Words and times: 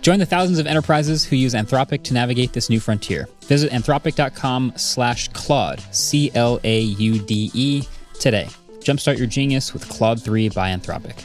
Join 0.00 0.18
the 0.18 0.26
thousands 0.26 0.58
of 0.58 0.66
enterprises 0.66 1.24
who 1.24 1.36
use 1.36 1.54
Anthropic 1.54 2.02
to 2.04 2.14
navigate 2.14 2.52
this 2.52 2.70
new 2.70 2.80
frontier. 2.80 3.28
Visit 3.42 3.70
anthropic.com 3.72 4.72
slash 4.76 5.28
Claude, 5.28 5.80
C 5.90 6.30
L 6.34 6.60
A 6.64 6.80
U 6.80 7.18
D 7.18 7.50
E, 7.54 7.82
today. 8.18 8.48
Jumpstart 8.80 9.18
your 9.18 9.26
genius 9.26 9.72
with 9.72 9.88
Claude 9.88 10.22
3 10.22 10.48
by 10.50 10.70
Anthropic. 10.70 11.24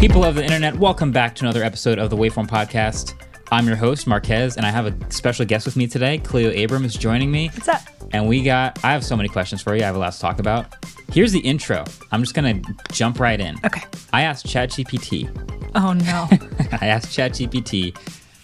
People 0.00 0.24
of 0.24 0.34
the 0.34 0.42
internet, 0.42 0.76
welcome 0.76 1.12
back 1.12 1.34
to 1.34 1.44
another 1.44 1.62
episode 1.62 1.98
of 1.98 2.08
the 2.08 2.16
Waveform 2.16 2.48
Podcast. 2.48 3.12
I'm 3.52 3.66
your 3.66 3.76
host, 3.76 4.06
Marques, 4.06 4.56
and 4.56 4.64
I 4.64 4.70
have 4.70 4.86
a 4.86 5.12
special 5.12 5.44
guest 5.44 5.66
with 5.66 5.76
me 5.76 5.86
today. 5.86 6.16
Cleo 6.16 6.64
Abram 6.64 6.86
is 6.86 6.94
joining 6.94 7.30
me. 7.30 7.48
What's 7.48 7.68
up? 7.68 7.82
And 8.12 8.26
we 8.26 8.42
got, 8.42 8.82
I 8.82 8.92
have 8.92 9.04
so 9.04 9.14
many 9.14 9.28
questions 9.28 9.60
for 9.60 9.76
you. 9.76 9.82
I 9.82 9.84
have 9.84 9.96
a 9.96 9.98
lot 9.98 10.14
to 10.14 10.18
talk 10.18 10.38
about. 10.38 10.74
Here's 11.12 11.32
the 11.32 11.40
intro. 11.40 11.84
I'm 12.12 12.22
just 12.22 12.32
going 12.32 12.62
to 12.62 12.74
jump 12.90 13.20
right 13.20 13.38
in. 13.38 13.58
Okay. 13.62 13.82
I 14.14 14.22
asked 14.22 14.46
ChatGPT. 14.46 15.28
Oh 15.74 15.92
no. 15.92 16.28
I 16.80 16.86
asked 16.86 17.08
ChatGPT. 17.08 17.94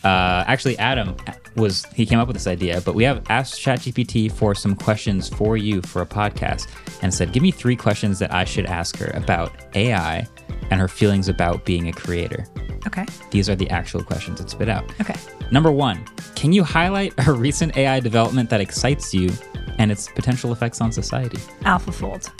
Uh, 0.04 0.44
actually, 0.46 0.76
Adam 0.76 1.16
was, 1.56 1.86
he 1.94 2.04
came 2.04 2.18
up 2.18 2.28
with 2.28 2.36
this 2.36 2.46
idea, 2.46 2.82
but 2.82 2.94
we 2.94 3.02
have 3.04 3.24
asked 3.30 3.62
ChatGPT 3.62 4.30
for 4.30 4.54
some 4.54 4.76
questions 4.76 5.30
for 5.30 5.56
you 5.56 5.80
for 5.80 6.02
a 6.02 6.06
podcast 6.06 6.68
and 7.00 7.14
said, 7.14 7.32
give 7.32 7.42
me 7.42 7.50
three 7.50 7.76
questions 7.76 8.18
that 8.18 8.30
I 8.30 8.44
should 8.44 8.66
ask 8.66 8.98
her 8.98 9.10
about 9.14 9.52
AI 9.74 10.28
and 10.70 10.80
her 10.80 10.88
feelings 10.88 11.28
about 11.28 11.64
being 11.64 11.88
a 11.88 11.92
creator. 11.92 12.46
okay. 12.86 13.04
These 13.30 13.48
are 13.48 13.54
the 13.56 13.68
actual 13.70 14.02
questions 14.02 14.40
it 14.40 14.48
spit 14.50 14.68
out. 14.68 14.84
Okay. 15.00 15.14
Number 15.50 15.70
one, 15.70 16.04
can 16.34 16.52
you 16.52 16.64
highlight 16.64 17.12
a 17.26 17.32
recent 17.32 17.76
AI 17.76 18.00
development 18.00 18.50
that 18.50 18.60
excites 18.60 19.12
you 19.14 19.30
and 19.78 19.90
its 19.92 20.08
potential 20.08 20.52
effects 20.52 20.80
on 20.80 20.90
society? 20.92 21.38
AlphaFold. 21.62 22.30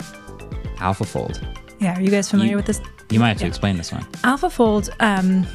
AlphaFold. 0.77 1.41
Yeah, 1.79 1.97
are 1.97 2.01
you 2.01 2.09
guys 2.09 2.29
familiar 2.29 2.51
You- 2.51 2.57
with 2.57 2.65
this? 2.65 2.81
You 3.09 3.19
might 3.19 3.29
have 3.29 3.37
to 3.37 3.43
Yeah. 3.45 3.49
explain 3.49 3.77
this 3.77 3.91
one. 3.93 4.03
AlphaFold, 4.23 4.89
um, 4.99 5.45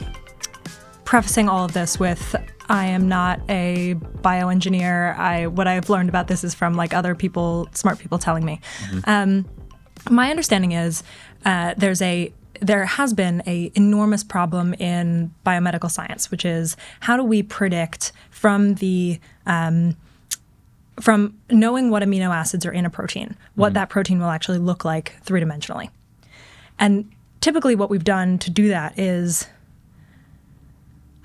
prefacing 1.04 1.48
all 1.48 1.64
of 1.64 1.72
this 1.72 1.98
with 1.98 2.34
I 2.68 2.86
am 2.86 3.08
not 3.08 3.40
a 3.50 3.94
bioengineer. 4.22 5.16
I 5.18 5.46
what 5.48 5.66
I've 5.68 5.90
learned 5.90 6.08
about 6.08 6.28
this 6.28 6.42
is 6.44 6.54
from 6.54 6.74
like 6.74 6.94
other 6.94 7.14
people, 7.14 7.68
smart 7.74 7.98
people 7.98 8.18
telling 8.18 8.44
me. 8.46 8.60
Um, 9.04 9.44
my 10.08 10.30
understanding 10.30 10.72
is 10.72 11.02
uh, 11.44 11.74
there's 11.76 12.00
a 12.00 12.32
there 12.62 12.86
has 12.86 13.12
been 13.12 13.42
a 13.46 13.72
enormous 13.74 14.22
problem 14.22 14.72
in 14.74 15.34
biomedical 15.44 15.90
science, 15.90 16.30
which 16.30 16.44
is 16.44 16.76
how 17.00 17.16
do 17.16 17.24
we 17.24 17.42
predict 17.42 18.12
from 18.30 18.74
the 18.74 19.20
um, 19.46 19.96
from 21.00 21.34
knowing 21.50 21.90
what 21.90 22.02
amino 22.02 22.34
acids 22.34 22.64
are 22.64 22.72
in 22.72 22.86
a 22.86 22.90
protein, 22.90 23.36
what 23.56 23.74
that 23.74 23.88
protein 23.88 24.20
will 24.20 24.28
actually 24.28 24.58
look 24.58 24.84
like 24.84 25.14
three 25.22 25.40
dimensionally. 25.40 25.90
And 26.78 27.10
typically, 27.40 27.74
what 27.74 27.90
we've 27.90 28.04
done 28.04 28.38
to 28.38 28.50
do 28.50 28.68
that 28.68 28.98
is 28.98 29.48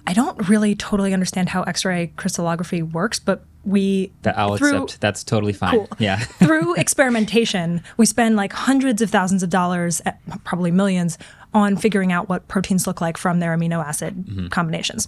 I 0.07 0.13
don't 0.13 0.49
really 0.49 0.73
totally 0.73 1.13
understand 1.13 1.49
how 1.49 1.63
X 1.63 1.85
ray 1.85 2.11
crystallography 2.15 2.81
works, 2.81 3.19
but 3.19 3.43
we. 3.67 4.11
That 4.23 4.37
I'll 4.37 4.57
through- 4.57 4.83
accept. 4.83 5.01
That's 5.01 5.23
totally 5.23 5.53
fine. 5.53 5.71
Cool. 5.71 5.89
Yeah. 5.99 6.17
through 6.39 6.75
experimentation, 6.75 7.83
we 7.97 8.05
spend 8.05 8.35
like 8.35 8.53
hundreds 8.53 9.01
of 9.01 9.09
thousands 9.09 9.43
of 9.43 9.49
dollars, 9.49 10.01
eh, 10.05 10.13
probably 10.43 10.71
millions, 10.71 11.17
on 11.53 11.77
figuring 11.77 12.11
out 12.11 12.29
what 12.29 12.47
proteins 12.47 12.87
look 12.87 13.01
like 13.01 13.17
from 13.17 13.39
their 13.39 13.55
amino 13.55 13.83
acid 13.83 14.49
combinations. 14.51 15.07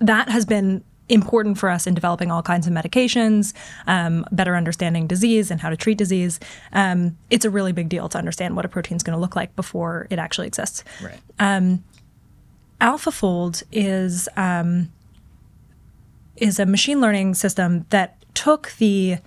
That 0.00 0.28
has 0.28 0.44
been 0.44 0.84
important 1.08 1.58
for 1.58 1.70
us 1.70 1.86
in 1.86 1.94
developing 1.94 2.30
all 2.30 2.42
kinds 2.42 2.66
of 2.66 2.72
medications, 2.72 3.54
um, 3.86 4.26
better 4.30 4.54
understanding 4.54 5.06
disease 5.06 5.50
and 5.50 5.60
how 5.60 5.70
to 5.70 5.76
treat 5.76 5.96
disease. 5.96 6.38
Um, 6.72 7.16
it's 7.30 7.44
a 7.44 7.50
really 7.50 7.72
big 7.72 7.88
deal 7.88 8.08
to 8.10 8.18
understand 8.18 8.56
what 8.56 8.64
a 8.64 8.68
protein 8.68 8.96
is 8.96 9.02
going 9.02 9.16
to 9.16 9.20
look 9.20 9.34
like 9.34 9.56
before 9.56 10.06
it 10.10 10.18
actually 10.18 10.46
exists. 10.46 10.84
right. 11.02 11.78
AlphaFold 12.80 13.62
is 13.72 14.28
um, 14.36 14.90
is 16.40 16.58
a 16.58 16.66
machine 16.66 17.00
learning 17.00 17.34
system 17.34 17.86
that 17.90 18.16
took 18.34 18.72
the 18.78 19.18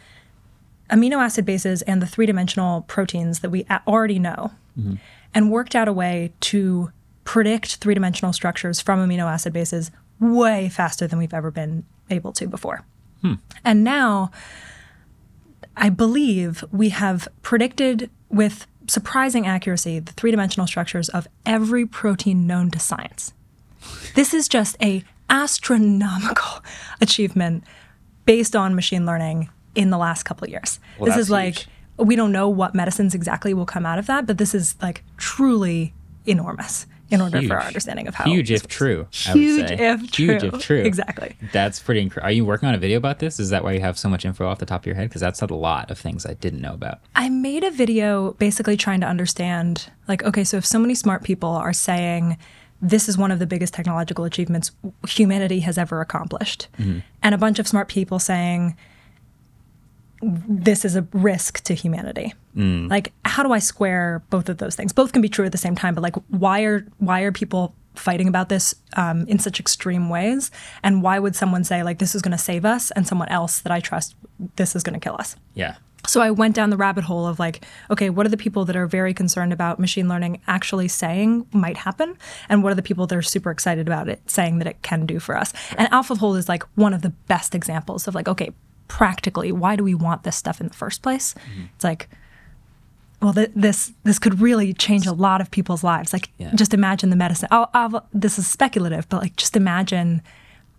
amino 0.89 1.17
acid 1.17 1.45
bases 1.45 1.81
and 1.83 2.01
the 2.01 2.07
three 2.07 2.25
dimensional 2.25 2.81
proteins 2.81 3.39
that 3.39 3.49
we 3.49 3.65
already 3.87 4.19
know 4.19 4.51
mm-hmm. 4.77 4.95
and 5.33 5.51
worked 5.51 5.75
out 5.75 5.87
a 5.87 5.93
way 5.93 6.31
to 6.41 6.91
predict 7.23 7.77
three 7.77 7.93
dimensional 7.93 8.33
structures 8.33 8.81
from 8.81 8.99
amino 8.99 9.25
acid 9.25 9.53
bases 9.53 9.91
way 10.19 10.69
faster 10.69 11.07
than 11.07 11.17
we've 11.17 11.33
ever 11.33 11.51
been 11.51 11.83
able 12.09 12.31
to 12.33 12.47
before. 12.47 12.83
Hmm. 13.21 13.35
And 13.63 13.83
now 13.83 14.31
I 15.77 15.89
believe 15.89 16.63
we 16.71 16.89
have 16.89 17.27
predicted 17.41 18.09
with 18.29 18.67
surprising 18.87 19.47
accuracy 19.47 19.99
the 19.99 20.11
three 20.11 20.31
dimensional 20.31 20.67
structures 20.67 21.09
of 21.09 21.27
every 21.45 21.85
protein 21.85 22.45
known 22.45 22.71
to 22.71 22.79
science. 22.79 23.33
This 24.15 24.33
is 24.33 24.47
just 24.47 24.75
a 24.81 25.03
astronomical 25.31 26.63
achievement 27.01 27.63
based 28.25 28.55
on 28.55 28.75
machine 28.75 29.05
learning 29.05 29.49
in 29.73 29.89
the 29.89 29.97
last 29.97 30.23
couple 30.23 30.45
of 30.45 30.51
years. 30.51 30.79
Well, 30.99 31.07
this 31.07 31.17
is 31.17 31.29
like 31.31 31.59
huge. 31.59 31.69
we 31.97 32.15
don't 32.15 32.31
know 32.31 32.47
what 32.49 32.75
medicines 32.75 33.15
exactly 33.15 33.53
will 33.53 33.65
come 33.65 33.85
out 33.85 33.97
of 33.97 34.05
that, 34.07 34.27
but 34.27 34.37
this 34.37 34.53
is 34.53 34.75
like 34.81 35.03
truly 35.17 35.93
enormous 36.25 36.85
in 37.09 37.19
order 37.19 37.41
for 37.41 37.55
our 37.55 37.63
understanding 37.63 38.07
of 38.07 38.15
how 38.15 38.23
Huge 38.23 38.51
if 38.51 38.67
true. 38.67 39.05
I 39.27 39.33
would 39.33 39.41
Huge 39.41 39.67
say. 39.67 39.75
if 39.77 40.11
true. 40.11 40.25
Huge 40.27 40.43
if 40.43 40.61
true. 40.61 40.81
Exactly. 40.81 41.35
That's 41.51 41.77
pretty 41.77 41.99
incredible. 41.99 42.29
Are 42.29 42.31
you 42.31 42.45
working 42.45 42.69
on 42.69 42.75
a 42.75 42.77
video 42.77 42.97
about 42.97 43.19
this? 43.19 43.37
Is 43.37 43.49
that 43.49 43.65
why 43.65 43.73
you 43.73 43.81
have 43.81 43.99
so 43.99 44.07
much 44.07 44.23
info 44.23 44.47
off 44.47 44.59
the 44.59 44.65
top 44.65 44.83
of 44.83 44.85
your 44.85 44.95
head? 44.95 45.09
Because 45.09 45.19
that's 45.19 45.41
a 45.41 45.47
lot 45.47 45.91
of 45.91 45.99
things 45.99 46.25
I 46.25 46.35
didn't 46.35 46.61
know 46.61 46.73
about. 46.73 46.99
I 47.13 47.27
made 47.27 47.65
a 47.65 47.71
video 47.71 48.31
basically 48.33 48.77
trying 48.77 49.01
to 49.01 49.07
understand 49.07 49.91
like, 50.07 50.23
okay, 50.23 50.45
so 50.45 50.55
if 50.57 50.65
so 50.65 50.79
many 50.79 50.95
smart 50.95 51.23
people 51.23 51.49
are 51.49 51.73
saying 51.73 52.37
this 52.81 53.07
is 53.07 53.17
one 53.17 53.31
of 53.31 53.39
the 53.39 53.45
biggest 53.45 53.73
technological 53.73 54.25
achievements 54.25 54.71
humanity 55.07 55.59
has 55.61 55.77
ever 55.77 56.01
accomplished, 56.01 56.67
and 56.77 57.35
a 57.35 57.37
bunch 57.37 57.59
of 57.59 57.67
smart 57.67 57.87
people 57.87 58.19
saying 58.19 58.75
this 60.21 60.85
is 60.85 60.95
a 60.95 61.07
risk 61.13 61.63
to 61.63 61.73
humanity. 61.73 62.33
Like, 62.89 63.11
how 63.25 63.43
do 63.43 63.51
I 63.53 63.59
square 63.59 64.21
both 64.29 64.49
of 64.49 64.57
those 64.57 64.75
things? 64.75 64.93
Both 64.93 65.13
can 65.13 65.21
be 65.21 65.29
true 65.29 65.45
at 65.45 65.51
the 65.51 65.57
same 65.57 65.75
time, 65.75 65.95
but 65.95 66.01
like, 66.01 66.15
why 66.27 66.61
are 66.61 66.85
why 66.97 67.21
are 67.21 67.31
people 67.31 67.73
fighting 67.95 68.27
about 68.27 68.49
this 68.49 68.73
um, 68.95 69.25
in 69.27 69.37
such 69.39 69.59
extreme 69.59 70.09
ways? 70.09 70.49
And 70.83 71.01
why 71.01 71.19
would 71.19 71.35
someone 71.35 71.63
say 71.63 71.83
like 71.83 71.99
this 71.99 72.15
is 72.15 72.21
going 72.21 72.31
to 72.31 72.37
save 72.37 72.65
us, 72.65 72.91
and 72.91 73.07
someone 73.07 73.29
else 73.29 73.61
that 73.61 73.71
I 73.71 73.79
trust 73.79 74.15
this 74.55 74.75
is 74.75 74.83
going 74.83 74.99
to 74.99 74.99
kill 74.99 75.15
us? 75.19 75.35
Yeah. 75.53 75.75
So 76.07 76.21
I 76.21 76.31
went 76.31 76.55
down 76.55 76.69
the 76.71 76.77
rabbit 76.77 77.03
hole 77.03 77.27
of 77.27 77.39
like, 77.39 77.63
okay, 77.89 78.09
what 78.09 78.25
are 78.25 78.29
the 78.29 78.37
people 78.37 78.65
that 78.65 78.75
are 78.75 78.87
very 78.87 79.13
concerned 79.13 79.53
about 79.53 79.79
machine 79.79 80.09
learning 80.09 80.41
actually 80.47 80.87
saying 80.87 81.45
might 81.53 81.77
happen? 81.77 82.17
And 82.49 82.63
what 82.63 82.71
are 82.71 82.75
the 82.75 82.81
people 82.81 83.07
that 83.07 83.15
are 83.15 83.21
super 83.21 83.51
excited 83.51 83.87
about 83.87 84.09
it 84.09 84.21
saying 84.29 84.57
that 84.59 84.67
it 84.67 84.81
can 84.81 85.05
do 85.05 85.19
for 85.19 85.37
us? 85.37 85.53
And 85.77 85.87
AlphaFold 85.91 86.37
is 86.37 86.49
like 86.49 86.63
one 86.75 86.93
of 86.93 87.01
the 87.01 87.11
best 87.27 87.53
examples 87.53 88.07
of 88.07 88.15
like, 88.15 88.27
okay, 88.27 88.51
practically, 88.87 89.51
why 89.51 89.75
do 89.75 89.83
we 89.83 89.93
want 89.95 90.23
this 90.23 90.35
stuff 90.35 90.59
in 90.59 90.67
the 90.67 90.73
first 90.73 91.01
place? 91.01 91.33
Mm-hmm. 91.33 91.61
It's 91.75 91.83
like, 91.83 92.09
well, 93.21 93.33
th- 93.33 93.51
this 93.55 93.93
this 94.03 94.17
could 94.17 94.41
really 94.41 94.73
change 94.73 95.05
a 95.05 95.13
lot 95.13 95.41
of 95.41 95.51
people's 95.51 95.83
lives. 95.83 96.11
Like, 96.11 96.29
Yeah. 96.39 96.51
just 96.55 96.73
imagine 96.73 97.11
the 97.11 97.15
medicine. 97.15 97.47
I'll, 97.51 97.69
I'll, 97.73 98.07
this 98.11 98.39
is 98.39 98.47
speculative, 98.47 99.07
but 99.09 99.21
like, 99.21 99.35
just 99.35 99.55
imagine 99.55 100.23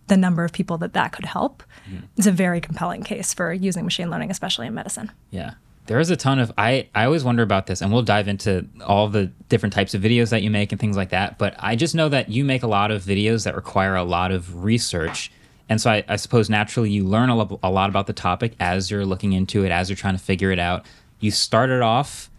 the 0.08 0.16
number 0.16 0.44
of 0.44 0.52
people 0.52 0.78
that 0.78 0.92
that 0.94 1.12
could 1.12 1.24
help. 1.24 1.62
Mm-hmm. 1.88 2.06
It's 2.16 2.26
a 2.26 2.32
very 2.32 2.60
compelling 2.60 3.02
case 3.02 3.32
for 3.32 3.52
using 3.52 3.84
machine 3.84 4.10
learning, 4.10 4.30
especially 4.30 4.66
in 4.66 4.74
medicine. 4.74 5.10
Yeah. 5.30 5.54
There's 5.86 6.10
a 6.10 6.16
ton 6.16 6.38
of 6.38 6.52
I 6.56 6.88
I 6.94 7.04
always 7.04 7.24
wonder 7.24 7.42
about 7.42 7.66
this, 7.66 7.82
and 7.82 7.92
we'll 7.92 8.02
dive 8.02 8.28
into 8.28 8.66
all 8.84 9.08
the 9.08 9.26
different 9.48 9.72
types 9.72 9.94
of 9.94 10.02
videos 10.02 10.30
that 10.30 10.42
you 10.42 10.50
make 10.50 10.70
and 10.70 10.80
things 10.80 10.96
like 10.96 11.10
that. 11.10 11.38
But 11.38 11.54
I 11.58 11.74
just 11.74 11.94
know 11.94 12.08
that 12.08 12.28
you 12.28 12.44
make 12.44 12.62
a 12.62 12.68
lot 12.68 12.90
of 12.90 13.02
videos 13.02 13.44
that 13.44 13.56
require 13.56 13.96
a 13.96 14.04
lot 14.04 14.30
of 14.30 14.64
research. 14.64 15.32
And 15.68 15.80
so 15.80 15.90
I, 15.90 16.04
I 16.08 16.16
suppose 16.16 16.50
naturally 16.50 16.90
you 16.90 17.04
learn 17.04 17.30
a, 17.30 17.36
lo- 17.36 17.58
a 17.62 17.70
lot 17.70 17.88
about 17.88 18.06
the 18.06 18.12
topic 18.12 18.54
as 18.60 18.90
you're 18.90 19.06
looking 19.06 19.32
into 19.32 19.64
it, 19.64 19.72
as 19.72 19.88
you're 19.88 19.96
trying 19.96 20.16
to 20.16 20.22
figure 20.22 20.52
it 20.52 20.58
out. 20.58 20.86
You 21.18 21.30
started 21.30 21.82
off 21.82 22.30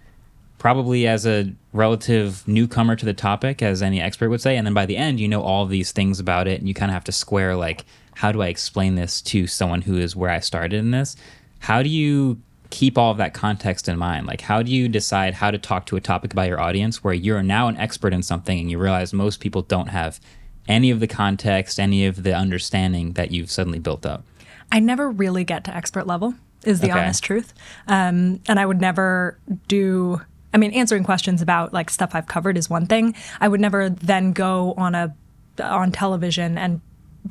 probably 0.64 1.06
as 1.06 1.28
a 1.28 1.54
relative 1.74 2.48
newcomer 2.48 2.96
to 2.96 3.04
the 3.06 3.14
topic, 3.14 3.62
as 3.62 3.82
any 3.82 4.00
expert 4.00 4.30
would 4.30 4.40
say. 4.40 4.56
And 4.56 4.66
then 4.66 4.74
by 4.74 4.86
the 4.86 4.96
end, 4.96 5.20
you 5.20 5.28
know 5.28 5.42
all 5.42 5.64
of 5.64 5.70
these 5.70 5.92
things 5.92 6.22
about 6.22 6.48
it, 6.48 6.58
and 6.62 6.70
you 6.70 6.74
kind 6.74 6.90
of 6.90 6.94
have 6.94 7.04
to 7.04 7.12
square 7.12 7.54
like, 7.58 7.84
how 8.16 8.32
do 8.32 8.42
I 8.42 8.48
explain 8.48 8.96
this 8.96 9.22
to 9.24 9.46
someone 9.46 9.82
who 9.82 9.98
is 9.98 10.16
where 10.16 10.30
I 10.30 10.40
started 10.40 10.78
in 10.80 10.92
this? 10.92 11.18
How 11.60 11.84
do 11.84 11.90
you 11.90 12.40
keep 12.70 12.98
all 12.98 13.12
of 13.12 13.18
that 13.18 13.34
context 13.34 13.90
in 13.90 13.98
mind? 13.98 14.26
Like, 14.26 14.40
how 14.40 14.62
do 14.64 14.72
you 14.72 14.88
decide 14.88 15.34
how 15.34 15.52
to 15.52 15.58
talk 15.58 15.86
to 15.88 15.98
a 15.98 16.02
topic 16.02 16.32
about 16.32 16.48
your 16.48 16.62
audience 16.62 17.04
where 17.04 17.14
you're 17.14 17.44
now 17.44 17.68
an 17.68 17.76
expert 17.76 18.14
in 18.14 18.24
something 18.24 18.58
and 18.58 18.72
you 18.72 18.78
realize 18.78 19.12
most 19.12 19.42
people 19.42 19.64
don't 19.64 19.88
have 19.90 20.22
any 20.70 20.92
of 20.92 21.02
the 21.02 21.08
context, 21.08 21.78
any 21.78 22.06
of 22.06 22.24
the 22.24 22.34
understanding 22.34 23.12
that 23.14 23.32
you've 23.32 23.52
suddenly 23.52 23.80
built 23.80 24.06
up? 24.06 24.24
I 24.72 24.80
never 24.80 25.12
really 25.12 25.44
get 25.44 25.66
to 25.66 25.76
expert 25.76 26.08
level, 26.08 26.36
is 26.64 26.80
the 26.80 26.90
Okay. 26.90 27.02
honest 27.02 27.22
truth. 27.22 27.54
Um, 27.86 28.40
and 28.48 28.62
I 28.62 28.66
would 28.66 28.80
never 28.80 29.38
do. 29.68 30.22
I 30.54 30.58
mean, 30.58 30.72
answering 30.72 31.04
questions 31.04 31.42
about 31.42 31.74
like 31.74 31.90
stuff 31.90 32.12
I've 32.14 32.28
covered 32.28 32.58
is 32.58 32.70
one 32.70 32.86
thing. 32.86 33.16
I 33.42 33.48
would 33.48 33.60
never 33.60 33.90
then 33.90 34.34
go 34.34 34.74
on 34.78 34.96
a 34.96 35.16
on 35.62 35.92
television 35.92 36.58
and 36.58 36.82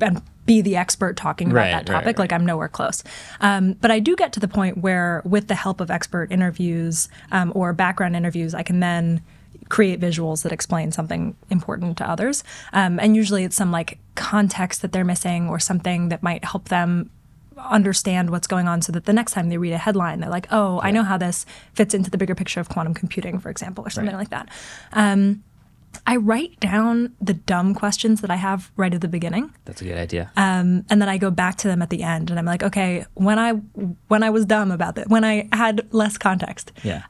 and 0.01 0.21
be 0.45 0.61
the 0.61 0.75
expert 0.75 1.15
talking 1.15 1.51
about 1.51 1.59
Right, 1.59 1.71
that 1.71 1.77
right, 1.89 1.95
topic. 1.95 2.05
right. 2.05 2.19
Like 2.19 2.33
I'm 2.33 2.45
nowhere 2.45 2.67
close. 2.67 3.03
Um, 3.39 3.73
but 3.73 3.91
I 3.91 3.99
do 3.99 4.15
get 4.15 4.33
to 4.33 4.39
the 4.39 4.47
point 4.47 4.79
where, 4.79 5.21
with 5.23 5.47
the 5.47 5.55
help 5.55 5.79
of 5.79 5.89
expert 5.89 6.31
interviews 6.31 7.07
um, 7.31 7.51
or 7.55 7.71
background 7.73 8.15
interviews, 8.15 8.53
I 8.53 8.63
can 8.63 8.79
then 8.81 9.21
create 9.69 9.99
visuals 10.01 10.43
that 10.43 10.51
explain 10.51 10.91
something 10.91 11.35
important 11.49 11.97
to 11.99 12.09
others. 12.09 12.43
Um, 12.73 12.99
and 12.99 13.15
usually 13.15 13.43
it's 13.45 13.55
some 13.55 13.71
like 13.71 13.99
context 14.15 14.81
that 14.81 14.91
they're 14.91 15.05
missing 15.05 15.47
or 15.47 15.59
something 15.59 16.09
that 16.09 16.21
might 16.21 16.43
help 16.43 16.69
them 16.69 17.09
understand 17.69 18.29
what's 18.29 18.47
going 18.47 18.67
on 18.67 18.81
so 18.81 18.91
that 18.91 19.05
the 19.05 19.13
next 19.13 19.31
time 19.33 19.49
they 19.49 19.57
read 19.57 19.73
a 19.73 19.77
headline, 19.77 20.19
they're 20.19 20.29
like, 20.29 20.47
oh, 20.51 20.79
I 20.83 20.91
know 20.91 21.03
how 21.03 21.17
this 21.17 21.45
fits 21.73 21.93
into 21.93 22.09
the 22.09 22.17
bigger 22.17 22.35
picture 22.35 22.59
of 22.59 22.69
quantum 22.69 22.93
computing, 22.93 23.39
for 23.39 23.49
example, 23.49 23.85
or 23.85 23.89
something 23.89 24.13
Right. 24.13 24.19
like 24.21 24.29
that. 24.29 24.49
Um, 24.93 25.43
I 26.07 26.15
write 26.15 26.59
down 26.59 27.13
the 27.21 27.35
dumb 27.35 27.75
questions 27.75 28.21
that 28.21 28.31
I 28.31 28.35
have 28.35 28.71
right 28.75 28.91
at 28.93 29.01
the 29.01 29.07
beginning 29.07 29.53
That's 29.65 29.79
a 29.81 29.85
good 29.85 29.97
idea. 29.97 30.31
and 30.35 30.83
then 30.89 31.03
I 31.07 31.17
go 31.19 31.29
back 31.29 31.57
to 31.57 31.67
them 31.67 31.83
at 31.83 31.91
the 31.91 32.01
end 32.01 32.31
and 32.31 32.39
I'm 32.39 32.45
like, 32.45 32.63
okay, 32.63 33.05
when 33.13 33.37
I 33.37 33.51
when 34.07 34.23
I 34.23 34.31
was 34.31 34.45
dumb 34.45 34.71
about 34.71 34.97
it, 34.97 35.07
when 35.07 35.23
I 35.23 35.47
had 35.53 35.87
less 35.93 36.17
context, 36.17 36.71
yeah. 36.83 37.03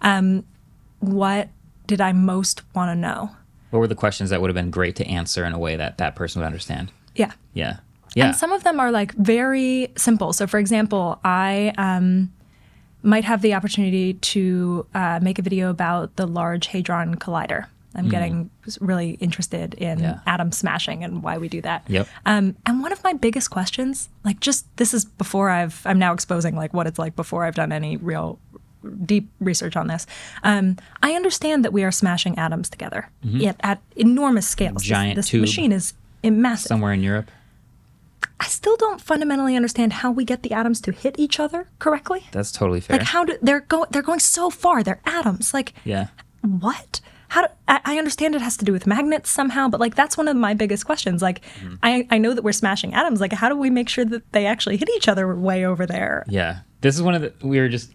what 1.00 1.50
did 1.88 2.02
I 2.02 2.12
most 2.12 2.62
want 2.76 2.90
to 2.90 2.96
know? 2.96 3.32
what 3.70 3.80
were 3.80 3.88
the 3.88 3.96
questions 3.96 4.30
that 4.30 4.40
would 4.40 4.50
have 4.50 4.56
been 4.56 4.70
great 4.70 4.96
to 4.98 5.06
answer 5.08 5.44
in 5.46 5.52
a 5.54 5.58
way 5.58 5.76
that 5.76 5.98
that 5.98 6.16
person 6.16 6.40
would 6.42 6.46
understand? 6.46 6.92
Yeah. 7.16 7.32
Yeah. 7.54 7.78
Yeah. 8.16 8.28
And 8.28 8.36
some 8.36 8.52
of 8.52 8.64
them 8.64 8.80
are 8.80 8.92
like 8.92 9.14
very 9.14 9.92
simple. 9.96 10.34
So, 10.34 10.48
for 10.48 10.60
example, 10.60 11.20
I 11.24 11.74
um, 11.78 12.32
might 13.02 13.24
have 13.26 13.42
the 13.42 13.54
opportunity 13.54 14.14
to 14.16 14.86
uh, 14.94 15.20
make 15.22 15.40
a 15.40 15.42
video 15.42 15.70
about 15.70 16.16
the 16.16 16.26
Large 16.28 16.68
Hadron 16.68 17.16
Collider. 17.16 17.66
I'm 17.96 18.10
getting 18.10 18.50
really 18.82 19.12
interested 19.20 19.76
in. 19.76 20.00
Yeah. 20.00 20.20
atom 20.26 20.52
smashing 20.52 21.04
and 21.04 21.22
why 21.22 21.38
we 21.38 21.48
do 21.48 21.62
that. 21.62 21.84
Yep. 21.88 22.08
Um, 22.26 22.56
and 22.66 22.82
one 22.82 22.92
of 22.92 23.04
my 23.04 23.14
biggest 23.14 23.52
questions, 23.52 24.10
like 24.24 24.40
just 24.40 24.66
this 24.78 24.96
is 24.96 25.06
before 25.06 25.52
I've, 25.52 25.80
I'm 25.86 26.00
now 26.00 26.12
exposing 26.12 26.56
like 26.56 26.74
what 26.74 26.88
it's 26.88 26.98
like 26.98 27.16
before 27.16 27.46
I've 27.46 27.54
done 27.54 27.72
any 27.72 27.98
real 27.98 28.40
deep 29.06 29.30
research 29.40 29.76
on 29.78 29.86
this. 29.88 30.08
Um, 30.44 30.78
I 31.04 31.14
understand 31.14 31.64
that 31.66 31.72
we 31.72 31.84
are 31.84 31.92
smashing 31.92 32.36
atoms 32.40 32.68
together 32.68 33.10
yet 33.22 33.58
at 33.62 33.80
enormous 33.96 34.48
scales. 34.48 34.78
This- 34.82 34.84
Mm-hmm. 34.86 34.90
Giant 34.94 35.16
this, 35.18 35.28
tube. 35.30 35.42
machine 35.42 35.72
is 35.72 35.94
massive. 36.24 36.68
Somewhere 36.70 36.94
in 36.94 37.04
Europe. 37.04 37.30
I 38.40 38.48
still 38.48 38.76
don't 38.78 39.00
fundamentally 39.00 39.56
understand 39.56 39.94
how 39.94 40.12
we 40.12 40.26
get 40.26 40.44
the 40.44 40.52
atoms 40.52 40.82
to 40.82 40.92
hit 40.92 41.18
each 41.18 41.40
other 41.40 41.70
correctly. 41.80 42.26
That's 42.32 42.52
totally 42.52 42.82
fair. 42.82 42.98
Like 42.98 43.08
how 43.08 43.24
do 43.24 43.38
they're 43.42 43.62
going? 43.62 43.88
They're 43.92 44.02
going 44.02 44.20
so 44.20 44.50
far. 44.50 44.84
They're 44.84 45.02
atoms. 45.06 45.54
Like 45.54 45.74
yeah. 45.84 46.08
what? 46.42 47.00
How 47.30 47.42
do, 47.42 47.48
I, 47.68 47.80
I 47.84 47.98
understand 47.98 48.36
it 48.36 48.42
has 48.42 48.58
to 48.58 48.66
do 48.66 48.72
with 48.72 48.86
magnets 48.86 49.30
somehow, 49.30 49.68
but 49.68 49.80
like 49.80 49.96
that's 49.96 50.18
one 50.18 50.28
of 50.28 50.36
my 50.36 50.54
biggest 50.54 50.86
questions. 50.86 51.22
Like 51.22 51.42
Mm-hmm. 51.62 51.76
I 51.84 52.08
I 52.12 52.18
know 52.18 52.34
that 52.34 52.44
we're 52.44 52.52
smashing 52.52 52.94
atoms. 52.94 53.22
Like 53.22 53.34
how 53.34 53.50
do 53.50 53.56
we 53.56 53.70
make 53.70 53.90
sure 53.90 54.06
that 54.06 54.32
they 54.34 54.46
actually 54.46 54.78
hit 54.78 54.90
each 54.96 55.08
other 55.08 55.36
way 55.36 55.66
over 55.66 55.86
there? 55.86 56.26
Yeah. 56.28 56.60
This 56.82 56.96
is 56.96 57.02
one 57.02 57.16
of 57.16 57.22
the 57.22 57.34
we 57.42 57.60
were 57.60 57.70
just 57.70 57.94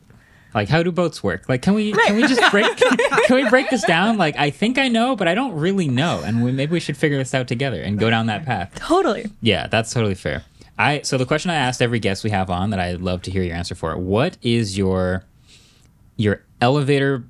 like 0.54 0.68
how 0.68 0.82
do 0.82 0.90
boats 0.90 1.22
work? 1.22 1.48
Like 1.48 1.62
can 1.62 1.74
we 1.74 1.92
can 1.92 2.16
we 2.16 2.22
just 2.22 2.50
break 2.50 2.76
can 3.26 3.36
we 3.36 3.48
break 3.48 3.70
this 3.70 3.84
down? 3.84 4.16
Like 4.16 4.36
I 4.38 4.50
think 4.50 4.78
I 4.78 4.88
know, 4.88 5.16
but 5.16 5.28
I 5.28 5.34
don't 5.34 5.52
really 5.54 5.88
know 5.88 6.22
and 6.24 6.42
we, 6.42 6.52
maybe 6.52 6.72
we 6.72 6.80
should 6.80 6.96
figure 6.96 7.18
this 7.18 7.34
out 7.34 7.48
together 7.48 7.80
and 7.80 7.98
go 7.98 8.10
down 8.10 8.26
that 8.26 8.44
path. 8.44 8.74
Totally. 8.74 9.30
Yeah, 9.40 9.66
that's 9.66 9.92
totally 9.92 10.14
fair. 10.14 10.44
I 10.78 11.02
so 11.02 11.18
the 11.18 11.26
question 11.26 11.50
I 11.50 11.56
asked 11.56 11.82
every 11.82 11.98
guest 11.98 12.24
we 12.24 12.30
have 12.30 12.50
on 12.50 12.70
that 12.70 12.80
I'd 12.80 13.00
love 13.00 13.22
to 13.22 13.30
hear 13.30 13.42
your 13.42 13.56
answer 13.56 13.74
for. 13.74 13.96
What 13.96 14.38
is 14.42 14.78
your 14.78 15.24
your 16.16 16.44
elevator 16.60 17.24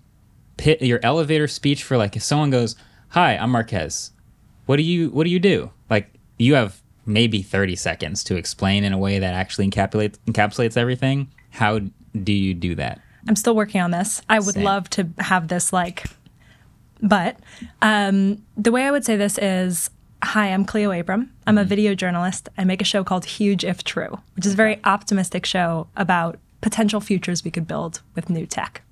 pit 0.56 0.82
your 0.82 1.00
elevator 1.02 1.48
speech 1.48 1.82
for 1.82 1.96
like 1.96 2.14
if 2.16 2.22
someone 2.22 2.50
goes, 2.50 2.76
"Hi, 3.10 3.36
I'm 3.36 3.50
Marques. 3.50 4.12
What 4.66 4.76
do 4.76 4.82
you 4.82 5.10
what 5.10 5.24
do 5.24 5.30
you 5.30 5.38
do?" 5.40 5.70
Like 5.88 6.12
you 6.38 6.54
have 6.54 6.82
maybe 7.06 7.40
30 7.40 7.74
seconds 7.74 8.22
to 8.24 8.36
explain 8.36 8.84
in 8.84 8.92
a 8.92 8.98
way 8.98 9.18
that 9.18 9.32
actually 9.34 9.68
encapsulates 9.68 10.18
encapsulates 10.26 10.76
everything. 10.76 11.32
How 11.50 11.80
do 12.22 12.32
you 12.32 12.52
do 12.52 12.74
that? 12.74 13.00
I'm 13.28 13.36
still 13.36 13.54
working 13.54 13.82
on 13.82 13.90
this. 13.90 14.22
I 14.28 14.38
would 14.38 14.54
Same. 14.54 14.64
love 14.64 14.88
to 14.90 15.06
have 15.18 15.48
this 15.48 15.70
like, 15.70 16.06
but 17.02 17.36
um, 17.82 18.42
the 18.56 18.72
way 18.72 18.84
I 18.84 18.90
would 18.90 19.04
say 19.04 19.16
this 19.16 19.36
is, 19.36 19.90
hi, 20.24 20.46
I'm 20.46 20.64
Cleo 20.64 20.90
Abram. 20.90 21.30
I'm 21.46 21.58
a 21.58 21.64
video 21.64 21.94
journalist. 21.94 22.48
I 22.56 22.64
make 22.64 22.80
a 22.80 22.86
show 22.86 23.04
called 23.04 23.26
Huge 23.26 23.64
If 23.64 23.84
True, 23.84 24.18
which 24.34 24.46
is 24.46 24.54
a 24.54 24.56
very 24.56 24.80
optimistic 24.82 25.44
show 25.44 25.88
about 25.94 26.38
potential 26.62 27.02
futures 27.02 27.44
we 27.44 27.50
could 27.50 27.68
build 27.68 28.00
with 28.14 28.30
new 28.30 28.46
tech. 28.46 28.82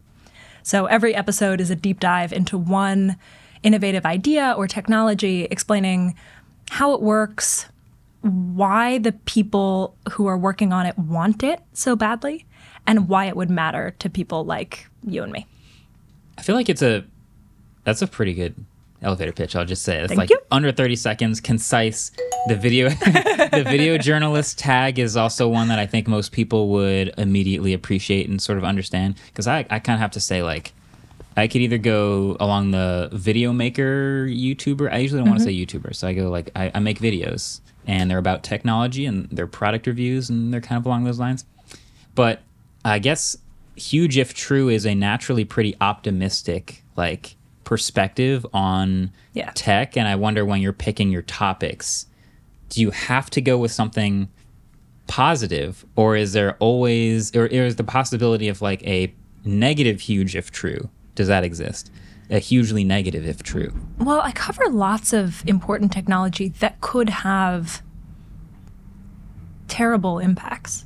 So 0.62 0.84
every 0.84 1.14
episode 1.14 1.58
is 1.58 1.70
a 1.70 1.76
deep 1.76 1.98
dive 1.98 2.32
into 2.32 2.58
one 2.58 3.16
innovative 3.62 4.04
idea 4.04 4.54
or 4.56 4.68
technology, 4.68 5.44
explaining 5.44 6.14
how 6.70 6.92
it 6.92 7.00
works, 7.00 7.66
why 8.20 8.98
the 8.98 9.12
people 9.12 9.96
who 10.12 10.26
are 10.26 10.36
working 10.36 10.74
on 10.74 10.84
it 10.84 10.98
want 10.98 11.42
it 11.42 11.60
so 11.72 11.96
badly, 11.96 12.44
and 12.86 13.08
why 13.08 13.26
it 13.26 13.36
would 13.36 13.50
matter 13.50 13.94
to 13.98 14.10
people 14.10 14.44
like 14.44 14.86
you 15.02 15.22
and 15.22 15.32
me. 15.32 15.46
I 16.38 16.42
feel 16.42 16.54
like 16.54 16.68
it's 16.68 16.82
a 16.82 17.04
that's 17.84 18.02
a 18.02 18.06
pretty 18.06 18.34
good 18.34 18.54
elevator 19.02 19.32
pitch. 19.32 19.54
I'll 19.56 19.64
just 19.64 19.82
say 19.82 19.98
it's 19.98 20.08
Thank 20.08 20.18
like 20.18 20.30
you. 20.30 20.38
under 20.50 20.72
thirty 20.72 20.96
seconds, 20.96 21.40
concise. 21.40 22.12
The 22.48 22.56
video 22.56 22.88
the 22.90 23.64
video 23.66 23.98
journalist 23.98 24.58
tag 24.58 24.98
is 24.98 25.16
also 25.16 25.48
one 25.48 25.68
that 25.68 25.78
I 25.78 25.86
think 25.86 26.06
most 26.06 26.32
people 26.32 26.68
would 26.68 27.14
immediately 27.18 27.72
appreciate 27.72 28.28
and 28.28 28.40
sort 28.40 28.58
of 28.58 28.64
understand. 28.64 29.16
Because 29.28 29.46
I 29.46 29.60
I 29.70 29.78
kind 29.78 29.94
of 29.94 30.00
have 30.00 30.12
to 30.12 30.20
say 30.20 30.42
like. 30.42 30.72
I 31.38 31.48
could 31.48 31.60
either 31.60 31.76
go 31.76 32.34
along 32.40 32.70
the 32.70 33.10
video 33.12 33.52
maker 33.52 34.26
YouTuber. 34.26 34.90
I 34.90 34.96
usually 34.96 35.20
don't 35.20 35.28
want 35.28 35.42
to 35.42 35.46
mm-hmm. 35.46 35.66
say 35.70 35.78
YouTuber, 35.78 35.94
so 35.94 36.08
I 36.08 36.14
go 36.14 36.30
like 36.30 36.50
I, 36.56 36.70
I 36.74 36.78
make 36.78 36.98
videos 36.98 37.60
and 37.86 38.10
they're 38.10 38.16
about 38.16 38.42
technology 38.42 39.06
and 39.06 39.28
they're 39.30 39.46
product 39.46 39.86
reviews 39.86 40.30
and 40.30 40.52
they're 40.52 40.62
kind 40.62 40.78
of 40.78 40.86
along 40.86 41.04
those 41.04 41.18
lines. 41.18 41.44
But 42.14 42.40
I 42.86 42.98
guess 42.98 43.36
huge 43.74 44.16
if 44.16 44.32
true 44.32 44.68
is 44.68 44.86
a 44.86 44.94
naturally 44.94 45.44
pretty 45.44 45.74
optimistic 45.80 46.82
like 46.96 47.36
perspective 47.64 48.46
on 48.54 49.10
Yeah. 49.34 49.50
tech 49.54 49.96
and 49.96 50.06
I 50.08 50.14
wonder 50.14 50.44
when 50.44 50.62
you're 50.62 50.72
picking 50.72 51.10
your 51.10 51.22
topics 51.22 52.06
do 52.70 52.80
you 52.80 52.90
have 52.90 53.28
to 53.30 53.40
go 53.40 53.58
with 53.58 53.70
something 53.72 54.28
positive 55.08 55.84
or 55.94 56.16
is 56.16 56.32
there 56.32 56.56
always 56.58 57.34
or 57.36 57.46
is 57.46 57.76
the 57.76 57.84
possibility 57.84 58.48
of 58.48 58.62
like 58.62 58.82
a 58.86 59.12
negative 59.44 60.00
huge 60.00 60.34
if 60.34 60.50
true 60.50 60.88
does 61.14 61.28
that 61.28 61.44
exist 61.44 61.90
a 62.30 62.38
hugely 62.38 62.82
negative 62.82 63.26
if 63.26 63.42
true 63.42 63.74
Well, 63.98 64.20
I 64.22 64.32
cover 64.32 64.68
lots 64.70 65.12
of 65.12 65.42
important 65.46 65.92
technology 65.92 66.48
that 66.60 66.80
could 66.80 67.08
have 67.10 67.82
terrible 69.68 70.18
impacts. 70.18 70.85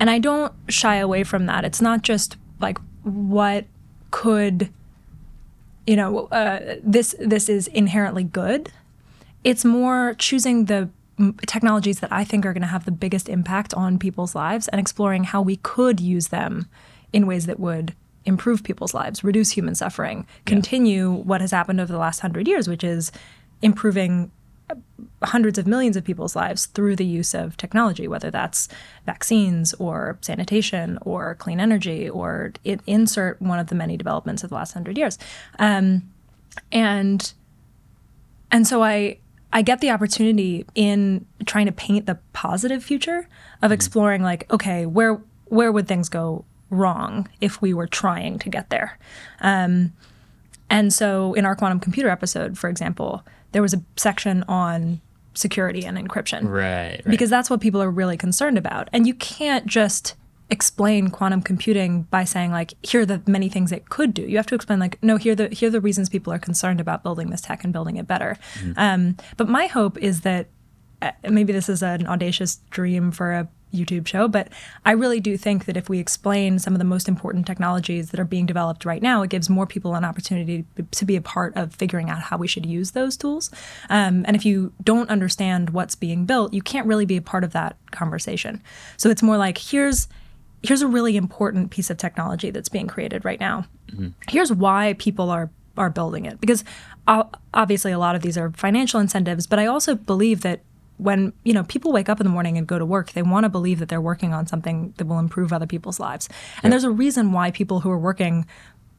And 0.00 0.10
I 0.10 0.18
don't 0.18 0.52
shy 0.68 0.96
away 0.96 1.24
from 1.24 1.46
that. 1.46 1.64
It's 1.64 1.80
not 1.80 2.02
just 2.02 2.36
like 2.60 2.78
what 3.02 3.66
could 4.10 4.70
you 5.86 5.96
know, 5.96 6.26
uh, 6.26 6.76
this 6.82 7.14
this 7.18 7.48
is 7.48 7.66
inherently 7.68 8.22
good. 8.22 8.70
It's 9.42 9.64
more 9.64 10.14
choosing 10.18 10.66
the 10.66 10.90
technologies 11.46 12.00
that 12.00 12.12
I 12.12 12.24
think 12.24 12.44
are 12.44 12.52
going 12.52 12.62
to 12.62 12.68
have 12.68 12.84
the 12.84 12.92
biggest 12.92 13.26
impact 13.28 13.72
on 13.72 13.98
people's 13.98 14.34
lives 14.34 14.68
and 14.68 14.80
exploring 14.80 15.24
how 15.24 15.40
we 15.40 15.56
could 15.56 15.98
use 15.98 16.28
them 16.28 16.68
in 17.14 17.26
ways 17.26 17.46
that 17.46 17.58
would 17.58 17.94
improve 18.26 18.62
people's 18.62 18.92
lives, 18.92 19.24
reduce 19.24 19.50
human 19.52 19.74
suffering, 19.74 20.26
continue 20.44 21.10
what 21.10 21.40
has 21.40 21.50
happened 21.52 21.80
over 21.80 21.90
the 21.90 21.98
last 21.98 22.20
hundred 22.20 22.46
years, 22.46 22.68
which 22.68 22.84
is 22.84 23.10
improving 23.62 24.30
hundreds 25.22 25.58
of 25.58 25.66
millions 25.66 25.96
of 25.96 26.04
people's 26.04 26.36
lives 26.36 26.66
through 26.66 26.96
the 26.96 27.04
use 27.04 27.34
of 27.34 27.56
technology, 27.56 28.06
whether 28.06 28.30
that's 28.30 28.68
vaccines 29.06 29.74
or 29.74 30.18
sanitation 30.20 30.98
or 31.02 31.34
clean 31.36 31.60
energy 31.60 32.08
or 32.08 32.52
it, 32.64 32.80
insert 32.86 33.40
one 33.42 33.58
of 33.58 33.68
the 33.68 33.74
many 33.74 33.96
developments 33.96 34.44
of 34.44 34.50
the 34.50 34.54
last 34.54 34.72
hundred 34.72 34.96
years. 34.96 35.18
Um, 35.58 36.10
and 36.70 37.32
and 38.50 38.66
so 38.66 38.82
I 38.82 39.18
I 39.52 39.62
get 39.62 39.80
the 39.80 39.90
opportunity 39.90 40.66
in 40.74 41.26
trying 41.46 41.66
to 41.66 41.72
paint 41.72 42.06
the 42.06 42.18
positive 42.32 42.84
future 42.84 43.28
of 43.62 43.72
exploring 43.72 44.22
like 44.22 44.50
okay 44.52 44.86
where 44.86 45.20
where 45.46 45.72
would 45.72 45.88
things 45.88 46.08
go 46.08 46.44
wrong 46.70 47.28
if 47.40 47.62
we 47.62 47.72
were 47.72 47.86
trying 47.86 48.38
to 48.38 48.48
get 48.50 48.70
there. 48.70 48.98
Um, 49.40 49.92
and 50.70 50.92
so 50.92 51.32
in 51.34 51.46
our 51.46 51.56
quantum 51.56 51.80
computer 51.80 52.10
episode, 52.10 52.58
for 52.58 52.68
example, 52.68 53.24
there 53.52 53.62
was 53.62 53.72
a 53.72 53.82
section 53.96 54.44
on 54.48 55.00
security 55.38 55.84
and 55.84 55.96
encryption. 55.96 56.48
Right, 56.48 56.90
right. 56.90 57.04
Because 57.06 57.30
that's 57.30 57.48
what 57.48 57.60
people 57.60 57.80
are 57.80 57.90
really 57.90 58.16
concerned 58.16 58.58
about. 58.58 58.88
And 58.92 59.06
you 59.06 59.14
can't 59.14 59.66
just 59.66 60.14
explain 60.50 61.10
quantum 61.10 61.42
computing 61.42 62.02
by 62.04 62.24
saying 62.24 62.50
like 62.50 62.72
here 62.82 63.02
are 63.02 63.06
the 63.06 63.22
many 63.26 63.48
things 63.48 63.70
it 63.70 63.88
could 63.90 64.14
do. 64.14 64.22
You 64.22 64.36
have 64.38 64.46
to 64.46 64.54
explain 64.54 64.78
like 64.78 65.02
no 65.02 65.16
here 65.16 65.32
are 65.32 65.36
the 65.36 65.48
here 65.48 65.68
are 65.68 65.72
the 65.72 65.80
reasons 65.80 66.08
people 66.08 66.32
are 66.32 66.38
concerned 66.38 66.80
about 66.80 67.02
building 67.02 67.30
this 67.30 67.42
tech 67.42 67.64
and 67.64 67.72
building 67.72 67.96
it 67.96 68.06
better. 68.06 68.38
Um, 68.76 69.16
but 69.36 69.48
my 69.48 69.66
hope 69.66 69.98
is 69.98 70.22
that 70.22 70.48
uh, 71.02 71.12
maybe 71.28 71.52
this 71.52 71.68
is 71.68 71.82
an 71.82 72.06
audacious 72.06 72.56
dream 72.70 73.12
for 73.12 73.32
a 73.32 73.48
YouTube 73.72 74.06
show, 74.06 74.28
but 74.28 74.48
I 74.84 74.92
really 74.92 75.20
do 75.20 75.36
think 75.36 75.66
that 75.66 75.76
if 75.76 75.88
we 75.88 75.98
explain 75.98 76.58
some 76.58 76.72
of 76.74 76.78
the 76.78 76.84
most 76.84 77.08
important 77.08 77.46
technologies 77.46 78.10
that 78.10 78.20
are 78.20 78.24
being 78.24 78.46
developed 78.46 78.84
right 78.84 79.02
now, 79.02 79.22
it 79.22 79.30
gives 79.30 79.50
more 79.50 79.66
people 79.66 79.94
an 79.94 80.04
opportunity 80.04 80.64
to 80.90 81.04
be 81.04 81.16
a 81.16 81.20
part 81.20 81.56
of 81.56 81.74
figuring 81.74 82.10
out 82.10 82.20
how 82.20 82.36
we 82.36 82.48
should 82.48 82.66
use 82.66 82.92
those 82.92 83.16
tools. 83.16 83.50
Um, 83.90 84.24
and 84.26 84.34
if 84.36 84.44
you 84.44 84.72
don't 84.82 85.10
understand 85.10 85.70
what's 85.70 85.94
being 85.94 86.24
built, 86.24 86.52
you 86.54 86.62
can't 86.62 86.86
really 86.86 87.06
be 87.06 87.16
a 87.16 87.22
part 87.22 87.44
of 87.44 87.52
that 87.52 87.76
conversation. 87.90 88.62
So 88.96 89.10
it's 89.10 89.22
more 89.22 89.36
like 89.36 89.58
here's 89.58 90.08
here's 90.62 90.82
a 90.82 90.88
really 90.88 91.16
important 91.16 91.70
piece 91.70 91.88
of 91.88 91.96
technology 91.96 92.50
that's 92.50 92.68
being 92.68 92.88
created 92.88 93.24
right 93.24 93.38
now. 93.38 93.64
Here's 94.28 94.52
why 94.52 94.94
people 94.98 95.30
are 95.30 95.50
are 95.76 95.90
building 95.90 96.26
it 96.26 96.40
because 96.40 96.64
uh, 97.06 97.22
obviously 97.54 97.92
a 97.92 97.98
lot 97.98 98.16
of 98.16 98.22
these 98.22 98.36
are 98.36 98.50
financial 98.50 98.98
incentives, 99.00 99.46
but 99.46 99.58
I 99.60 99.66
also 99.66 99.94
believe 99.94 100.40
that 100.40 100.60
when 100.98 101.32
you 101.44 101.52
know 101.52 101.62
people 101.64 101.92
wake 101.92 102.08
up 102.08 102.20
in 102.20 102.24
the 102.24 102.30
morning 102.32 102.58
and 102.58 102.66
go 102.66 102.78
to 102.78 102.84
work 102.86 103.12
they 103.12 103.22
want 103.22 103.44
to 103.44 103.48
believe 103.48 103.78
that 103.78 103.88
they're 103.88 104.00
working 104.00 104.34
on 104.34 104.46
something 104.46 104.92
that 104.98 105.06
will 105.06 105.18
improve 105.18 105.52
other 105.52 105.66
people's 105.66 105.98
lives 106.00 106.28
and 106.62 106.72
there's 106.72 106.84
a 106.84 106.90
reason 106.90 107.32
why 107.32 107.50
people 107.50 107.80
who 107.80 107.90
are 107.90 107.98
working 107.98 108.44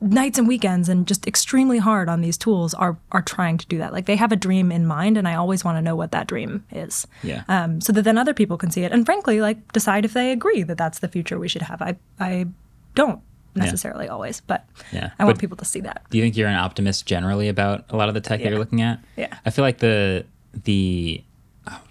nights 0.01 0.39
and 0.39 0.47
weekends 0.47 0.87
and 0.87 1.05
just 1.07 1.27
extremely 1.27 1.77
hard 1.77 2.07
on 2.07 2.21
these 2.21 2.37
tools 2.37 2.73
are 2.73 2.97
are 3.11 3.21
trying 3.21 3.57
to 3.57 3.67
do 3.67 3.77
that 3.77 3.91
like 3.91 4.05
they 4.05 4.15
have 4.15 4.31
a 4.31 4.35
dream 4.37 4.71
in 4.71 4.85
mind 4.85 5.17
and 5.17 5.27
i 5.27 5.35
always 5.35 5.63
want 5.65 5.75
to 5.77 5.81
know 5.81 5.95
what 5.95 6.11
that 6.13 6.25
dream 6.25 6.63
is 6.71 7.05
Yeah. 7.21 7.43
um, 7.49 7.81
so 7.81 7.91
that 7.91 8.03
then 8.03 8.17
other 8.17 8.33
people 8.33 8.57
can 8.57 8.71
see 8.71 8.83
it 8.83 8.93
and 8.93 9.05
frankly 9.05 9.41
like 9.41 9.73
decide 9.73 10.05
if 10.05 10.13
they 10.13 10.31
agree 10.31 10.63
that 10.63 10.77
that's 10.77 10.99
the 10.99 11.09
future 11.09 11.37
we 11.37 11.49
should 11.49 11.63
have 11.63 11.81
i 11.81 11.97
i 12.19 12.47
don't 12.95 13.19
necessarily 13.55 14.07
always 14.07 14.39
but 14.39 14.63
Yeah. 14.93 15.09
i 15.19 15.25
want 15.25 15.35
But- 15.35 15.41
people 15.41 15.57
to 15.57 15.65
see 15.65 15.81
that 15.81 16.03
Do 16.09 16.17
you 16.17 16.23
think 16.23 16.37
you're 16.37 16.47
an 16.47 16.55
optimist 16.55 17.05
generally 17.05 17.49
about 17.49 17.83
a 17.89 17.97
lot 17.97 18.07
of 18.07 18.13
the 18.13 18.21
tech 18.21 18.41
that 18.41 18.49
you're 18.49 18.57
looking 18.59 18.81
at? 18.81 18.99
Yeah. 19.17 19.35
I 19.45 19.49
feel 19.49 19.65
like 19.65 19.79
the 19.79 20.23
the 20.63 21.21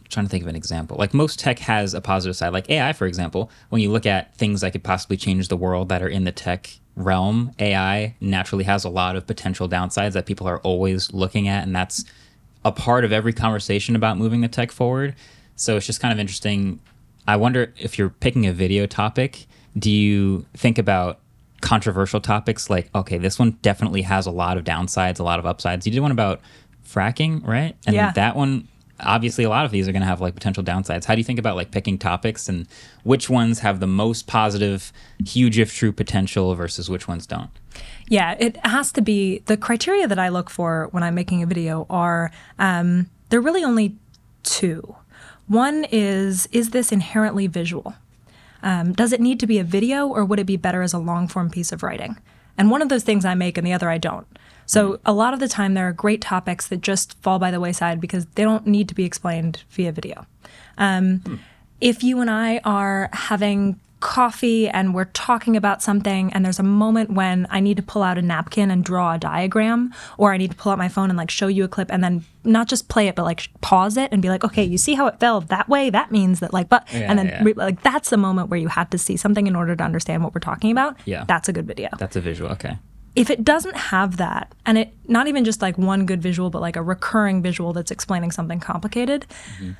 trying 0.09 0.27
to 0.27 0.31
think 0.31 0.43
of 0.43 0.49
an 0.49 0.57
example. 0.57 0.97
Like 0.97 1.13
most 1.15 1.39
tech 1.39 1.59
has 1.61 1.95
a 1.95 2.01
positive 2.01 2.37
side. 2.37 2.53
Like 2.53 2.69
AI, 2.71 2.93
for 2.93 3.07
example, 3.07 3.51
when 3.69 3.83
you 3.83 3.91
look 3.91 4.07
at 4.07 4.35
things 4.37 4.61
that 4.63 4.73
could 4.73 4.83
possibly 4.85 5.17
change 5.17 5.49
the 5.49 5.57
world 5.57 5.89
that 5.91 6.03
are 6.03 6.09
in 6.09 6.25
the 6.25 6.33
tech 6.33 6.71
realm, 6.97 7.53
AI 7.59 8.15
naturally 8.21 8.65
has 8.65 8.85
a 8.85 8.89
lot 8.89 9.17
of 9.17 9.27
potential 9.27 9.69
downsides 9.69 10.13
that 10.13 10.27
people 10.27 10.47
are 10.47 10.59
always 10.61 11.13
looking 11.13 11.47
at, 11.47 11.65
and 11.67 11.75
that's 11.77 12.05
a 12.65 12.73
part 12.73 13.05
of 13.05 13.13
every 13.13 13.33
conversation 13.33 13.95
about 13.95 14.19
moving 14.19 14.41
the 14.41 14.49
tech 14.49 14.73
forward. 14.73 15.15
So 15.57 15.77
it's 15.77 15.87
just 15.87 16.01
kind 16.01 16.13
of 16.13 16.19
interesting. 16.19 16.81
I 17.27 17.37
wonder 17.37 17.73
if 17.79 17.99
you're 17.99 18.09
picking 18.09 18.47
a 18.47 18.53
video 18.53 18.87
topic, 18.87 19.47
do 19.79 19.91
you 19.91 20.47
think 20.55 20.79
about 20.79 21.21
controversial 21.61 22.21
topics 22.21 22.71
like, 22.71 22.89
okay, 22.95 23.19
this 23.19 23.39
one 23.39 23.53
definitely 23.63 24.03
has 24.03 24.27
a 24.27 24.31
lot 24.31 24.57
of 24.57 24.65
downsides, 24.65 25.19
a 25.21 25.23
lot 25.25 25.39
of 25.39 25.47
upsides. 25.47 25.87
You 25.87 25.93
did 25.93 26.01
one 26.01 26.13
about 26.13 26.41
fracking, 26.87 27.47
right? 27.47 27.77
And 27.87 27.95
Yeah. 27.95 28.13
that 28.13 28.37
one, 28.37 28.69
obviously, 29.01 29.45
a 29.45 29.49
lot 29.49 29.65
of 29.65 29.71
these 29.71 29.89
are 29.89 29.93
going 29.93 30.03
to 30.03 30.09
have 30.09 30.21
like 30.21 30.35
potential 30.35 30.63
downsides. 30.63 31.05
How 31.05 31.15
do 31.15 31.21
you 31.21 31.25
think 31.25 31.39
about 31.39 31.57
like 31.57 31.71
picking 31.71 31.99
topics 31.99 32.49
and 32.49 32.67
which 33.05 33.31
ones 33.31 33.61
have 33.61 33.81
the 33.81 33.87
most 33.87 34.27
positive, 34.27 34.93
huge 35.25 35.59
if 35.59 35.73
true 35.75 35.93
potential 35.93 36.55
versus 36.55 36.89
which 36.91 37.09
ones 37.09 37.27
don't? 37.27 37.51
Yeah, 38.09 38.37
it 38.39 38.57
has 38.65 38.93
to 38.93 39.03
be 39.03 39.41
the 39.47 39.57
criteria 39.57 40.09
that 40.09 40.19
I 40.19 40.29
look 40.29 40.51
for 40.51 40.89
when 40.91 41.03
I'm 41.03 41.15
making 41.15 41.43
a 41.43 41.47
video 41.47 41.87
are 41.91 42.31
um, 42.59 43.09
they're 43.29 43.41
really 43.41 43.65
only 43.65 43.97
two. 44.43 44.97
One 45.47 45.87
is 45.91 46.49
is 46.53 46.71
this 46.71 46.93
inherently 46.93 47.47
visual? 47.47 47.95
Um, 48.63 48.93
does 48.93 49.13
it 49.13 49.21
need 49.21 49.39
to 49.41 49.47
be 49.47 49.59
a 49.59 49.65
video 49.65 50.07
or 50.07 50.25
would 50.25 50.41
it 50.41 50.47
be 50.47 50.57
better 50.57 50.83
as 50.83 50.93
a 50.93 50.99
long 50.99 51.29
form 51.29 51.51
piece 51.51 51.73
of 51.73 51.83
writing? 51.83 52.17
And 52.57 52.71
one 52.71 52.83
of 52.83 52.89
those 52.89 53.05
things 53.05 53.25
I 53.25 53.35
make 53.35 53.57
and 53.57 53.67
the 53.67 53.73
other 53.73 53.89
I 53.89 53.99
don't. 53.99 54.27
So 54.69 55.01
a 55.05 55.13
lot 55.13 55.35
of 55.35 55.41
the 55.41 55.49
time 55.49 55.75
there 55.75 55.89
are 55.89 55.93
great 55.93 56.21
topics 56.21 56.69
that 56.69 56.83
just 56.83 57.19
fall 57.23 57.39
by 57.39 57.51
the 57.51 57.59
wayside 57.59 58.01
because 58.01 58.27
they 58.37 58.45
don't 58.45 58.67
need 58.67 58.89
to 58.91 58.95
be 58.95 59.05
explained 59.05 59.63
via 59.71 59.91
video. 59.93 60.27
Um, 60.77 61.41
if 61.81 62.05
you 62.05 62.21
and 62.21 62.31
I 62.31 62.59
are 62.65 63.09
having 63.13 63.81
coffee 64.01 64.69
and 64.69 64.95
we're 64.95 65.07
talking 65.07 65.57
about 65.57 65.83
something 65.83 66.33
and 66.33 66.45
there's 66.45 66.61
a 66.61 66.63
moment 66.63 67.11
when 67.11 67.49
I 67.51 67.59
need 67.59 67.79
to 67.79 67.83
pull 67.83 68.05
out 68.05 68.17
a 68.17 68.23
napkin 68.23 68.71
and 68.71 68.85
draw 68.85 69.15
a 69.15 69.19
diagram 69.19 69.93
or 70.19 70.33
I 70.33 70.37
need 70.37 70.53
to 70.53 70.57
pull 70.57 70.71
out 70.71 70.79
my 70.79 70.89
phone 70.89 71.11
and 71.11 71.17
like 71.17 71.31
show 71.31 71.49
you 71.49 71.65
a 71.65 71.69
clip 71.69 71.91
and 71.91 72.05
then 72.05 72.25
not 72.45 72.69
just 72.69 72.89
play 72.89 73.09
it 73.09 73.17
but 73.17 73.25
like 73.25 73.49
pause 73.61 73.97
it 73.97 74.13
and 74.13 74.23
be 74.23 74.29
like 74.29 74.45
okay 74.45 74.63
you 74.63 74.79
see 74.79 74.95
how 74.95 75.09
it 75.09 75.19
fell 75.19 75.41
that 75.41 75.69
way 75.69 75.91
that 75.91 76.13
means 76.13 76.39
that 76.39 76.53
like 76.53 76.69
but 76.69 76.87
Yeah, 76.93 77.11
and 77.11 77.19
then 77.19 77.27
yeah. 77.27 77.43
re- 77.43 77.55
like 77.55 77.83
that's 77.83 78.11
the 78.11 78.17
moment 78.17 78.51
where 78.51 78.61
you 78.61 78.69
have 78.69 78.89
to 78.91 78.99
see 78.99 79.17
something 79.17 79.49
in 79.49 79.57
order 79.57 79.75
to 79.75 79.83
understand 79.83 80.23
what 80.23 80.33
we're 80.33 80.41
talking 80.41 80.71
about 80.71 80.97
Yeah. 81.05 81.25
that's 81.27 81.49
a 81.49 81.53
good 81.53 81.67
video 81.67 81.89
That's 81.99 82.15
a 82.15 82.21
visual. 82.21 82.53
Okay. 82.53 82.79
If 83.19 83.31
it 83.31 83.45
doesn't 83.45 83.77
have 83.77 84.17
that 84.17 84.55
and 84.65 84.79
it 84.79 84.93
not 85.07 85.27
even 85.27 85.45
just 85.45 85.61
like 85.61 85.77
one 85.77 86.07
good 86.07 86.23
visual 86.23 86.51
but 86.51 86.61
like 86.61 86.77
a 86.77 86.83
recurring 86.83 87.43
visual 87.43 87.73
that's 87.73 87.91
explaining 87.91 88.31
something 88.31 88.61
complicated 88.61 89.27
mm-hmm. 89.57 89.73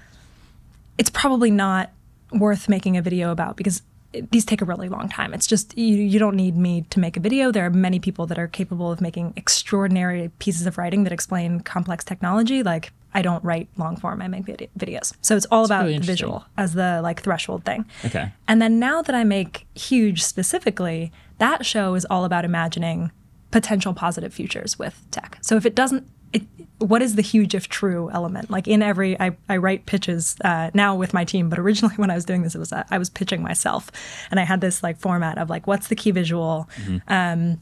it's 0.99 1.11
probably 1.11 1.51
not 1.51 1.91
worth 2.33 2.69
making 2.69 2.97
a 2.97 3.03
video 3.03 3.31
about 3.31 3.57
because 3.57 3.83
it, 4.13 4.31
these 4.31 4.45
take 4.45 4.63
a 4.63 4.65
really 4.65 4.89
long 4.89 5.09
time. 5.09 5.35
It's 5.35 5.47
just 5.47 5.77
you, 5.77 5.97
you 5.97 6.19
don't 6.19 6.37
need 6.37 6.57
me 6.57 6.83
to 6.91 7.01
make 7.01 7.17
a 7.17 7.21
video. 7.21 7.51
There 7.53 7.67
are 7.67 7.71
many 7.71 7.99
people 7.99 8.27
that 8.27 8.39
are 8.39 8.49
capable 8.49 8.91
of 8.91 9.01
making 9.01 9.35
extraordinary 9.37 10.31
pieces 10.39 10.67
of 10.67 10.79
writing 10.79 11.05
that 11.05 11.13
explain 11.13 11.61
complex 11.61 12.05
technology. 12.05 12.63
Like 12.63 12.93
i 13.15 13.23
don't 13.23 13.43
write 13.43 13.67
long 13.79 13.97
form 13.97 14.21
i 14.21 14.29
make 14.29 14.45
vid- 14.45 14.69
videos. 14.79 15.15
So 15.23 15.37
it's 15.37 15.47
all 15.51 15.65
about 15.65 15.85
really 15.85 15.99
the 15.99 16.05
visual 16.05 16.45
as 16.57 16.75
the 16.75 17.01
like 17.03 17.23
threshold 17.23 17.65
thing. 17.65 17.87
Okay. 18.05 18.33
and 18.47 18.61
then 18.61 18.79
now 18.79 19.03
that 19.03 19.15
I 19.15 19.25
make 19.25 19.67
Huge 19.75 20.23
specifically, 20.23 21.13
that 21.39 21.65
show 21.65 21.95
is 21.95 22.05
all 22.07 22.25
about 22.25 22.45
imagining 22.45 23.11
potential 23.51 23.95
positive 23.95 24.33
futures 24.33 24.79
with 24.79 25.05
tech. 25.11 25.39
So 25.41 25.57
if 25.57 25.65
it 25.65 25.75
doesn't, 25.75 26.09
it, 26.33 26.43
what 26.79 27.03
is 27.03 27.17
the 27.17 27.23
huge 27.23 27.55
if 27.55 27.69
true 27.69 28.11
element? 28.13 28.51
Like 28.51 28.69
in 28.69 28.83
every, 28.83 29.19
I, 29.19 29.37
I 29.49 29.57
write 29.57 29.87
pitches 29.87 30.37
uh, 30.45 30.71
now 30.75 30.95
with 30.95 31.15
my 31.15 31.25
team, 31.25 31.49
but 31.49 31.59
originally 31.59 31.95
when 31.97 32.11
I 32.11 32.15
was 32.15 32.25
doing 32.25 32.43
this, 32.43 32.55
it 32.55 32.59
was 32.59 32.73
uh, 32.73 32.85
I 32.91 32.99
was 32.99 33.11
pitching 33.11 33.43
myself, 33.43 33.91
and 34.31 34.39
I 34.39 34.45
had 34.45 34.61
this 34.61 34.83
like 34.83 34.99
format 34.99 35.39
of 35.39 35.51
like, 35.51 35.67
what's 35.67 35.89
the 35.89 35.97
key 35.97 36.11
visual? 36.11 36.69
Um, 37.09 37.61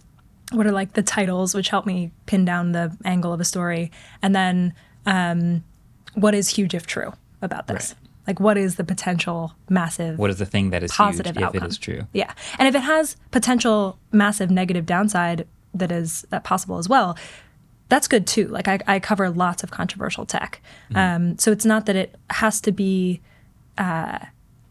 what 0.52 0.66
are 0.66 0.72
like 0.72 0.92
the 0.92 1.02
titles, 1.02 1.54
which 1.54 1.70
help 1.70 1.86
me 1.86 2.12
pin 2.26 2.44
down 2.44 2.72
the 2.72 2.96
angle 3.04 3.32
of 3.32 3.40
a 3.40 3.44
story, 3.44 3.90
and 4.22 4.34
then 4.34 4.74
um, 5.04 5.64
what 6.14 6.34
is 6.34 6.48
huge 6.48 6.74
if 6.74 6.86
true 6.86 7.12
about 7.42 7.66
this? 7.66 7.94
Right. 7.94 8.02
Like, 8.26 8.40
what 8.40 8.58
is 8.58 8.74
the 8.74 8.82
potential 8.82 9.54
massive 9.68 10.18
What 10.18 10.30
is 10.30 10.38
the 10.38 10.46
thing 10.46 10.70
that 10.70 10.82
is 10.82 10.90
positive 10.90 11.36
huge 11.36 11.44
outcome? 11.44 11.58
if 11.58 11.62
it 11.62 11.68
is 11.68 11.78
true? 11.78 12.06
Yeah, 12.12 12.32
and 12.58 12.66
if 12.66 12.74
it 12.74 12.80
has 12.80 13.16
potential 13.30 13.98
massive 14.12 14.50
negative 14.50 14.84
downside 14.84 15.46
that 15.78 15.92
is 15.92 16.26
uh, 16.32 16.40
possible 16.40 16.78
as 16.78 16.88
well, 16.88 17.16
that's 17.88 18.08
good 18.08 18.26
too. 18.26 18.48
Like 18.48 18.68
I, 18.68 18.78
I 18.86 18.98
cover 19.00 19.30
lots 19.30 19.62
of 19.62 19.70
controversial 19.70 20.26
tech, 20.26 20.60
Mm-hmm. 20.90 20.96
um, 20.96 21.38
so 21.38 21.52
it's 21.52 21.64
not 21.64 21.86
that 21.86 21.96
it 21.96 22.14
has 22.30 22.60
to 22.62 22.72
be 22.72 23.20
uh, 23.78 24.18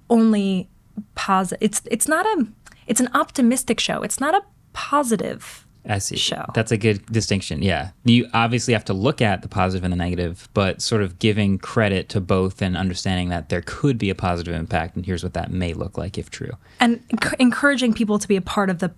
only 0.09 0.67
positive. 1.15 1.61
It's 1.61 1.81
it's 1.89 2.07
not 2.07 2.25
a 2.25 2.47
it's 2.87 2.99
an 2.99 3.09
optimistic 3.13 3.79
show. 3.79 4.01
It's 4.01 4.19
not 4.19 4.33
a 4.35 4.41
positive 4.73 5.65
I 5.87 5.99
see. 5.99 6.15
show. 6.17 6.45
That's 6.55 6.71
a 6.71 6.77
good 6.77 7.05
distinction. 7.11 7.61
Yeah. 7.61 7.91
You 8.05 8.27
obviously 8.33 8.73
have 8.73 8.85
to 8.85 8.93
look 8.93 9.21
at 9.21 9.41
the 9.43 9.47
positive 9.47 9.83
and 9.83 9.93
the 9.93 9.97
negative, 9.97 10.49
but 10.53 10.81
sort 10.81 11.01
of 11.03 11.19
giving 11.19 11.57
credit 11.59 12.09
to 12.09 12.19
both 12.21 12.61
and 12.61 12.75
understanding 12.75 13.29
that 13.29 13.49
there 13.49 13.61
could 13.65 13.97
be 13.99 14.09
a 14.09 14.15
positive 14.15 14.53
impact, 14.55 14.95
and 14.95 15.05
here's 15.05 15.23
what 15.23 15.33
that 15.35 15.51
may 15.51 15.73
look 15.73 15.97
like 15.97 16.17
if 16.17 16.29
true. 16.29 16.51
and 16.79 17.07
enc- 17.09 17.35
encouraging 17.39 17.93
people 17.93 18.17
to 18.19 18.27
be 18.27 18.35
a 18.35 18.41
part 18.41 18.69
of 18.69 18.79
the 18.79 18.91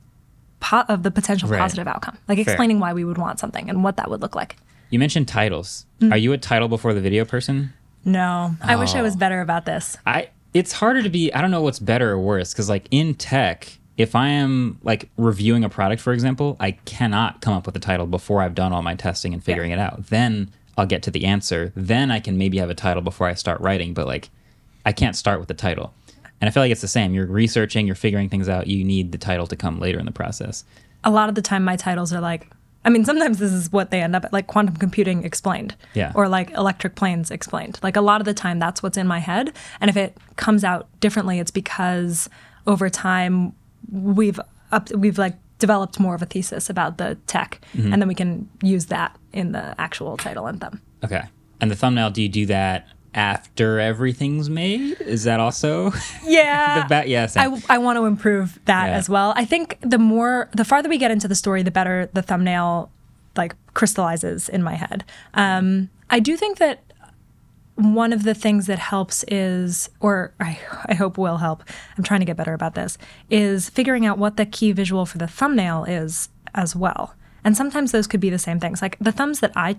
po- 0.60 0.84
of 0.88 1.04
the 1.04 1.12
potential 1.12 1.50
Right. 1.50 1.60
positive 1.60 1.88
outcome, 1.88 2.18
like 2.28 2.40
explaining 2.40 2.80
why 2.80 2.94
we 2.94 3.04
would 3.04 3.18
want 3.18 3.40
something 3.40 3.70
and 3.70 3.84
what 3.84 3.98
that 3.98 4.10
would 4.10 4.22
look 4.22 4.36
like. 4.36 4.56
You 4.90 5.00
mentioned 5.00 5.28
titles. 5.28 5.86
Mm. 6.02 6.12
Are 6.14 6.18
you 6.18 6.32
a 6.34 6.38
title 6.38 6.68
before 6.68 6.94
the 6.94 7.02
video 7.02 7.26
person? 7.26 7.74
No, 8.06 8.56
I 8.62 8.76
wish 8.78 8.96
I 8.96 9.00
Oh. 9.00 9.04
was 9.04 9.16
better 9.16 9.42
about 9.42 9.66
this. 9.66 9.98
I 10.06 10.30
it's 10.54 10.72
harder 10.72 11.04
to 11.04 11.10
be 11.10 11.32
I 11.34 11.42
don't 11.42 11.52
know 11.52 11.62
what's 11.62 11.80
better 11.80 12.12
or 12.12 12.20
worse 12.20 12.54
cuz 12.54 12.70
like 12.70 12.88
in 12.90 13.14
tech 13.16 13.78
if 13.98 14.16
I 14.16 14.30
am 14.30 14.78
like 14.84 15.10
reviewing 15.18 15.64
a 15.64 15.70
product 15.70 16.02
for 16.02 16.14
example, 16.14 16.56
I 16.60 16.72
cannot 16.86 17.42
come 17.42 17.54
up 17.54 17.66
with 17.66 17.76
a 17.76 17.80
title 17.80 18.06
before 18.06 18.42
I've 18.42 18.56
done 18.56 18.72
all 18.72 18.82
my 18.82 18.96
testing 18.96 19.34
and 19.34 19.44
figuring 19.44 19.72
it 19.72 19.80
out. 19.80 20.08
Then 20.08 20.50
I'll 20.78 20.86
get 20.86 21.02
to 21.04 21.12
the 21.12 21.26
answer. 21.26 21.74
Then 21.76 22.12
I 22.12 22.20
can 22.20 22.38
maybe 22.38 22.60
have 22.60 22.70
a 22.70 22.76
title 22.76 23.02
before 23.02 23.28
I 23.28 23.34
start 23.34 23.60
writing, 23.60 23.94
but 23.94 24.08
like 24.08 24.30
I 24.86 24.92
can't 24.94 25.16
start 25.16 25.40
with 25.40 25.48
the 25.50 25.54
title. 25.54 25.94
And 26.42 26.48
I 26.48 26.52
feel 26.52 26.62
like 26.64 26.72
it's 26.72 26.82
the 26.82 26.88
same. 26.88 27.14
You're 27.14 27.26
researching, 27.26 27.86
you're 27.88 27.96
figuring 27.96 28.30
things 28.30 28.48
out. 28.48 28.68
You 28.68 28.84
need 28.84 29.12
the 29.12 29.18
title 29.18 29.48
to 29.48 29.56
come 29.56 29.80
later 29.80 30.00
in 30.00 30.06
the 30.06 30.12
process. 30.12 30.64
A 31.04 31.10
lot 31.12 31.30
of 31.30 31.36
the 31.36 31.42
time, 31.42 31.64
my 31.64 31.76
titles 31.76 32.14
are 32.14 32.22
like, 32.22 32.48
I 32.86 32.90
mean, 32.90 33.04
sometimes 33.06 33.40
this 33.40 33.52
is 33.52 33.72
what 33.72 33.92
they 33.92 34.02
end 34.02 34.16
up 34.16 34.24
at, 34.26 34.32
like 34.32 34.48
quantum 34.48 34.76
computing 34.78 35.24
explained, 35.26 35.76
Yeah. 35.94 36.12
or 36.16 36.30
like 36.30 36.52
electric 36.52 36.96
planes 36.96 37.32
explained. 37.32 37.80
Like 37.84 37.96
a 37.98 38.02
lot 38.02 38.22
of 38.22 38.26
the 38.26 38.34
time, 38.34 38.60
that's 38.60 38.82
what's 38.84 38.98
in 38.98 39.08
my 39.08 39.20
head. 39.20 39.52
And 39.82 39.90
if 39.90 39.98
it 39.98 40.16
comes 40.38 40.64
out 40.64 40.88
differently, 41.00 41.40
it's 41.40 41.52
because 41.52 42.30
over 42.66 42.90
time 42.90 43.54
we've 43.92 44.40
up, 44.72 44.90
we've 44.92 45.18
like 45.18 45.36
developed 45.60 46.00
more 46.00 46.14
of 46.16 46.22
a 46.22 46.26
thesis 46.26 46.70
about 46.70 46.98
the 46.98 47.16
tech, 47.28 47.60
Mm-hmm. 47.76 47.94
and 47.94 48.02
then 48.02 48.08
we 48.08 48.16
can 48.16 48.48
use 48.62 48.86
that 48.88 49.18
in 49.34 49.52
the 49.54 49.74
actual 49.82 50.16
title 50.18 50.46
and 50.48 50.62
thumb. 50.62 50.82
Okay. 51.04 51.24
And 51.60 51.72
the 51.72 51.76
thumbnail, 51.76 52.12
do 52.12 52.22
you 52.22 52.30
do 52.30 52.46
that 52.46 52.88
after 53.18 53.80
everything's 53.80 54.50
made? 54.50 55.02
Is 55.02 55.24
that 55.24 55.40
also 55.40 55.92
Yeah. 56.24 56.84
the 56.84 56.88
bat? 56.88 57.08
Yes. 57.10 57.36
I, 57.36 57.50
I 57.68 57.80
want 57.80 57.98
to 57.98 58.06
improve 58.06 58.60
that 58.66 58.88
Yeah. 58.88 58.96
as 58.98 59.10
well. 59.10 59.34
I 59.36 59.44
think 59.44 59.78
the 59.82 59.98
more, 59.98 60.50
the 60.56 60.64
farther 60.64 60.88
we 60.88 60.98
get 60.98 61.12
into 61.12 61.28
the 61.28 61.36
story, 61.36 61.64
the 61.64 61.72
better 61.72 62.10
the 62.14 62.22
thumbnail 62.22 62.92
like 63.36 63.56
crystallizes 63.74 64.48
in 64.50 64.62
my 64.64 64.76
head. 64.76 65.04
Um, 65.34 65.90
I 66.10 66.20
do 66.20 66.38
think 66.38 66.60
that 66.60 66.84
one 67.76 68.14
of 68.14 68.24
the 68.24 68.34
things 68.34 68.66
that 68.68 68.80
helps 68.80 69.24
is, 69.28 69.90
or 70.00 70.34
I, 70.40 70.60
I 70.86 70.94
hope 70.96 71.18
will 71.18 71.38
help, 71.38 71.64
I'm 71.98 72.04
trying 72.04 72.22
to 72.22 72.26
get 72.26 72.38
better 72.38 72.54
about 72.54 72.74
this, 72.76 72.98
is 73.30 73.70
figuring 73.70 74.06
out 74.06 74.18
what 74.18 74.38
the 74.38 74.46
key 74.46 74.72
visual 74.72 75.06
for 75.06 75.18
the 75.20 75.28
thumbnail 75.28 75.84
is 75.86 76.30
as 76.56 76.76
well. 76.76 77.14
And 77.44 77.56
sometimes 77.56 77.92
those 77.92 78.08
could 78.08 78.20
be 78.20 78.30
the 78.32 78.40
same 78.40 78.60
things. 78.60 78.82
Like 78.82 78.98
the 79.00 79.12
thumbs 79.12 79.40
that 79.42 79.52
I 79.56 79.78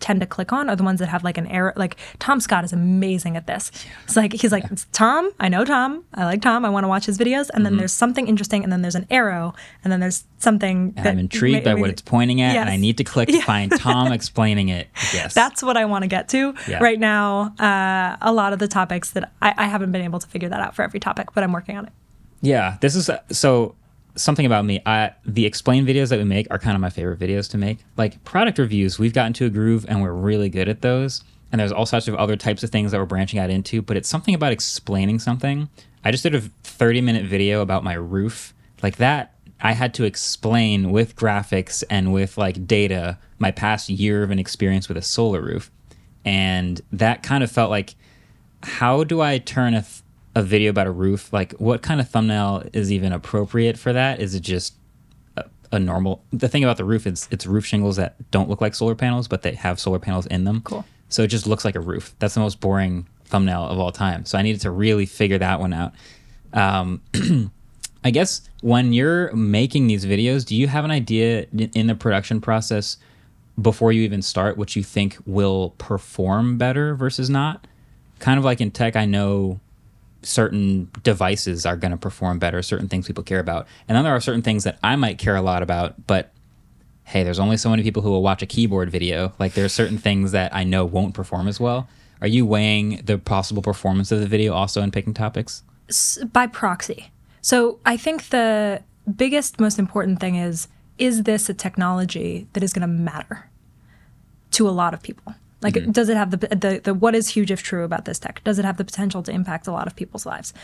tend 0.00 0.20
to 0.20 0.26
click 0.26 0.52
on 0.52 0.68
are 0.68 0.76
the 0.76 0.82
ones 0.82 0.98
that 1.00 1.08
have 1.08 1.22
like 1.24 1.38
an 1.38 1.46
arrow. 1.46 1.72
Like 1.76 1.96
Tom 2.18 2.40
Scott 2.40 2.64
is 2.64 2.72
amazing 2.72 3.36
at 3.36 3.46
this. 3.46 3.70
It's 4.04 4.16
like 4.16 4.32
he's 4.32 4.52
like 4.52 4.64
"It's 4.70 4.86
Tom. 4.92 5.30
I 5.38 5.48
know 5.48 5.64
Tom. 5.64 6.04
I 6.14 6.24
like 6.24 6.42
Tom. 6.42 6.64
I 6.64 6.70
want 6.70 6.84
to 6.84 6.88
watch 6.88 7.06
his 7.06 7.18
videos. 7.18 7.50
And 7.54 7.64
then 7.64 7.76
there's 7.76 7.92
something 7.92 8.26
interesting, 8.26 8.64
and 8.64 8.72
then 8.72 8.82
there's 8.82 8.94
an 8.94 9.06
arrow, 9.10 9.54
and 9.84 9.92
then 9.92 10.00
there's 10.00 10.24
something. 10.38 10.94
and 10.96 11.08
I'm 11.08 11.18
intrigued 11.18 11.64
by 11.64 11.74
what 11.74 11.90
it's 11.90 12.02
pointing 12.02 12.40
at, 12.40 12.56
and 12.56 12.68
I 12.70 12.76
need 12.76 12.96
to 12.98 13.04
click 13.04 13.28
to 13.28 13.40
find 13.42 13.70
Tom 13.78 14.12
explaining 14.12 14.68
it. 14.68 14.88
Yes. 15.12 15.34
That's 15.34 15.62
what 15.62 15.76
I 15.76 15.84
want 15.86 16.02
to 16.04 16.08
get 16.08 16.28
to 16.30 16.54
Yeah. 16.68 16.78
right 16.82 16.98
now. 16.98 17.52
Uh, 17.58 18.16
a 18.22 18.32
lot 18.32 18.52
of 18.52 18.58
the 18.60 18.68
topics 18.68 19.10
that 19.10 19.32
I, 19.42 19.52
I 19.56 19.66
haven't 19.66 19.90
been 19.92 20.02
able 20.02 20.20
to 20.20 20.26
figure 20.28 20.48
that 20.48 20.60
out 20.60 20.74
for 20.76 20.82
every 20.82 21.00
topic, 21.00 21.28
but 21.34 21.42
I'm 21.42 21.52
working 21.52 21.76
on 21.76 21.86
it. 21.86 21.92
Yeah, 22.40 22.76
this 22.80 22.94
is 22.94 23.10
so 23.32 23.74
something 24.16 24.46
about 24.46 24.64
me. 24.64 24.80
I 24.86 25.12
the 25.24 25.46
explain 25.46 25.86
videos 25.86 26.08
that 26.10 26.18
we 26.18 26.24
make 26.24 26.46
are 26.50 26.58
kind 26.58 26.74
of 26.74 26.80
my 26.80 26.90
favorite 26.90 27.18
videos 27.18 27.50
to 27.50 27.58
make. 27.58 27.78
Like 27.96 28.22
product 28.24 28.58
reviews, 28.58 28.98
we've 28.98 29.12
gotten 29.12 29.32
to 29.34 29.46
a 29.46 29.50
groove 29.50 29.84
and 29.88 30.02
we're 30.02 30.12
really 30.12 30.48
good 30.48 30.68
at 30.68 30.82
those. 30.82 31.22
And 31.52 31.60
there's 31.60 31.72
all 31.72 31.86
sorts 31.86 32.06
of 32.06 32.14
other 32.14 32.36
types 32.36 32.62
of 32.62 32.70
things 32.70 32.92
that 32.92 32.98
we're 32.98 33.06
branching 33.06 33.40
out 33.40 33.50
into, 33.50 33.82
but 33.82 33.96
it's 33.96 34.08
something 34.08 34.34
about 34.34 34.52
explaining 34.52 35.18
something. 35.18 35.68
I 36.04 36.10
just 36.10 36.22
did 36.22 36.34
a 36.34 36.40
30 36.40 37.00
minute 37.00 37.24
video 37.24 37.60
about 37.60 37.84
my 37.84 37.94
roof. 37.94 38.54
Like 38.82 38.96
that, 38.96 39.34
I 39.60 39.72
had 39.72 39.92
to 39.94 40.04
explain 40.04 40.90
with 40.90 41.16
graphics 41.16 41.84
and 41.90 42.12
with 42.12 42.38
like 42.38 42.66
data 42.66 43.18
my 43.38 43.50
past 43.50 43.88
year 43.88 44.22
of 44.22 44.30
an 44.30 44.38
experience 44.38 44.88
with 44.88 44.96
a 44.96 45.02
solar 45.02 45.42
roof. 45.42 45.70
And 46.24 46.80
that 46.92 47.22
kind 47.22 47.42
of 47.42 47.50
felt 47.50 47.70
like 47.70 47.94
how 48.62 49.04
do 49.04 49.20
I 49.20 49.38
turn 49.38 49.74
a, 49.74 49.82
th- 49.82 50.02
a 50.40 50.42
video 50.42 50.70
about 50.70 50.86
a 50.86 50.90
roof? 50.90 51.32
Like, 51.32 51.52
what 51.52 51.82
kind 51.82 52.00
of 52.00 52.08
thumbnail 52.08 52.64
is 52.72 52.90
even 52.90 53.12
appropriate 53.12 53.78
for 53.78 53.92
that? 53.92 54.20
Is 54.20 54.34
it 54.34 54.40
just 54.40 54.74
a, 55.36 55.44
a 55.70 55.78
normal? 55.78 56.24
The 56.32 56.48
thing 56.48 56.64
about 56.64 56.76
the 56.76 56.84
roof 56.84 57.06
is 57.06 57.28
it's 57.30 57.46
roof 57.46 57.64
shingles 57.64 57.96
that 57.96 58.16
don't 58.30 58.48
look 58.48 58.60
like 58.60 58.74
solar 58.74 58.94
panels, 58.94 59.28
but 59.28 59.42
they 59.42 59.54
have 59.54 59.78
solar 59.78 59.98
panels 59.98 60.26
in 60.26 60.44
them. 60.44 60.62
Cool. 60.62 60.84
So 61.08 61.22
it 61.22 61.28
just 61.28 61.46
looks 61.46 61.64
like 61.64 61.76
a 61.76 61.80
roof. 61.80 62.14
That's 62.18 62.34
the 62.34 62.40
most 62.40 62.60
boring 62.60 63.06
thumbnail 63.26 63.64
of 63.64 63.78
all 63.78 63.92
time. 63.92 64.24
So 64.24 64.38
I 64.38 64.42
needed 64.42 64.60
to 64.62 64.70
really 64.70 65.06
figure 65.06 65.38
that 65.38 65.60
one 65.60 65.72
out. 65.72 65.92
Um, 66.52 67.02
I 68.04 68.10
guess 68.10 68.42
when 68.62 68.92
you're 68.92 69.32
making 69.34 69.86
these 69.86 70.06
videos, 70.06 70.44
do 70.44 70.56
you 70.56 70.68
have 70.68 70.84
an 70.84 70.90
idea 70.90 71.46
in 71.52 71.70
in 71.74 71.86
the 71.86 71.94
production 71.94 72.40
process 72.40 72.96
before 73.60 73.92
you 73.92 74.02
even 74.02 74.22
start 74.22 74.56
what 74.56 74.74
you 74.74 74.82
think 74.82 75.18
will 75.26 75.74
perform 75.78 76.56
better 76.56 76.94
versus 76.94 77.28
not? 77.28 77.66
Kind 78.18 78.38
of 78.38 78.44
like 78.44 78.60
in 78.60 78.70
tech, 78.70 78.96
I 78.96 79.04
know 79.04 79.60
certain 80.22 80.90
devices 81.02 81.64
are 81.64 81.76
going 81.76 81.90
to 81.90 81.96
perform 81.96 82.38
better, 82.38 82.62
certain 82.62 82.88
things 82.88 83.06
people 83.06 83.24
care 83.24 83.40
about. 83.40 83.66
And 83.88 83.96
then 83.96 84.04
there 84.04 84.14
are 84.14 84.20
certain 84.20 84.42
things 84.42 84.64
that 84.64 84.78
I 84.82 84.96
might 84.96 85.18
care 85.18 85.36
a 85.36 85.42
lot 85.42 85.62
about, 85.62 86.06
but 86.06 86.32
hey, 87.04 87.24
there's 87.24 87.40
only 87.40 87.56
so 87.56 87.70
many 87.70 87.82
people 87.82 88.02
who 88.02 88.10
will 88.10 88.22
watch 88.22 88.42
a 88.42 88.46
keyboard 88.46 88.90
video. 88.90 89.32
Like 89.38 89.54
there 89.54 89.64
are 89.64 89.70
certain 89.70 89.98
things 89.98 90.32
that 90.32 90.54
I 90.54 90.64
know 90.64 90.84
won't 90.84 91.14
perform 91.14 91.48
as 91.48 91.58
well. 91.58 91.88
Are 92.20 92.28
you 92.28 92.44
weighing 92.44 93.02
the 93.04 93.18
possible 93.18 93.62
performance 93.62 94.12
of 94.12 94.20
the 94.20 94.26
video 94.26 94.52
also 94.52 94.82
in 94.82 94.90
picking 94.90 95.14
topics? 95.14 95.62
by 96.32 96.46
proxy. 96.46 97.10
So 97.40 97.78
I 97.84 97.96
think 97.96 98.28
the 98.28 98.82
biggest, 99.16 99.58
most 99.58 99.78
important 99.78 100.20
thing 100.20 100.36
is 100.36 100.68
is 100.98 101.22
this 101.22 101.48
a 101.48 101.54
technology 101.54 102.46
that 102.52 102.62
is 102.62 102.74
going 102.74 102.82
to 102.82 102.86
matter 102.86 103.48
to 104.50 104.68
a 104.68 104.70
lot 104.70 104.92
of 104.92 105.02
people? 105.02 105.34
Like, 105.62 105.92
does 105.92 106.08
it 106.08 106.16
have 106.16 106.30
the, 106.30 106.38
the 106.38 106.80
the 106.82 106.94
what 106.94 107.14
is 107.14 107.28
huge 107.28 107.50
if 107.50 107.62
true 107.62 107.84
about 107.84 108.04
this 108.06 108.18
tech? 108.18 108.42
Does 108.44 108.58
it 108.58 108.64
have 108.64 108.78
the 108.78 108.84
potential 108.84 109.22
to 109.22 109.30
impact 109.30 109.66
a 109.66 109.72
lot 109.72 109.86
of 109.86 109.94
people's 109.94 110.24
lives? 110.24 110.54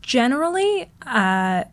Generally, 0.00 0.90
uh, 1.06 1.64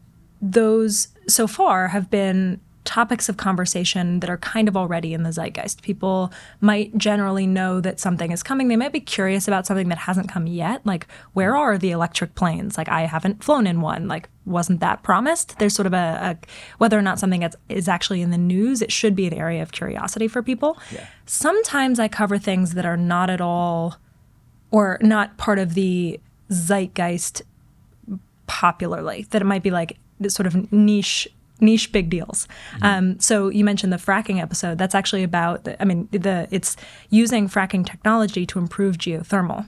those 0.41 1.07
so 1.27 1.47
far 1.47 1.89
have 1.89 2.09
been 2.09 2.59
topics 2.85 3.29
of 3.29 3.37
conversation 3.37 4.19
that 4.19 4.29
are 4.29 4.37
kind 4.37 4.67
of 4.67 4.75
already 4.75 5.13
in 5.13 5.23
the 5.23 5.31
zeitgeist. 5.31 5.81
People 5.81 6.31
might 6.61 6.97
generally 6.97 7.47
know 7.47 7.79
that 7.79 7.99
something 7.99 8.31
is 8.31 8.43
coming. 8.43 8.67
They 8.67 8.75
might 8.75 8.91
be 8.91 8.99
curious 8.99 9.47
about 9.47 9.65
something 9.65 9.89
that 9.89 9.99
hasn't 9.99 10.29
come 10.29 10.47
yet. 10.47 10.85
Like, 10.85 11.07
where 11.33 11.55
are 11.55 11.77
the 11.77 11.91
electric 11.91 12.35
planes? 12.35 12.77
Like, 12.77 12.89
I 12.89 13.01
haven't 13.01 13.43
flown 13.43 13.67
in 13.67 13.81
one. 13.81 14.07
Like, 14.07 14.29
wasn't 14.45 14.81
that 14.81 15.03
promised? 15.03 15.59
There's 15.59 15.73
sort 15.73 15.87
of 15.87 15.93
a, 15.93 16.37
a 16.41 16.47
whether 16.77 16.97
or 16.97 17.01
not 17.01 17.19
something 17.19 17.43
is, 17.43 17.55
is 17.69 17.87
actually 17.87 18.21
in 18.21 18.31
the 18.31 18.37
news, 18.37 18.81
it 18.81 18.91
should 18.91 19.15
be 19.15 19.27
an 19.27 19.33
area 19.33 19.61
of 19.61 19.71
curiosity 19.71 20.27
for 20.27 20.43
people. 20.43 20.77
Sometimes 21.25 21.99
I 21.99 22.07
cover 22.07 22.37
things 22.37 22.73
that 22.73 22.85
are 22.85 22.97
not 22.97 23.29
at 23.29 23.39
all 23.39 23.97
or 24.71 24.97
not 25.01 25.37
part 25.37 25.59
of 25.59 25.73
the 25.73 26.19
zeitgeist 26.51 27.43
popularly 28.47 29.25
that 29.29 29.41
it 29.41 29.45
might 29.45 29.63
be 29.63 29.71
like 29.71 29.97
this 30.19 30.33
sort 30.33 30.47
of 30.47 30.71
niche 30.71 31.27
niche 31.59 31.91
big 31.91 32.09
deals. 32.09 32.47
Um, 32.81 33.19
so 33.19 33.49
you 33.49 33.63
mentioned 33.63 33.93
the 33.93 33.97
fracking 33.97 34.41
episode. 34.41 34.77
That's 34.77 34.95
actually 34.95 35.23
about 35.23 35.63
the, 35.63 35.81
i 35.81 35.85
mean 35.85 36.07
the 36.11 36.47
it's 36.51 36.75
using 37.09 37.47
fracking 37.47 37.85
technology 37.85 38.45
to 38.47 38.59
improve 38.59 38.97
geothermal. 38.97 39.67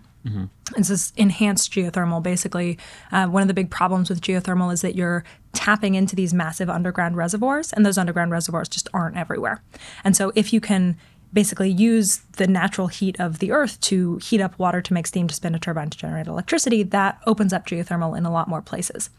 It's 0.76 0.89
this 0.89 1.13
enhanced 1.15 1.71
geothermal. 1.71 2.24
Basically 2.24 2.80
uh, 3.12 3.28
one 3.28 3.43
of 3.43 3.48
the 3.48 3.54
big 3.54 3.69
problems 3.69 4.10
with 4.10 4.21
geothermal 4.21 4.74
is 4.74 4.82
that 4.82 4.95
you're 4.95 5.24
tapping 5.54 5.95
into 5.95 6.15
these 6.15 6.34
massive 6.34 6.69
underground 6.69 7.15
reservoirs 7.15 7.71
and 7.71 7.86
those 7.86 7.98
underground 7.98 8.32
reservoirs 8.32 8.67
just 8.67 8.89
aren't 8.93 9.17
everywhere. 9.17 9.62
And 10.04 10.17
so 10.17 10.32
if 10.36 10.52
you 10.52 10.60
can 10.60 10.98
basically 11.36 11.69
use 11.69 12.21
the 12.38 12.48
natural 12.48 12.88
heat 12.88 13.19
of 13.19 13.39
the 13.39 13.52
earth 13.52 13.80
to 13.82 14.17
heat 14.17 14.41
up 14.41 14.58
water 14.58 14.82
to 14.82 14.93
make 14.93 15.06
steam 15.06 15.28
to 15.28 15.36
spin 15.36 15.54
a 15.54 15.60
turbine 15.60 15.89
to 15.89 15.98
generate 15.98 16.28
electricity, 16.28 16.82
that 16.82 17.19
opens 17.28 17.52
up 17.54 17.67
geothermal 17.67 18.17
in 18.17 18.26
a 18.26 18.32
lot 18.32 18.48
more 18.48 18.62
places. 18.62 19.10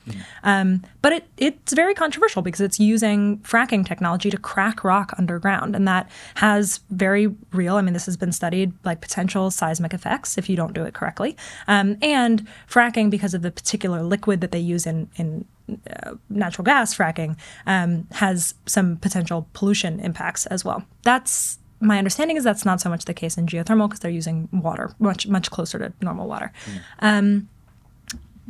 Um, 0.43 0.83
but 1.03 1.13
it, 1.13 1.29
it's 1.37 1.73
very 1.75 1.95
controversial 1.95 2.43
because 2.43 2.63
it's 2.63 2.81
using 2.81 3.39
fracking 3.41 3.87
technology 3.87 4.31
to 4.31 4.39
crack 4.39 4.83
rock 4.83 5.13
underground. 5.19 5.77
And 5.77 5.87
that 5.87 6.11
has 6.37 6.81
very 6.91 7.29
real, 7.53 7.77
I 7.77 7.83
mean, 7.83 7.93
this 7.93 8.07
has 8.07 8.17
been 8.17 8.33
studied, 8.33 8.73
like 8.85 9.01
potential 9.01 9.51
seismic 9.51 9.93
effects 9.93 10.39
if 10.39 10.49
you 10.49 10.57
don't 10.57 10.73
do 10.73 10.85
it 10.85 10.95
correctly. 10.95 11.37
Um, 11.69 11.99
and 12.01 12.47
fracking, 12.69 13.11
because 13.11 13.35
of 13.35 13.43
the 13.43 13.51
particular 13.51 14.03
liquid 14.03 14.41
that 14.41 14.53
they 14.53 14.59
use 14.59 14.87
in, 14.87 15.09
in 15.17 15.45
uh, 15.69 16.15
natural 16.31 16.65
gas 16.65 16.97
fracking 16.97 17.37
um, 17.67 18.07
has 18.13 18.55
some 18.65 18.97
potential 18.97 19.49
pollution 19.53 20.01
impacts 20.01 20.47
as 20.47 20.65
well. 20.65 20.85
That's 21.03 21.59
my 21.81 21.99
understanding 21.99 22.37
is 22.37 22.45
that's 22.45 22.65
not 22.65 22.81
so 22.81 22.89
much 22.89 23.05
the 23.05 23.15
case 23.15 23.37
in 23.37 23.47
geothermal 23.47 23.87
because 23.89 24.01
they're 24.01 24.11
using 24.11 24.49
water 24.53 24.95
much 24.99 25.27
much 25.27 25.51
closer 25.51 25.79
to 25.79 25.93
normal 26.01 26.27
water. 26.27 26.53
Um, 27.01 27.49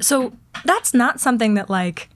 so 0.00 0.32
that's 0.64 0.92
not 0.94 1.20
something 1.20 1.54
that 1.54 1.68
like 1.70 2.08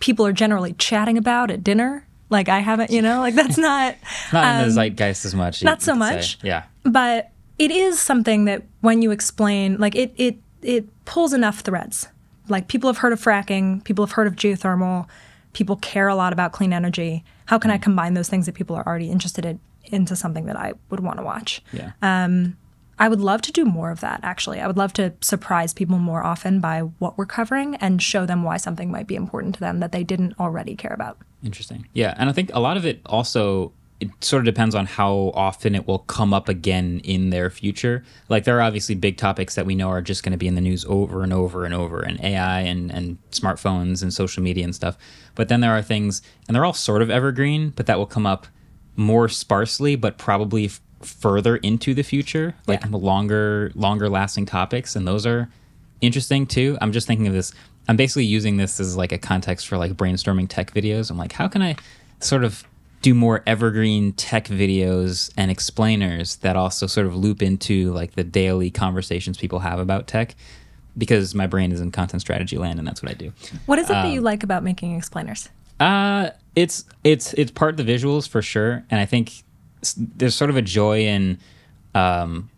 people 0.00 0.24
are 0.26 0.32
generally 0.32 0.72
chatting 0.74 1.18
about 1.18 1.50
at 1.50 1.62
dinner. 1.64 2.06
Like 2.30 2.48
I 2.48 2.60
haven't, 2.60 2.90
you 2.90 3.02
know, 3.02 3.20
like 3.20 3.34
that's 3.34 3.58
not. 3.70 3.96
Not 4.32 4.62
in 4.62 4.68
the 4.68 4.74
zeitgeist 4.74 5.24
as 5.24 5.34
much. 5.34 5.62
Um, 5.62 5.66
not 5.66 5.82
so 5.82 5.92
could 5.94 6.02
say. 6.02 6.14
much. 6.16 6.38
Yeah. 6.42 6.62
but 6.84 7.30
it 7.58 7.70
is 7.70 7.98
something 8.00 8.44
that 8.44 8.62
when 8.80 9.02
you 9.02 9.10
explain 9.10 9.78
like 9.78 9.96
it 9.96 10.12
it 10.16 10.36
it 10.62 10.86
pulls 11.04 11.32
enough 11.32 11.60
threads 11.60 12.08
like 12.48 12.68
people 12.68 12.88
have 12.88 12.98
heard 12.98 13.12
of 13.12 13.20
fracking 13.20 13.82
people 13.84 14.04
have 14.06 14.12
heard 14.12 14.26
of 14.28 14.36
geothermal 14.36 15.06
people 15.54 15.74
care 15.76 16.06
a 16.08 16.14
lot 16.14 16.32
about 16.32 16.52
clean 16.52 16.72
energy 16.72 17.24
how 17.46 17.58
Mm. 17.58 17.62
can 17.62 17.70
i 17.72 17.78
combine 17.78 18.14
those 18.14 18.28
things 18.28 18.46
that 18.46 18.54
people 18.54 18.76
are 18.76 18.86
already 18.86 19.10
interested 19.10 19.44
in 19.44 19.58
into 19.92 20.14
something 20.16 20.46
that 20.46 20.56
i 20.56 20.72
would 20.90 21.00
want 21.00 21.18
to 21.18 21.22
watch 21.24 21.62
Yeah. 21.72 21.92
Um, 22.02 22.56
i 22.98 23.08
would 23.08 23.20
love 23.20 23.42
to 23.42 23.52
do 23.52 23.64
more 23.64 23.90
of 23.90 24.00
that 24.00 24.20
actually 24.22 24.60
i 24.60 24.66
would 24.66 24.76
love 24.76 24.92
to 24.94 25.12
surprise 25.20 25.72
people 25.72 25.98
more 25.98 26.24
often 26.24 26.60
by 26.60 26.80
what 26.80 27.16
we're 27.18 27.26
covering 27.26 27.76
and 27.76 28.02
show 28.02 28.26
them 28.26 28.42
why 28.42 28.56
something 28.56 28.90
might 28.90 29.06
be 29.06 29.14
important 29.14 29.54
to 29.54 29.60
them 29.60 29.80
that 29.80 29.92
they 29.92 30.04
didn't 30.04 30.34
already 30.38 30.74
care 30.74 30.92
about 30.92 31.18
Interesting. 31.44 31.86
Yeah, 31.92 32.14
and 32.18 32.28
I 32.28 32.32
think 32.32 32.50
a 32.52 32.58
lot 32.58 32.76
of 32.76 32.84
it 32.84 33.00
also 33.06 33.72
it 34.00 34.08
sort 34.24 34.40
of 34.40 34.44
depends 34.44 34.74
on 34.74 34.86
how 34.86 35.32
often 35.34 35.74
it 35.74 35.86
will 35.86 36.00
come 36.00 36.32
up 36.34 36.48
again 36.48 37.00
in 37.04 37.30
their 37.30 37.48
future. 37.48 38.04
Like 38.28 38.42
there 38.44 38.56
are 38.58 38.62
obviously 38.62 38.94
big 38.96 39.16
topics 39.16 39.54
that 39.54 39.66
we 39.66 39.74
know 39.76 39.88
are 39.88 40.02
just 40.02 40.22
going 40.24 40.32
to 40.32 40.36
be 40.38 40.46
in 40.48 40.54
the 40.56 40.60
news 40.60 40.84
over 40.88 41.22
and 41.22 41.32
over 41.32 41.64
and 41.64 41.72
over, 41.74 42.00
and 42.00 42.20
AI 42.20 42.60
and 42.62 42.90
and 42.92 43.18
smartphones 43.30 44.02
and 44.02 44.12
social 44.12 44.42
media 44.42 44.64
and 44.64 44.74
stuff. 44.74 44.98
But 45.36 45.48
then 45.48 45.60
there 45.60 45.72
are 45.72 45.82
things, 45.82 46.22
and 46.48 46.54
they're 46.56 46.64
all 46.64 46.72
sort 46.72 47.02
of 47.02 47.08
evergreen, 47.10 47.70
but 47.76 47.86
that 47.86 47.98
will 47.98 48.06
come 48.06 48.26
up 48.26 48.48
more 48.98 49.28
sparsely, 49.28 49.96
but 49.96 50.18
probably 50.18 50.66
f- 50.66 50.80
further 51.00 51.56
into 51.56 51.94
the 51.94 52.02
future, 52.02 52.54
like 52.66 52.82
Yeah. 52.82 52.90
longer 52.92 53.70
longer 53.74 54.08
lasting 54.10 54.44
topics, 54.46 54.94
and 54.96 55.06
those 55.08 55.24
are 55.24 55.48
interesting 56.00 56.46
too. 56.46 56.76
I'm 56.80 56.92
just 56.92 57.06
thinking 57.06 57.26
of 57.26 57.32
this. 57.32 57.52
I'm 57.88 57.96
basically 57.96 58.24
using 58.26 58.58
this 58.58 58.78
as 58.80 58.96
like 58.96 59.12
a 59.12 59.18
context 59.18 59.66
for 59.68 59.78
like 59.78 59.92
brainstorming 59.94 60.48
tech 60.48 60.74
videos. 60.74 61.10
I'm 61.10 61.16
like, 61.16 61.32
how 61.32 61.48
can 61.48 61.62
I 61.62 61.76
sort 62.20 62.44
of 62.44 62.64
do 63.00 63.14
more 63.14 63.42
evergreen 63.46 64.12
tech 64.12 64.46
videos 64.48 65.30
and 65.36 65.50
explainers 65.52 66.36
that 66.36 66.56
also 66.56 66.86
sort 66.88 67.06
of 67.06 67.14
loop 67.16 67.40
into 67.42 67.92
like 67.92 68.16
the 68.16 68.24
daily 68.24 68.70
conversations 68.70 69.38
people 69.38 69.60
have 69.60 69.78
about 69.78 70.06
tech? 70.08 70.34
Because 70.98 71.32
my 71.32 71.46
brain 71.46 71.70
is 71.70 71.80
in 71.80 71.92
content 71.92 72.20
strategy 72.22 72.58
land, 72.58 72.80
and 72.80 72.86
that's 72.88 73.00
what 73.02 73.10
I 73.12 73.14
do. 73.14 73.32
What 73.66 73.78
is 73.78 73.84
it 73.86 73.92
that 73.92 74.06
Um, 74.06 74.12
you 74.12 74.20
like 74.20 74.42
about 74.42 74.64
making 74.64 74.96
explainers? 74.96 75.48
Uh, 75.80 76.30
it's 76.56 76.84
it's 77.04 77.32
it's 77.34 77.50
part 77.50 77.78
of 77.78 77.86
the 77.86 77.92
visuals 77.92 78.28
for 78.28 78.42
sure, 78.42 78.84
and 78.90 79.00
I 79.00 79.06
think 79.06 79.44
there's 79.96 80.34
sort 80.34 80.50
of 80.50 80.56
a 80.56 80.62
joy 80.62 81.00
in 81.02 81.38
um, 81.94 82.50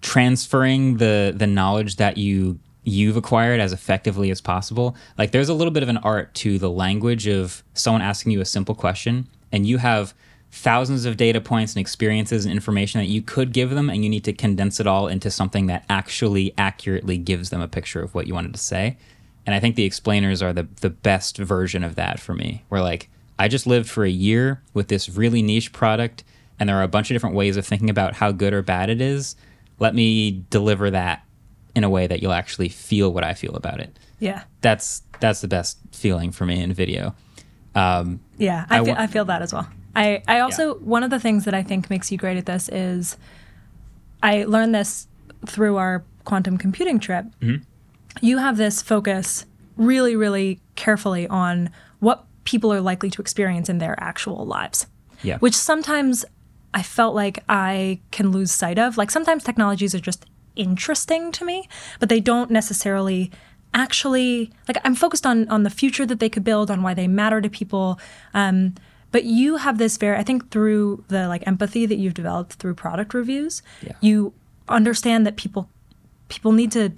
transferring 0.00 0.96
the 0.96 1.34
the 1.36 1.46
knowledge 1.46 1.96
that 1.96 2.16
you 2.16 2.58
you've 2.84 3.16
acquired 3.16 3.60
as 3.60 3.72
effectively 3.72 4.30
as 4.30 4.40
possible. 4.40 4.96
Like 5.18 5.32
there's 5.32 5.48
a 5.48 5.54
little 5.54 5.72
bit 5.72 5.82
of 5.82 5.88
an 5.88 5.98
art 5.98 6.32
to 6.36 6.58
the 6.58 6.70
language 6.70 7.26
of 7.26 7.62
someone 7.74 8.00
asking 8.00 8.32
you 8.32 8.40
a 8.40 8.44
simple 8.44 8.74
question, 8.74 9.28
and 9.52 9.66
you 9.66 9.78
have 9.78 10.14
thousands 10.52 11.04
of 11.04 11.16
data 11.16 11.40
points 11.40 11.74
and 11.74 11.80
experiences 11.80 12.46
and 12.46 12.54
information 12.54 13.00
that 13.00 13.08
you 13.08 13.20
could 13.20 13.52
give 13.52 13.70
them, 13.70 13.90
and 13.90 14.04
you 14.04 14.08
need 14.08 14.24
to 14.24 14.32
condense 14.32 14.80
it 14.80 14.86
all 14.86 15.08
into 15.08 15.30
something 15.30 15.66
that 15.66 15.84
actually 15.90 16.54
accurately 16.56 17.18
gives 17.18 17.50
them 17.50 17.60
a 17.60 17.68
picture 17.68 18.00
of 18.00 18.14
what 18.14 18.26
you 18.26 18.32
wanted 18.32 18.54
to 18.54 18.60
say. 18.60 18.96
And 19.46 19.54
I 19.54 19.60
think 19.60 19.76
the 19.76 19.84
explainers 19.84 20.42
are 20.42 20.52
the 20.52 20.66
the 20.80 20.90
best 20.90 21.38
version 21.38 21.84
of 21.84 21.94
that 21.94 22.18
for 22.20 22.34
me. 22.34 22.64
Where 22.68 22.82
like 22.82 23.08
I 23.38 23.48
just 23.48 23.66
lived 23.66 23.88
for 23.88 24.04
a 24.04 24.10
year 24.10 24.60
with 24.74 24.88
this 24.88 25.08
really 25.08 25.42
niche 25.42 25.72
product, 25.72 26.24
and 26.58 26.68
there 26.68 26.76
are 26.76 26.82
a 26.82 26.88
bunch 26.88 27.10
of 27.10 27.14
different 27.14 27.36
ways 27.36 27.56
of 27.56 27.66
thinking 27.66 27.90
about 27.90 28.14
how 28.14 28.32
good 28.32 28.52
or 28.52 28.62
bad 28.62 28.90
it 28.90 29.00
is. 29.00 29.36
Let 29.78 29.94
me 29.94 30.44
deliver 30.50 30.90
that 30.90 31.24
in 31.74 31.84
a 31.84 31.90
way 31.90 32.06
that 32.06 32.22
you'll 32.22 32.32
actually 32.32 32.70
feel 32.70 33.12
what 33.12 33.22
I 33.22 33.34
feel 33.34 33.54
about 33.54 33.80
it. 33.80 33.96
Yeah. 34.18 34.44
That's 34.62 35.02
that's 35.20 35.40
the 35.40 35.48
best 35.48 35.78
feeling 35.92 36.32
for 36.32 36.46
me 36.46 36.62
in 36.62 36.72
video. 36.72 37.14
Um, 37.74 38.20
Yeah, 38.38 38.64
I, 38.70 38.80
I 38.80 38.84
feel, 38.84 38.94
I 38.98 39.06
feel 39.06 39.24
that 39.26 39.42
as 39.42 39.52
well. 39.52 39.68
I, 39.94 40.22
I 40.28 40.40
also, 40.40 40.74
one 40.76 41.02
of 41.02 41.10
the 41.10 41.20
things 41.20 41.44
that 41.46 41.54
I 41.54 41.62
think 41.62 41.88
makes 41.88 42.12
you 42.12 42.18
great 42.18 42.36
at 42.36 42.46
this 42.46 42.68
is 42.70 43.16
I 44.22 44.44
learned 44.44 44.74
this 44.74 45.08
through 45.46 45.76
our 45.76 46.04
quantum 46.24 46.58
computing 46.58 46.98
trip. 46.98 47.26
Mm-hmm. 47.40 47.62
You 48.20 48.38
have 48.38 48.56
this 48.56 48.82
focus 48.82 49.46
really, 49.76 50.16
really 50.16 50.60
carefully 50.74 51.26
on 51.28 51.70
what 52.00 52.24
people 52.44 52.72
are 52.72 52.80
likely 52.80 53.10
to 53.10 53.20
experience 53.20 53.68
in 53.68 53.78
their 53.78 53.94
actual 54.02 54.46
lives. 54.46 54.86
Yeah. 55.22 55.38
Which 55.38 55.54
sometimes 55.54 56.24
I 56.72 56.82
felt 56.82 57.14
like 57.14 57.42
I 57.48 58.00
can 58.10 58.30
lose 58.30 58.52
sight 58.52 58.78
of. 58.78 58.96
Like 58.96 59.10
sometimes 59.10 59.44
technologies 59.44 59.94
are 59.94 60.00
just 60.00 60.26
interesting 60.54 61.32
to 61.32 61.44
me, 61.44 61.68
but 62.00 62.08
they 62.08 62.20
don't 62.20 62.50
necessarily 62.50 63.30
actually 63.74 64.50
like 64.68 64.78
I'm 64.84 64.94
focused 64.94 65.26
on 65.26 65.48
on 65.48 65.62
the 65.62 65.70
future 65.70 66.06
that 66.06 66.18
they 66.20 66.28
could 66.28 66.44
build, 66.44 66.70
on 66.70 66.82
why 66.82 66.94
they 66.94 67.08
matter 67.08 67.40
to 67.40 67.50
people. 67.50 67.98
Um, 68.32 68.74
but 69.12 69.24
you 69.24 69.56
have 69.56 69.78
this 69.78 69.96
very, 69.96 70.16
I 70.18 70.22
think, 70.22 70.50
through 70.50 71.04
the 71.08 71.28
like 71.28 71.46
empathy 71.46 71.86
that 71.86 71.96
you've 71.96 72.14
developed 72.14 72.54
through 72.54 72.74
product 72.74 73.14
reviews, 73.14 73.62
Yeah. 73.82 73.92
you 74.00 74.32
understand 74.68 75.26
that 75.26 75.36
people 75.36 75.68
people 76.28 76.52
need 76.52 76.72
to. 76.72 76.92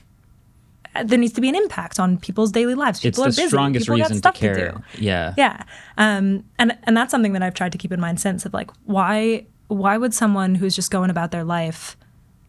There 1.04 1.18
needs 1.18 1.32
to 1.34 1.40
be 1.40 1.48
an 1.48 1.54
impact 1.54 1.98
on 2.00 2.18
people's 2.18 2.52
daily 2.52 2.74
lives. 2.74 3.04
it's 3.04 3.16
People 3.16 3.24
the 3.24 3.28
are 3.28 3.32
busy. 3.32 3.48
strongest 3.48 3.86
People 3.86 3.96
reason 3.96 4.20
to 4.20 4.32
care. 4.32 4.72
do. 4.72 4.82
yeah. 5.04 5.34
Yeah. 5.36 5.62
Um, 5.96 6.44
and 6.58 6.76
and 6.84 6.96
that's 6.96 7.10
something 7.10 7.32
that 7.34 7.42
I've 7.42 7.54
tried 7.54 7.72
to 7.72 7.78
keep 7.78 7.92
in 7.92 8.00
mind 8.00 8.20
since 8.20 8.44
of 8.46 8.52
like 8.54 8.70
why 8.84 9.46
why 9.68 9.96
would 9.98 10.14
someone 10.14 10.54
who's 10.54 10.74
just 10.74 10.90
going 10.90 11.10
about 11.10 11.30
their 11.30 11.44
life 11.44 11.96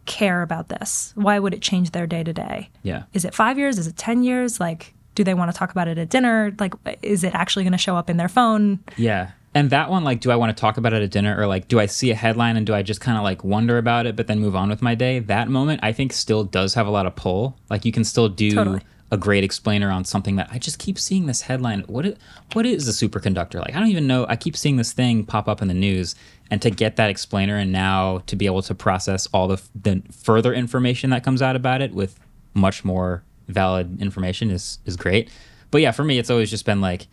care 0.06 0.42
about 0.42 0.68
this? 0.68 1.12
Why 1.14 1.38
would 1.38 1.52
it 1.54 1.60
change 1.62 1.90
their 1.92 2.06
day 2.06 2.24
to 2.24 2.32
day? 2.32 2.70
Yeah. 2.82 3.02
Is 3.12 3.24
it 3.24 3.34
five 3.34 3.58
years? 3.58 3.78
Is 3.78 3.86
it 3.86 3.96
ten 3.96 4.22
years? 4.22 4.58
Like, 4.58 4.94
do 5.14 5.22
they 5.24 5.34
want 5.34 5.52
to 5.52 5.56
talk 5.56 5.70
about 5.70 5.86
it 5.88 5.98
at 5.98 6.08
dinner? 6.08 6.54
Like, 6.58 6.74
is 7.02 7.22
it 7.24 7.34
actually 7.34 7.64
going 7.64 7.72
to 7.72 7.78
show 7.78 7.96
up 7.96 8.08
in 8.08 8.16
their 8.16 8.28
phone? 8.28 8.80
Yeah. 8.96 9.30
And 9.54 9.70
that 9.70 9.90
one, 9.90 10.04
like, 10.04 10.20
do 10.20 10.30
I 10.30 10.36
want 10.36 10.56
to 10.56 10.60
talk 10.60 10.76
about 10.76 10.92
it 10.92 11.02
at 11.02 11.10
dinner 11.10 11.36
or 11.36 11.46
like, 11.46 11.66
do 11.66 11.80
I 11.80 11.86
see 11.86 12.12
a 12.12 12.14
headline 12.14 12.56
and 12.56 12.64
do 12.64 12.72
I 12.72 12.82
just 12.82 13.00
kind 13.00 13.18
of 13.18 13.24
like 13.24 13.42
wonder 13.42 13.78
about 13.78 14.06
it, 14.06 14.14
but 14.14 14.28
then 14.28 14.38
move 14.38 14.54
on 14.54 14.68
with 14.68 14.80
my 14.80 14.94
day? 14.94 15.18
That 15.18 15.48
moment, 15.48 15.80
I 15.82 15.92
think, 15.92 16.12
still 16.12 16.44
does 16.44 16.74
have 16.74 16.86
a 16.86 16.90
lot 16.90 17.06
of 17.06 17.16
pull. 17.16 17.56
Like, 17.68 17.84
you 17.84 17.90
can 17.90 18.04
still 18.04 18.28
do 18.28 18.52
Totally. 18.52 18.80
a 19.10 19.16
great 19.16 19.42
explainer 19.42 19.90
on 19.90 20.04
something 20.04 20.36
that 20.36 20.48
I 20.52 20.58
just 20.58 20.78
keep 20.78 21.00
seeing 21.00 21.26
this 21.26 21.42
headline. 21.42 21.80
What 21.88 22.06
is, 22.06 22.16
what 22.52 22.64
is 22.64 22.86
a 22.88 22.92
superconductor? 22.92 23.56
Like, 23.56 23.74
I 23.74 23.80
don't 23.80 23.88
even 23.88 24.06
know. 24.06 24.24
I 24.28 24.36
keep 24.36 24.56
seeing 24.56 24.76
this 24.76 24.92
thing 24.92 25.24
pop 25.24 25.48
up 25.48 25.60
in 25.60 25.66
the 25.66 25.74
news. 25.74 26.14
And 26.52 26.62
to 26.62 26.70
get 26.70 26.94
that 26.96 27.10
explainer 27.10 27.56
and 27.56 27.72
now 27.72 28.18
to 28.26 28.36
be 28.36 28.46
able 28.46 28.62
to 28.62 28.74
process 28.74 29.26
all 29.32 29.48
the, 29.48 29.60
the 29.74 30.02
further 30.12 30.54
information 30.54 31.10
that 31.10 31.24
comes 31.24 31.42
out 31.42 31.56
about 31.56 31.82
it 31.82 31.92
with 31.92 32.20
much 32.54 32.84
more 32.84 33.24
valid 33.48 34.00
information 34.00 34.50
is, 34.50 34.78
is 34.84 34.96
great. 34.96 35.28
But 35.72 35.80
yeah, 35.80 35.90
for 35.90 36.04
me, 36.04 36.18
it's 36.18 36.30
always 36.30 36.50
just 36.50 36.64
been 36.64 36.80
like, 36.80 37.08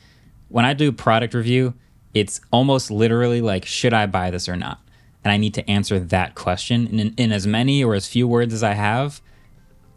when 0.50 0.65
I 0.65 0.73
do 0.73 0.91
product 0.91 1.34
review, 1.34 1.73
it's 2.13 2.41
almost 2.52 2.91
literally 2.91 3.41
like, 3.41 3.65
should 3.65 3.93
I 3.93 4.06
buy 4.06 4.32
this 4.32 4.50
or 4.50 4.56
not? 4.56 4.80
And 5.24 5.32
I 5.32 5.38
need 5.38 5.54
to 5.56 5.70
answer 5.70 6.00
that 6.00 6.36
question 6.36 6.88
in, 6.88 7.13
in 7.17 7.32
as 7.32 7.46
many 7.46 7.84
or 7.84 7.96
as 7.96 8.08
few 8.08 8.28
words 8.28 8.54
as 8.54 8.63
I 8.63 8.74
have. 8.74 9.22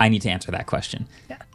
I 0.01 0.09
need 0.09 0.23
to 0.23 0.31
answer 0.31 0.51
that 0.51 0.67
question. 0.67 1.07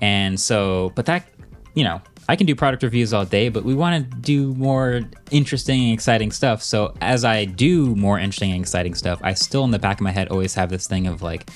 And 0.02 0.40
so, 0.40 0.92
but 0.96 1.08
that, 1.08 1.28
you 1.74 1.84
know, 1.84 2.02
I 2.28 2.36
can 2.36 2.48
do 2.48 2.56
product 2.56 2.84
reviews 2.84 3.14
all 3.14 3.26
day, 3.26 3.50
but 3.50 3.64
we 3.64 3.76
want 3.76 4.12
to 4.12 4.18
do 4.18 4.54
more 4.56 5.02
interesting 5.30 5.84
and 5.84 5.94
exciting 5.94 6.32
stuff. 6.32 6.64
So 6.64 6.96
as 7.02 7.24
I 7.24 7.46
do 7.46 7.96
more 7.96 8.18
interesting 8.18 8.52
and 8.52 8.62
exciting 8.62 8.96
stuff, 8.96 9.20
I 9.24 9.34
still 9.34 9.64
in 9.64 9.72
the 9.72 9.80
back 9.80 10.00
of 10.00 10.04
my 10.04 10.12
head 10.12 10.30
always 10.30 10.54
have 10.56 10.70
this 10.70 10.88
thing 10.88 11.06
of 11.08 11.22
like, 11.22 11.50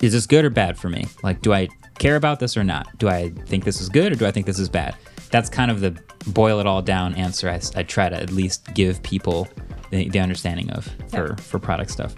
is 0.00 0.12
this 0.12 0.26
good 0.26 0.44
or 0.44 0.50
bad 0.50 0.78
for 0.78 0.88
me? 0.88 1.06
Like, 1.22 1.42
do 1.42 1.52
I 1.52 1.68
care 1.98 2.16
about 2.16 2.38
this 2.38 2.56
or 2.56 2.62
not? 2.62 2.86
Do 2.98 3.08
I 3.08 3.30
think 3.46 3.64
this 3.64 3.80
is 3.80 3.88
good 3.88 4.12
or 4.12 4.14
do 4.14 4.26
I 4.26 4.30
think 4.30 4.46
this 4.46 4.58
is 4.58 4.68
bad? 4.68 4.94
That's 5.30 5.48
kind 5.48 5.70
of 5.70 5.80
the 5.80 5.96
boil 6.28 6.60
it 6.60 6.66
all 6.66 6.82
down 6.82 7.14
answer 7.14 7.48
I 7.76 7.82
try 7.82 8.08
to 8.08 8.16
at 8.16 8.30
least 8.30 8.72
give 8.74 9.02
people 9.02 9.48
the, 9.90 10.08
the 10.08 10.20
understanding 10.20 10.70
of 10.70 10.88
for, 11.08 11.28
Yeah. 11.30 11.34
for 11.36 11.58
product 11.58 11.90
stuff. 11.90 12.14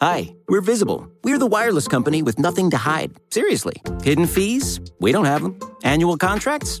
Hi, 0.00 0.32
we're 0.48 0.60
Visible. 0.60 1.10
We're 1.24 1.38
the 1.38 1.46
wireless 1.46 1.88
company 1.88 2.22
with 2.22 2.38
nothing 2.38 2.70
to 2.70 2.76
hide. 2.76 3.16
Seriously. 3.30 3.82
Hidden 4.02 4.26
fees? 4.26 4.80
We 5.00 5.10
don't 5.10 5.24
have 5.24 5.42
them. 5.42 5.58
Annual 5.82 6.18
contracts? 6.18 6.80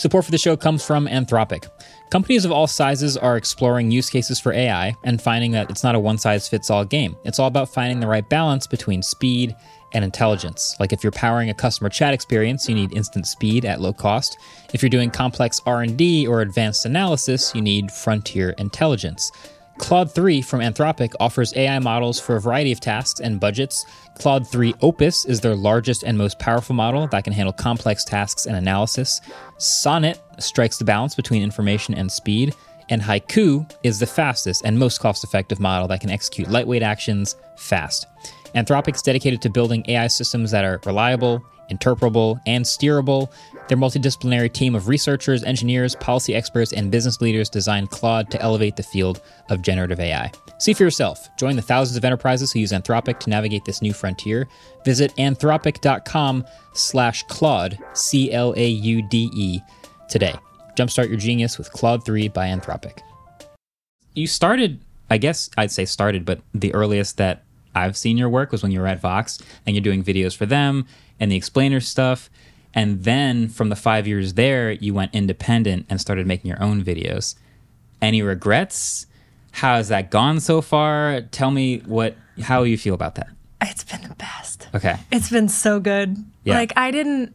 Support 0.00 0.24
for 0.24 0.30
the 0.30 0.38
show 0.38 0.56
comes 0.56 0.82
from 0.82 1.06
Anthropic. 1.06 1.68
Companies 2.08 2.46
of 2.46 2.52
all 2.52 2.66
sizes 2.66 3.18
are 3.18 3.36
exploring 3.36 3.90
use 3.90 4.08
cases 4.08 4.40
for 4.40 4.50
AI 4.50 4.96
and 5.04 5.20
finding 5.20 5.50
that 5.50 5.68
it's 5.68 5.84
not 5.84 5.94
a 5.94 6.00
one 6.00 6.16
size 6.16 6.48
fits 6.48 6.70
all 6.70 6.86
game. 6.86 7.18
It's 7.26 7.38
all 7.38 7.48
about 7.48 7.68
finding 7.68 8.00
the 8.00 8.06
right 8.06 8.26
balance 8.26 8.66
between 8.66 9.02
speed 9.02 9.54
and 9.92 10.02
intelligence. 10.02 10.74
Like 10.80 10.94
if 10.94 11.02
you're 11.04 11.12
powering 11.12 11.50
a 11.50 11.54
customer 11.54 11.90
chat 11.90 12.14
experience, 12.14 12.66
you 12.66 12.74
need 12.74 12.96
instant 12.96 13.26
speed 13.26 13.66
at 13.66 13.82
low 13.82 13.92
cost. 13.92 14.38
If 14.72 14.82
you're 14.82 14.88
doing 14.88 15.10
complex 15.10 15.60
R&D 15.66 16.26
or 16.26 16.40
advanced 16.40 16.86
analysis, 16.86 17.54
you 17.54 17.60
need 17.60 17.92
frontier 17.92 18.54
intelligence. 18.56 19.30
Claude 19.76 20.14
3 20.14 20.40
from 20.40 20.60
Anthropic 20.60 21.12
offers 21.20 21.54
AI 21.56 21.78
models 21.78 22.18
for 22.18 22.36
a 22.36 22.40
variety 22.40 22.72
of 22.72 22.80
tasks 22.80 23.20
and 23.20 23.38
budgets. 23.38 23.84
Claude 24.20 24.46
3 24.46 24.74
Opus 24.82 25.24
is 25.24 25.40
their 25.40 25.54
largest 25.54 26.02
and 26.02 26.18
most 26.18 26.38
powerful 26.38 26.74
model 26.74 27.06
that 27.06 27.24
can 27.24 27.32
handle 27.32 27.54
complex 27.54 28.04
tasks 28.04 28.44
and 28.44 28.54
analysis. 28.54 29.18
Sonnet 29.56 30.22
strikes 30.38 30.76
the 30.76 30.84
balance 30.84 31.14
between 31.14 31.42
information 31.42 31.94
and 31.94 32.12
speed. 32.12 32.54
And 32.90 33.00
Haiku 33.00 33.70
is 33.82 33.98
the 33.98 34.06
fastest 34.06 34.62
and 34.62 34.78
most 34.78 35.00
cost 35.00 35.24
effective 35.24 35.58
model 35.58 35.88
that 35.88 36.02
can 36.02 36.10
execute 36.10 36.50
lightweight 36.50 36.82
actions 36.82 37.34
fast. 37.56 38.06
Anthropic's 38.54 39.00
dedicated 39.00 39.40
to 39.40 39.48
building 39.48 39.86
AI 39.88 40.08
systems 40.08 40.50
that 40.50 40.66
are 40.66 40.82
reliable, 40.84 41.42
interpretable, 41.70 42.40
and 42.46 42.64
steerable. 42.64 43.30
Their 43.68 43.78
multidisciplinary 43.78 44.52
team 44.52 44.74
of 44.74 44.88
researchers, 44.88 45.44
engineers, 45.44 45.94
policy 45.96 46.34
experts, 46.34 46.72
and 46.72 46.90
business 46.90 47.20
leaders 47.20 47.48
designed 47.48 47.90
Claude 47.90 48.30
to 48.30 48.42
elevate 48.42 48.76
the 48.76 48.82
field 48.82 49.20
of 49.48 49.62
generative 49.62 50.00
AI. 50.00 50.30
See 50.58 50.74
for 50.74 50.82
yourself. 50.82 51.28
Join 51.36 51.56
the 51.56 51.62
thousands 51.62 51.96
of 51.96 52.04
enterprises 52.04 52.52
who 52.52 52.58
use 52.58 52.72
Anthropic 52.72 53.18
to 53.20 53.30
navigate 53.30 53.64
this 53.64 53.80
new 53.80 53.92
frontier. 53.92 54.48
Visit 54.84 55.14
anthropic.com 55.16 56.44
slash 56.74 57.22
Claude, 57.24 57.78
C 57.92 58.32
L 58.32 58.52
A 58.56 58.68
U 58.68 59.02
D 59.02 59.30
E, 59.32 59.60
today. 60.08 60.34
Jumpstart 60.76 61.08
your 61.08 61.18
genius 61.18 61.58
with 61.58 61.72
Claude 61.72 62.04
3 62.04 62.28
by 62.28 62.48
Anthropic. 62.48 63.00
You 64.14 64.26
started, 64.26 64.80
I 65.08 65.18
guess 65.18 65.50
I'd 65.56 65.70
say 65.70 65.84
started, 65.84 66.24
but 66.24 66.40
the 66.52 66.74
earliest 66.74 67.16
that 67.18 67.44
I've 67.74 67.96
seen 67.96 68.16
your 68.16 68.28
work 68.28 68.52
was 68.52 68.62
when 68.62 68.72
you 68.72 68.80
were 68.80 68.86
at 68.86 69.00
Vox 69.00 69.38
and 69.66 69.74
you're 69.74 69.82
doing 69.82 70.02
videos 70.02 70.36
for 70.36 70.46
them 70.46 70.86
and 71.18 71.30
the 71.30 71.36
explainer 71.36 71.80
stuff. 71.80 72.30
And 72.74 73.04
then 73.04 73.48
from 73.48 73.68
the 73.68 73.76
five 73.76 74.06
years 74.06 74.34
there, 74.34 74.72
you 74.72 74.94
went 74.94 75.14
independent 75.14 75.86
and 75.88 76.00
started 76.00 76.26
making 76.26 76.48
your 76.48 76.62
own 76.62 76.82
videos. 76.82 77.34
Any 78.00 78.22
regrets? 78.22 79.06
How 79.52 79.76
has 79.76 79.88
that 79.88 80.10
gone 80.10 80.40
so 80.40 80.60
far? 80.60 81.22
Tell 81.32 81.50
me 81.50 81.78
what 81.80 82.16
how 82.42 82.62
you 82.62 82.78
feel 82.78 82.94
about 82.94 83.16
that. 83.16 83.28
It's 83.60 83.84
been 83.84 84.02
the 84.02 84.14
best. 84.14 84.68
Okay. 84.74 84.96
It's 85.10 85.28
been 85.28 85.48
so 85.48 85.80
good. 85.80 86.16
Yeah. 86.44 86.54
Like 86.54 86.72
I 86.76 86.90
didn't 86.90 87.34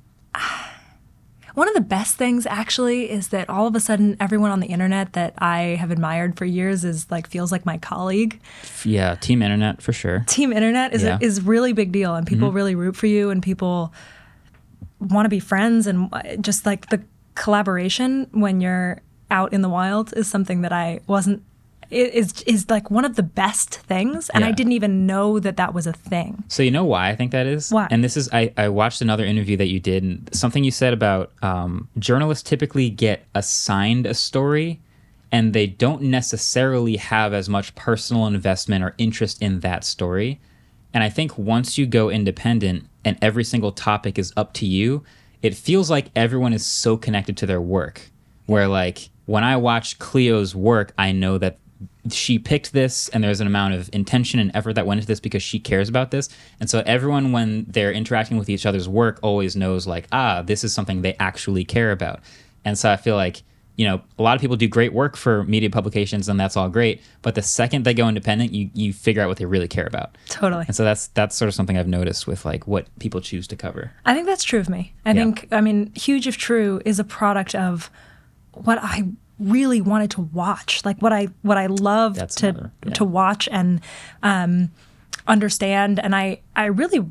one 1.56 1.68
of 1.68 1.74
the 1.74 1.82
best 1.82 2.15
things 2.15 2.46
actually 2.46 3.10
is 3.10 3.30
that 3.30 3.50
all 3.50 3.65
of 3.68 3.76
a 3.76 3.80
sudden 3.80 4.15
everyone 4.20 4.52
on 4.52 4.60
the 4.60 4.68
internet 4.68 5.13
that 5.13 5.34
I 5.39 5.78
have 5.80 5.89
admired 5.91 6.38
for 6.38 6.46
years 6.46 6.84
is 6.86 7.10
like 7.10 7.28
feels 7.28 7.52
like 7.52 7.65
my 7.65 7.78
colleague. 7.78 8.39
Yeah, 8.84 9.15
team 9.15 9.41
internet 9.41 9.82
for 9.82 9.91
sure. 9.94 10.24
Team 10.28 10.54
internet 10.54 10.94
is 10.94 11.04
Yeah. 11.04 11.18
a, 11.20 11.24
is 11.26 11.41
really 11.41 11.74
big 11.74 11.91
deal 11.91 12.13
and 12.15 12.28
people 12.28 12.52
really 12.52 12.76
root 12.76 12.96
for 12.96 13.08
you 13.08 13.30
and 13.32 13.41
people 13.41 13.94
want 15.00 15.26
to 15.26 15.30
be 15.30 15.39
friends 15.39 15.88
and 15.88 16.10
uh, 16.13 16.36
just 16.41 16.65
like 16.65 16.89
the 16.89 17.02
collaboration 17.36 18.28
when 18.32 18.62
you're 18.62 19.02
out 19.32 19.52
in 19.54 19.62
the 19.62 19.70
wild 19.70 20.13
is 20.15 20.28
something 20.28 20.62
that 20.62 20.72
I 20.72 21.00
wasn't 21.08 21.41
is 21.89 22.41
is 22.43 22.69
like 22.69 22.91
one 22.91 23.06
of 23.06 23.15
the 23.15 23.24
best 23.24 23.80
things 23.80 24.30
and 24.30 24.43
I 24.43 24.52
didn't 24.52 24.74
even 24.74 25.06
know 25.06 25.39
that 25.39 25.58
that 25.58 25.74
was 25.74 25.88
a 25.88 25.93
thing. 25.93 26.43
So 26.48 26.63
you 26.63 26.71
know 26.71 26.86
why 26.86 27.10
I 27.10 27.15
think 27.15 27.32
that 27.32 27.45
is? 27.45 27.71
Why? 27.71 27.88
And 27.91 28.04
this 28.04 28.17
is 28.17 28.30
I, 28.32 28.54
I 28.58 28.69
watched 28.69 29.02
another 29.02 29.26
interview 29.26 29.58
that 29.58 29.67
you 29.67 29.80
did 29.80 30.04
and 30.04 30.30
something 30.34 30.63
you 30.63 30.71
said 30.71 30.93
about 30.93 31.32
um, 31.41 31.88
journalists 32.00 32.48
typically 32.48 32.89
get 32.89 33.26
assigned 33.34 34.06
a 34.06 34.13
story 34.13 34.82
and 35.32 35.54
they 35.54 35.67
don't 35.67 36.02
necessarily 36.02 36.98
have 36.98 37.34
as 37.34 37.50
much 37.50 37.76
personal 37.76 38.26
investment 38.28 38.84
or 38.84 38.95
interest 38.98 39.41
in 39.41 39.60
that 39.62 39.84
story. 39.84 40.39
And 40.93 41.04
I 41.04 41.10
think 41.10 41.38
once 41.38 41.78
you 41.78 41.86
go 41.86 42.10
independent 42.10 42.86
and 43.04 43.17
every 43.21 43.43
single 43.43 43.74
topic 43.74 44.17
is 44.17 44.32
up 44.38 44.54
to 44.54 44.65
you, 44.65 45.04
it 45.41 45.54
feels 45.54 45.89
like 45.89 46.10
everyone 46.15 46.54
is 46.54 46.65
so 46.65 46.95
connected 46.95 47.36
to 47.38 47.45
their 47.45 47.60
work. 47.60 48.10
Where 48.45 48.67
like 48.67 49.10
when 49.26 49.43
I 49.43 49.58
watch 49.58 50.00
Cleo's 50.00 50.56
work, 50.56 50.93
I 50.98 51.12
know 51.12 51.38
that 51.38 51.58
she 52.12 52.38
picked 52.39 52.74
this 52.74 53.10
and 53.10 53.24
there's 53.24 53.41
an 53.41 53.48
amount 53.48 53.74
of 53.74 53.89
intention 53.94 54.39
and 54.39 54.52
effort 54.54 54.74
that 54.74 54.86
went 54.86 55.00
into 55.00 55.08
this 55.08 55.20
because 55.20 55.41
she 55.44 55.60
cares 55.60 55.89
about 55.89 56.12
this. 56.12 56.30
And 56.60 56.70
so 56.70 56.84
everyone 56.86 57.32
when 57.32 57.65
they're 57.68 57.91
interacting 57.91 58.38
with 58.38 58.50
each 58.50 58.65
other's 58.65 58.88
work 58.88 59.20
always 59.24 59.56
knows 59.56 59.88
like, 59.88 60.08
ah, 60.12 60.41
this 60.41 60.63
is 60.63 60.74
something 60.74 61.02
they 61.02 61.15
actually 61.20 61.65
care 61.65 61.91
about. 61.91 62.20
And 62.63 62.78
so 62.78 62.91
I 62.91 62.96
feel 62.98 63.15
like 63.15 63.44
you 63.78 63.86
know, 63.86 64.00
a 64.18 64.24
lot 64.24 64.36
of 64.36 64.39
people 64.41 64.56
do 64.56 64.70
great 64.70 64.94
work 64.94 65.18
for 65.18 65.44
media 65.44 65.70
publications 65.70 66.30
and 66.30 66.39
that's 66.39 66.56
all 66.56 66.70
great. 66.70 67.02
But 67.22 67.36
the 67.36 67.41
second 67.41 67.84
they 67.84 67.94
go 67.94 68.08
independent, 68.08 68.54
you, 68.54 68.70
you 68.74 68.94
figure 68.94 69.22
out 69.22 69.28
what 69.28 69.38
they 69.38 69.44
really 69.44 69.68
care 69.68 69.86
about. 69.86 70.18
Totally. 70.30 70.63
And 70.65 70.74
so 70.74 70.86
that's 70.86 71.08
that's 71.08 71.36
sort 71.36 71.50
of 71.50 71.56
something 71.56 71.78
I've 71.78 71.86
noticed 71.88 72.26
with 72.26 72.46
like 72.46 72.68
what 72.68 72.88
people 73.00 73.20
choose 73.20 73.48
to 73.50 73.58
cover. 73.58 73.91
I 74.06 74.13
think 74.13 74.28
that's 74.28 74.46
true 74.46 74.60
of 74.62 74.70
me. 74.70 74.94
I 75.06 75.10
Yeah. 75.10 75.15
think, 75.26 75.48
I 75.52 75.60
mean, 75.60 75.91
Huge 75.94 76.26
If 76.26 76.38
True 76.38 76.82
is 76.86 77.00
a 77.00 77.04
product 77.04 77.54
of 77.54 77.91
what 78.54 78.80
I 78.82 79.10
really 79.39 79.82
wanted 79.82 80.12
to 80.12 80.21
watch, 80.21 80.84
like 80.86 81.02
what 81.02 81.12
I 81.13 81.28
what 81.41 81.58
I 81.58 81.65
love 81.67 82.15
That's 82.15 82.36
to 82.36 82.50
another- 82.50 82.71
yeah. 82.86 82.93
to 82.93 83.06
watch 83.06 83.50
and 83.52 83.82
um, 84.24 84.71
understand. 85.28 86.00
And 86.00 86.15
I 86.15 86.41
I 86.56 86.65
really 86.65 87.06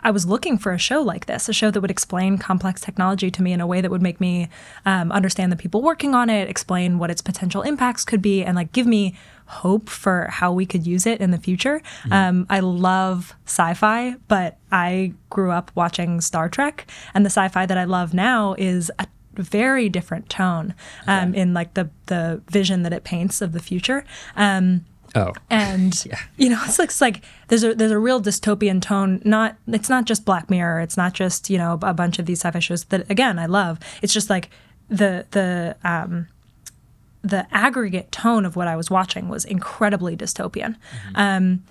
I 0.00 0.12
was 0.12 0.24
looking 0.24 0.56
for 0.56 0.70
a 0.72 0.78
show 0.78 1.02
like 1.02 1.26
this, 1.26 1.48
a 1.48 1.52
show 1.52 1.68
that 1.72 1.80
would 1.80 1.90
explain 1.90 2.38
complex 2.38 2.80
technology 2.80 3.28
to 3.32 3.42
me 3.42 3.52
in 3.52 3.60
a 3.60 3.66
way 3.66 3.80
that 3.80 3.90
would 3.90 4.02
make 4.02 4.20
me 4.20 4.48
um, 4.86 5.10
understand 5.10 5.50
the 5.50 5.56
people 5.56 5.82
working 5.82 6.14
on 6.14 6.30
it, 6.30 6.48
explain 6.48 6.98
what 6.98 7.10
its 7.10 7.20
potential 7.20 7.62
impacts 7.62 8.04
could 8.04 8.22
be, 8.22 8.44
and 8.44 8.54
like 8.54 8.70
give 8.70 8.86
me 8.86 9.16
hope 9.46 9.88
for 9.90 10.28
how 10.30 10.52
we 10.52 10.64
could 10.64 10.86
use 10.86 11.06
it 11.06 11.20
in 11.20 11.32
the 11.32 11.38
future. 11.38 11.82
Um, 12.10 12.46
I 12.48 12.60
love 12.60 13.34
sci-fi, 13.46 14.14
but 14.28 14.58
I 14.70 15.12
grew 15.28 15.50
up 15.50 15.72
watching 15.74 16.20
Star 16.20 16.48
Trek, 16.48 16.88
and 17.12 17.26
the 17.26 17.30
sci-fi 17.30 17.66
that 17.66 17.76
I 17.76 17.84
love 17.84 18.14
now 18.14 18.54
is 18.56 18.92
a 19.00 19.06
very 19.42 19.88
different 19.88 20.28
tone 20.28 20.74
um, 21.06 21.34
in 21.34 21.54
like 21.54 21.74
the 21.74 21.90
the 22.06 22.40
vision 22.50 22.82
that 22.82 22.92
it 22.92 23.04
paints 23.04 23.40
of 23.42 23.52
the 23.52 23.60
future. 23.60 24.04
Um, 24.36 24.84
Oh. 25.16 25.32
and 25.48 26.04
you 26.36 26.48
know 26.48 26.60
it's 26.66 26.76
like, 26.78 26.88
it's 26.88 27.00
like 27.00 27.24
there's 27.46 27.62
a 27.62 27.72
there's 27.72 27.92
a 27.92 27.98
real 28.00 28.20
dystopian 28.20 28.82
tone 28.82 29.22
not 29.24 29.56
it's 29.68 29.88
not 29.88 30.06
just 30.06 30.24
black 30.24 30.50
mirror 30.50 30.80
it's 30.80 30.96
not 30.96 31.12
just 31.12 31.48
you 31.48 31.56
know 31.56 31.78
a 31.82 31.94
bunch 31.94 32.18
of 32.18 32.26
these 32.26 32.40
sci-fi 32.40 32.58
shows 32.58 32.82
that 32.86 33.08
again 33.08 33.38
i 33.38 33.46
love. 33.46 33.78
It's 34.02 34.12
just 34.12 34.28
like 34.28 34.50
the 34.88 35.24
the 35.30 35.76
um 35.84 36.26
the 37.22 37.46
aggregate 37.54 38.10
tone 38.10 38.44
of 38.44 38.56
what 38.56 38.66
i 38.66 38.74
was 38.74 38.90
watching 38.90 39.28
was 39.28 39.44
incredibly 39.44 40.16
dystopian. 40.16 40.74
Um 41.14 41.62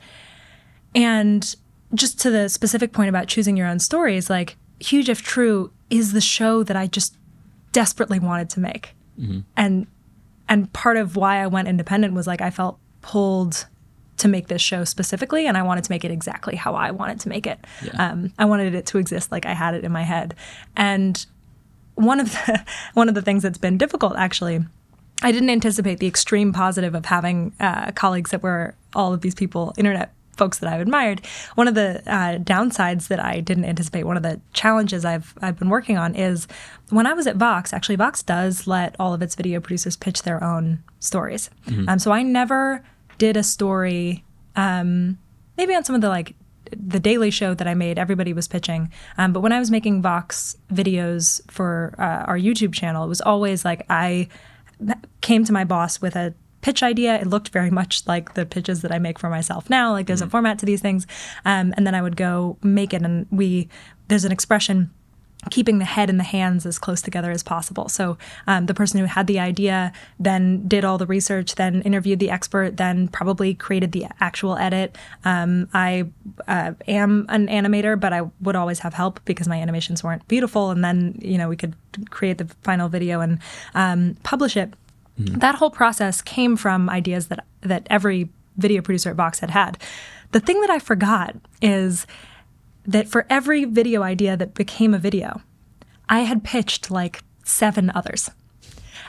and 0.95 1.55
just 1.93 2.19
to 2.21 2.29
the 2.29 2.47
specific 2.49 2.93
point 2.93 3.09
about 3.09 3.27
choosing 3.27 3.57
your 3.57 3.67
own 3.67 3.79
stories 3.79 4.29
like 4.29 4.55
huge 4.79 5.09
if 5.09 5.21
true 5.21 5.71
is 5.89 6.13
the 6.13 6.21
show 6.21 6.63
that 6.63 6.75
i 6.77 6.87
just 6.87 7.17
desperately 7.73 8.19
wanted 8.19 8.49
to 8.51 8.59
make 8.61 8.95
and 9.55 9.87
and 10.49 10.71
part 10.73 10.97
of 10.97 11.15
why 11.15 11.43
I 11.43 11.47
went 11.47 11.67
independent 11.67 12.13
was 12.13 12.25
like 12.27 12.41
I 12.41 12.49
felt 12.49 12.79
pulled 13.01 13.67
to 14.17 14.27
make 14.27 14.47
this 14.47 14.61
show 14.61 14.83
specifically, 14.85 15.47
and 15.47 15.57
I 15.57 15.63
wanted 15.63 15.83
to 15.85 15.91
make 15.91 16.05
it 16.05 16.11
exactly 16.11 16.55
how 16.55 16.75
I 16.75 16.91
wanted 16.91 17.19
to 17.21 17.29
make 17.29 17.45
it. 17.47 17.59
Um, 17.97 18.33
I 18.39 18.45
wanted 18.45 18.75
it 18.75 18.85
to 18.87 18.97
exist 18.97 19.31
like 19.31 19.45
I 19.45 19.53
had 19.53 19.73
it 19.75 19.83
in 19.83 19.91
my 19.91 20.03
head, 20.03 20.35
and 20.75 21.25
one 21.95 22.19
of 22.19 22.31
the 22.45 22.65
one 22.93 23.09
of 23.09 23.15
the 23.15 23.21
things 23.21 23.43
that's 23.43 23.57
been 23.57 23.77
difficult 23.77 24.15
actually. 24.17 24.65
I 25.21 25.31
didn't 25.31 25.51
anticipate 25.51 25.99
the 25.99 26.07
extreme 26.07 26.51
positive 26.51 26.95
of 26.95 27.05
having 27.05 27.53
uh, 27.59 27.91
colleagues 27.93 28.31
that 28.31 28.43
were 28.43 28.75
all 28.93 29.13
of 29.13 29.21
these 29.21 29.35
people, 29.35 29.73
internet 29.77 30.11
folks 30.35 30.59
that 30.59 30.71
I've 30.71 30.81
admired. 30.81 31.21
One 31.55 31.67
of 31.67 31.75
the 31.75 32.01
uh, 32.05 32.39
downsides 32.39 33.07
that 33.07 33.23
I 33.23 33.39
didn't 33.39 33.65
anticipate, 33.65 34.03
one 34.03 34.17
of 34.17 34.23
the 34.23 34.41
challenges 34.53 35.05
I've 35.05 35.33
I've 35.41 35.57
been 35.57 35.69
working 35.69 35.97
on 35.97 36.15
is 36.15 36.47
when 36.89 37.05
I 37.05 37.13
was 37.13 37.27
at 37.27 37.35
Vox. 37.35 37.73
Actually, 37.73 37.95
Vox 37.95 38.23
does 38.23 38.67
let 38.67 38.95
all 38.99 39.13
of 39.13 39.21
its 39.21 39.35
video 39.35 39.59
producers 39.59 39.95
pitch 39.95 40.23
their 40.23 40.43
own 40.43 40.83
stories. 40.99 41.49
Um, 41.87 41.99
so 41.99 42.11
I 42.11 42.23
never 42.23 42.83
did 43.17 43.37
a 43.37 43.43
story. 43.43 44.23
Um, 44.55 45.17
maybe 45.57 45.75
on 45.75 45.83
some 45.83 45.95
of 45.95 46.01
the 46.01 46.09
like 46.09 46.35
the 46.71 46.99
Daily 46.99 47.29
Show 47.29 47.53
that 47.53 47.67
I 47.67 47.73
made, 47.75 47.99
everybody 47.99 48.33
was 48.33 48.47
pitching. 48.47 48.91
Um, 49.17 49.33
but 49.33 49.41
when 49.41 49.51
I 49.51 49.59
was 49.59 49.69
making 49.69 50.01
Vox 50.01 50.57
videos 50.71 51.41
for 51.51 51.93
uh, 51.99 52.25
our 52.27 52.37
YouTube 52.37 52.73
channel, 52.73 53.03
it 53.03 53.09
was 53.09 53.21
always 53.21 53.63
like 53.63 53.85
I 53.89 54.27
came 55.21 55.45
to 55.45 55.53
my 55.53 55.63
boss 55.63 56.01
with 56.01 56.15
a 56.15 56.33
pitch 56.63 56.81
idea. 56.81 57.19
It 57.19 57.27
looked 57.27 57.49
very 57.49 57.69
much 57.69 58.07
like 58.07 58.33
the 58.33 58.45
pitches 58.45 58.81
that 58.81 58.91
I 58.91 58.97
make 58.97 59.19
for 59.19 59.29
myself 59.29 59.69
now. 59.69 59.91
Like 59.91 60.07
there's 60.07 60.21
a 60.21 60.27
format 60.27 60.57
to 60.59 60.65
these 60.65 60.81
things, 60.81 61.05
um, 61.45 61.73
and 61.77 61.85
then 61.85 61.93
I 61.93 62.01
would 62.01 62.15
go 62.15 62.57
make 62.63 62.93
it. 62.93 63.03
And 63.03 63.27
we 63.29 63.69
there's 64.07 64.25
an 64.25 64.31
expression. 64.31 64.89
Keeping 65.51 65.79
the 65.79 65.83
head 65.83 66.09
and 66.09 66.17
the 66.17 66.23
hands 66.23 66.65
as 66.65 66.79
close 66.79 67.01
together 67.01 67.29
as 67.29 67.43
possible. 67.43 67.89
So, 67.89 68.17
um, 68.47 68.67
the 68.67 68.73
person 68.73 69.01
who 69.01 69.07
had 69.07 69.27
the 69.27 69.41
idea 69.41 69.91
then 70.17 70.69
did 70.69 70.85
all 70.85 70.97
the 70.97 71.05
research, 71.05 71.55
then 71.55 71.81
interviewed 71.81 72.19
the 72.19 72.29
expert, 72.29 72.77
then 72.77 73.09
probably 73.09 73.53
created 73.53 73.91
the 73.91 74.05
actual 74.21 74.55
edit. 74.55 74.97
Um, 75.25 75.67
I 75.73 76.05
uh, 76.47 76.75
am 76.87 77.25
an 77.27 77.47
animator, 77.47 77.99
but 77.99 78.13
I 78.13 78.21
would 78.39 78.55
always 78.55 78.79
have 78.79 78.93
help 78.93 79.19
because 79.25 79.49
my 79.49 79.57
animations 79.57 80.01
weren't 80.01 80.25
beautiful. 80.29 80.71
And 80.71 80.81
then, 80.81 81.19
you 81.21 81.37
know, 81.37 81.49
we 81.49 81.57
could 81.57 81.75
create 82.09 82.37
the 82.37 82.45
final 82.61 82.87
video 82.87 83.19
and 83.19 83.39
um, 83.75 84.15
publish 84.23 84.55
it. 84.55 84.73
Mm-hmm. 85.19 85.39
That 85.39 85.55
whole 85.55 85.69
process 85.69 86.21
came 86.21 86.55
from 86.55 86.89
ideas 86.89 87.27
that 87.27 87.45
that 87.61 87.87
every 87.89 88.29
video 88.57 88.81
producer 88.81 89.09
at 89.09 89.15
Vox 89.15 89.39
had 89.39 89.51
had. 89.51 89.77
The 90.31 90.39
thing 90.39 90.59
that 90.61 90.69
I 90.69 90.79
forgot 90.79 91.35
is 91.61 92.05
that 92.85 93.07
for 93.07 93.25
every 93.29 93.65
video 93.65 94.03
idea 94.03 94.35
that 94.35 94.53
became 94.53 94.93
a 94.93 94.99
video, 94.99 95.41
I 96.09 96.21
had 96.21 96.43
pitched 96.43 96.91
like 96.91 97.23
seven 97.43 97.91
others. 97.93 98.29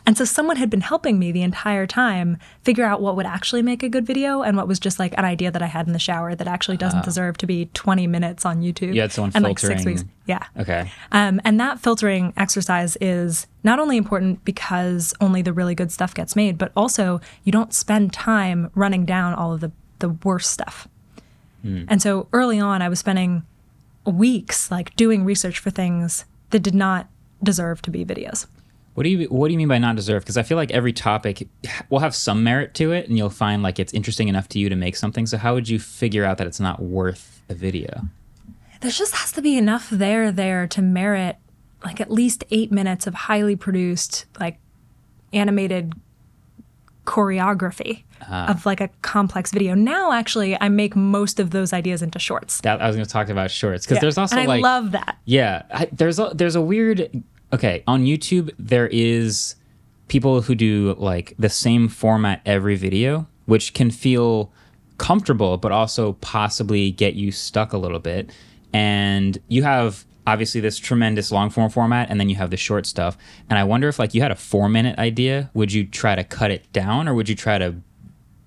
And 0.07 0.19
so 0.19 0.25
someone 0.25 0.57
had 0.57 0.69
been 0.69 0.83
helping 0.83 1.19
me 1.19 1.33
the 1.33 1.43
entire 1.43 1.87
time 1.87 2.37
figure 2.63 2.85
out 2.85 3.01
what 3.01 3.17
would 3.17 3.25
actually 3.25 3.63
make 3.63 3.83
a 3.83 3.89
good 3.89 4.07
video 4.07 4.43
and 4.43 4.57
what 4.57 4.69
was 4.69 4.79
just 4.79 4.99
like 4.99 5.15
an 5.17 5.25
idea 5.25 5.51
that 5.51 5.63
I 5.63 5.67
had 5.67 5.87
in 5.87 5.95
the 5.95 5.99
shower 5.99 6.35
that 6.35 6.47
actually 6.47 6.77
doesn't 6.77 7.05
deserve 7.05 7.39
to 7.39 7.47
be 7.47 7.71
20 7.73 8.07
minutes 8.07 8.45
on 8.45 8.61
YouTube. 8.61 8.95
You 8.95 9.01
had 9.01 9.13
someone 9.13 9.33
and 9.35 9.45
like 9.45 9.59
six 9.59 9.83
filtering- 9.83 9.97
weeks. 9.97 10.05
Yeah. 10.27 10.43
Okay. 10.59 10.91
Um, 11.13 11.41
and 11.45 11.59
that 11.59 11.81
filtering 11.81 12.33
exercise 12.37 12.97
is 13.01 13.47
not 13.63 13.79
only 13.79 13.97
important 13.97 14.45
because 14.45 15.15
only 15.21 15.41
the 15.41 15.53
really 15.53 15.75
good 15.75 15.91
stuff 15.91 16.15
gets 16.15 16.37
made, 16.37 16.59
but 16.59 16.71
also 16.77 17.21
you 17.45 17.53
don't 17.53 17.73
spend 17.73 18.13
time 18.13 18.71
running 18.75 19.07
down 19.07 19.33
all 19.35 19.53
of 19.55 19.61
the, 19.61 19.73
the 20.01 20.11
worst 20.11 20.51
stuff. 20.51 20.87
And 21.89 22.03
so 22.03 22.29
early 22.35 22.61
on, 22.61 22.83
I 22.83 22.91
was 22.91 22.99
spending 22.99 23.43
weeks 24.05 24.71
like 24.71 24.95
doing 24.97 25.25
research 25.25 25.59
for 25.59 25.71
things 25.71 26.27
that 26.51 26.59
did 26.59 26.75
not 26.75 27.09
deserve 27.43 27.81
to 27.83 27.91
be 27.91 28.05
videos. 28.05 28.47
What 28.95 29.03
do 29.03 29.11
you 29.11 29.27
What 29.27 29.49
do 29.49 29.53
you 29.53 29.59
mean 29.59 29.69
by 29.69 29.79
not 29.79 29.97
deserve? 29.97 30.23
Because 30.23 30.37
I 30.37 30.43
feel 30.43 30.57
like 30.57 30.71
every 30.71 30.93
topic 30.93 31.49
will 31.91 31.99
have 31.99 32.15
some 32.15 32.43
merit 32.45 32.75
to 32.75 32.93
it, 32.93 33.09
and 33.09 33.19
you'll 33.19 33.31
find 33.31 33.63
like 33.63 33.79
it's 33.79 33.93
interesting 33.93 34.29
enough 34.29 34.49
to 34.51 34.59
you 34.59 34.69
to 34.69 34.77
make 34.77 34.97
something. 34.97 35.27
So 35.27 35.37
how 35.37 35.55
would 35.55 35.69
you 35.69 35.79
figure 35.79 36.25
out 36.25 36.39
that 36.39 36.47
it's 36.47 36.61
not 36.61 36.81
worth 36.81 37.43
a 37.49 37.55
video? 37.55 38.03
There 38.81 38.91
just 38.91 39.15
has 39.15 39.33
to 39.33 39.43
be 39.43 39.57
enough 39.57 39.91
there 39.91 40.31
there 40.31 40.67
to 40.69 40.83
merit 40.83 41.37
like 41.85 42.01
at 42.01 42.11
least 42.11 42.45
eight 42.51 42.71
minutes 42.73 43.07
of 43.07 43.15
highly 43.15 43.57
produced 43.57 44.27
like 44.39 44.59
animated 45.33 45.93
choreography 47.05 48.05
ah. 48.23 48.51
of 48.51 48.65
like 48.65 48.81
a 48.81 48.89
complex 49.03 49.53
video. 49.53 49.75
Now, 49.75 50.13
actually, 50.13 50.59
I 50.61 50.69
make 50.69 50.97
most 50.97 51.39
of 51.39 51.51
those 51.51 51.73
ideas 51.73 52.03
into 52.03 52.19
shorts. 52.19 52.61
That 52.63 52.81
I 52.81 52.87
was 52.87 52.97
going 52.97 53.05
to 53.07 53.13
talk 53.13 53.29
about 53.29 53.51
shorts 53.51 53.85
because 53.85 53.97
Yeah. 53.97 54.01
there's 54.01 54.19
also 54.19 54.37
and 54.37 54.45
I 54.45 54.47
like 54.47 54.63
love 54.63 54.93
that. 54.93 55.19
Yeah, 55.25 55.63
I, 55.71 55.89
there's 55.93 56.19
a 56.19 56.31
there's 56.35 56.57
a 56.57 56.63
weird. 56.63 57.23
Okay, 57.55 57.85
on 57.87 58.05
YouTube 58.05 58.51
there 58.59 58.89
is 58.89 59.55
people 60.09 60.43
who 60.43 60.57
do 60.57 60.97
like 60.99 61.35
the 61.39 61.49
same 61.49 61.87
format 61.87 62.43
every 62.45 62.75
video, 62.75 63.29
which 63.47 63.75
can 63.75 63.93
feel 63.93 64.51
comfortable, 64.99 65.57
but 65.57 65.71
also 65.71 66.15
possibly 66.15 66.91
get 66.91 67.15
you 67.15 67.31
stuck 67.31 67.73
a 67.73 67.79
little 67.79 68.01
bit. 68.01 68.33
And 68.73 69.39
you 69.47 69.63
have 69.63 70.05
obviously 70.27 70.61
this 70.61 70.79
tremendous 70.81 71.31
long 71.31 71.49
form 71.49 71.71
format, 71.71 72.11
and 72.11 72.19
then 72.19 72.29
you 72.29 72.35
have 72.35 72.51
the 72.51 72.57
short 72.57 72.87
stuff. 72.87 73.17
And 73.49 73.57
I 73.57 73.63
wonder 73.63 73.87
if 73.87 74.01
like 74.01 74.15
you 74.15 74.21
had 74.21 74.33
a 74.33 74.37
four 74.37 74.69
minute 74.69 74.99
idea, 74.99 75.53
would 75.55 75.73
you 75.73 75.87
try 75.87 76.17
to 76.17 76.25
cut 76.25 76.51
it 76.51 76.73
down, 76.73 77.07
or 77.07 77.15
would 77.15 77.29
you 77.29 77.37
try 77.37 77.59
to 77.59 77.77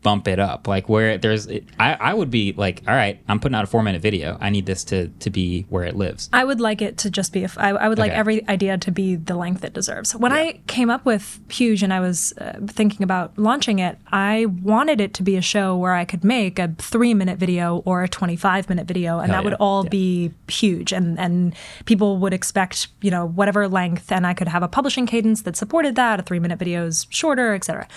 bump 0.08 0.26
it 0.34 0.40
up 0.40 0.68
like 0.76 0.86
where 0.94 1.18
there's 1.18 1.44
I, 1.88 1.90
I 2.10 2.14
would 2.14 2.32
be 2.32 2.54
like 2.66 2.78
all 2.88 2.94
right 3.04 3.16
i'm 3.28 3.40
putting 3.42 3.56
out 3.58 3.66
a 3.68 3.68
four 3.68 3.84
minute 3.88 4.02
video 4.10 4.38
i 4.40 4.50
need 4.50 4.66
this 4.66 4.82
to 4.92 5.08
to 5.24 5.30
be 5.30 5.48
where 5.74 5.84
it 5.92 5.96
lives 6.06 6.30
I 6.32 6.44
would 6.50 6.62
like 6.70 6.82
it 6.88 6.94
to 7.04 7.08
just 7.10 7.30
be, 7.34 7.44
a 7.44 7.50
I 7.58 7.70
I 7.86 7.88
would 7.90 8.00
like 8.04 8.12
Okay. 8.12 8.20
every 8.24 8.48
idea 8.56 8.78
to 8.78 8.92
be 9.02 9.08
the 9.30 9.36
length 9.44 9.64
it 9.70 9.74
deserves. 9.74 10.16
When 10.16 10.32
I 10.44 10.46
came 10.76 10.90
up 10.96 11.04
with 11.12 11.26
Huge 11.50 11.82
and 11.86 11.92
I 11.94 12.00
was 12.00 12.18
uh, 12.38 12.60
thinking 12.80 13.04
about 13.10 13.28
launching 13.50 13.78
it, 13.88 13.98
I 14.32 14.46
wanted 14.74 15.02
it 15.06 15.12
to 15.18 15.24
be 15.30 15.36
a 15.36 15.42
show 15.54 15.68
where 15.84 15.96
I 16.02 16.06
could 16.12 16.24
make 16.24 16.56
a 16.66 16.68
three 16.94 17.14
minute 17.22 17.38
video 17.46 17.66
or 17.90 18.04
a 18.04 18.08
25 18.10 18.70
minute 18.72 18.88
video, 18.94 19.20
and 19.20 19.32
Hell 19.32 19.36
that 19.38 19.44
would 19.46 19.58
all 19.66 19.84
Yeah. 19.86 19.90
be 20.02 20.32
huge. 20.62 20.90
And, 20.98 21.08
and 21.20 21.54
people 21.86 22.10
would 22.22 22.34
expect, 22.34 22.88
you 23.02 23.12
know, 23.16 23.26
whatever 23.40 23.68
length, 23.68 24.12
and 24.12 24.24
I 24.32 24.34
could 24.34 24.48
have 24.56 24.64
a 24.64 24.68
publishing 24.78 25.06
cadence 25.08 25.42
that 25.44 25.56
supported 25.58 25.96
that. 25.96 26.20
A 26.20 26.24
three 26.24 26.40
minute 26.40 26.60
video 26.60 26.86
is 26.86 27.08
shorter, 27.10 27.54
et 27.58 27.64
cetera. 27.66 27.88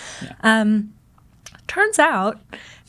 Um, 0.43 0.93
turns 1.71 1.99
out 1.99 2.37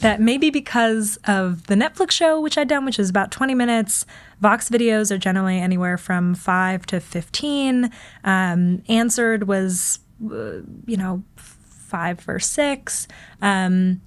that 0.01 0.21
maybe 0.21 0.51
because 0.51 1.17
of 1.25 1.69
the 1.69 1.77
Netflix 1.77 2.11
show, 2.11 2.41
which 2.41 2.59
I'd 2.59 2.67
done, 2.67 2.85
which 2.85 2.99
is 2.99 3.09
about 3.09 3.31
20 3.31 3.55
minutes, 3.55 4.05
Vox 4.41 4.69
videos 4.69 5.13
are 5.13 5.19
generally 5.19 5.57
anywhere 5.59 5.97
from 5.97 6.35
5 6.35 6.85
to 6.87 6.99
15. 6.99 7.93
Um, 8.25 8.83
Answered 8.89 9.47
was, 9.47 10.01
uh, 10.25 10.63
you 10.85 10.97
know, 10.97 11.23
5 11.37 12.29
or 12.29 12.41
6. 12.41 13.09
Um, 13.41 14.01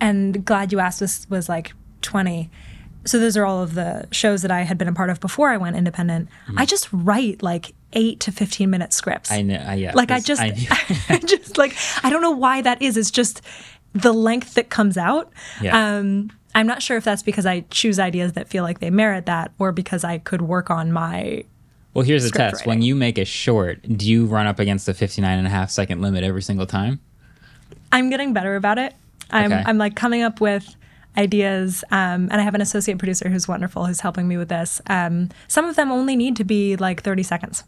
and 0.00 0.44
Glad 0.44 0.70
You 0.70 0.78
Asked 0.78 1.00
was, 1.00 1.26
was 1.28 1.48
like 1.48 1.72
20. 2.02 2.48
So 3.06 3.18
those 3.18 3.36
are 3.36 3.44
all 3.44 3.60
of 3.60 3.74
the 3.74 4.06
shows 4.12 4.42
that 4.42 4.52
I 4.52 4.62
had 4.62 4.78
been 4.78 4.86
a 4.86 4.92
part 4.92 5.10
of 5.10 5.18
before 5.18 5.48
I 5.48 5.56
went 5.56 5.74
independent. 5.74 6.28
I 6.56 6.64
just 6.64 6.88
write 6.92 7.42
like 7.42 7.74
8 7.92 8.20
to 8.20 8.32
15 8.32 8.68
minute 8.70 8.92
scripts. 8.92 9.30
i 9.32 9.40
know 9.42 9.56
I, 9.56 9.74
yeah 9.74 9.92
Like 9.94 10.10
I 10.10 10.20
just, 10.20 10.42
knew- 10.42 10.66
I, 11.08 11.18
just 11.18 11.56
like 11.58 11.74
I 12.02 12.10
don't 12.10 12.22
know 12.22 12.30
why 12.32 12.60
that 12.62 12.82
is. 12.82 12.96
It's 12.96 13.10
just 13.10 13.40
the 13.94 14.12
length 14.12 14.54
that 14.54 14.68
comes 14.68 14.96
out. 14.98 15.32
Yeah. 15.62 15.96
Um, 15.96 16.30
I'm 16.54 16.66
not 16.66 16.82
sure 16.82 16.96
if 16.96 17.04
that's 17.04 17.22
because 17.22 17.46
I 17.46 17.60
choose 17.70 17.98
ideas 17.98 18.32
that 18.34 18.48
feel 18.48 18.62
like 18.64 18.80
they 18.80 18.90
merit 18.90 19.26
that, 19.26 19.52
or 19.58 19.70
because 19.72 20.02
I 20.04 20.18
could 20.18 20.42
work 20.42 20.70
on 20.70 20.92
my. 20.92 21.44
well 21.94 22.04
here's 22.04 22.24
the 22.24 22.30
test 22.30 22.66
when 22.66 22.82
you 22.82 22.94
make 22.94 23.16
a 23.18 23.24
short 23.24 23.80
do 23.96 24.08
you 24.08 24.26
run 24.26 24.46
up 24.46 24.58
against 24.58 24.84
the 24.86 24.94
59 24.94 25.38
and 25.38 25.46
a 25.46 25.50
half 25.50 25.70
second 25.70 26.00
limit 26.02 26.24
every 26.24 26.42
single 26.42 26.66
time 26.66 27.00
I'm 27.90 28.10
getting 28.10 28.32
better 28.34 28.54
about 28.56 28.78
it. 28.78 28.94
I'm 29.30 29.52
Okay. 29.52 29.62
I'm 29.66 29.78
like 29.78 29.94
coming 29.96 30.22
up 30.22 30.40
with 30.40 30.74
ideas, 31.16 31.84
um, 31.90 32.28
and 32.30 32.34
I 32.34 32.42
have 32.42 32.54
an 32.54 32.60
associate 32.60 32.98
producer 32.98 33.28
who's 33.28 33.48
wonderful 33.48 33.86
who's 33.86 34.00
helping 34.00 34.28
me 34.28 34.36
with 34.36 34.48
this. 34.50 34.80
Um, 34.88 35.30
some 35.48 35.64
of 35.64 35.74
them 35.76 35.90
only 35.90 36.14
need 36.16 36.36
to 36.36 36.44
be 36.44 36.76
like 36.76 37.02
30 37.02 37.22
seconds. 37.22 37.64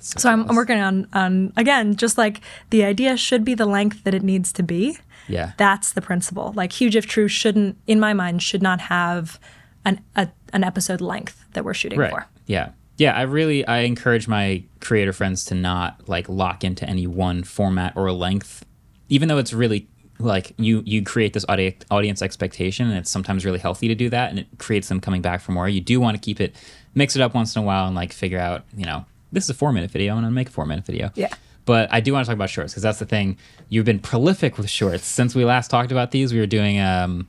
So 0.00 0.28
I'm, 0.28 0.48
I'm 0.48 0.56
working 0.56 0.78
on 0.80 1.06
on 1.12 1.52
again, 1.56 1.96
just 1.96 2.18
like 2.18 2.40
the 2.70 2.84
idea 2.84 3.16
should 3.16 3.44
be 3.44 3.54
the 3.54 3.66
length 3.66 4.04
that 4.04 4.14
it 4.14 4.22
needs 4.22 4.52
to 4.54 4.62
be. 4.62 4.98
Yeah. 5.28 5.52
That's 5.56 5.92
the 5.92 6.02
principle. 6.02 6.52
Like 6.56 6.72
Huge 6.72 6.96
if 6.96 7.06
True 7.06 7.28
shouldn't, 7.28 7.78
in 7.86 8.00
my 8.00 8.12
mind, 8.12 8.42
should 8.42 8.62
not 8.62 8.80
have 8.82 9.38
an 9.84 10.00
a, 10.16 10.28
an 10.52 10.64
episode 10.64 11.00
length 11.00 11.44
that 11.52 11.64
we're 11.64 11.74
shooting 11.74 11.98
right 11.98 12.10
for. 12.10 12.26
yeah 12.46 12.70
yeah 12.98 13.16
i 13.16 13.22
really 13.22 13.66
i 13.66 13.78
encourage 13.78 14.28
my 14.28 14.62
creator 14.80 15.12
friends 15.12 15.44
to 15.44 15.54
not 15.54 16.08
like 16.08 16.28
lock 16.28 16.62
into 16.62 16.88
any 16.88 17.06
one 17.06 17.42
format 17.42 17.92
or 17.96 18.10
length 18.12 18.64
even 19.08 19.28
though 19.28 19.38
it's 19.38 19.52
really 19.52 19.88
like 20.18 20.52
you 20.56 20.82
you 20.86 21.02
create 21.02 21.32
this 21.32 21.44
audi- 21.48 21.76
audience 21.90 22.22
expectation 22.22 22.88
and 22.88 22.96
it's 22.96 23.10
sometimes 23.10 23.44
really 23.44 23.58
healthy 23.58 23.88
to 23.88 23.94
do 23.94 24.08
that 24.08 24.30
and 24.30 24.38
it 24.38 24.46
creates 24.58 24.88
them 24.88 25.00
coming 25.00 25.20
back 25.20 25.40
for 25.40 25.52
more 25.52 25.68
you 25.68 25.80
do 25.80 25.98
want 25.98 26.14
to 26.14 26.20
keep 26.20 26.40
it 26.40 26.54
mix 26.94 27.16
it 27.16 27.22
up 27.22 27.34
once 27.34 27.56
in 27.56 27.62
a 27.62 27.64
while 27.64 27.86
and 27.86 27.96
like 27.96 28.12
figure 28.12 28.38
out 28.38 28.64
you 28.76 28.84
know 28.84 29.04
this 29.32 29.44
is 29.44 29.50
a 29.50 29.54
four 29.54 29.72
minute 29.72 29.90
video 29.90 30.12
i'm 30.14 30.18
gonna 30.22 30.30
make 30.30 30.48
a 30.48 30.52
four 30.52 30.66
minute 30.66 30.84
video 30.86 31.10
Yeah. 31.14 31.28
but 31.64 31.92
I 31.92 32.00
do 32.00 32.12
want 32.12 32.24
to 32.24 32.28
talk 32.30 32.34
about 32.36 32.50
shorts 32.50 32.72
because 32.72 32.82
that's 32.82 32.98
the 32.98 33.06
thing. 33.06 33.36
You've 33.68 33.84
been 33.84 33.98
prolific 34.00 34.58
with 34.58 34.68
shorts 34.68 35.04
since 35.04 35.34
we 35.34 35.44
last 35.44 35.70
talked 35.70 35.92
about 35.92 36.10
these. 36.10 36.32
We 36.32 36.40
were 36.40 36.46
doing 36.46 36.78
um, 36.80 37.28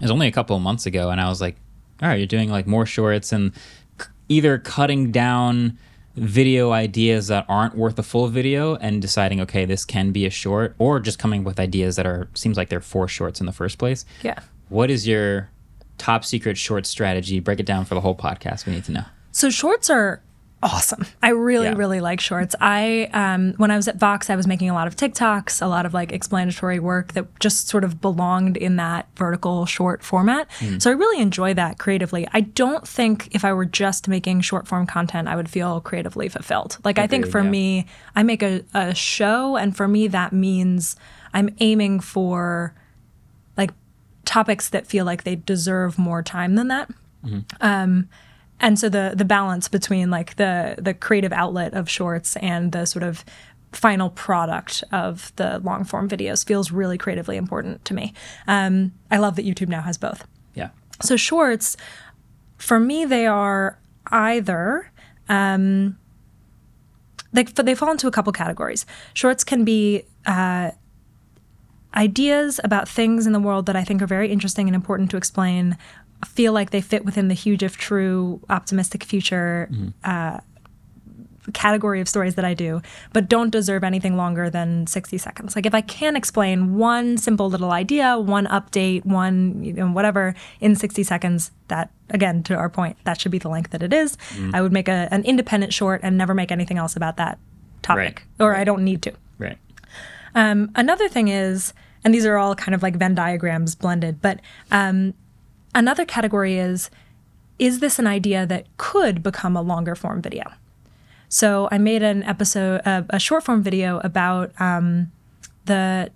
it 0.00 0.04
was 0.04 0.10
only 0.10 0.26
a 0.26 0.32
couple 0.32 0.56
of 0.56 0.62
months 0.62 0.86
ago, 0.86 1.10
and 1.10 1.20
I 1.20 1.28
was 1.28 1.40
like, 1.40 1.56
all 2.02 2.08
right, 2.08 2.16
you're 2.16 2.26
doing 2.26 2.50
like 2.50 2.66
more 2.66 2.86
shorts 2.86 3.30
and 3.32 3.52
c- 4.00 4.06
either 4.28 4.56
cutting 4.58 5.10
down 5.12 5.76
video 6.16 6.72
ideas 6.72 7.28
that 7.28 7.44
aren't 7.48 7.76
worth 7.76 7.98
a 7.98 8.02
full 8.02 8.26
video 8.28 8.74
and 8.76 9.02
deciding, 9.02 9.40
okay, 9.42 9.64
this 9.66 9.84
can 9.84 10.12
be 10.12 10.24
a 10.26 10.30
short, 10.30 10.74
or 10.78 10.98
just 10.98 11.18
coming 11.18 11.44
with 11.44 11.60
ideas 11.60 11.96
that 11.96 12.06
are 12.06 12.28
seems 12.34 12.56
like 12.56 12.68
they're 12.70 12.80
for 12.80 13.06
shorts 13.06 13.38
in 13.40 13.46
the 13.46 13.52
first 13.52 13.76
place. 13.78 14.04
Yeah. 14.22 14.38
What 14.70 14.90
is 14.90 15.06
your 15.06 15.50
top 15.98 16.24
secret 16.24 16.56
short 16.56 16.86
strategy? 16.86 17.38
Break 17.40 17.60
it 17.60 17.66
down 17.66 17.84
for 17.84 17.94
the 17.94 18.00
whole 18.00 18.16
podcast. 18.16 18.66
We 18.66 18.72
need 18.72 18.84
to 18.84 18.92
know. 18.92 19.04
So 19.32 19.50
shorts 19.50 19.90
are 19.90 20.22
awesome. 20.62 21.06
I 21.22 21.30
really, 21.30 21.66
Yeah. 21.66 21.74
really 21.76 22.00
like 22.00 22.20
shorts. 22.20 22.54
I 22.60 23.08
um, 23.12 23.54
when 23.58 23.70
I 23.70 23.76
was 23.76 23.88
at 23.88 23.96
Vox, 23.96 24.28
I 24.30 24.36
was 24.36 24.46
making 24.46 24.70
a 24.70 24.74
lot 24.74 24.86
of 24.86 24.96
TikToks, 24.96 25.62
a 25.62 25.66
lot 25.66 25.86
of 25.86 25.94
like 25.94 26.12
explanatory 26.12 26.80
work 26.80 27.12
that 27.12 27.26
just 27.38 27.68
sort 27.68 27.84
of 27.84 28.00
belonged 28.00 28.56
in 28.56 28.76
that 28.76 29.08
vertical 29.16 29.66
short 29.66 30.02
format. 30.02 30.48
Hmm. 30.58 30.78
So 30.78 30.90
I 30.90 30.94
really 30.94 31.22
enjoy 31.22 31.54
that 31.54 31.78
creatively. 31.78 32.26
I 32.32 32.40
don't 32.40 32.86
think 32.86 33.28
if 33.34 33.44
I 33.44 33.52
were 33.52 33.64
just 33.64 34.08
making 34.08 34.40
short 34.40 34.66
form 34.66 34.86
content, 34.86 35.28
I 35.28 35.36
would 35.36 35.48
feel 35.48 35.80
creatively 35.80 36.28
fulfilled. 36.28 36.78
Like 36.84 36.98
I 36.98 37.06
think 37.06 37.26
for 37.26 37.42
yeah. 37.42 37.50
me, 37.50 37.86
I 38.16 38.22
make 38.22 38.42
a, 38.42 38.64
a 38.74 38.94
show, 38.94 39.56
and 39.56 39.76
for 39.76 39.86
me 39.86 40.08
that 40.08 40.32
means 40.32 40.96
I'm 41.32 41.54
aiming 41.60 42.00
for 42.00 42.74
like 43.56 43.70
topics 44.24 44.68
that 44.70 44.86
feel 44.86 45.04
like 45.04 45.24
they 45.24 45.36
deserve 45.36 45.98
more 45.98 46.22
time 46.22 46.54
than 46.56 46.68
that 46.68 46.90
and 48.60 48.78
so 48.78 48.88
the 48.88 49.14
the 49.16 49.24
balance 49.24 49.68
between 49.68 50.10
like 50.10 50.36
the 50.36 50.76
the 50.78 50.94
creative 50.94 51.32
outlet 51.32 51.74
of 51.74 51.88
shorts 51.88 52.36
and 52.36 52.72
the 52.72 52.86
sort 52.86 53.02
of 53.02 53.24
final 53.72 54.10
product 54.10 54.82
of 54.92 55.32
the 55.36 55.58
long 55.60 55.84
form 55.84 56.08
videos 56.08 56.44
feels 56.46 56.72
really 56.72 56.96
creatively 56.96 57.36
important 57.36 57.84
to 57.84 57.94
me. 57.94 58.14
Um, 58.46 58.92
I 59.10 59.18
love 59.18 59.36
that 59.36 59.44
YouTube 59.44 59.68
now 59.68 59.82
has 59.82 59.98
both. 59.98 60.26
Yeah. 60.54 60.70
So 61.02 61.16
shorts, 61.16 61.76
for 62.56 62.80
me, 62.80 63.04
they 63.04 63.26
are 63.26 63.78
either 64.06 64.90
um, 65.28 65.98
they 67.32 67.42
they 67.44 67.74
fall 67.74 67.90
into 67.90 68.08
a 68.08 68.10
couple 68.10 68.32
categories. 68.32 68.86
Shorts 69.12 69.44
can 69.44 69.64
be 69.64 70.04
uh, 70.26 70.70
ideas 71.94 72.60
about 72.64 72.88
things 72.88 73.26
in 73.26 73.32
the 73.32 73.40
world 73.40 73.66
that 73.66 73.76
I 73.76 73.84
think 73.84 74.02
are 74.02 74.06
very 74.06 74.30
interesting 74.30 74.68
and 74.68 74.74
important 74.74 75.10
to 75.10 75.16
explain. 75.16 75.76
Feel 76.26 76.52
like 76.52 76.70
they 76.70 76.80
fit 76.80 77.04
within 77.04 77.28
the 77.28 77.34
huge, 77.34 77.62
if 77.62 77.76
true, 77.76 78.40
optimistic 78.48 79.04
future 79.04 79.68
uh, 80.04 80.38
category 81.54 82.00
of 82.00 82.08
stories 82.08 82.34
that 82.34 82.44
I 82.44 82.52
do, 82.54 82.82
but 83.14 83.28
don't 83.28 83.50
deserve 83.50 83.82
anything 83.82 84.16
longer 84.16 84.50
than 84.50 84.86
60 84.86 85.16
seconds. 85.16 85.56
Like 85.56 85.64
if 85.64 85.74
I 85.74 85.80
can 85.80 86.14
explain 86.16 86.74
one 86.76 87.16
simple 87.16 87.48
little 87.48 87.70
idea, 87.72 88.18
one 88.18 88.46
update, 88.48 89.06
one 89.06 89.62
you 89.64 89.72
know, 89.72 89.86
whatever 89.90 90.34
in 90.60 90.76
60 90.76 91.02
seconds, 91.04 91.50
that 91.68 91.90
again 92.10 92.42
to 92.44 92.54
our 92.54 92.68
point, 92.68 92.96
that 93.04 93.20
should 93.20 93.32
be 93.32 93.38
the 93.38 93.48
length 93.48 93.70
that 93.70 93.82
it 93.82 93.92
is. 93.94 94.18
I 94.52 94.60
would 94.60 94.72
make 94.72 94.88
a, 94.88 95.08
an 95.10 95.24
independent 95.24 95.72
short 95.72 96.00
and 96.02 96.18
never 96.18 96.34
make 96.34 96.52
anything 96.52 96.76
else 96.78 96.96
about 96.96 97.16
that 97.16 97.38
topic, 97.80 98.24
Right. 98.38 98.44
or 98.46 98.50
Right. 98.52 98.60
I 98.60 98.64
don't 98.64 98.82
need 98.84 99.00
to. 99.02 99.12
Right. 99.38 99.56
Um, 100.34 100.70
another 100.74 101.08
thing 101.08 101.28
is, 101.28 101.72
and 102.04 102.12
these 102.12 102.26
are 102.26 102.36
all 102.36 102.54
kind 102.54 102.74
of 102.74 102.82
like 102.82 102.96
Venn 102.96 103.14
diagrams 103.14 103.74
blended, 103.74 104.20
but 104.20 104.40
um, 104.70 105.14
another 105.74 106.04
category 106.04 106.58
is 106.58 106.90
is 107.58 107.80
this 107.80 107.98
an 107.98 108.06
idea 108.06 108.46
that 108.46 108.66
could 108.76 109.22
become 109.22 109.56
a 109.56 109.62
longer 109.62 109.94
form 109.96 110.22
video? 110.22 110.44
So 111.28 111.68
I 111.70 111.78
made 111.78 112.02
an 112.02 112.22
episode, 112.22 112.80
uh, 112.84 113.02
a 113.10 113.18
short 113.18 113.44
form 113.44 113.62
video 113.62 113.98
about 113.98 114.52
um, 114.60 115.10
the 115.64 116.10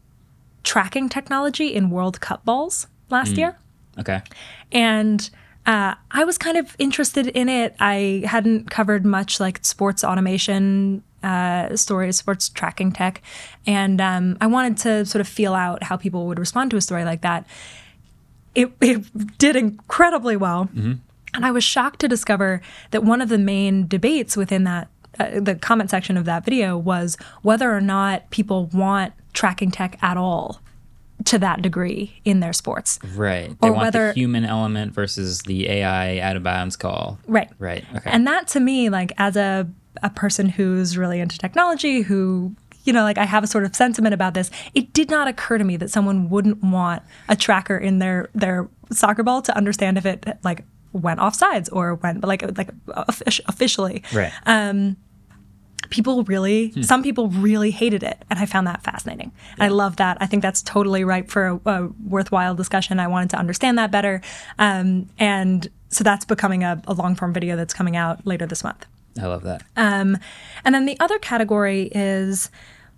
tracking 0.63 1.09
technology 1.09 1.75
in 1.75 1.91
World 1.91 2.21
Cup 2.21 2.45
balls 2.45 2.87
last 3.11 3.37
year. 3.37 3.59
Okay. 3.99 4.23
And 4.71 5.29
uh, 5.67 5.95
I 6.11 6.25
was 6.25 6.39
kind 6.39 6.57
of 6.57 6.75
interested 6.79 7.27
in 7.29 7.49
it. 7.49 7.77
I 7.79 8.23
hadn't 8.25 8.71
covered 8.71 9.05
much 9.05 9.39
like 9.39 9.65
sports 9.65 10.03
automation 10.03 11.03
uh, 11.23 11.77
stories, 11.77 12.17
sports 12.17 12.49
tracking 12.49 12.91
tech, 12.91 13.23
and 13.65 14.01
um, 14.01 14.37
I 14.41 14.49
wanted 14.49 14.77
to 14.79 15.07
sort 15.07 15.21
of 15.21 15.29
feel 15.29 15.55
out 15.55 15.85
how 15.85 15.97
people 15.97 16.27
would 16.27 16.39
respond 16.39 16.73
to 16.73 16.77
a 16.77 16.81
story 16.81 17.05
like 17.05 17.21
that. 17.21 17.47
It, 18.55 18.73
it 18.81 19.39
did 19.39 19.57
incredibly 19.57 20.37
well. 20.37 20.69
And 20.75 21.47
I 21.47 21.51
was 21.51 21.65
shocked 21.65 22.01
to 22.01 22.09
discover 22.09 22.61
that 22.91 23.03
one 23.05 23.21
of 23.23 23.29
the 23.31 23.39
main 23.39 23.87
debates 23.89 24.37
within 24.37 24.65
that, 24.65 24.89
uh, 25.19 25.41
the 25.41 25.55
comment 25.55 25.89
section 25.91 26.17
of 26.19 26.27
that 26.27 26.45
video 26.45 26.77
was 26.77 27.17
whether 27.43 27.75
or 27.75 27.81
not 27.81 28.29
people 28.31 28.67
want 28.67 29.15
tracking 29.33 29.71
tech 29.71 29.99
at 30.03 30.17
all 30.19 30.61
to 31.25 31.39
that 31.39 31.63
degree 31.63 32.21
in 32.25 32.41
their 32.41 32.53
sports. 32.53 32.99
Right. 33.15 33.57
They 33.63 33.69
Or 33.69 33.73
want 33.73 33.83
whether- 33.85 34.09
the 34.09 34.13
human 34.21 34.45
element 34.45 34.93
versus 34.93 35.41
the 35.43 35.69
AI 35.71 36.19
out 36.19 36.37
of 36.37 36.43
bounds 36.43 36.77
call. 36.77 37.19
Right. 37.27 37.49
Right. 37.59 37.85
Okay. 37.97 38.11
And 38.11 38.27
that 38.27 38.49
to 38.49 38.61
me, 38.61 38.91
like 38.91 39.13
as 39.19 39.37
a 39.37 39.69
a 40.03 40.09
person 40.11 40.49
who's 40.49 40.97
really 40.99 41.21
into 41.21 41.39
technology, 41.39 42.01
who 42.01 42.55
you 42.85 42.93
know, 42.93 43.03
like 43.03 43.19
I 43.19 43.25
have 43.25 43.45
a 43.45 43.47
sort 43.47 43.65
of 43.65 43.75
sentiment 43.75 44.15
about 44.15 44.35
this. 44.35 44.51
It 44.75 44.93
did 44.93 45.11
not 45.11 45.29
occur 45.29 45.59
to 45.59 45.65
me 45.65 45.77
that 45.77 45.91
someone 45.91 46.29
wouldn't 46.29 46.63
want 46.63 47.03
a 47.29 47.37
tracker 47.37 47.77
in 47.77 47.99
their 47.99 48.29
their 48.35 48.69
soccer 48.91 49.23
ball 49.23 49.43
to 49.43 49.57
understand 49.57 49.99
if 49.99 50.07
it 50.07 50.27
like 50.43 50.65
went 50.93 51.21
off 51.21 51.35
sides 51.35 51.69
or 51.71 51.95
went 51.97 52.23
like 52.25 52.43
like 52.57 52.71
officially. 53.49 54.03
right. 54.13 54.33
People 55.91 56.25
really, 56.25 56.73
some 56.83 57.03
people 57.03 57.29
really 57.29 57.71
hated 57.71 58.03
it, 58.03 58.25
and 58.31 58.39
I 58.39 58.47
found 58.47 58.67
that 58.67 58.83
fascinating. 58.83 59.31
And 59.55 59.63
I 59.63 59.69
love 59.69 59.97
that. 59.97 60.17
I 60.23 60.27
think 60.27 60.43
that's 60.43 60.63
totally 60.63 61.05
ripe 61.05 61.29
for 61.29 61.47
a, 61.47 61.61
a 61.67 61.89
worthwhile 62.09 62.55
discussion. 62.55 62.99
I 62.99 63.09
wanted 63.09 63.29
to 63.31 63.37
understand 63.37 63.77
that 63.77 63.91
better, 63.91 64.23
um, 64.59 65.11
and 65.19 65.69
so 65.91 66.03
that's 66.03 66.25
becoming 66.25 66.65
a, 66.65 66.81
a 66.87 66.95
long 66.95 67.15
form 67.15 67.35
video 67.35 67.57
that's 67.57 67.75
coming 67.75 67.95
out 67.95 68.27
later 68.27 68.47
this 68.47 68.65
month. 68.65 68.87
I 69.21 69.27
love 69.27 69.43
that. 69.43 69.63
Um, 69.77 70.19
and 70.65 70.75
then 70.75 70.87
the 70.87 70.99
other 71.01 71.19
category 71.19 71.91
is 71.95 72.51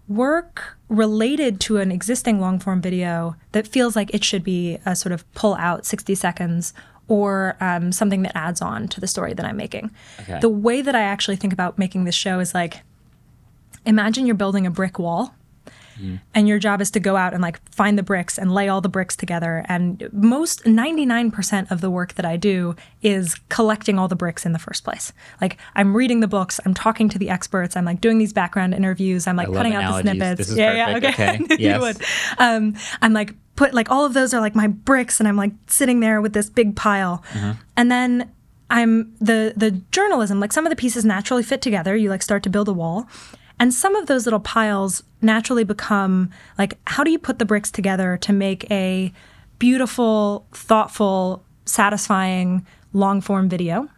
work 0.06 0.76
related 0.88 1.60
to 1.60 1.78
an 1.78 1.90
existing 1.90 2.40
long 2.40 2.58
form 2.58 2.80
video 2.80 3.36
that 3.52 3.66
feels 3.66 3.96
like 3.96 4.12
it 4.14 4.22
should 4.22 4.44
be 4.44 4.78
a 4.84 4.94
sort 4.94 5.12
of 5.12 5.30
pull 5.34 5.54
out 5.54 5.86
60 5.86 6.14
seconds 6.14 6.74
or 7.08 7.56
um, 7.60 7.92
something 7.92 8.22
that 8.22 8.36
adds 8.36 8.60
on 8.60 8.88
to 8.88 9.00
the 9.00 9.06
story 9.06 9.34
that 9.34 9.44
I'm 9.44 9.56
making. 9.56 9.90
Okay. 10.20 10.38
The 10.40 10.48
way 10.48 10.82
that 10.82 10.94
I 10.94 11.02
actually 11.02 11.36
think 11.36 11.52
about 11.52 11.78
making 11.78 12.04
this 12.04 12.14
show 12.14 12.38
is 12.40 12.54
like 12.54 12.82
imagine 13.86 14.26
you're 14.26 14.34
building 14.34 14.66
a 14.66 14.70
brick 14.70 14.98
wall 14.98 15.34
and 16.34 16.48
your 16.48 16.58
job 16.58 16.80
is 16.80 16.90
to 16.92 17.00
go 17.00 17.16
out 17.16 17.32
and 17.34 17.42
like 17.42 17.60
find 17.70 17.96
the 17.98 18.02
bricks 18.02 18.38
and 18.38 18.52
lay 18.52 18.68
all 18.68 18.80
the 18.80 18.88
bricks 18.88 19.14
together. 19.16 19.64
And 19.68 20.08
most 20.12 20.64
99% 20.64 21.70
of 21.70 21.80
the 21.80 21.90
work 21.90 22.14
that 22.14 22.24
i 22.24 22.36
do 22.36 22.74
is 23.02 23.36
collecting 23.48 23.98
all 23.98 24.08
the 24.08 24.16
bricks 24.16 24.44
in 24.46 24.52
the 24.52 24.58
first 24.58 24.84
place. 24.84 25.12
Like 25.40 25.56
i'm 25.76 25.96
reading 25.96 26.20
the 26.20 26.28
books 26.28 26.58
i'm 26.64 26.74
talking 26.74 27.08
to 27.08 27.18
the 27.18 27.30
experts 27.30 27.76
i'm 27.76 27.84
like 27.84 28.00
doing 28.00 28.18
these 28.18 28.32
background 28.32 28.74
interviews 28.74 29.26
i'm 29.26 29.36
like 29.36 29.52
cutting 29.52 29.74
out 29.74 30.02
the 30.04 30.10
snippets. 30.10 30.38
This 30.38 30.50
is 30.50 30.56
yeah 30.56 30.94
perfect. 31.00 31.18
yeah 31.18 31.26
okay, 31.26 31.44
Okay. 31.44 31.56
Yes. 31.62 31.74
you 31.76 31.80
would. 31.80 31.96
Um, 32.38 32.74
i'm 33.02 33.12
like 33.12 33.34
put 33.56 33.72
like 33.74 33.90
all 33.90 34.04
of 34.04 34.14
those 34.14 34.34
are 34.34 34.40
like 34.40 34.54
my 34.54 34.66
bricks 34.66 35.20
and 35.20 35.28
i'm 35.28 35.36
like 35.36 35.52
sitting 35.68 36.00
there 36.00 36.20
with 36.20 36.32
this 36.32 36.50
big 36.50 36.74
pile. 36.76 37.22
Mm-hmm. 37.32 37.52
and 37.76 37.90
then 37.90 38.32
i'm 38.70 39.14
the 39.20 39.52
the 39.56 39.70
journalism 39.92 40.40
like 40.40 40.52
some 40.52 40.66
of 40.66 40.70
the 40.70 40.76
pieces 40.76 41.04
naturally 41.04 41.42
fit 41.42 41.60
together. 41.62 41.94
You 41.94 42.08
like 42.10 42.22
start 42.22 42.42
to 42.44 42.50
build 42.50 42.66
a 42.68 42.72
wall 42.72 43.06
and 43.58 43.72
some 43.72 43.94
of 43.94 44.06
those 44.06 44.26
little 44.26 44.40
piles 44.40 45.02
naturally 45.22 45.64
become 45.64 46.30
like, 46.58 46.78
how 46.86 47.04
do 47.04 47.10
you 47.10 47.18
put 47.18 47.38
the 47.38 47.44
bricks 47.44 47.70
together 47.70 48.16
to 48.18 48.32
make 48.32 48.70
a 48.70 49.12
beautiful, 49.58 50.46
thoughtful, 50.52 51.44
satisfying 51.64 52.66
long 52.92 53.20
form 53.20 53.48
video? 53.48 53.88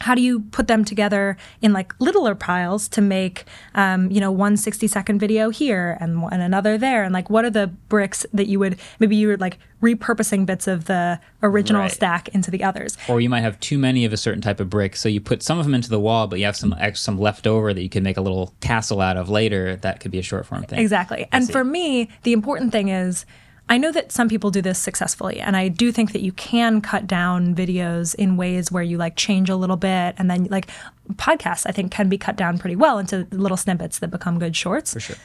How 0.00 0.14
do 0.14 0.22
you 0.22 0.40
put 0.40 0.66
them 0.66 0.84
together 0.84 1.36
in 1.60 1.72
like 1.72 1.94
littler 2.00 2.34
piles 2.34 2.88
to 2.88 3.00
make, 3.00 3.44
um, 3.74 4.10
you 4.10 4.20
know, 4.20 4.32
one 4.32 4.56
60 4.56 4.86
second 4.88 5.18
video 5.20 5.50
here 5.50 5.96
and, 6.00 6.22
and 6.32 6.42
another 6.42 6.76
there? 6.76 7.04
And 7.04 7.12
like, 7.14 7.30
what 7.30 7.44
are 7.44 7.50
the 7.50 7.68
bricks 7.88 8.26
that 8.32 8.48
you 8.48 8.58
would 8.58 8.78
maybe 8.98 9.14
you 9.16 9.28
were 9.28 9.36
like 9.36 9.58
repurposing 9.80 10.46
bits 10.46 10.66
of 10.66 10.86
the 10.86 11.20
original 11.42 11.82
Right. 11.82 11.90
stack 11.92 12.28
into 12.28 12.50
the 12.50 12.62
others? 12.64 12.96
or 13.08 13.20
you 13.20 13.28
might 13.28 13.40
have 13.42 13.58
too 13.60 13.78
many 13.78 14.04
of 14.04 14.12
a 14.12 14.16
certain 14.16 14.40
type 14.40 14.58
of 14.60 14.68
brick, 14.70 14.96
so 14.96 15.08
you 15.08 15.20
put 15.20 15.42
some 15.42 15.58
of 15.58 15.64
them 15.64 15.74
into 15.74 15.90
the 15.90 16.00
wall, 16.00 16.26
but 16.26 16.38
you 16.38 16.44
have 16.44 16.56
some 16.56 16.74
ex- 16.78 17.00
some 17.00 17.18
left 17.18 17.46
over 17.46 17.72
that 17.74 17.82
you 17.82 17.88
can 17.88 18.02
make 18.02 18.16
a 18.16 18.20
little 18.20 18.54
castle 18.60 19.00
out 19.00 19.16
of 19.16 19.28
later. 19.28 19.76
That 19.76 20.00
could 20.00 20.10
be 20.10 20.18
a 20.18 20.22
short 20.22 20.46
form 20.46 20.64
thing. 20.64 20.78
Exactly. 20.78 21.28
And 21.32 21.44
see. 21.44 21.52
for 21.52 21.64
me, 21.64 22.08
the 22.22 22.32
important 22.32 22.72
thing 22.72 22.88
is 22.88 23.26
I 23.72 23.78
know 23.78 23.90
that 23.90 24.12
some 24.12 24.28
people 24.28 24.50
do 24.50 24.60
this 24.60 24.78
successfully, 24.78 25.40
and 25.40 25.56
I 25.56 25.68
do 25.68 25.92
think 25.92 26.12
that 26.12 26.20
you 26.20 26.32
can 26.32 26.82
cut 26.82 27.06
down 27.06 27.54
videos 27.54 28.14
in 28.14 28.36
ways 28.36 28.70
where 28.70 28.82
you 28.82 28.98
like 28.98 29.16
change 29.16 29.48
a 29.48 29.56
little 29.56 29.78
bit, 29.78 30.14
and 30.18 30.30
then 30.30 30.44
like 30.50 30.66
podcasts, 31.14 31.64
I 31.66 31.72
think, 31.72 31.90
can 31.90 32.10
be 32.10 32.18
cut 32.18 32.36
down 32.36 32.58
pretty 32.58 32.76
well 32.76 32.98
into 32.98 33.26
little 33.30 33.56
snippets 33.56 33.98
that 34.00 34.10
become 34.10 34.38
good 34.38 34.54
shorts. 34.54 34.92
For 34.92 35.00
sure. 35.00 35.16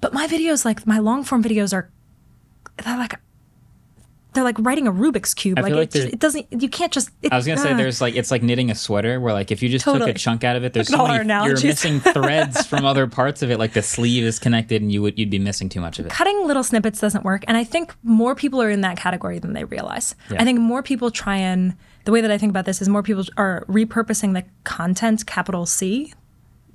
But 0.00 0.12
my 0.12 0.26
videos, 0.26 0.64
like 0.64 0.84
my 0.88 0.98
long 0.98 1.22
form 1.22 1.40
videos, 1.44 1.72
are 1.72 1.88
they're 2.84 2.98
like 2.98 3.14
they're 4.34 4.44
like 4.44 4.58
writing 4.58 4.86
a 4.86 4.92
Rubik's 4.92 5.32
cube. 5.34 5.58
I 5.58 5.62
like, 5.62 5.72
feel 5.72 5.78
it, 5.80 5.90
just, 5.90 6.08
it 6.08 6.18
doesn't. 6.18 6.46
You 6.62 6.68
can't 6.68 6.92
just. 6.92 7.10
It, 7.22 7.32
I 7.32 7.36
was 7.36 7.46
gonna 7.46 7.58
say 7.60 7.72
uh, 7.72 7.76
there's 7.76 8.00
like 8.00 8.14
it's 8.16 8.30
like 8.30 8.42
knitting 8.42 8.70
a 8.70 8.74
sweater 8.74 9.20
where 9.20 9.32
like 9.32 9.50
if 9.50 9.62
you 9.62 9.68
just 9.68 9.84
Totally. 9.84 10.06
took 10.10 10.16
a 10.16 10.18
chunk 10.18 10.44
out 10.44 10.56
of 10.56 10.64
it, 10.64 10.72
there's 10.72 10.88
so 10.88 11.06
many, 11.06 11.26
you're 11.46 11.60
missing 11.62 12.00
threads 12.00 12.66
from 12.66 12.84
other 12.84 13.06
parts 13.06 13.42
of 13.42 13.50
it. 13.50 13.58
Like 13.58 13.72
the 13.72 13.82
sleeve 13.82 14.24
is 14.24 14.38
connected, 14.38 14.82
and 14.82 14.92
you 14.92 15.00
would 15.02 15.18
you'd 15.18 15.30
be 15.30 15.38
missing 15.38 15.68
too 15.68 15.80
much 15.80 15.98
of 15.98 16.06
it. 16.06 16.12
cutting 16.12 16.46
little 16.46 16.62
snippets 16.64 17.00
doesn't 17.00 17.24
work 17.24 17.44
and 17.48 17.56
i 17.56 17.64
think 17.64 17.94
more 18.02 18.34
people 18.34 18.60
are 18.60 18.70
in 18.70 18.80
that 18.80 18.96
category 18.96 19.38
than 19.38 19.52
they 19.52 19.64
realize 19.64 20.14
Yeah. 20.30 20.40
i 20.42 20.44
think 20.44 20.58
more 20.60 20.82
people 20.82 21.10
try 21.10 21.36
and 21.36 21.74
the 22.04 22.12
way 22.12 22.20
that 22.20 22.30
i 22.30 22.36
think 22.38 22.50
about 22.50 22.64
this 22.64 22.82
is 22.82 22.88
more 22.88 23.02
people 23.02 23.24
are 23.36 23.64
repurposing 23.68 24.34
the 24.34 24.44
content 24.64 25.24
capital 25.26 25.66
c 25.66 26.12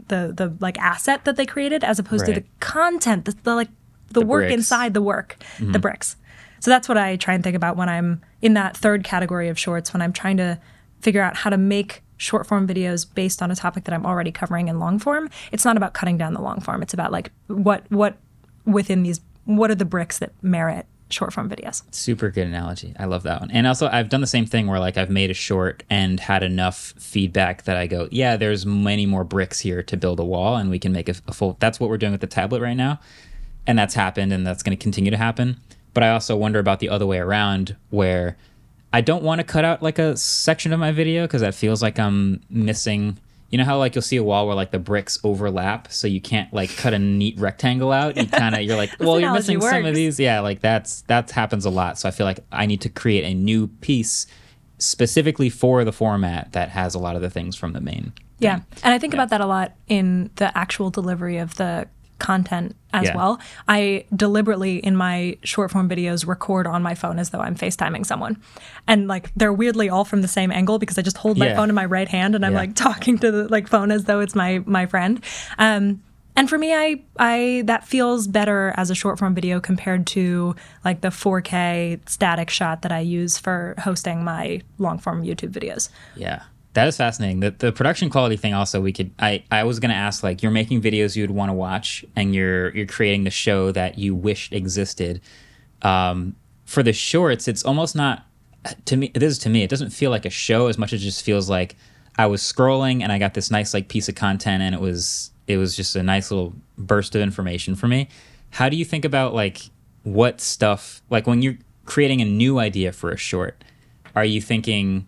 the 0.08 0.34
the 0.36 0.56
like 0.60 0.78
asset 0.80 1.26
that 1.26 1.36
they 1.36 1.46
created 1.46 1.84
as 1.84 2.00
opposed 2.00 2.26
to 2.26 2.34
the 2.34 2.44
content 2.60 3.26
the, 3.26 3.36
the 3.44 3.56
like 3.56 3.70
the, 4.08 4.22
The 4.22 4.26
work 4.26 4.42
bricks. 4.44 4.54
inside 4.56 4.94
the 4.94 5.02
work 5.02 5.38
the 5.60 5.80
bricks 5.80 6.16
so 6.60 6.72
that's 6.72 6.88
what 6.88 6.98
i 6.98 7.16
try 7.16 7.34
and 7.34 7.44
think 7.44 7.56
about 7.56 7.76
when 7.76 7.90
i'm 7.90 8.22
in 8.42 8.54
that 8.54 8.76
third 8.76 9.04
category 9.04 9.50
of 9.50 9.58
shorts 9.58 9.94
when 9.94 10.02
i'm 10.02 10.14
trying 10.14 10.38
to 10.38 10.60
figure 11.02 11.22
out 11.22 11.36
how 11.36 11.50
to 11.50 11.58
make 11.58 12.04
short 12.18 12.46
form 12.46 12.68
videos 12.68 13.06
based 13.14 13.42
on 13.42 13.52
a 13.52 13.56
topic 13.56 13.86
that 13.86 13.94
i'm 13.94 14.06
already 14.06 14.32
covering 14.32 14.68
in 14.68 14.80
long 14.80 15.00
form 15.00 15.30
it's 15.52 15.66
not 15.66 15.78
about 15.78 15.94
cutting 15.94 16.18
down 16.18 16.34
the 16.34 16.42
long 16.42 16.60
form 16.60 16.82
it's 16.82 16.94
about 16.94 17.12
like 17.12 17.32
what 17.48 17.84
what 17.90 18.18
within 18.66 19.04
these 19.04 19.22
what 19.46 19.72
are 19.72 19.76
the 19.76 19.86
bricks 19.86 20.20
that 20.20 20.32
merit 20.42 20.86
short 21.10 21.34
form 21.34 21.50
videos 21.50 21.84
Super 21.92 22.30
good 22.30 22.48
analogy. 22.48 22.94
I 23.00 23.06
love 23.06 23.24
that 23.24 23.42
one. 23.42 23.52
And 23.52 23.66
also, 23.66 23.88
I've 23.88 24.10
done 24.10 24.22
the 24.22 24.28
same 24.28 24.46
thing 24.46 24.68
where 24.68 24.80
like 24.80 24.98
I've 24.98 25.10
made 25.10 25.32
a 25.32 25.34
short 25.34 25.84
and 25.90 26.20
had 26.20 26.44
enough 26.44 26.94
feedback 26.98 27.64
that 27.64 27.78
I 27.78 27.88
go, 27.88 28.08
yeah, 28.12 28.38
there's 28.38 28.66
many 28.66 29.06
more 29.06 29.24
bricks 29.24 29.60
here 29.60 29.82
to 29.84 29.98
build 29.98 30.20
a 30.20 30.24
wall, 30.24 30.56
and 30.56 30.70
we 30.70 30.80
can 30.80 30.92
make 30.92 31.10
a, 31.10 31.16
a 31.28 31.34
full. 31.34 31.58
That's 31.60 31.80
what 31.80 31.90
we're 31.90 31.98
doing 31.98 32.12
with 32.12 32.22
the 32.22 32.28
tablet 32.28 32.62
right 32.62 32.78
now, 32.78 33.00
and 33.66 33.78
that's 33.78 33.94
happened, 33.94 34.32
and 34.32 34.46
that's 34.46 34.64
going 34.64 34.78
to 34.78 34.82
continue 34.82 35.12
to 35.12 35.18
happen. 35.18 35.58
But 36.00 36.06
I 36.06 36.12
also 36.12 36.38
wonder 36.38 36.60
about 36.60 36.80
the 36.80 36.88
other 36.88 37.06
way 37.06 37.18
around, 37.18 37.76
where 37.90 38.38
I 38.94 39.02
don't 39.02 39.22
want 39.22 39.40
to 39.40 39.44
cut 39.44 39.66
out 39.66 39.84
like 39.84 40.00
a 40.00 40.16
section 40.16 40.72
of 40.72 40.80
my 40.80 40.94
video 40.94 41.26
because 41.28 41.42
that 41.42 41.54
feels 41.54 41.82
like 41.82 42.00
I'm 42.00 42.40
missing. 42.50 43.18
You 43.50 43.58
know 43.58 43.66
how 43.66 43.78
like 43.80 43.96
you'll 43.96 44.02
see 44.02 44.16
a 44.16 44.24
wall 44.24 44.48
where 44.48 44.56
like 44.56 44.72
the 44.72 44.80
bricks 44.80 45.20
overlap, 45.26 45.92
so 45.92 46.08
you 46.08 46.22
can't 46.22 46.54
like 46.54 46.74
cut 46.78 46.94
a 46.94 47.00
neat 47.00 47.38
rectangle 47.38 47.92
out. 47.92 48.16
You 48.16 48.28
kind 48.28 48.56
of 48.56 48.62
you're 48.62 48.78
like, 48.78 48.92
well, 49.02 49.20
you're 49.20 49.34
missing 49.34 49.60
some 49.60 49.84
of 49.84 49.94
these. 49.94 50.22
Yeah, 50.22 50.40
like 50.40 50.62
that's 50.62 51.02
that 51.08 51.32
happens 51.32 51.66
a 51.66 51.70
lot. 51.70 52.00
So 52.00 52.08
I 52.08 52.14
feel 52.14 52.26
like 52.26 52.46
I 52.50 52.66
need 52.66 52.80
to 52.80 52.90
create 52.90 53.26
a 53.26 53.34
new 53.34 53.68
piece 53.68 54.26
specifically 54.78 55.50
for 55.50 55.84
the 55.84 55.92
format 55.92 56.54
that 56.54 56.70
has 56.70 56.96
a 56.96 57.00
lot 57.00 57.18
of 57.18 57.22
the 57.22 57.30
things 57.30 57.58
from 57.58 57.74
the 57.74 57.82
main. 57.82 58.14
yeah 58.38 58.62
and 58.84 58.94
i 58.94 58.98
think 58.98 59.14
about 59.14 59.30
that 59.32 59.42
a 59.42 59.46
lot 59.46 59.74
in 59.90 60.30
the 60.38 60.58
actual 60.58 60.90
delivery 60.90 61.38
of 61.40 61.56
the 61.56 61.86
content 62.20 62.76
as 62.94 63.06
Yeah. 63.06 63.16
well 63.16 63.40
i 63.68 64.06
deliberately 64.16 64.78
in 64.78 64.96
my 64.96 65.38
short 65.44 65.72
form 65.72 65.88
videos 65.90 66.28
record 66.28 66.68
on 66.68 66.82
my 66.84 66.96
phone 66.96 67.20
as 67.20 67.30
though 67.32 67.40
i'm 67.40 67.56
facetiming 67.56 68.06
someone 68.06 68.38
and 68.88 69.08
like 69.08 69.32
they're 69.36 69.54
weirdly 69.54 69.90
all 69.90 70.06
from 70.06 70.22
the 70.22 70.28
same 70.28 70.52
angle 70.52 70.80
because 70.80 70.98
i 70.98 71.02
just 71.02 71.18
hold 71.18 71.38
my 71.38 71.48
Yeah. 71.48 71.56
phone 71.56 71.70
in 71.70 71.76
my 71.76 71.86
right 71.86 72.08
hand 72.08 72.36
and 72.36 72.46
i'm 72.46 72.52
Yeah. 72.54 72.60
like 72.60 72.76
talking 72.76 73.18
to 73.20 73.32
the 73.32 73.48
like 73.48 73.68
phone 73.68 73.92
as 73.92 74.06
though 74.06 74.20
it's 74.20 74.36
my 74.36 74.62
my 74.66 74.86
friend 74.86 75.24
um 75.58 76.02
and 76.36 76.48
for 76.50 76.58
me, 76.58 76.74
I, 76.74 77.02
I 77.18 77.64
that 77.66 77.86
feels 77.86 78.26
better 78.26 78.74
as 78.78 78.90
a 78.90 78.96
short 78.96 79.20
form 79.20 79.36
video 79.36 79.60
compared 79.60 80.08
to 80.08 80.56
like 80.86 81.02
the 81.02 81.10
4K 81.10 82.00
static 82.08 82.50
shot 82.50 82.82
that 82.84 82.94
I 82.94 83.00
use 83.00 83.38
for 83.38 83.76
hosting 83.80 84.24
my 84.24 84.62
long 84.78 85.00
form 85.00 85.22
YouTube 85.24 85.52
videos. 85.52 85.90
Yeah. 86.16 86.44
That 86.74 86.88
is 86.88 86.98
fascinating. 86.98 87.40
The, 87.40 87.52
the 87.52 87.72
production 87.72 88.10
quality 88.10 88.38
thing 88.38 88.54
also 88.54 88.80
we 88.80 88.94
could 88.94 89.12
I, 89.20 89.44
I 89.52 89.64
was 89.64 89.80
gonna 89.80 89.96
ask 89.96 90.24
like 90.24 90.44
you're 90.44 90.52
making 90.52 90.82
videos 90.82 91.16
you'd 91.16 91.32
want 91.32 91.50
to 91.50 91.54
watch 91.54 92.06
and 92.16 92.36
you're 92.36 92.76
you're 92.76 92.86
creating 92.86 93.24
the 93.24 93.32
show 93.32 93.72
that 93.72 93.98
you 93.98 94.14
wished 94.16 94.54
existed. 94.54 95.22
Um, 95.82 96.36
for 96.66 96.84
the 96.84 96.94
shorts, 96.94 97.48
it's 97.48 97.64
almost 97.64 97.96
not 97.96 98.26
to 98.86 98.98
me 98.98 99.12
this 99.14 99.34
is 99.34 99.40
to 99.40 99.50
me, 99.50 99.64
it 99.64 99.70
doesn't 99.70 99.90
feel 99.90 100.12
like 100.12 100.26
a 100.26 100.30
show 100.30 100.68
as 100.68 100.78
much 100.78 100.94
as 100.94 101.02
it 101.02 101.06
just 101.06 101.24
feels 101.24 101.50
like 101.50 101.76
I 102.18 102.28
was 102.28 102.42
scrolling 102.42 103.02
and 103.02 103.12
I 103.12 103.18
got 103.18 103.34
this 103.34 103.50
nice 103.50 103.74
like 103.74 103.88
piece 103.88 104.08
of 104.10 104.16
content 104.16 104.62
and 104.62 104.76
it 104.76 104.82
was 104.82 105.32
it 105.48 105.58
was 105.58 105.76
just 105.76 105.96
a 105.96 106.04
nice 106.04 106.30
little 106.30 106.54
burst 106.78 107.16
of 107.16 107.22
information 107.22 107.76
for 107.76 107.88
me. 107.88 108.10
How 108.52 108.70
do 108.70 108.78
you 108.78 108.86
think 108.86 109.06
about 109.06 109.34
like 109.34 109.62
what 110.04 110.40
stuff 110.40 111.02
like 111.10 111.26
when 111.26 111.42
you're 111.42 111.58
creating 111.86 112.22
a 112.22 112.26
new 112.26 112.60
idea 112.60 112.92
for 112.92 113.12
a 113.12 113.18
short, 113.18 113.64
are 114.16 114.26
you 114.26 114.40
thinking 114.40 115.08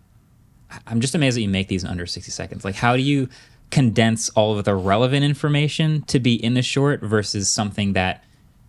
I'm 0.86 1.00
just 1.00 1.14
amazed 1.14 1.36
that 1.36 1.42
you 1.42 1.48
make 1.48 1.68
these 1.68 1.84
in 1.84 1.90
under 1.90 2.06
60 2.06 2.30
seconds. 2.30 2.64
Like, 2.64 2.74
how 2.74 2.96
do 2.96 3.02
you 3.02 3.28
condense 3.70 4.28
all 4.30 4.58
of 4.58 4.64
the 4.64 4.74
relevant 4.74 5.24
information 5.24 6.02
to 6.02 6.20
be 6.20 6.34
in 6.34 6.54
the 6.54 6.62
short 6.62 7.00
versus 7.00 7.50
something 7.50 7.94
that 7.94 8.22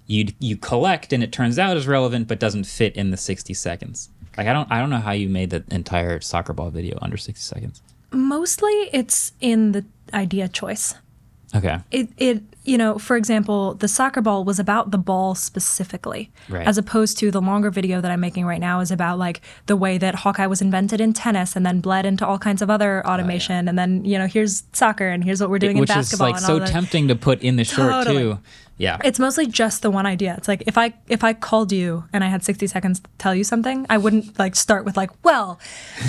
you 0.06 0.28
you 0.40 0.58
collect 0.58 1.14
and 1.14 1.24
it 1.24 1.32
turns 1.32 1.58
out 1.58 1.78
is 1.78 1.88
relevant 1.88 2.28
but 2.28 2.40
doesn't 2.40 2.66
fit 2.66 2.96
in 2.96 3.12
the 3.12 3.18
60 3.18 3.54
seconds? 3.54 4.10
Like, 4.38 4.48
I 4.48 4.54
don't 4.54 4.72
I 4.72 4.80
don't 4.80 4.90
know 4.90 4.98
how 5.00 5.12
you 5.12 5.30
made 5.30 5.50
the 5.50 5.64
entire 5.72 6.20
soccer 6.22 6.54
ball 6.54 6.70
video 6.70 6.98
under 7.02 7.18
60 7.18 7.40
seconds. 7.42 7.82
Mostly 8.12 8.72
it's 8.92 9.34
in 9.42 9.72
the 9.72 9.86
idea 10.14 10.48
choice. 10.48 10.96
Okay. 11.56 11.80
It, 11.92 12.10
it, 12.18 12.42
you 12.66 12.78
know, 12.78 12.98
for 12.98 13.18
example, 13.18 13.74
the 13.74 13.88
soccer 13.88 14.22
ball 14.22 14.44
was 14.46 14.58
about 14.60 14.92
the 14.92 14.98
ball 14.98 15.36
specifically, 15.36 16.32
Right. 16.48 16.66
as 16.66 16.78
opposed 16.78 17.18
to 17.20 17.30
the 17.32 17.42
longer 17.42 17.70
video 17.70 18.00
that 18.00 18.10
I'm 18.12 18.20
making 18.22 18.46
right 18.46 18.60
now 18.62 18.80
is 18.80 18.90
about 18.92 19.18
like 19.20 19.42
the 19.66 19.76
way 19.76 19.98
that 19.98 20.16
Hawkeye 20.16 20.48
was 20.48 20.62
invented 20.62 21.02
in 21.02 21.14
tennis 21.14 21.56
and 21.56 21.66
then 21.66 21.82
bled 21.82 22.06
into 22.06 22.26
all 22.26 22.38
kinds 22.40 22.62
of 22.62 22.70
other 22.70 23.02
oh, 23.06 23.12
automation, 23.12 23.68
and 23.68 23.78
then 23.78 24.06
you 24.06 24.18
know 24.18 24.28
here's 24.28 24.64
soccer 24.74 25.08
and 25.10 25.24
here's 25.24 25.42
what 25.42 25.50
we're 25.50 25.60
doing 25.60 25.78
Which 25.78 25.90
in 25.90 25.98
is 26.00 26.06
basketball. 26.12 26.28
like 26.28 26.36
and 26.38 26.46
so 26.46 26.60
tempting 26.66 27.08
to 27.10 27.16
put 27.16 27.42
in 27.42 27.56
the 27.58 27.64
short 27.66 27.90
Totally. 27.92 28.18
too. 28.18 28.40
Yeah. 28.78 28.98
It's 29.04 29.20
mostly 29.20 29.46
just 29.46 29.82
the 29.84 29.92
one 29.92 30.06
idea. 30.06 30.34
It's 30.38 30.48
like 30.48 30.64
if 30.66 30.78
I 30.78 30.94
if 31.08 31.24
I 31.24 31.34
called 31.34 31.72
you 31.72 32.06
and 32.12 32.24
I 32.24 32.28
had 32.28 32.44
60 32.44 32.66
seconds 32.68 33.00
to 33.02 33.10
tell 33.18 33.36
you 33.36 33.44
something, 33.44 33.86
I 33.90 33.98
wouldn't 33.98 34.40
like 34.40 34.56
start 34.56 34.84
with 34.84 34.98
like, 34.98 35.12
well, 35.24 35.60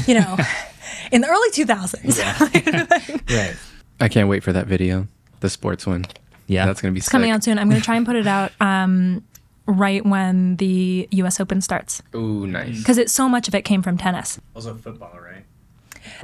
you 0.06 0.14
know, 0.14 0.36
in 1.12 1.20
the 1.20 1.28
early 1.28 1.50
2000s. 1.50 3.28
right. 3.36 3.56
I 4.00 4.08
can't 4.08 4.28
wait 4.28 4.42
for 4.42 4.52
that 4.52 4.66
video, 4.66 5.06
the 5.40 5.50
sports 5.50 5.86
one. 5.86 6.06
Yeah. 6.46 6.66
That's 6.66 6.80
gonna 6.80 6.92
be 6.92 6.98
It's 6.98 7.08
coming 7.08 7.30
out 7.30 7.42
soon. 7.44 7.58
I'm 7.58 7.68
going 7.68 7.80
to 7.80 7.84
try 7.84 7.96
and 7.96 8.04
put 8.06 8.16
it 8.16 8.26
out 8.26 8.52
um, 8.60 9.24
right 9.66 10.04
when 10.04 10.56
the 10.56 11.08
U.S. 11.12 11.40
Open 11.40 11.60
starts 11.60 12.02
Ooh, 12.14 12.46
nice. 12.46 12.78
because 12.78 12.98
it's 12.98 13.12
so 13.12 13.28
much 13.28 13.48
of 13.48 13.54
it 13.54 13.62
came 13.62 13.82
from 13.82 13.96
tennis. 13.96 14.38
Also 14.54 14.74
football, 14.74 15.18
right? 15.22 15.44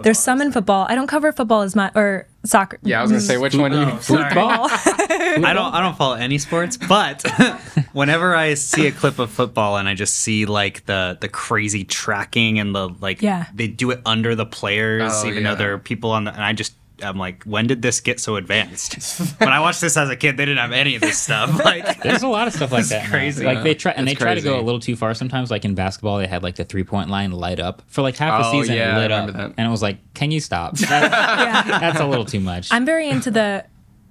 There's 0.02 0.18
some 0.18 0.42
in 0.42 0.52
football. 0.52 0.86
I 0.90 0.94
don't 0.94 1.06
cover 1.06 1.32
football 1.32 1.62
as 1.62 1.74
much 1.74 1.92
or 1.96 2.26
soccer. 2.44 2.78
Yeah, 2.82 2.98
I 2.98 3.02
was 3.02 3.10
gonna 3.12 3.20
say 3.22 3.38
which 3.38 3.54
one 3.54 3.72
you. 3.72 3.98
Sorry. 4.02 4.34
Ball. 4.34 4.68
I 4.70 5.52
don't 5.54 5.74
I 5.74 5.80
don't 5.80 5.96
follow 5.96 6.16
any 6.16 6.36
sports, 6.36 6.76
but 6.76 7.22
whenever 7.92 8.36
I 8.36 8.54
see 8.54 8.86
a 8.86 8.92
clip 8.92 9.18
of 9.18 9.30
football 9.30 9.78
and 9.78 9.88
I 9.88 9.94
just 9.94 10.18
see 10.18 10.44
like 10.44 10.84
the 10.84 11.16
the 11.22 11.28
crazy 11.30 11.84
tracking 11.84 12.58
and 12.58 12.74
the 12.74 12.88
like 13.00 13.22
Yeah. 13.22 13.46
they 13.54 13.68
do 13.68 13.90
it 13.90 14.00
under 14.04 14.34
the 14.34 14.44
players 14.46 15.10
Oh, 15.14 15.26
even 15.26 15.44
yeah. 15.44 15.50
though 15.50 15.56
there 15.56 15.72
are 15.72 15.78
people 15.78 16.10
on 16.10 16.24
the 16.24 16.32
and 16.34 16.44
I 16.44 16.52
just 16.52 16.74
I'm 17.02 17.18
like, 17.18 17.44
when 17.44 17.66
did 17.66 17.82
this 17.82 18.00
get 18.00 18.20
so 18.20 18.36
advanced? 18.36 18.94
when 19.40 19.48
I 19.48 19.60
watched 19.60 19.80
this 19.80 19.96
as 19.96 20.08
a 20.08 20.16
kid, 20.16 20.36
they 20.36 20.44
didn't 20.44 20.58
have 20.58 20.72
any 20.72 20.94
of 20.94 21.02
this 21.02 21.18
stuff. 21.18 21.50
Like 21.70 22.02
There's 22.02 22.22
a 22.22 22.28
lot 22.28 22.48
of 22.48 22.54
stuff 22.54 22.72
like 22.72 22.86
that. 22.86 23.04
now. 23.04 23.10
crazy. 23.10 23.44
Like 23.44 23.62
they 23.62 23.74
try 23.74 23.92
and 23.92 24.08
It's 24.08 24.18
they 24.18 24.24
try 24.24 24.34
to 24.34 24.40
go 24.40 24.58
a 24.58 24.62
little 24.62 24.80
too 24.80 24.96
far 24.96 25.14
sometimes. 25.14 25.50
Like 25.50 25.64
in 25.64 25.74
basketball, 25.74 26.18
they 26.18 26.26
had 26.26 26.42
like 26.42 26.56
the 26.56 26.64
three 26.64 26.84
point 26.84 27.10
line 27.10 27.32
light 27.32 27.60
up 27.60 27.82
for 27.86 28.02
like 28.02 28.16
half 28.16 28.42
the 28.42 28.48
Oh, 28.48 28.52
season. 28.52 28.76
yeah, 28.76 28.96
I 28.96 28.98
lit 28.98 29.12
up, 29.12 29.26
remember 29.26 29.48
that. 29.48 29.54
and 29.58 29.66
it 29.66 29.70
was 29.70 29.82
like, 29.82 29.98
can 30.14 30.30
you 30.30 30.40
stop? 30.40 30.76
That- 30.78 31.66
yeah. 31.66 31.78
that's 31.78 32.00
a 32.00 32.06
little 32.06 32.24
too 32.24 32.40
much. 32.40 32.72
I'm 32.72 32.84
very 32.84 33.08
into 33.08 33.30
the 33.30 33.64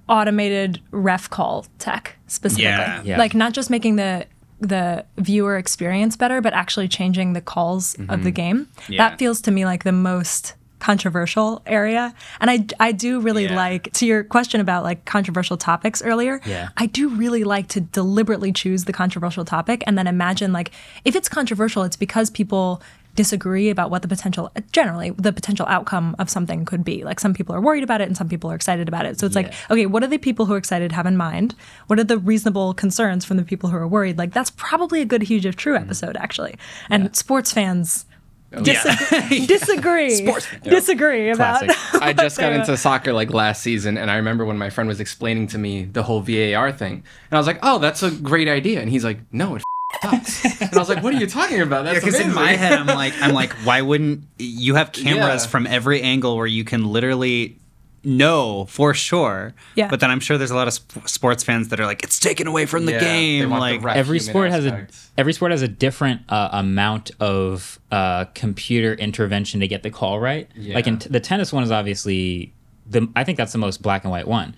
automated 0.08 0.80
ref 0.90 1.28
call 1.30 1.66
tech 1.78 2.16
specifically. 2.26 2.64
Yeah. 2.64 3.02
Yeah. 3.02 3.18
Like 3.18 3.34
not 3.34 3.52
just 3.52 3.70
making 3.70 3.96
the 3.96 4.26
the 4.60 5.04
viewer 5.16 5.56
experience 5.56 6.16
better, 6.16 6.40
but 6.40 6.52
actually 6.52 6.88
changing 6.88 7.32
the 7.32 7.40
calls 7.40 7.94
of 7.94 8.06
the 8.08 8.14
mm-hmm. 8.14 8.30
game. 8.30 8.68
Yeah. 8.88 9.08
That 9.08 9.18
feels 9.18 9.40
to 9.42 9.50
me 9.50 9.64
like 9.64 9.84
the 9.84 9.92
most 9.92 10.54
controversial 10.80 11.62
area. 11.66 12.12
And 12.40 12.50
I 12.50 12.66
I 12.80 12.92
do 12.92 13.20
really 13.20 13.44
Yeah. 13.44 13.54
like 13.54 13.92
to 13.92 14.06
your 14.06 14.24
question 14.24 14.60
about 14.60 14.82
like 14.82 15.04
controversial 15.04 15.56
topics 15.56 16.02
earlier. 16.02 16.40
Yeah. 16.44 16.70
I 16.76 16.86
do 16.86 17.08
really 17.08 17.44
like 17.44 17.68
to 17.68 17.80
deliberately 17.80 18.52
choose 18.52 18.84
the 18.84 18.92
controversial 18.92 19.44
topic 19.44 19.84
and 19.86 19.96
then 19.96 20.06
imagine 20.06 20.52
like 20.52 20.72
if 21.04 21.14
it's 21.14 21.28
controversial, 21.28 21.82
it's 21.84 21.96
because 21.96 22.30
people 22.30 22.82
disagree 23.16 23.70
about 23.70 23.90
what 23.90 24.02
the 24.02 24.08
potential 24.08 24.50
generally 24.70 25.10
the 25.10 25.32
potential 25.32 25.66
outcome 25.68 26.14
of 26.20 26.30
something 26.30 26.64
could 26.64 26.84
be 26.84 27.02
like 27.02 27.18
some 27.18 27.34
people 27.34 27.52
are 27.54 27.60
worried 27.60 27.82
about 27.82 28.00
it 28.00 28.06
and 28.06 28.16
some 28.16 28.28
people 28.28 28.48
are 28.50 28.54
excited 28.54 28.86
about 28.86 29.04
it 29.04 29.18
so 29.18 29.26
it's 29.26 29.34
like 29.34 29.52
okay 29.68 29.84
what 29.84 30.04
are 30.04 30.06
the 30.06 30.16
people 30.16 30.46
who 30.46 30.54
are 30.54 30.56
excited 30.56 30.92
have 30.92 31.06
in 31.06 31.16
mind 31.16 31.54
what 31.88 31.98
are 31.98 32.04
the 32.04 32.18
reasonable 32.18 32.72
concerns 32.72 33.24
from 33.24 33.36
the 33.36 33.42
people 33.42 33.68
who 33.68 33.76
are 33.76 33.88
worried 33.88 34.16
like 34.16 34.32
that's 34.32 34.50
probably 34.50 35.00
a 35.00 35.04
good 35.04 35.22
huge 35.22 35.44
if 35.44 35.56
true 35.56 35.76
mm. 35.76 35.80
episode 35.80 36.16
actually 36.16 36.54
and 36.88 37.14
sports 37.16 37.52
fans 37.52 38.06
Oh, 38.52 38.62
disagree, 38.62 39.46
disagree 39.46 40.32
disagree 40.64 41.30
about 41.30 41.64
Classic. 41.64 42.02
I 42.02 42.12
just 42.12 42.38
got 42.38 42.52
into 42.52 42.76
soccer 42.76 43.12
like 43.12 43.32
last 43.32 43.62
season, 43.62 43.96
and 43.96 44.10
I 44.10 44.16
remember 44.16 44.44
when 44.44 44.58
my 44.58 44.70
friend 44.70 44.88
was 44.88 44.98
explaining 45.00 45.46
to 45.48 45.58
me 45.58 45.84
the 45.84 46.02
whole 46.02 46.20
VAR 46.20 46.72
thing, 46.72 46.94
and 46.94 47.32
I 47.32 47.36
was 47.38 47.46
like, 47.46 47.60
"Oh, 47.62 47.78
that's 47.78 48.02
a 48.02 48.10
great 48.10 48.48
idea," 48.48 48.80
and 48.80 48.90
he's 48.90 49.04
like, 49.04 49.20
"No, 49.32 49.54
it 49.56 49.62
sucks." 50.02 50.60
and 50.62 50.74
I 50.74 50.78
was 50.78 50.88
like, 50.88 51.02
"What 51.04 51.14
are 51.14 51.18
you 51.18 51.26
talking 51.28 51.60
about? 51.60 51.84
That's 51.84 52.00
because 52.04 52.18
in 52.18 52.34
my 52.34 52.52
head 52.52 52.72
I'm 52.72 52.86
like 52.86 53.14
I'm 53.22 53.32
like 53.34 53.52
why 53.64 53.82
wouldn't 53.82 54.24
you 54.38 54.74
have 54.74 54.92
cameras 54.92 55.44
Yeah. 55.44 55.50
from 55.50 55.66
every 55.68 56.02
angle 56.02 56.36
where 56.36 56.46
you 56.46 56.64
can 56.64 56.84
literally 56.86 57.56
know 58.02 58.64
for 58.66 58.94
sure 58.94 59.52
Yeah. 59.74 59.88
but 59.88 60.00
then 60.00 60.10
I'm 60.10 60.20
sure 60.20 60.38
there's 60.38 60.50
a 60.50 60.56
lot 60.56 60.68
of 60.68 60.74
sp- 60.74 61.06
sports 61.06 61.42
fans 61.44 61.68
that 61.68 61.78
are 61.80 61.86
like 61.86 62.02
it's 62.02 62.18
taken 62.18 62.46
away 62.46 62.66
from 62.66 62.86
the 62.86 62.92
Yeah, 62.92 63.00
game 63.00 63.50
want 63.50 63.80
the 63.82 63.86
like 63.86 63.96
every 63.96 64.18
human 64.18 64.30
sport 64.32 64.50
has 64.50 64.66
a 64.66 64.86
every 65.18 65.32
sport 65.32 65.50
has 65.50 65.62
a 65.62 65.68
different 65.68 66.22
uh, 66.28 66.48
amount 66.52 67.10
of 67.20 67.78
uh, 67.90 68.24
computer 68.34 68.94
intervention 68.94 69.60
to 69.60 69.68
get 69.68 69.82
the 69.82 69.90
call 69.90 70.18
right. 70.18 70.48
Like 70.56 70.86
in 70.86 70.94
Yeah. 70.94 70.98
t- 71.00 71.08
the 71.10 71.20
tennis 71.20 71.52
one 71.52 71.62
is 71.62 71.70
obviously 71.70 72.52
the 72.86 73.08
I 73.14 73.24
think 73.24 73.36
that's 73.38 73.52
the 73.52 73.58
most 73.58 73.82
black 73.82 74.04
and 74.04 74.10
white 74.10 74.26
one. 74.28 74.54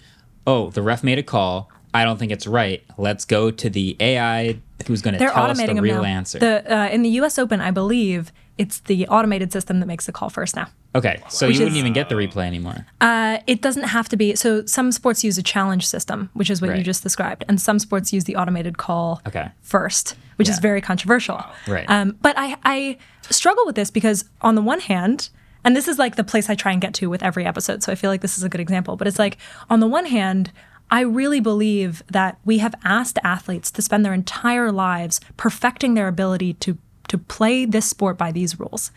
Oh, 0.47 0.71
the 0.71 0.83
ref 0.83 1.03
made 1.03 1.19
a 1.19 1.23
call. 1.23 1.71
I 1.95 2.05
don't 2.05 2.19
think 2.19 2.33
it's 2.33 2.47
right. 2.47 2.83
Let's 2.97 3.25
go 3.25 3.51
to 3.51 3.69
the 3.69 3.97
AI 4.01 4.59
who's 4.87 5.03
going 5.03 5.13
to 5.15 5.19
they're 5.19 5.31
tell 5.31 5.45
us 5.45 5.61
automating 5.61 5.77
the 5.77 5.83
real 5.83 5.99
now 6.03 6.09
answer. 6.09 6.39
the 6.39 6.75
uh, 6.77 6.89
in 6.89 7.03
the 7.03 7.11
us 7.11 7.39
open 7.39 7.61
i 7.61 7.71
believe 7.71 8.33
it's 8.63 8.77
the 8.81 9.07
automated 9.09 9.53
system 9.53 9.81
that 9.81 9.87
makes 9.87 10.07
the 10.07 10.13
call 10.13 10.31
first 10.31 10.55
now 10.57 10.67
okay, 10.95 11.17
so 11.29 11.47
you 11.47 11.55
wouldn't 11.59 11.73
is- 11.73 11.79
even 11.79 11.93
get 11.95 12.09
the 12.11 12.15
replay 12.15 12.47
anymore. 12.47 12.87
Uh, 13.01 13.39
it 13.47 13.63
doesn't 13.63 13.89
have 13.97 14.09
to 14.11 14.17
be. 14.23 14.35
So 14.37 14.65
some 14.67 14.93
sports 14.93 15.25
use 15.25 15.39
a 15.39 15.43
challenge 15.43 15.87
system, 15.87 16.29
which 16.35 16.51
is 16.51 16.61
what 16.61 16.77
you 16.77 16.83
just 16.83 17.03
described, 17.03 17.45
and 17.49 17.59
some 17.69 17.79
sports 17.79 18.13
use 18.13 18.25
the 18.25 18.37
automated 18.37 18.77
call 18.77 19.23
Okay. 19.27 19.49
first, 19.63 20.17
which 20.37 20.51
is 20.51 20.59
very 20.59 20.83
controversial. 20.83 21.39
Right. 21.67 21.89
Um, 21.89 22.19
but 22.21 22.35
I, 22.37 22.57
I 22.65 22.99
struggle 23.31 23.65
with 23.65 23.75
this 23.75 23.91
because 23.91 24.27
on 24.43 24.55
the 24.55 24.61
one 24.61 24.81
hand, 24.81 25.31
and 25.65 25.75
this 25.75 25.89
is 25.89 25.99
like 25.99 26.17
the 26.17 26.25
place 26.25 26.51
I 26.51 26.55
try 26.55 26.73
and 26.73 26.81
get 26.87 26.93
to 27.01 27.09
with 27.09 27.23
every 27.23 27.47
episode, 27.47 27.83
so 27.83 27.91
I 27.91 27.95
feel 27.95 28.11
like 28.11 28.21
this 28.21 28.37
is 28.37 28.45
a 28.45 28.51
good 28.51 28.61
example. 28.61 28.97
But 28.97 29.07
it's 29.09 29.19
like 29.19 29.39
on 29.71 29.81
the 29.81 29.89
one 29.89 30.07
hand. 30.07 30.53
I 30.91 31.01
really 31.01 31.41
believe 31.41 32.03
that 32.11 32.37
we 32.45 32.59
have 32.59 32.75
asked 32.85 33.19
athletes 33.25 33.71
to 33.71 33.81
spend 33.81 34.05
their 34.05 34.13
entire 34.13 34.71
lives 34.71 35.23
perfecting 35.39 35.95
their 35.95 36.07
ability 36.07 36.53
to 36.65 36.77
to 37.13 37.19
play 37.19 37.65
this 37.75 37.87
sport 37.95 38.17
by 38.19 38.31
these 38.33 38.59
rules 38.59 38.91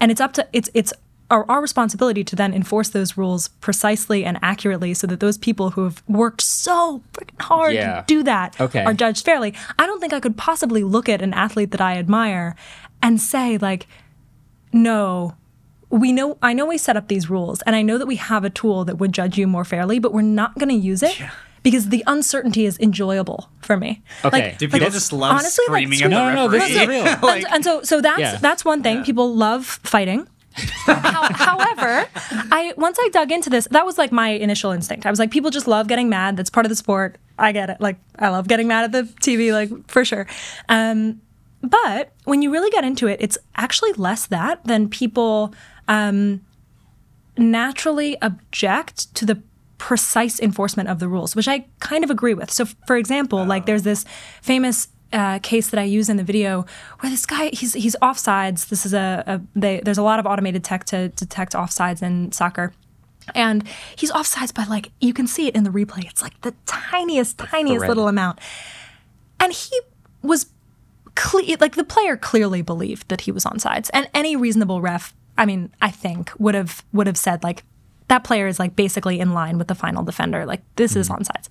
and 0.00 0.10
it's 0.10 0.20
up 0.26 0.32
to 0.32 0.42
it's 0.52 0.70
it's 0.74 0.92
our, 1.30 1.44
our 1.50 1.62
responsibility 1.62 2.22
to 2.24 2.36
then 2.36 2.52
enforce 2.54 2.90
those 2.90 3.16
rules 3.16 3.48
precisely 3.66 4.24
and 4.24 4.38
accurately 4.42 4.92
so 4.94 5.06
that 5.06 5.18
those 5.20 5.38
people 5.38 5.70
who 5.70 5.82
have 5.84 6.02
worked 6.06 6.40
so 6.42 7.02
freaking 7.14 7.40
hard 7.40 7.72
Yeah. 7.74 8.00
to 8.00 8.04
do 8.14 8.22
that 8.32 8.48
Okay. 8.60 8.84
are 8.84 8.94
judged 8.94 9.24
fairly 9.24 9.54
i 9.78 9.86
don't 9.86 10.00
think 10.00 10.12
i 10.12 10.20
could 10.20 10.36
possibly 10.36 10.82
look 10.84 11.08
at 11.08 11.20
an 11.22 11.32
athlete 11.34 11.70
that 11.72 11.80
i 11.80 11.92
admire 11.98 12.54
and 13.02 13.20
say 13.20 13.58
like 13.58 13.86
no 14.72 15.34
we 15.90 16.12
know 16.12 16.38
i 16.42 16.52
know 16.52 16.66
we 16.66 16.78
set 16.78 16.96
up 16.96 17.08
these 17.08 17.28
rules 17.28 17.60
and 17.62 17.76
i 17.76 17.82
know 17.82 17.98
that 17.98 18.06
we 18.06 18.16
have 18.16 18.44
a 18.44 18.50
tool 18.50 18.84
that 18.84 18.96
would 18.96 19.12
judge 19.12 19.36
you 19.38 19.46
more 19.46 19.64
fairly 19.64 19.98
but 19.98 20.12
we're 20.12 20.22
not 20.22 20.54
going 20.58 20.68
to 20.68 20.74
use 20.74 21.02
it 21.02 21.16
because 21.62 21.88
the 21.90 22.02
uncertainty 22.06 22.66
is 22.66 22.78
enjoyable 22.80 23.48
for 23.60 23.76
me 23.76 24.02
Okay. 24.24 24.54
do 24.58 24.66
people 24.66 24.80
Like, 24.80 24.92
just 24.92 25.12
love 25.12 25.32
honestly, 25.32 25.64
like, 25.68 25.82
screaming 25.86 26.02
at 26.02 26.10
the 26.10 26.16
No, 26.16 26.28
no, 26.28 26.34
no, 26.34 26.48
this 26.48 26.68
is 26.70 26.86
real. 26.88 27.06
and, 27.28 27.46
and 27.52 27.64
so 27.64 27.82
so 27.82 28.00
that's 28.00 28.20
Yeah. 28.20 28.36
that's 28.40 28.64
one 28.64 28.82
thing. 28.82 29.04
People 29.04 29.34
love 29.34 29.66
fighting. 29.84 30.26
How, 30.84 31.32
however, 31.32 32.06
I 32.52 32.74
once 32.76 32.98
I 33.00 33.08
dug 33.10 33.32
into 33.32 33.48
this, 33.48 33.66
that 33.70 33.86
was 33.86 33.96
like 33.96 34.12
my 34.12 34.28
initial 34.30 34.70
instinct. 34.70 35.06
I 35.06 35.10
was 35.10 35.18
like, 35.18 35.30
people 35.30 35.50
just 35.50 35.66
love 35.66 35.88
getting 35.88 36.08
mad. 36.10 36.36
That's 36.36 36.50
part 36.50 36.66
of 36.66 36.70
the 36.70 36.76
sport. 36.76 37.16
I 37.38 37.52
get 37.52 37.70
it. 37.70 37.80
Like 37.80 37.96
I 38.18 38.28
love 38.28 38.48
getting 38.48 38.68
mad 38.68 38.84
at 38.84 38.92
the 38.92 39.04
TV, 39.22 39.50
like 39.52 39.70
for 39.90 40.04
sure. 40.04 40.26
Um, 40.68 41.22
but 41.62 42.12
when 42.24 42.42
you 42.42 42.52
really 42.52 42.70
get 42.70 42.84
into 42.84 43.06
it, 43.06 43.18
it's 43.22 43.38
actually 43.56 43.92
less 43.94 44.26
that 44.26 44.62
than 44.64 44.88
people 44.90 45.54
um, 45.88 46.42
naturally 47.38 48.20
object 48.20 49.14
to 49.14 49.24
the 49.24 49.42
precise 49.82 50.38
enforcement 50.38 50.88
of 50.88 51.00
the 51.00 51.08
rules, 51.08 51.34
which 51.34 51.48
I 51.48 51.64
kind 51.80 52.04
of 52.04 52.10
agree 52.10 52.34
with. 52.34 52.52
So, 52.52 52.66
for 52.86 52.96
example, 52.96 53.44
like 53.44 53.66
there's 53.66 53.82
this 53.82 54.04
famous 54.40 54.86
uh, 55.12 55.40
case 55.40 55.70
that 55.70 55.80
I 55.80 55.82
use 55.82 56.08
in 56.08 56.18
the 56.18 56.22
video 56.22 56.64
where 57.00 57.10
this 57.10 57.26
guy 57.26 57.50
he's 57.52 57.72
he's 57.74 57.96
offsides. 58.00 58.68
This 58.68 58.86
is 58.86 58.94
a, 58.94 59.24
a 59.26 59.40
they, 59.58 59.80
there's 59.80 59.98
a 59.98 60.04
lot 60.04 60.20
of 60.20 60.26
automated 60.26 60.62
tech 60.62 60.84
to 60.84 61.08
detect 61.08 61.54
offsides 61.54 62.00
in 62.00 62.30
soccer. 62.30 62.72
And 63.34 63.64
he's 63.96 64.12
offsides, 64.12 64.54
but 64.54 64.68
like 64.68 64.92
you 65.00 65.12
can 65.12 65.26
see 65.26 65.48
it 65.48 65.56
in 65.56 65.64
the 65.64 65.70
replay. 65.70 66.04
It's 66.04 66.22
like 66.22 66.40
the 66.42 66.54
tiniest, 66.64 67.38
tiniest 67.38 67.88
little 67.88 68.06
amount. 68.06 68.38
And 69.40 69.52
he 69.52 69.80
was 70.22 70.46
cle- 71.16 71.56
like 71.58 71.74
the 71.74 71.82
player 71.84 72.16
clearly 72.16 72.62
believed 72.62 73.08
that 73.08 73.22
he 73.22 73.32
was 73.32 73.44
on 73.44 73.58
sides, 73.58 73.90
and 73.90 74.08
any 74.14 74.36
reasonable 74.36 74.80
ref, 74.80 75.12
I 75.36 75.44
mean, 75.44 75.72
I 75.80 75.90
think 75.90 76.30
would 76.38 76.54
have 76.54 76.84
would 76.92 77.08
have 77.08 77.18
said 77.18 77.42
like 77.42 77.64
that 78.08 78.24
player 78.24 78.46
is 78.46 78.58
like 78.58 78.76
basically 78.76 79.20
in 79.20 79.32
line 79.32 79.58
with 79.58 79.68
the 79.68 79.74
final 79.74 80.02
defender. 80.02 80.46
Like 80.46 80.62
this 80.76 80.96
is 80.96 81.08
hmm. 81.08 81.14
on 81.14 81.24
sides, 81.24 81.48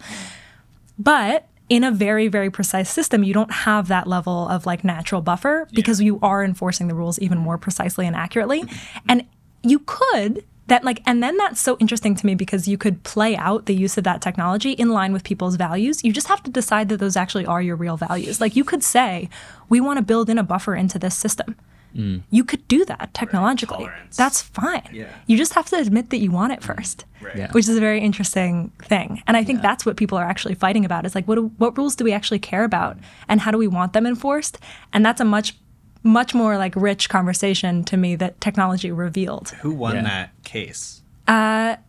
but 0.97 1.47
in 1.69 1.83
a 1.83 1.91
very 1.91 2.27
very 2.27 2.49
precise 2.49 2.89
system, 2.89 3.23
you 3.23 3.33
don't 3.33 3.51
have 3.51 3.87
that 3.87 4.07
level 4.07 4.47
of 4.49 4.65
like 4.65 4.83
natural 4.83 5.21
buffer 5.21 5.67
because 5.73 6.01
you 6.01 6.19
are 6.21 6.43
enforcing 6.43 6.87
the 6.87 6.95
rules 6.95 7.19
even 7.19 7.37
more 7.37 7.57
precisely 7.57 8.05
and 8.05 8.15
accurately, 8.15 8.63
and 9.07 9.25
you 9.63 9.79
could 9.79 10.43
that 10.71 10.85
like 10.85 11.01
and 11.05 11.21
then 11.21 11.35
that's 11.37 11.59
so 11.59 11.75
interesting 11.79 12.15
to 12.15 12.25
me 12.25 12.33
because 12.33 12.67
you 12.67 12.77
could 12.77 13.03
play 13.03 13.35
out 13.35 13.65
the 13.65 13.75
use 13.75 13.97
of 13.97 14.05
that 14.05 14.21
technology 14.21 14.71
in 14.71 14.89
line 14.89 15.11
with 15.11 15.23
people's 15.23 15.57
values. 15.57 16.03
You 16.03 16.13
just 16.13 16.27
have 16.27 16.41
to 16.43 16.51
decide 16.51 16.87
that 16.89 16.97
those 16.97 17.17
actually 17.17 17.45
are 17.45 17.61
your 17.61 17.75
real 17.75 17.97
values. 17.97 18.39
Like 18.39 18.55
you 18.55 18.63
could 18.63 18.81
say 18.81 19.29
we 19.67 19.81
want 19.81 19.97
to 19.97 20.01
build 20.01 20.29
in 20.29 20.37
a 20.37 20.43
buffer 20.43 20.73
into 20.73 20.97
this 20.97 21.15
system 21.15 21.55
you 21.93 22.43
could 22.43 22.67
do 22.67 22.85
that 22.85 23.13
technologically 23.13 23.85
Tolerance. 23.85 24.15
that's 24.17 24.41
fine 24.41 24.87
Yeah. 24.93 25.09
you 25.27 25.37
just 25.37 25.53
have 25.53 25.65
to 25.67 25.77
admit 25.77 26.09
that 26.11 26.17
you 26.19 26.31
want 26.31 26.53
it 26.53 26.63
first 26.63 27.05
Yeah. 27.35 27.51
which 27.51 27.67
is 27.67 27.75
a 27.75 27.79
very 27.79 27.99
interesting 28.01 28.71
thing 28.83 29.21
and 29.27 29.35
i 29.37 29.43
think 29.43 29.61
that's 29.61 29.85
what 29.85 29.97
people 29.97 30.17
are 30.17 30.23
actually 30.25 30.55
fighting 30.55 30.85
about 30.85 31.05
is 31.05 31.13
like 31.15 31.27
what, 31.27 31.35
do, 31.35 31.51
what 31.57 31.77
rules 31.77 31.95
do 31.95 32.03
we 32.03 32.13
actually 32.13 32.39
care 32.39 32.63
about 32.63 32.97
and 33.27 33.41
how 33.41 33.51
do 33.51 33.57
we 33.57 33.67
want 33.67 33.93
them 33.93 34.05
enforced 34.05 34.57
and 34.93 35.05
that's 35.05 35.21
a 35.21 35.25
much 35.25 35.55
much 36.03 36.33
more 36.33 36.57
like 36.57 36.73
rich 36.75 37.09
conversation 37.09 37.83
to 37.83 37.95
me 37.97 38.15
that 38.15 38.39
technology 38.41 38.91
revealed 38.91 39.49
Who 39.61 39.71
won 39.73 39.95
Yeah. 39.95 40.03
that 40.03 40.43
case? 40.43 40.97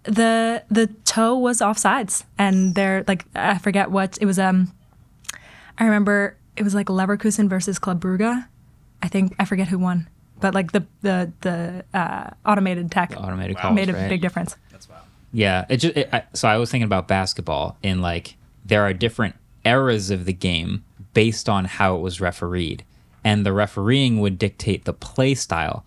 the 0.05 0.63
the 0.71 0.87
toe 1.05 1.37
was 1.39 1.61
offsides 1.61 2.25
and 2.39 2.75
they're 2.75 3.05
like 3.09 3.25
I 3.35 3.59
forget 3.59 3.91
what 3.91 4.19
it 4.21 4.27
was 4.27 4.39
um 4.39 4.73
I 5.79 5.85
remember 5.85 6.37
it 6.57 6.63
was 6.65 6.75
like 6.75 6.89
Leverkusen 6.89 7.49
versus 7.49 7.79
Club 7.79 8.01
Brugge. 8.03 8.47
I 9.03 9.09
think 9.09 9.35
I 9.39 9.45
forget 9.45 9.69
who 9.69 9.79
won. 9.79 10.09
But 10.41 10.55
like 10.55 10.73
the 10.73 10.85
the 11.03 11.33
the 11.41 11.85
uh, 11.95 12.31
automated 12.45 12.91
tech 12.91 13.15
automated 13.17 13.57
calls, 13.57 13.75
made 13.75 13.89
a 13.89 13.93
right? 13.93 14.09
big 14.09 14.21
difference. 14.21 14.57
That's 14.71 14.89
wild. 14.89 15.03
Yeah, 15.33 15.67
it 15.69 15.77
just 15.79 15.97
it, 15.97 16.09
I, 16.13 16.25
so 16.33 16.49
I 16.49 16.57
was 16.57 16.71
thinking 16.71 16.87
about 16.87 17.09
basketball 17.09 17.77
in 17.83 18.01
like 18.01 18.37
there 18.65 18.83
are 18.83 18.93
different 18.93 19.37
eras 19.65 20.11
of 20.11 20.25
the 20.25 20.33
game 20.33 20.85
based 21.15 21.49
on 21.49 21.67
how 21.67 21.95
it 21.95 22.01
was 22.01 22.21
refereed, 22.21 22.85
and 23.23 23.47
the 23.47 23.53
refereeing 23.53 24.21
would 24.21 24.39
dictate 24.39 24.85
the 24.85 24.93
play 24.93 25.35
style. 25.35 25.85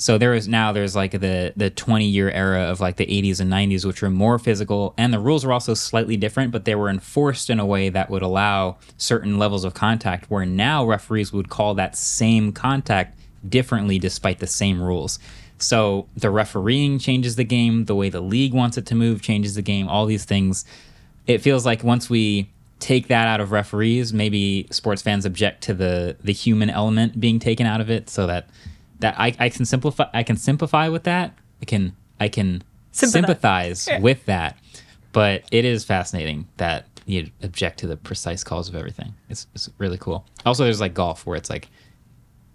So 0.00 0.16
there 0.16 0.32
is 0.32 0.46
now 0.46 0.70
there's 0.70 0.94
like 0.94 1.10
the 1.10 1.52
the 1.56 1.70
20 1.70 2.06
year 2.06 2.30
era 2.30 2.62
of 2.62 2.80
like 2.80 2.96
the 2.96 3.06
80s 3.06 3.40
and 3.40 3.52
90s, 3.52 3.84
which 3.84 4.00
were 4.00 4.10
more 4.10 4.38
physical, 4.38 4.94
and 4.96 5.12
the 5.12 5.18
rules 5.18 5.44
were 5.44 5.52
also 5.52 5.74
slightly 5.74 6.16
different, 6.16 6.52
but 6.52 6.64
they 6.64 6.76
were 6.76 6.88
enforced 6.88 7.50
in 7.50 7.58
a 7.58 7.66
way 7.66 7.88
that 7.88 8.08
would 8.08 8.22
allow 8.22 8.76
certain 8.96 9.38
levels 9.38 9.64
of 9.64 9.74
contact. 9.74 10.30
Where 10.30 10.46
now 10.46 10.86
referees 10.86 11.32
would 11.32 11.48
call 11.48 11.74
that 11.74 11.96
same 11.96 12.52
contact 12.52 13.18
differently 13.46 13.98
despite 13.98 14.38
the 14.38 14.46
same 14.46 14.80
rules. 14.80 15.18
So 15.58 16.06
the 16.16 16.30
refereeing 16.30 17.00
changes 17.00 17.34
the 17.34 17.42
game, 17.42 17.86
the 17.86 17.96
way 17.96 18.08
the 18.08 18.20
league 18.20 18.54
wants 18.54 18.78
it 18.78 18.86
to 18.86 18.94
move 18.94 19.20
changes 19.20 19.56
the 19.56 19.62
game, 19.62 19.88
all 19.88 20.06
these 20.06 20.24
things. 20.24 20.64
It 21.26 21.38
feels 21.38 21.66
like 21.66 21.82
once 21.82 22.08
we 22.08 22.48
take 22.78 23.08
that 23.08 23.26
out 23.26 23.40
of 23.40 23.50
referees, 23.50 24.12
maybe 24.12 24.68
sports 24.70 25.02
fans 25.02 25.26
object 25.26 25.64
to 25.64 25.74
the 25.74 26.16
the 26.22 26.32
human 26.32 26.70
element 26.70 27.20
being 27.20 27.40
taken 27.40 27.66
out 27.66 27.80
of 27.80 27.90
it 27.90 28.08
so 28.08 28.28
that 28.28 28.48
that 29.00 29.14
I, 29.18 29.34
I 29.38 29.48
can 29.48 29.64
simplify 29.64 30.06
I 30.12 30.22
can 30.22 30.36
simplify 30.36 30.88
with 30.88 31.04
that. 31.04 31.34
I 31.62 31.64
can 31.64 31.94
I 32.20 32.28
can 32.28 32.62
Sympathize. 32.90 33.82
sympathize 33.82 34.02
with 34.02 34.24
that. 34.26 34.58
But 35.12 35.44
it 35.50 35.64
is 35.64 35.84
fascinating 35.84 36.46
that 36.58 36.86
you 37.06 37.30
object 37.42 37.78
to 37.80 37.86
the 37.86 37.96
precise 37.96 38.44
cause 38.44 38.68
of 38.68 38.74
everything. 38.74 39.14
It's, 39.30 39.46
it's 39.54 39.70
really 39.78 39.96
cool. 39.98 40.26
Also, 40.44 40.64
there's 40.64 40.80
like 40.80 40.94
golf 40.94 41.24
where 41.26 41.36
it's 41.36 41.48
like 41.48 41.68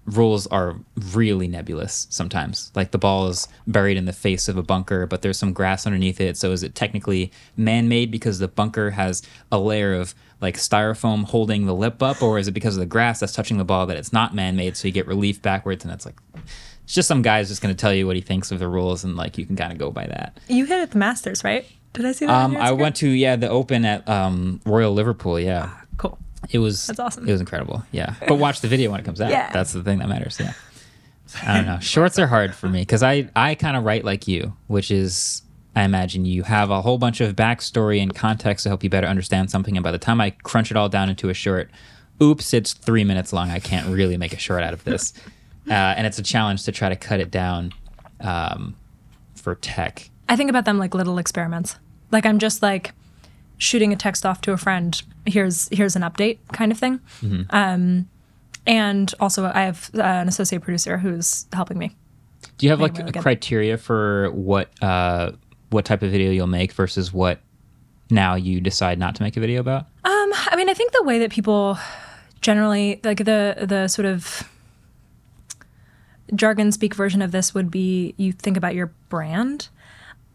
rules 0.05 0.47
are 0.47 0.75
really 1.13 1.47
nebulous 1.47 2.07
sometimes. 2.09 2.71
Like 2.75 2.91
the 2.91 2.97
ball 2.97 3.27
is 3.27 3.47
buried 3.67 3.97
in 3.97 4.05
the 4.05 4.13
face 4.13 4.47
of 4.47 4.57
a 4.57 4.63
bunker, 4.63 5.05
but 5.05 5.21
there's 5.21 5.37
some 5.37 5.53
grass 5.53 5.85
underneath 5.85 6.19
it. 6.19 6.37
So 6.37 6.51
is 6.51 6.63
it 6.63 6.75
technically 6.75 7.31
man 7.55 7.87
made 7.87 8.11
because 8.11 8.39
the 8.39 8.47
bunker 8.47 8.91
has 8.91 9.21
a 9.51 9.59
layer 9.59 9.93
of 9.93 10.13
like 10.41 10.55
styrofoam 10.57 11.23
holding 11.23 11.65
the 11.65 11.73
lip 11.73 12.03
up, 12.03 12.21
or 12.21 12.37
is 12.37 12.49
it 12.49 12.51
because 12.51 12.75
of 12.75 12.81
the 12.81 12.85
grass 12.85 13.21
that's 13.21 13.31
touching 13.31 13.57
the 13.57 13.63
ball 13.63 13.85
that 13.85 13.95
it's 13.95 14.11
not 14.11 14.35
man 14.35 14.57
made? 14.57 14.75
So 14.75 14.87
you 14.87 14.91
get 14.91 15.07
relief 15.07 15.41
backwards, 15.41 15.85
and 15.85 15.93
it's 15.93 16.05
like 16.05 16.19
it's 16.83 16.93
just 16.93 17.07
some 17.07 17.21
guy's 17.21 17.47
just 17.47 17.61
going 17.61 17.73
to 17.73 17.79
tell 17.79 17.93
you 17.93 18.05
what 18.05 18.17
he 18.17 18.21
thinks 18.21 18.51
of 18.51 18.59
the 18.59 18.67
rules, 18.67 19.05
and 19.05 19.15
like 19.15 19.37
you 19.37 19.45
can 19.45 19.55
kind 19.55 19.71
of 19.71 19.77
go 19.77 19.89
by 19.89 20.05
that. 20.05 20.37
You 20.49 20.65
hit 20.65 20.81
at 20.81 20.91
the 20.91 20.97
Masters, 20.97 21.45
right? 21.45 21.65
Did 21.93 22.05
I 22.05 22.11
see 22.11 22.25
that? 22.25 22.33
Um, 22.33 22.57
I 22.57 22.71
went 22.71 22.97
to 22.97 23.07
yeah 23.07 23.37
the 23.37 23.47
Open 23.49 23.85
at 23.85 24.07
um, 24.09 24.59
Royal 24.65 24.93
Liverpool. 24.93 25.39
Yeah, 25.39 25.71
Cool. 25.95 26.17
It 26.49 26.59
was 26.59 26.87
That's 26.87 26.99
awesome. 26.99 27.27
It 27.27 27.31
was 27.31 27.41
incredible. 27.41 27.83
Yeah, 27.91 28.15
but 28.27 28.35
watch 28.35 28.61
the 28.61 28.67
video 28.67 28.91
when 28.91 28.99
it 28.99 29.03
comes 29.03 29.21
out. 29.21 29.31
Yeah. 29.31 29.51
that's 29.51 29.73
the 29.73 29.83
thing 29.83 29.99
that 29.99 30.09
matters. 30.09 30.39
Yeah. 30.39 30.53
I 31.41 31.55
don't 31.55 31.65
know. 31.65 31.79
Shorts 31.79 32.19
are 32.19 32.27
hard 32.27 32.53
for 32.53 32.69
me 32.69 32.81
because 32.81 33.01
I 33.01 33.29
I 33.35 33.55
kind 33.55 33.75
of 33.77 33.83
write 33.83 34.03
like 34.03 34.27
you, 34.27 34.53
which 34.67 34.91
is 34.91 35.41
I 35.75 35.83
imagine 35.83 36.25
you 36.25 36.43
have 36.43 36.69
a 36.69 36.81
whole 36.81 36.97
bunch 36.97 37.21
of 37.21 37.35
backstory 37.35 38.01
and 38.01 38.13
context 38.13 38.63
to 38.63 38.69
help 38.69 38.83
you 38.83 38.89
better 38.89 39.07
understand 39.07 39.49
something. 39.49 39.75
And 39.75 39.83
by 39.83 39.91
the 39.91 39.97
time 39.97 40.21
I 40.21 40.31
crunch 40.31 40.69
it 40.69 40.77
all 40.77 40.89
down 40.89 41.09
into 41.09 41.29
a 41.29 41.33
short, 41.33 41.71
oops, 42.21 42.53
it's 42.53 42.73
three 42.73 43.03
minutes 43.03 43.33
long. 43.33 43.49
I 43.49 43.59
can't 43.59 43.87
really 43.87 44.17
make 44.17 44.33
a 44.33 44.37
short 44.37 44.63
out 44.63 44.73
of 44.73 44.83
this, 44.83 45.13
uh, 45.69 45.73
and 45.73 46.05
it's 46.05 46.19
a 46.19 46.23
challenge 46.23 46.63
to 46.65 46.71
try 46.71 46.89
to 46.89 46.95
cut 46.95 47.19
it 47.19 47.31
down 47.31 47.73
um, 48.19 48.75
for 49.35 49.55
tech. 49.55 50.09
I 50.29 50.35
think 50.35 50.49
about 50.49 50.65
them 50.65 50.77
like 50.77 50.93
little 50.93 51.17
experiments. 51.17 51.77
Like 52.11 52.25
I'm 52.25 52.37
just 52.37 52.61
like 52.61 52.93
shooting 53.63 53.93
a 53.93 53.95
text 53.95 54.25
off 54.25 54.41
to 54.41 54.51
a 54.51 54.57
friend. 54.57 55.01
Here's 55.25 55.69
here's 55.69 55.95
an 55.95 56.01
update 56.01 56.39
kind 56.51 56.71
of 56.71 56.77
thing. 56.77 56.99
Um, 57.49 58.09
and 58.65 59.13
also 59.19 59.45
I 59.45 59.61
have 59.61 59.89
uh, 59.95 60.01
an 60.01 60.27
associate 60.27 60.61
producer 60.61 60.97
who's 60.97 61.47
helping 61.53 61.77
me. 61.77 61.95
Do 62.57 62.65
you 62.65 62.69
have 62.71 62.79
like 62.81 62.97
really 62.97 63.09
a 63.09 63.11
good. 63.13 63.21
criteria 63.21 63.77
for 63.77 64.31
what 64.31 64.71
uh, 64.83 65.31
what 65.69 65.85
type 65.85 66.03
of 66.03 66.11
video 66.11 66.31
you'll 66.31 66.47
make 66.47 66.73
versus 66.73 67.13
what 67.13 67.39
now 68.09 68.35
you 68.35 68.61
decide 68.61 68.99
not 68.99 69.15
to 69.15 69.23
make 69.23 69.37
a 69.37 69.39
video 69.39 69.59
about? 69.59 69.87
I 70.53 70.55
mean, 70.55 70.69
I 70.69 70.73
think 70.73 70.91
the 70.91 71.03
way 71.03 71.19
that 71.19 71.31
people 71.31 71.77
generally 72.41 72.99
like 73.03 73.19
the 73.19 73.55
the 73.67 73.87
sort 73.87 74.05
of 74.05 74.47
jargon 76.35 76.71
speak 76.71 76.95
version 76.95 77.21
of 77.21 77.31
this 77.31 77.53
would 77.53 77.71
be 77.71 78.13
you 78.17 78.31
think 78.31 78.57
about 78.57 78.75
your 78.75 78.93
brand. 79.09 79.69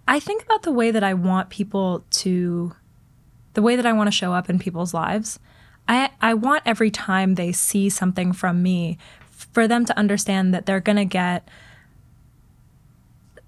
I 0.06 0.20
think 0.20 0.42
about 0.42 0.62
the 0.62 0.72
way 0.72 0.90
that 0.90 1.04
I 1.04 1.14
want 1.14 1.50
people 1.50 2.04
to 2.10 2.74
the 3.58 3.62
way 3.62 3.74
that 3.74 3.84
I 3.84 3.92
want 3.92 4.06
to 4.06 4.12
show 4.12 4.32
up 4.32 4.48
in 4.48 4.60
people's 4.60 4.94
lives. 4.94 5.40
I 5.88 6.10
I 6.20 6.32
want 6.32 6.62
every 6.64 6.92
time 6.92 7.34
they 7.34 7.50
see 7.50 7.90
something 7.90 8.32
from 8.32 8.62
me 8.62 8.98
for 9.30 9.66
them 9.66 9.84
to 9.86 9.98
understand 9.98 10.54
that 10.54 10.64
they're 10.64 10.78
going 10.78 10.94
to 10.94 11.04
get 11.04 11.48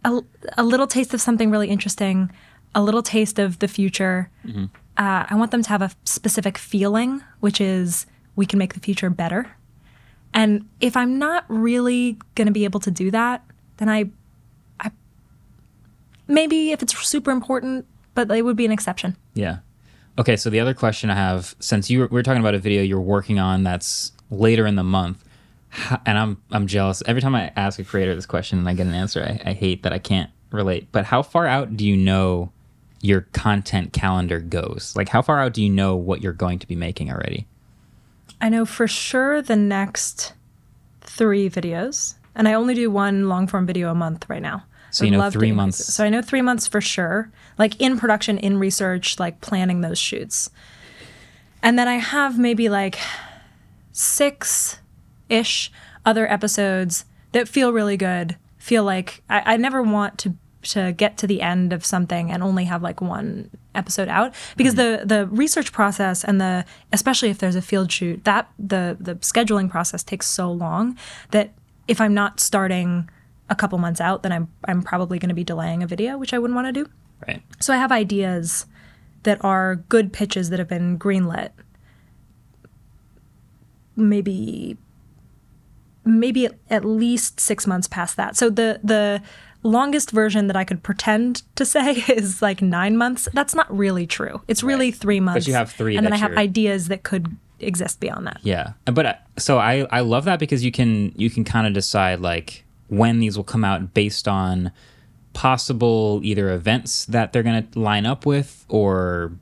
a, 0.05 0.21
a 0.59 0.65
little 0.65 0.89
taste 0.89 1.15
of 1.15 1.21
something 1.21 1.49
really 1.49 1.69
interesting, 1.69 2.29
a 2.75 2.83
little 2.83 3.05
taste 3.05 3.39
of 3.39 3.61
the 3.61 3.69
future. 3.69 4.31
Uh, 4.97 5.27
I 5.31 5.37
want 5.37 5.53
them 5.53 5.63
to 5.63 5.69
have 5.69 5.81
a 5.81 5.93
specific 6.03 6.59
feeling, 6.59 7.23
which 7.39 7.61
is 7.61 8.05
we 8.35 8.47
can 8.47 8.59
make 8.59 8.75
the 8.75 8.81
future 8.81 9.11
better. 9.11 9.55
And 10.35 10.69
if 10.81 10.97
I'm 10.97 11.21
not 11.21 11.45
really 11.47 12.19
going 12.35 12.47
to 12.47 12.53
be 12.53 12.65
able 12.65 12.81
to 12.81 12.91
do 12.91 13.13
that, 13.13 13.45
then 13.77 13.89
I, 13.89 14.11
I 14.81 14.91
maybe 16.27 16.73
if 16.73 16.83
it's 16.83 16.99
super 16.99 17.31
important, 17.31 17.87
but 18.17 18.29
it 18.33 18.43
would 18.43 18.57
be 18.57 18.67
an 18.67 18.73
exception. 18.73 19.17
Yeah. 19.35 19.59
Okay, 20.21 20.37
so 20.37 20.51
the 20.51 20.61
other 20.61 20.75
question 20.75 21.09
I 21.09 21.15
have, 21.15 21.57
since 21.61 21.89
you 21.89 22.01
were, 22.01 22.07
we 22.09 22.17
were 22.17 22.23
talking 22.23 22.43
about 22.43 22.55
a 22.55 22.59
video 22.59 22.83
you're 22.83 23.01
working 23.01 23.39
on 23.39 23.63
that's 23.63 24.13
later 24.31 24.67
in 24.67 24.77
the 24.77 24.85
month, 24.85 25.25
and 26.05 26.19
I'm 26.19 26.43
I'm 26.51 26.67
jealous. 26.67 27.03
Every 27.07 27.23
time 27.23 27.35
I 27.35 27.51
ask 27.57 27.79
a 27.79 27.85
creator 27.85 28.15
this 28.15 28.27
question 28.27 28.59
and 28.59 28.69
I 28.69 28.75
get 28.75 28.87
an 28.87 28.93
answer, 28.93 29.23
I, 29.23 29.49
I 29.49 29.53
hate 29.55 29.83
that 29.83 29.95
I 29.95 29.99
can't 29.99 30.29
relate. 30.51 30.89
But 30.93 31.07
how 31.07 31.23
far 31.23 31.47
out 31.47 31.75
do 31.75 31.87
you 31.87 31.97
know 31.97 32.53
your 33.01 33.23
content 33.33 33.95
calendar 33.95 34.41
goes? 34.41 34.93
Like, 34.95 35.09
how 35.09 35.23
far 35.23 35.41
out 35.41 35.55
do 35.55 35.63
you 35.63 35.71
know 35.71 35.97
what 35.97 36.21
you're 36.21 36.35
going 36.35 36.59
to 36.59 36.69
be 36.69 36.77
making 36.77 37.11
already? 37.11 37.47
I 38.43 38.51
know 38.51 38.67
for 38.67 38.87
sure 38.87 39.41
the 39.41 39.57
next 39.57 40.35
three 41.01 41.49
videos, 41.49 42.17
and 42.35 42.47
I 42.47 42.53
only 42.53 42.75
do 42.75 42.91
one 42.91 43.31
long 43.31 43.47
form 43.47 43.65
video 43.65 43.91
a 43.91 43.95
month 43.95 44.29
right 44.29 44.43
now. 44.43 44.65
So 44.91 45.05
you 45.05 45.11
know 45.11 45.31
three 45.31 45.53
months. 45.53 45.93
So 45.93 46.05
I 46.05 46.09
know 46.09 46.23
three 46.23 46.43
months 46.43 46.67
for 46.67 46.81
sure, 46.81 47.31
like 47.59 47.81
in 47.81 47.99
production, 47.99 48.39
in 48.39 48.59
research, 48.59 49.19
like 49.19 49.41
planning 49.41 49.81
those 49.81 49.99
shoots. 49.99 50.51
And 51.63 51.79
then 51.79 51.89
I 51.89 51.95
have 51.97 52.39
maybe 52.39 52.69
like 52.69 52.99
six 53.93 54.81
ish 55.29 55.71
other 56.05 56.31
episodes 56.31 57.05
that 57.33 57.49
feel 57.49 57.73
really 57.73 57.97
good. 57.97 58.37
Feel 58.59 58.85
like 58.85 59.23
I, 59.29 59.55
I 59.55 59.57
never 59.57 59.83
want 59.83 60.19
to 60.19 60.35
to 60.63 60.93
get 60.93 61.17
to 61.17 61.27
the 61.27 61.41
end 61.41 61.73
of 61.73 61.85
something 61.85 62.31
and 62.31 62.43
only 62.43 62.65
have 62.65 62.83
like 62.83 63.01
one 63.01 63.51
episode 63.75 64.09
out 64.09 64.35
because 64.57 64.75
hmm. 64.75 64.79
the 64.79 65.03
the 65.05 65.27
research 65.29 65.73
process 65.73 66.23
and 66.25 66.41
the 66.41 66.65
especially 66.93 67.31
if 67.31 67.39
there's 67.39 67.57
a 67.57 67.63
field 67.63 67.91
shoot 67.91 68.23
that 68.25 68.51
the 68.59 68.97
the 69.01 69.15
scheduling 69.17 69.71
process 69.71 70.03
takes 70.03 70.27
so 70.27 70.51
long 70.53 70.99
that 71.31 71.53
if 71.89 72.01
I'm 72.01 72.15
not 72.15 72.41
starting 72.41 73.09
a 73.51 73.55
couple 73.55 73.77
months 73.79 74.01
out 74.01 74.23
then 74.23 74.33
I'm 74.33 74.49
I'm 74.65 74.83
probably 74.83 75.19
going 75.19 75.29
to 75.29 75.35
be 75.35 75.45
delaying 75.45 75.83
a 75.83 75.87
video 75.87 76.17
which 76.17 76.33
I 76.33 76.39
wouldn't 76.39 76.55
want 76.57 76.67
to 76.69 76.73
do. 76.73 76.89
Right. 77.29 77.43
So 77.61 77.75
I 77.75 77.77
have 77.77 77.93
ideas 77.93 78.65
that 79.25 79.45
are 79.45 79.77
good 79.91 80.13
pitches 80.13 80.49
that 80.51 80.59
have 80.59 80.69
been 80.69 80.99
greenlit. 80.99 81.51
Maybe 83.97 84.79
maybe 86.05 86.49
at- 86.71 86.85
least 86.85 87.39
6 87.41 87.67
months 87.67 87.87
past 87.87 88.17
that. 88.17 88.37
So 88.37 88.49
the 88.49 88.81
the 88.83 89.21
longest 89.63 90.11
version 90.13 90.47
that 90.47 90.57
I 90.57 90.65
could 90.65 90.83
pretend 90.83 91.43
to 91.57 91.67
say 91.67 91.93
is 92.09 92.41
like 92.41 92.63
9 92.63 92.97
months. 92.97 93.29
That's 93.35 93.55
not 93.55 93.67
really 93.77 94.07
true. 94.07 94.41
It's 94.49 94.63
really 94.63 94.91
3 94.91 95.21
months. 95.21 95.45
But 95.45 95.49
you 95.49 95.55
have 95.55 95.71
three 95.71 95.97
And 95.97 96.07
then 96.07 96.13
I 96.15 96.17
have 96.17 96.31
you're- 96.31 96.43
ideas 96.43 96.89
that 96.89 97.03
could 97.03 97.37
exist 97.59 98.01
beyond 98.01 98.27
that. 98.27 98.39
Yeah, 98.43 98.73
but 98.87 99.05
uh, 99.05 99.15
so 99.37 99.59
I 99.59 99.87
I 99.91 100.01
love 100.01 100.25
that 100.25 100.39
because 100.39 100.65
you 100.65 100.73
can 100.73 101.13
you 101.17 101.29
can 101.29 101.45
kind 101.45 101.67
of 101.67 101.75
decide 101.75 102.21
like 102.21 102.65
when 102.91 103.21
these 103.21 103.37
will 103.37 103.45
come 103.45 103.65
out 103.65 103.95
based 103.95 104.29
on 104.29 104.71
possible 105.33 106.21
either 106.23 106.51
events 106.51 107.05
that 107.07 107.33
they're 107.33 107.45
going 107.45 107.67
to 107.67 107.79
line 107.79 108.05
up 108.05 108.27
with 108.27 108.67
or 108.69 109.33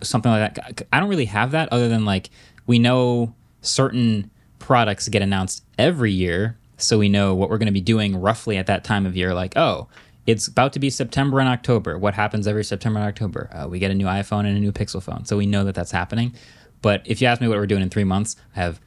something 0.00 0.30
like 0.30 0.54
that. 0.54 0.86
I 0.92 1.00
don't 1.00 1.08
really 1.08 1.24
have 1.26 1.50
that 1.50 1.68
other 1.72 1.88
than 1.88 2.04
like 2.04 2.30
we 2.66 2.78
know 2.78 3.34
certain 3.60 4.30
products 4.60 5.08
get 5.08 5.20
announced 5.20 5.64
every 5.78 6.12
year, 6.12 6.56
so 6.76 6.98
we 6.98 7.08
know 7.08 7.34
what 7.34 7.50
we're 7.50 7.58
going 7.58 7.66
to 7.66 7.72
be 7.72 7.80
doing 7.80 8.20
roughly 8.20 8.56
at 8.56 8.66
that 8.66 8.84
time 8.84 9.04
of 9.04 9.16
year. 9.16 9.34
Like, 9.34 9.56
oh, 9.56 9.88
it's 10.26 10.46
about 10.46 10.72
to 10.74 10.78
be 10.78 10.90
September 10.90 11.40
and 11.40 11.48
October. 11.48 11.98
What 11.98 12.14
happens 12.14 12.46
every 12.46 12.64
September 12.64 13.00
and 13.00 13.08
October? 13.08 13.50
Uh, 13.52 13.68
we 13.68 13.80
get 13.80 13.90
a 13.90 13.94
new 13.94 14.06
iPhone 14.06 14.40
and 14.40 14.56
a 14.56 14.60
new 14.60 14.72
Pixel 14.72 15.02
phone, 15.02 15.24
so 15.24 15.36
we 15.36 15.46
know 15.46 15.64
that 15.64 15.74
that's 15.74 15.90
happening. 15.90 16.34
But 16.82 17.02
if 17.04 17.20
you 17.20 17.26
ask 17.26 17.40
me 17.40 17.48
what 17.48 17.58
we're 17.58 17.66
doing 17.66 17.82
in 17.82 17.90
three 17.90 18.04
months, 18.04 18.36
I 18.54 18.60
have 18.60 18.80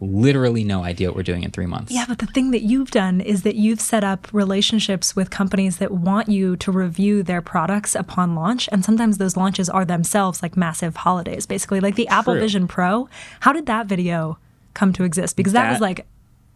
literally 0.00 0.64
no 0.64 0.82
idea 0.84 1.08
what 1.08 1.16
we're 1.16 1.22
doing 1.22 1.42
in 1.44 1.50
three 1.50 1.66
months. 1.66 1.92
Yeah, 1.92 2.04
but 2.08 2.18
the 2.18 2.26
thing 2.26 2.50
that 2.50 2.62
you've 2.62 2.90
done 2.90 3.20
is 3.20 3.42
that 3.42 3.54
you've 3.56 3.80
set 3.80 4.04
up 4.04 4.28
relationships 4.32 5.14
with 5.16 5.30
companies 5.30 5.78
that 5.78 5.90
want 5.92 6.28
you 6.28 6.56
to 6.56 6.72
review 6.72 7.22
their 7.22 7.40
products 7.40 7.94
upon 7.94 8.34
launch. 8.34 8.68
And 8.72 8.84
sometimes 8.84 9.18
those 9.18 9.36
launches 9.36 9.68
are 9.70 9.84
themselves 9.84 10.42
like 10.42 10.56
massive 10.56 10.96
holidays, 10.96 11.46
basically. 11.46 11.80
Like 11.80 11.94
the 11.94 12.08
Apple 12.08 12.34
Vision 12.34 12.66
Pro. 12.68 13.08
How 13.40 13.52
did 13.52 13.66
that 13.66 13.86
video 13.86 14.38
come 14.74 14.92
to 14.94 15.04
exist? 15.04 15.36
Because 15.36 15.52
that, 15.52 15.62
That- 15.64 15.70
was 15.72 15.80
like 15.80 16.06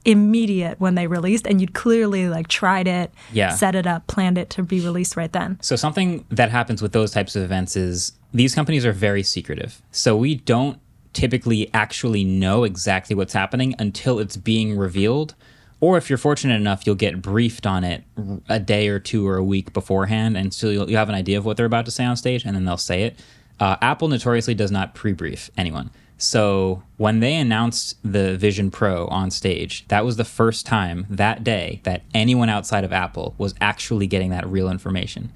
immediate 0.05 0.81
when 0.81 0.95
they 0.95 1.07
released 1.07 1.47
and 1.47 1.61
you'd 1.61 1.75
clearly 1.75 2.29
like 2.29 2.49
tried 2.49 2.87
it, 2.89 3.13
Yeah. 3.33 3.51
set 3.51 3.75
it 3.75 3.87
up, 3.87 4.07
planned 4.07 4.39
it 4.39 4.49
to 4.51 4.63
be 4.63 4.81
released 4.81 5.17
right 5.17 5.33
then. 5.33 5.59
So 5.61 5.77
something 5.77 6.25
that 6.31 6.51
happens 6.51 6.81
with 6.81 6.93
those 6.93 7.11
types 7.11 7.37
of 7.37 7.43
events 7.43 7.77
is 7.77 8.13
these 8.33 8.55
companies 8.55 8.87
are 8.87 8.93
very 8.93 9.23
secretive. 9.23 9.83
So 9.91 10.17
we 10.17 10.37
don't 10.37 10.79
typically 11.19 11.69
actually 11.75 12.23
know 12.23 12.63
exactly 12.63 13.17
what's 13.17 13.33
happening 13.33 13.75
until 13.77 14.21
it's 14.21 14.37
being 14.37 14.79
revealed. 14.79 15.35
Or 15.81 15.99
if 15.99 16.09
you're 16.09 16.17
fortunate 16.17 16.55
enough, 16.55 16.87
you'll 16.87 16.95
get 16.95 17.21
briefed 17.21 17.67
on 17.67 17.83
it 17.83 18.05
a 18.49 18.61
day 18.61 18.87
or 18.87 19.01
two 19.01 19.27
or 19.27 19.37
a 19.37 19.43
week 19.43 19.73
beforehand, 19.73 20.37
and 20.37 20.55
so 20.55 20.69
you'll, 20.69 20.89
you 20.89 20.97
have 20.97 21.09
an 21.09 21.17
idea 21.17 21.37
of 21.37 21.45
what 21.45 21.57
they're 21.57 21.67
about 21.67 21.87
to 21.87 21.91
say 21.91 22.05
on 22.05 22.17
stage, 22.17 22.45
and 22.45 22.55
then 22.55 22.65
they'll 22.65 22.77
say 22.77 23.03
it. 23.03 23.19
Uh, 23.59 23.77
Apple 23.83 24.07
notoriously 24.07 24.55
does 24.55 24.71
not 24.71 24.95
pre-brief 24.95 25.51
anyone. 25.57 25.91
So 26.19 26.83
when 26.99 27.19
they 27.19 27.35
announced 27.35 27.97
the 28.05 28.37
Vision 28.37 28.71
Pro 28.71 29.07
on 29.09 29.33
stage, 29.33 29.87
that 29.89 30.05
was 30.05 30.17
the 30.17 30.25
first 30.25 30.67
time 30.67 31.07
that 31.11 31.43
day 31.43 31.81
that 31.83 32.03
anyone 32.15 32.49
outside 32.49 32.85
of 32.85 32.93
Apple 32.93 33.35
was 33.39 33.55
actually 33.61 34.07
getting 34.07 34.31
that 34.31 34.47
real 34.47 34.71
information. 34.71 35.33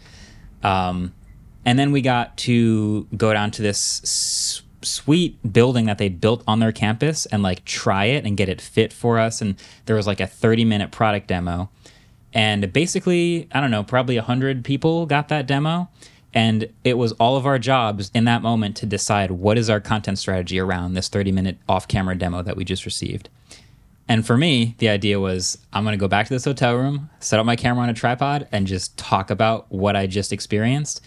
Um, 0.62 1.12
and 1.64 1.76
then 1.78 1.90
we 1.92 2.02
got 2.02 2.36
to 2.38 3.06
go 3.16 3.32
down 3.32 3.50
to 3.52 3.62
this 3.62 4.61
sweet 4.84 5.52
building 5.52 5.86
that 5.86 5.98
they 5.98 6.08
built 6.08 6.42
on 6.46 6.60
their 6.60 6.72
campus 6.72 7.26
and 7.26 7.42
like 7.42 7.64
try 7.64 8.06
it 8.06 8.24
and 8.24 8.36
get 8.36 8.48
it 8.48 8.60
fit 8.60 8.92
for 8.92 9.18
us. 9.18 9.40
And 9.40 9.56
there 9.86 9.96
was 9.96 10.06
like 10.06 10.20
a 10.20 10.26
30 10.26 10.64
minute 10.64 10.90
product 10.90 11.28
demo. 11.28 11.70
And 12.34 12.72
basically, 12.72 13.48
I 13.52 13.60
don't 13.60 13.70
know, 13.70 13.82
probably 13.82 14.16
100 14.16 14.64
people 14.64 15.06
got 15.06 15.28
that 15.28 15.46
demo. 15.46 15.88
And 16.34 16.72
it 16.82 16.96
was 16.96 17.12
all 17.12 17.36
of 17.36 17.44
our 17.44 17.58
jobs 17.58 18.10
in 18.14 18.24
that 18.24 18.40
moment 18.40 18.76
to 18.78 18.86
decide 18.86 19.30
what 19.30 19.58
is 19.58 19.68
our 19.68 19.80
content 19.80 20.18
strategy 20.18 20.58
around 20.58 20.94
this 20.94 21.08
30 21.08 21.30
minute 21.32 21.58
off 21.68 21.86
camera 21.88 22.16
demo 22.16 22.42
that 22.42 22.56
we 22.56 22.64
just 22.64 22.86
received. 22.86 23.28
And 24.08 24.26
for 24.26 24.36
me, 24.36 24.74
the 24.78 24.88
idea 24.88 25.20
was 25.20 25.58
I'm 25.72 25.84
going 25.84 25.92
to 25.92 26.00
go 26.00 26.08
back 26.08 26.26
to 26.26 26.34
this 26.34 26.44
hotel 26.44 26.76
room, 26.76 27.10
set 27.20 27.38
up 27.38 27.46
my 27.46 27.56
camera 27.56 27.82
on 27.82 27.88
a 27.88 27.94
tripod, 27.94 28.48
and 28.50 28.66
just 28.66 28.96
talk 28.96 29.30
about 29.30 29.70
what 29.70 29.94
I 29.94 30.06
just 30.06 30.32
experienced. 30.32 31.02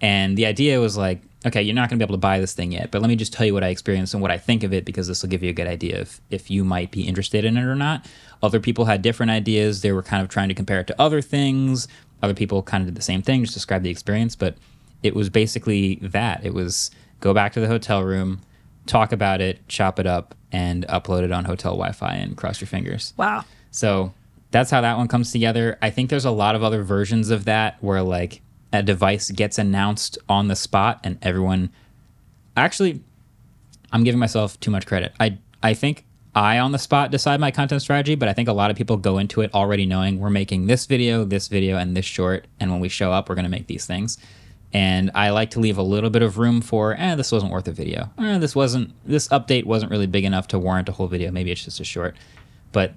And 0.00 0.36
the 0.36 0.46
idea 0.46 0.80
was 0.80 0.96
like, 0.96 1.20
okay, 1.46 1.62
you're 1.62 1.74
not 1.74 1.88
going 1.88 1.98
to 1.98 2.04
be 2.04 2.08
able 2.08 2.16
to 2.16 2.20
buy 2.20 2.40
this 2.40 2.52
thing 2.52 2.72
yet, 2.72 2.90
but 2.90 3.00
let 3.00 3.08
me 3.08 3.16
just 3.16 3.32
tell 3.32 3.46
you 3.46 3.54
what 3.54 3.62
I 3.62 3.68
experienced 3.68 4.12
and 4.12 4.20
what 4.20 4.30
I 4.30 4.38
think 4.38 4.64
of 4.64 4.72
it 4.72 4.84
because 4.84 5.06
this 5.06 5.22
will 5.22 5.28
give 5.28 5.42
you 5.42 5.50
a 5.50 5.54
good 5.54 5.68
idea 5.68 6.00
of 6.00 6.20
if 6.30 6.50
you 6.50 6.64
might 6.64 6.90
be 6.90 7.06
interested 7.06 7.44
in 7.44 7.56
it 7.56 7.62
or 7.62 7.76
not. 7.76 8.06
Other 8.42 8.60
people 8.60 8.86
had 8.86 9.02
different 9.02 9.30
ideas. 9.30 9.82
They 9.82 9.92
were 9.92 10.02
kind 10.02 10.22
of 10.22 10.28
trying 10.28 10.48
to 10.48 10.54
compare 10.54 10.80
it 10.80 10.86
to 10.88 11.00
other 11.00 11.20
things. 11.20 11.86
Other 12.22 12.34
people 12.34 12.62
kind 12.62 12.82
of 12.82 12.88
did 12.88 12.96
the 12.96 13.02
same 13.02 13.22
thing, 13.22 13.42
just 13.42 13.54
describe 13.54 13.82
the 13.82 13.90
experience. 13.90 14.34
But 14.34 14.56
it 15.02 15.14
was 15.14 15.30
basically 15.30 15.96
that. 15.96 16.44
It 16.44 16.54
was 16.54 16.90
go 17.20 17.32
back 17.32 17.52
to 17.52 17.60
the 17.60 17.68
hotel 17.68 18.02
room, 18.02 18.40
talk 18.86 19.12
about 19.12 19.40
it, 19.40 19.66
chop 19.68 20.00
it 20.00 20.06
up, 20.06 20.34
and 20.50 20.86
upload 20.88 21.22
it 21.22 21.30
on 21.30 21.44
hotel 21.44 21.72
Wi-Fi 21.72 22.14
and 22.14 22.36
cross 22.36 22.60
your 22.60 22.68
fingers. 22.68 23.14
Wow. 23.16 23.44
So 23.70 24.12
that's 24.50 24.70
how 24.70 24.80
that 24.80 24.96
one 24.96 25.08
comes 25.08 25.30
together. 25.30 25.78
I 25.82 25.90
think 25.90 26.10
there's 26.10 26.24
a 26.24 26.30
lot 26.30 26.54
of 26.54 26.62
other 26.64 26.82
versions 26.82 27.30
of 27.30 27.44
that 27.44 27.76
where 27.80 28.02
like 28.02 28.40
a 28.72 28.82
device 28.82 29.30
gets 29.30 29.58
announced 29.58 30.18
on 30.28 30.48
the 30.48 30.56
spot 30.56 31.00
and 31.04 31.18
everyone 31.22 31.70
actually 32.56 33.02
I'm 33.92 34.04
giving 34.04 34.18
myself 34.18 34.58
too 34.60 34.70
much 34.70 34.86
credit. 34.86 35.12
I 35.18 35.38
I 35.62 35.74
think 35.74 36.04
I 36.34 36.58
on 36.58 36.72
the 36.72 36.78
spot 36.78 37.10
decide 37.10 37.40
my 37.40 37.50
content 37.50 37.82
strategy, 37.82 38.14
but 38.14 38.28
I 38.28 38.32
think 38.32 38.48
a 38.48 38.52
lot 38.52 38.70
of 38.70 38.76
people 38.76 38.96
go 38.96 39.18
into 39.18 39.40
it 39.40 39.52
already 39.54 39.86
knowing 39.86 40.20
we're 40.20 40.30
making 40.30 40.66
this 40.66 40.86
video, 40.86 41.24
this 41.24 41.48
video, 41.48 41.76
and 41.76 41.96
this 41.96 42.04
short, 42.04 42.46
and 42.60 42.70
when 42.70 42.80
we 42.80 42.88
show 42.88 43.12
up, 43.12 43.28
we're 43.28 43.34
going 43.34 43.44
to 43.44 43.50
make 43.50 43.66
these 43.66 43.86
things. 43.86 44.18
And 44.72 45.10
I 45.14 45.30
like 45.30 45.50
to 45.52 45.60
leave 45.60 45.78
a 45.78 45.82
little 45.82 46.10
bit 46.10 46.22
of 46.22 46.36
room 46.38 46.60
for, 46.60 46.94
eh, 46.96 47.14
this 47.14 47.32
wasn't 47.32 47.50
worth 47.50 47.66
a 47.66 47.72
video. 47.72 48.10
Eh, 48.18 48.38
this 48.38 48.54
wasn't, 48.54 48.92
this 49.06 49.26
update 49.28 49.64
wasn't 49.64 49.90
really 49.90 50.06
big 50.06 50.24
enough 50.24 50.46
to 50.48 50.58
warrant 50.58 50.88
a 50.90 50.92
whole 50.92 51.08
video. 51.08 51.30
Maybe 51.30 51.50
it's 51.50 51.64
just 51.64 51.80
a 51.80 51.84
short. 51.84 52.14
But 52.70 52.92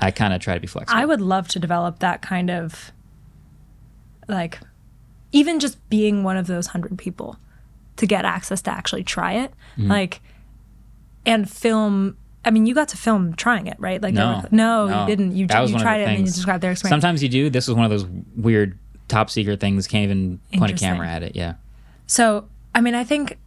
I 0.00 0.10
kind 0.10 0.34
of 0.34 0.40
try 0.40 0.54
to 0.54 0.60
be 0.60 0.66
flexible. 0.66 1.00
I 1.00 1.06
would 1.06 1.22
love 1.22 1.48
to 1.48 1.58
develop 1.58 2.00
that 2.00 2.20
kind 2.20 2.50
of 2.50 2.92
like 4.28 4.60
even 5.32 5.60
just 5.60 5.76
being 5.88 6.22
one 6.22 6.36
of 6.36 6.46
those 6.46 6.68
hundred 6.68 6.98
people 6.98 7.36
to 7.96 8.06
get 8.06 8.24
access 8.24 8.62
to 8.62 8.70
actually 8.70 9.04
try 9.04 9.32
it. 9.34 9.52
Mm-hmm. 9.76 9.90
Like 9.90 10.20
and 11.26 11.50
film 11.50 12.16
I 12.44 12.50
mean, 12.50 12.66
you 12.66 12.74
got 12.74 12.88
to 12.88 12.96
film 12.96 13.34
trying 13.34 13.66
it, 13.66 13.76
right? 13.78 14.00
Like, 14.00 14.14
No, 14.14 14.40
were- 14.42 14.48
no, 14.50 15.00
you 15.00 15.06
didn't. 15.06 15.32
You, 15.32 15.42
you 15.42 15.46
tried 15.46 16.00
it 16.00 16.08
and 16.08 16.16
then 16.16 16.20
you 16.20 16.24
described 16.24 16.62
their 16.62 16.72
experience. 16.72 16.92
Sometimes 16.92 17.22
you 17.22 17.28
do. 17.28 17.50
This 17.50 17.68
was 17.68 17.76
one 17.76 17.84
of 17.84 17.90
those 17.90 18.06
weird 18.34 18.78
top 19.08 19.28
secret 19.28 19.60
things. 19.60 19.86
Can't 19.86 20.04
even 20.04 20.40
point 20.54 20.72
a 20.72 20.74
camera 20.74 21.06
at 21.06 21.22
it. 21.22 21.36
Yeah. 21.36 21.54
So, 22.06 22.48
I 22.74 22.80
mean, 22.80 22.94
I 22.94 23.04
think, 23.04 23.38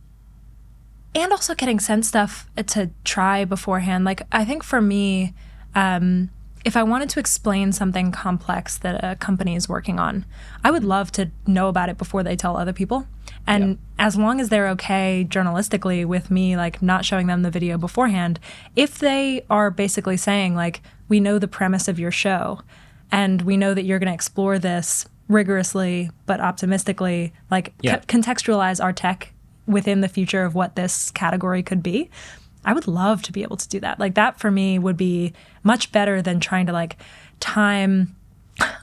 and 1.16 1.32
also 1.32 1.56
getting 1.56 1.80
sent 1.80 2.06
stuff 2.06 2.48
to 2.68 2.92
try 3.04 3.46
beforehand. 3.46 4.06
Like, 4.06 4.22
I 4.32 4.46
think 4.46 4.64
for 4.64 4.80
me, 4.80 5.34
um, 5.74 6.30
if 6.66 6.78
I 6.78 6.84
wanted 6.84 7.10
to 7.10 7.20
explain 7.20 7.72
something 7.72 8.12
complex 8.12 8.78
that 8.80 9.04
a 9.04 9.16
company 9.18 9.56
is 9.56 9.68
working 9.68 10.00
on, 10.00 10.26
I 10.64 10.72
would 10.72 10.84
love 10.84 11.12
to 11.14 11.30
know 11.46 11.68
about 11.68 11.90
it 11.90 11.98
before 11.98 12.24
they 12.24 12.36
tell 12.36 12.56
other 12.56 12.74
people. 12.74 13.08
And 13.46 13.78
as 14.00 14.16
long 14.16 14.40
as 14.40 14.48
they're 14.48 14.70
okay 14.70 15.28
journalistically 15.30 16.06
with 16.06 16.32
me, 16.32 16.56
like 16.56 16.82
not 16.82 17.04
showing 17.04 17.28
them 17.28 17.42
the 17.42 17.52
video 17.52 17.78
beforehand, 17.78 18.40
if 18.76 19.00
they 19.00 19.44
are 19.50 19.70
basically 19.70 20.16
saying, 20.16 20.56
like, 20.56 20.82
we 21.10 21.20
know 21.20 21.38
the 21.40 21.48
premise 21.50 21.90
of 21.90 22.00
your 22.00 22.12
show 22.12 22.62
and 23.12 23.42
we 23.42 23.58
know 23.58 23.74
that 23.74 23.84
you're 23.84 24.00
going 24.00 24.08
to 24.08 24.14
explore 24.14 24.58
this 24.58 25.06
rigorously 25.28 26.10
but 26.26 26.40
optimistically, 26.40 27.34
like 27.52 27.74
Yeah. 27.82 27.98
co- 27.98 28.18
contextualize 28.18 28.82
our 28.82 28.94
tech 28.94 29.34
within 29.68 30.00
the 30.02 30.08
future 30.08 30.44
of 30.46 30.56
what 30.56 30.76
this 30.78 31.12
category 31.12 31.64
could 31.64 31.84
be. 31.84 32.10
I 32.66 32.72
would 32.74 32.88
love 32.88 33.22
to 33.24 33.34
be 33.34 33.44
able 33.44 33.58
to 33.58 33.68
do 33.68 33.82
that. 33.82 34.00
Like 34.00 34.16
that 34.16 34.40
for 34.40 34.50
me 34.50 34.80
would 34.80 34.96
be 34.96 35.34
much 35.64 35.92
better 35.92 36.22
than 36.22 36.40
trying 36.40 36.66
to 36.68 36.74
like 36.74 36.98
time 37.40 38.16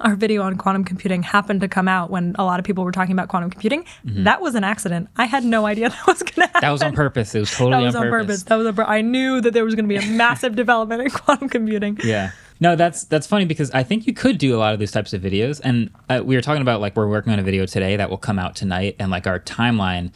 our 0.00 0.16
video 0.16 0.42
on 0.42 0.56
quantum 0.58 0.82
computing 0.82 1.22
happened 1.22 1.60
to 1.60 1.68
come 1.68 1.86
out 1.86 2.10
when 2.10 2.34
a 2.40 2.44
lot 2.44 2.58
of 2.58 2.64
people 2.66 2.82
were 2.82 2.90
talking 2.90 3.12
about 3.12 3.28
quantum 3.28 3.48
computing. 3.50 3.84
That 4.04 4.40
was 4.40 4.56
an 4.56 4.64
accident. 4.64 5.08
I 5.16 5.26
had 5.26 5.44
no 5.44 5.64
idea 5.64 5.88
that 5.90 6.06
was 6.08 6.22
going 6.24 6.34
to 6.34 6.40
happen. 6.42 6.54
Mm-hmm. 6.54 6.60
That 6.66 6.70
was 6.72 6.82
on 6.82 6.92
purpose. 6.92 7.34
It 7.36 7.40
was 7.40 7.50
totally 7.52 7.70
That 7.82 7.86
was 7.86 7.94
on 7.94 8.06
on 8.06 8.10
purpose. 8.10 8.26
purpose. 8.26 8.42
That 8.44 8.56
was 8.56 8.66
on 8.66 8.74
pur- 8.74 8.84
I 8.84 9.00
knew 9.00 9.40
that 9.40 9.52
there 9.52 9.64
was 9.64 9.76
going 9.76 9.88
to 9.88 9.88
be 9.88 9.96
a 9.96 10.10
massive 10.16 10.56
development 10.56 11.02
in 11.02 11.10
quantum 11.10 11.48
computing. 11.48 11.98
Yeah. 12.02 12.32
No, 12.58 12.74
that's 12.76 13.04
that's 13.04 13.26
funny 13.28 13.44
because 13.44 13.70
I 13.70 13.84
think 13.84 14.06
you 14.08 14.12
could 14.12 14.38
do 14.38 14.54
a 14.56 14.58
lot 14.58 14.74
of 14.74 14.80
these 14.80 14.90
types 14.90 15.12
of 15.14 15.22
videos, 15.22 15.62
and 15.64 15.88
uh, 16.10 16.20
we 16.22 16.34
were 16.34 16.42
talking 16.42 16.60
about 16.60 16.80
like 16.82 16.94
we're 16.94 17.08
working 17.08 17.32
on 17.32 17.38
a 17.38 17.42
video 17.42 17.64
today 17.64 17.96
that 17.96 18.10
will 18.10 18.18
come 18.18 18.38
out 18.38 18.54
tonight, 18.54 18.96
and 18.98 19.10
like 19.10 19.26
our 19.26 19.38
timeline, 19.40 20.10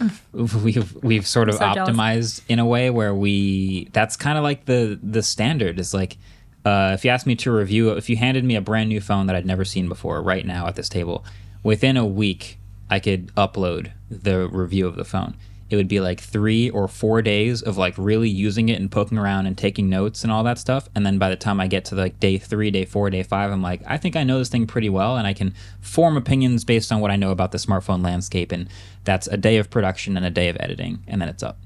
we've 0.62 0.94
we've 1.02 1.26
sort 1.26 1.48
of 1.48 1.54
Mm. 1.54 1.58
so 1.58 1.74
jealous. 1.74 1.96
optimized 1.96 2.42
in 2.48 2.58
a 2.58 2.66
way 2.66 2.90
where 2.90 3.14
we 3.14 3.88
that's 3.94 4.16
kind 4.16 4.36
of 4.36 4.44
like 4.44 4.64
the 4.66 4.98
the 5.02 5.22
standard 5.22 5.78
is 5.78 5.94
like. 5.94 6.16
Uh, 6.64 6.92
if 6.94 7.04
you 7.04 7.10
asked 7.10 7.26
me 7.26 7.36
to 7.36 7.52
review, 7.52 7.90
if 7.90 8.08
you 8.08 8.16
handed 8.16 8.44
me 8.44 8.56
a 8.56 8.60
brand 8.60 8.88
new 8.88 9.00
phone 9.00 9.26
that 9.26 9.36
I'd 9.36 9.46
never 9.46 9.64
seen 9.64 9.88
before, 9.88 10.22
right 10.22 10.46
now 10.46 10.66
at 10.66 10.76
this 10.76 10.88
table, 10.88 11.24
within 11.62 11.96
a 11.96 12.06
week, 12.06 12.58
I 12.88 13.00
could 13.00 13.34
upload 13.34 13.92
the 14.10 14.48
review 14.48 14.86
of 14.86 14.96
the 14.96 15.04
phone. 15.04 15.36
It 15.70 15.76
would 15.76 15.88
be 15.88 16.00
like 16.00 16.20
three 16.20 16.70
or 16.70 16.86
four 16.86 17.22
days 17.22 17.60
of 17.62 17.76
like 17.76 17.94
really 17.96 18.28
using 18.28 18.68
it 18.68 18.80
and 18.80 18.90
poking 18.90 19.18
around 19.18 19.46
and 19.46 19.58
taking 19.58 19.88
notes 19.88 20.22
and 20.22 20.30
all 20.30 20.44
that 20.44 20.58
stuff. 20.58 20.88
And 20.94 21.04
then 21.04 21.18
by 21.18 21.30
the 21.30 21.36
time 21.36 21.58
I 21.58 21.66
get 21.66 21.86
to 21.86 21.96
like 21.96 22.20
day 22.20 22.38
three, 22.38 22.70
day 22.70 22.84
four, 22.84 23.10
day 23.10 23.22
five, 23.22 23.50
I'm 23.50 23.62
like, 23.62 23.80
I 23.86 23.96
think 23.96 24.14
I 24.14 24.24
know 24.24 24.38
this 24.38 24.50
thing 24.50 24.66
pretty 24.66 24.90
well 24.90 25.16
and 25.16 25.26
I 25.26 25.32
can 25.32 25.54
form 25.80 26.16
opinions 26.16 26.64
based 26.64 26.92
on 26.92 27.00
what 27.00 27.10
I 27.10 27.16
know 27.16 27.30
about 27.30 27.50
the 27.50 27.58
smartphone 27.58 28.04
landscape. 28.04 28.52
And 28.52 28.68
that's 29.04 29.26
a 29.26 29.36
day 29.36 29.56
of 29.56 29.70
production 29.70 30.16
and 30.16 30.24
a 30.24 30.30
day 30.30 30.48
of 30.48 30.56
editing, 30.60 31.02
and 31.08 31.20
then 31.20 31.28
it's 31.28 31.42
up. 31.42 31.58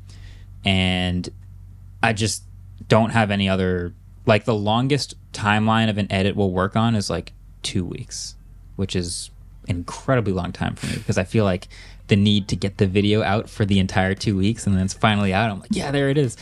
And 0.64 1.28
I 2.02 2.12
just 2.12 2.44
don't 2.88 3.10
have 3.10 3.30
any 3.30 3.48
other 3.48 3.92
like 4.28 4.44
the 4.44 4.54
longest 4.54 5.14
timeline 5.32 5.88
of 5.88 5.96
an 5.96 6.06
edit 6.12 6.36
we'll 6.36 6.50
work 6.50 6.76
on 6.76 6.94
is 6.94 7.08
like 7.08 7.32
two 7.62 7.84
weeks, 7.84 8.36
which 8.76 8.94
is 8.94 9.30
incredibly 9.66 10.32
long 10.32 10.52
time 10.52 10.76
for 10.76 10.86
me 10.86 10.96
because 10.96 11.16
I 11.18 11.24
feel 11.24 11.44
like 11.44 11.68
the 12.08 12.16
need 12.16 12.46
to 12.48 12.56
get 12.56 12.76
the 12.76 12.86
video 12.86 13.22
out 13.22 13.48
for 13.48 13.64
the 13.64 13.78
entire 13.78 14.14
two 14.14 14.36
weeks 14.36 14.66
and 14.66 14.76
then 14.76 14.84
it's 14.84 14.94
finally 14.94 15.32
out. 15.32 15.50
I'm 15.50 15.60
like, 15.60 15.70
yeah, 15.72 15.90
there 15.90 16.10
it 16.10 16.18
is. 16.18 16.36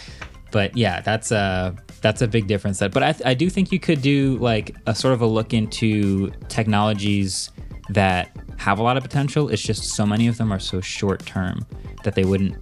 But 0.51 0.77
yeah, 0.77 1.01
that's 1.01 1.31
a 1.31 1.77
that's 2.01 2.23
a 2.23 2.29
big 2.29 2.49
difference. 2.49 2.81
That, 2.81 2.93
but 2.93 3.03
I, 3.03 3.15
I 3.25 3.35
do 3.35 3.49
think 3.49 3.71
you 3.71 3.79
could 3.79 4.03
do 4.03 4.37
like 4.39 4.75
a 4.87 4.95
sort 4.95 5.15
of 5.15 5.21
a 5.21 5.27
look 5.27 5.55
into 5.55 6.33
technologies 6.49 7.51
that 7.91 8.37
have 8.57 8.81
a 8.81 8.83
lot 8.83 8.97
of 8.97 9.05
potential. 9.05 9.49
It's 9.49 9.63
just 9.63 9.95
so 9.95 10.05
many 10.05 10.27
of 10.27 10.39
them 10.39 10.53
are 10.53 10.59
so 10.59 10.81
short 10.81 11.25
term 11.25 11.65
that 12.03 12.17
they 12.17 12.25
wouldn't 12.25 12.57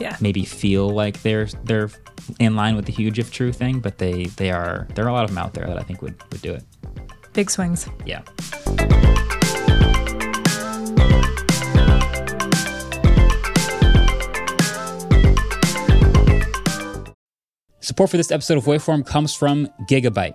Yeah. 0.00 0.16
maybe 0.20 0.44
feel 0.44 0.88
like 0.88 1.22
they're 1.22 1.46
they're 1.64 1.90
in 2.38 2.56
line 2.56 2.74
with 2.76 2.86
the 2.86 2.92
huge 2.92 3.18
if 3.18 3.30
true 3.30 3.52
thing, 3.52 3.80
but 3.80 3.98
they 3.98 4.24
they 4.36 4.50
are. 4.50 4.88
There 4.94 5.04
are 5.04 5.08
a 5.08 5.12
lot 5.12 5.24
of 5.24 5.30
them 5.30 5.38
out 5.38 5.54
there 5.54 5.66
that 5.66 5.78
I 5.78 5.82
think 5.82 6.02
would 6.02 6.20
would 6.32 6.42
do 6.42 6.52
it. 6.52 6.64
Big 7.32 7.50
swings. 7.50 7.88
Yeah. 8.06 8.22
Support 17.82 18.10
for 18.10 18.16
this 18.16 18.30
episode 18.30 18.58
of 18.58 18.64
Waveform 18.64 19.04
comes 19.06 19.34
from 19.34 19.66
Gigabyte. 19.88 20.34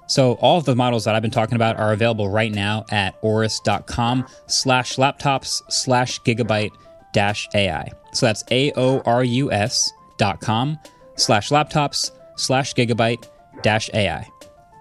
So 0.07 0.33
all 0.33 0.57
of 0.57 0.65
the 0.65 0.75
models 0.75 1.05
that 1.05 1.15
I've 1.15 1.21
been 1.21 1.31
talking 1.31 1.55
about 1.55 1.77
are 1.77 1.93
available 1.93 2.29
right 2.29 2.51
now 2.51 2.85
at 2.91 3.21
aorus.com 3.21 4.27
slash 4.47 4.95
laptops 4.97 5.61
slash 5.69 6.19
gigabyte 6.21 6.71
dash 7.13 7.47
AI. 7.55 7.91
So 8.13 8.25
that's 8.25 8.43
A-O-R-U-S 8.51 9.93
dot 10.17 10.41
com 10.41 10.77
slash 11.15 11.49
laptops 11.49 12.11
slash 12.35 12.73
gigabyte 12.73 13.27
dash 13.61 13.89
AI. 13.93 14.27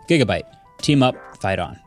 Gigabyte. 0.08 0.44
Team 0.78 1.02
up, 1.02 1.14
fight 1.40 1.58
on. 1.58 1.78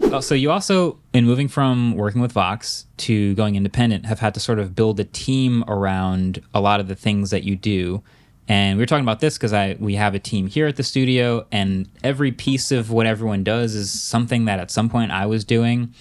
Oh, 0.00 0.20
so 0.20 0.34
you 0.34 0.50
also, 0.50 0.98
in 1.12 1.24
moving 1.24 1.48
from 1.48 1.94
working 1.96 2.20
with 2.20 2.32
Vox 2.32 2.86
to 2.98 3.34
going 3.34 3.56
independent, 3.56 4.06
have 4.06 4.20
had 4.20 4.34
to 4.34 4.40
sort 4.40 4.58
of 4.58 4.74
build 4.74 5.00
a 5.00 5.04
team 5.04 5.64
around 5.66 6.40
a 6.52 6.60
lot 6.60 6.78
of 6.78 6.88
the 6.88 6.94
things 6.94 7.30
that 7.30 7.42
you 7.42 7.56
do. 7.56 8.02
And 8.46 8.76
we 8.76 8.82
were 8.82 8.86
talking 8.86 9.04
about 9.04 9.20
this 9.20 9.38
because 9.38 9.52
I 9.52 9.76
we 9.80 9.94
have 9.94 10.14
a 10.14 10.18
team 10.18 10.46
here 10.46 10.66
at 10.66 10.76
the 10.76 10.82
studio, 10.82 11.46
and 11.50 11.88
every 12.02 12.30
piece 12.30 12.70
of 12.70 12.90
what 12.90 13.06
everyone 13.06 13.42
does 13.42 13.74
is 13.74 13.90
something 13.90 14.44
that 14.44 14.58
at 14.58 14.70
some 14.70 14.88
point 14.90 15.12
I 15.12 15.26
was 15.26 15.44
doing. 15.44 15.94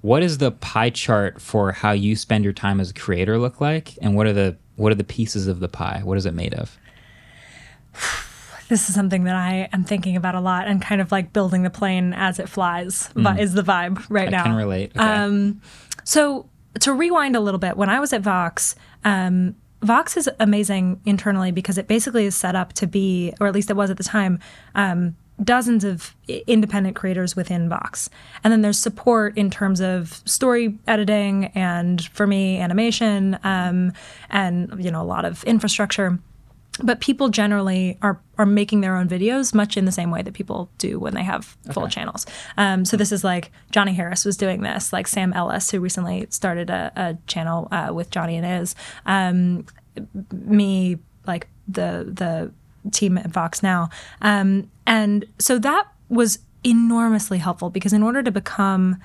What 0.00 0.22
is 0.22 0.38
the 0.38 0.50
pie 0.50 0.88
chart 0.88 1.42
for 1.42 1.72
how 1.72 1.92
you 1.92 2.16
spend 2.16 2.42
your 2.44 2.54
time 2.54 2.80
as 2.80 2.90
a 2.90 2.94
creator 2.94 3.38
look 3.38 3.60
like, 3.60 3.98
and 4.00 4.16
what 4.16 4.26
are 4.26 4.32
the 4.32 4.56
what 4.76 4.92
are 4.92 4.94
the 4.96 5.04
pieces 5.04 5.46
of 5.46 5.60
the 5.60 5.68
pie? 5.68 6.00
What 6.02 6.16
is 6.16 6.24
it 6.24 6.32
made 6.32 6.54
of? 6.54 6.78
This 8.68 8.88
is 8.88 8.94
something 8.94 9.24
that 9.24 9.34
I 9.34 9.68
am 9.72 9.82
thinking 9.84 10.16
about 10.16 10.36
a 10.36 10.40
lot 10.40 10.68
and 10.68 10.80
kind 10.80 11.00
of 11.00 11.10
like 11.10 11.32
building 11.32 11.64
the 11.64 11.70
plane 11.70 12.14
as 12.14 12.38
it 12.38 12.48
flies 12.48 13.08
vi- 13.16 13.38
is 13.40 13.52
the 13.52 13.62
vibe 13.62 14.02
right 14.08 14.28
I 14.28 14.30
now. 14.30 14.44
can 14.44 14.54
relate. 14.54 14.92
Okay. 14.96 15.52
So 16.04 16.48
to 16.78 16.92
rewind 16.92 17.34
a 17.34 17.40
little 17.40 17.58
bit, 17.58 17.76
when 17.76 17.90
I 17.90 17.98
was 17.98 18.12
at 18.12 18.22
Vox, 18.22 18.76
um, 19.04 19.56
Vox 19.82 20.16
is 20.16 20.28
amazing 20.38 21.00
internally 21.06 21.52
because 21.52 21.78
it 21.78 21.86
basically 21.86 22.26
is 22.26 22.34
set 22.34 22.54
up 22.54 22.72
to 22.74 22.86
be, 22.86 23.32
or 23.40 23.46
at 23.46 23.54
least 23.54 23.70
it 23.70 23.76
was 23.76 23.90
at 23.90 23.96
the 23.96 24.04
time, 24.04 24.38
um, 24.74 25.16
dozens 25.42 25.84
of 25.84 26.14
independent 26.46 26.96
creators 26.96 27.34
within 27.34 27.68
Vox. 27.68 28.10
And 28.44 28.52
then 28.52 28.60
there's 28.60 28.78
support 28.78 29.36
in 29.38 29.50
terms 29.50 29.80
of 29.80 30.22
story 30.26 30.78
editing 30.86 31.46
and 31.54 32.04
for 32.08 32.26
me, 32.26 32.58
animation, 32.58 33.38
um, 33.42 33.92
and 34.28 34.84
you 34.84 34.90
know, 34.90 35.00
a 35.00 35.04
lot 35.04 35.24
of 35.24 35.42
infrastructure 35.44 36.18
but 36.82 37.00
people 37.00 37.28
generally 37.28 37.98
are 38.02 38.20
are 38.38 38.46
making 38.46 38.80
their 38.80 38.96
own 38.96 39.08
videos 39.08 39.52
much 39.54 39.76
in 39.76 39.84
the 39.84 39.92
same 39.92 40.10
way 40.10 40.22
that 40.22 40.34
people 40.34 40.70
do 40.78 40.98
when 40.98 41.14
they 41.14 41.22
have 41.22 41.56
full 41.72 41.88
channels. 41.88 42.26
Um, 42.56 42.84
so 42.84 42.96
this 42.96 43.12
is 43.12 43.22
like 43.22 43.50
Johnny 43.70 43.92
Harris 43.92 44.24
was 44.24 44.36
doing 44.36 44.62
this, 44.62 44.92
like 44.92 45.06
Sam 45.06 45.32
Ellis, 45.32 45.70
who 45.70 45.80
recently 45.80 46.26
started 46.30 46.70
a, 46.70 46.92
a 46.96 47.18
channel 47.26 47.68
uh, 47.70 47.90
with 47.92 48.10
Johnny 48.10 48.36
and 48.36 48.62
Is. 48.62 48.74
Um, 49.06 49.66
me, 50.32 50.98
like 51.26 51.48
the 51.68 52.10
the 52.12 52.52
team 52.90 53.18
at 53.18 53.26
Vox 53.28 53.62
now, 53.62 53.90
um, 54.22 54.70
and 54.86 55.24
so 55.38 55.58
that 55.58 55.86
was 56.08 56.38
enormously 56.64 57.38
helpful 57.38 57.70
because 57.70 57.92
in 57.92 58.02
order 58.02 58.22
to 58.22 58.30
become 58.30 59.00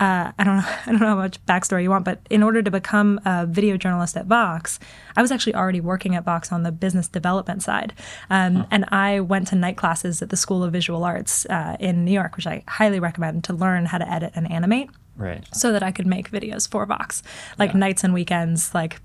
uh, 0.00 0.32
I 0.36 0.44
don't 0.44 0.56
know. 0.56 0.64
I 0.86 0.90
don't 0.90 1.00
know 1.00 1.06
how 1.06 1.16
much 1.16 1.44
backstory 1.46 1.82
you 1.82 1.90
want, 1.90 2.04
but 2.04 2.20
in 2.30 2.42
order 2.42 2.62
to 2.62 2.70
become 2.70 3.20
a 3.24 3.46
video 3.46 3.76
journalist 3.76 4.16
at 4.16 4.26
Vox, 4.26 4.78
I 5.16 5.22
was 5.22 5.30
actually 5.30 5.54
already 5.54 5.80
working 5.80 6.14
at 6.14 6.24
Vox 6.24 6.50
on 6.50 6.62
the 6.62 6.72
business 6.72 7.08
development 7.08 7.62
side, 7.62 7.92
um, 8.30 8.66
and 8.70 8.84
I 8.88 9.20
went 9.20 9.48
to 9.48 9.56
night 9.56 9.76
classes 9.76 10.22
at 10.22 10.30
the 10.30 10.36
School 10.36 10.64
of 10.64 10.72
Visual 10.72 11.04
Arts 11.04 11.46
uh, 11.46 11.76
in 11.78 12.04
New 12.04 12.12
York, 12.12 12.36
which 12.36 12.46
I 12.46 12.64
highly 12.66 13.00
recommend 13.00 13.44
to 13.44 13.52
learn 13.52 13.86
how 13.86 13.98
to 13.98 14.10
edit 14.10 14.32
and 14.34 14.50
animate, 14.50 14.90
right. 15.16 15.44
so 15.54 15.72
that 15.72 15.82
I 15.82 15.92
could 15.92 16.06
make 16.06 16.30
videos 16.30 16.68
for 16.68 16.84
Vox, 16.86 17.22
like 17.58 17.74
nights 17.74 18.02
and 18.02 18.12
weekends, 18.12 18.74
like 18.74 19.00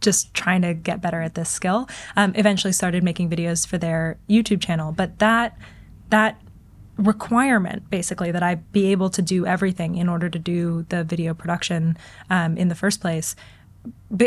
just 0.00 0.34
trying 0.34 0.62
to 0.62 0.74
get 0.74 1.00
better 1.00 1.22
at 1.22 1.34
this 1.34 1.48
skill. 1.48 1.88
Um, 2.16 2.32
eventually, 2.34 2.72
started 2.72 3.04
making 3.04 3.30
videos 3.30 3.66
for 3.66 3.78
their 3.78 4.18
YouTube 4.28 4.60
channel, 4.60 4.92
but 4.92 5.20
that 5.20 5.56
that 6.10 6.41
requirement 6.96 7.88
basically 7.90 8.30
that 8.32 8.42
I 8.42 8.56
be 8.56 8.86
able 8.92 9.10
to 9.10 9.22
do 9.22 9.46
everything 9.46 9.96
in 9.96 10.08
order 10.08 10.28
to 10.28 10.38
do 10.38 10.84
the 10.88 11.04
video 11.04 11.34
production 11.34 11.96
um, 12.30 12.56
in 12.56 12.68
the 12.68 12.74
first 12.74 13.00
place 13.00 13.34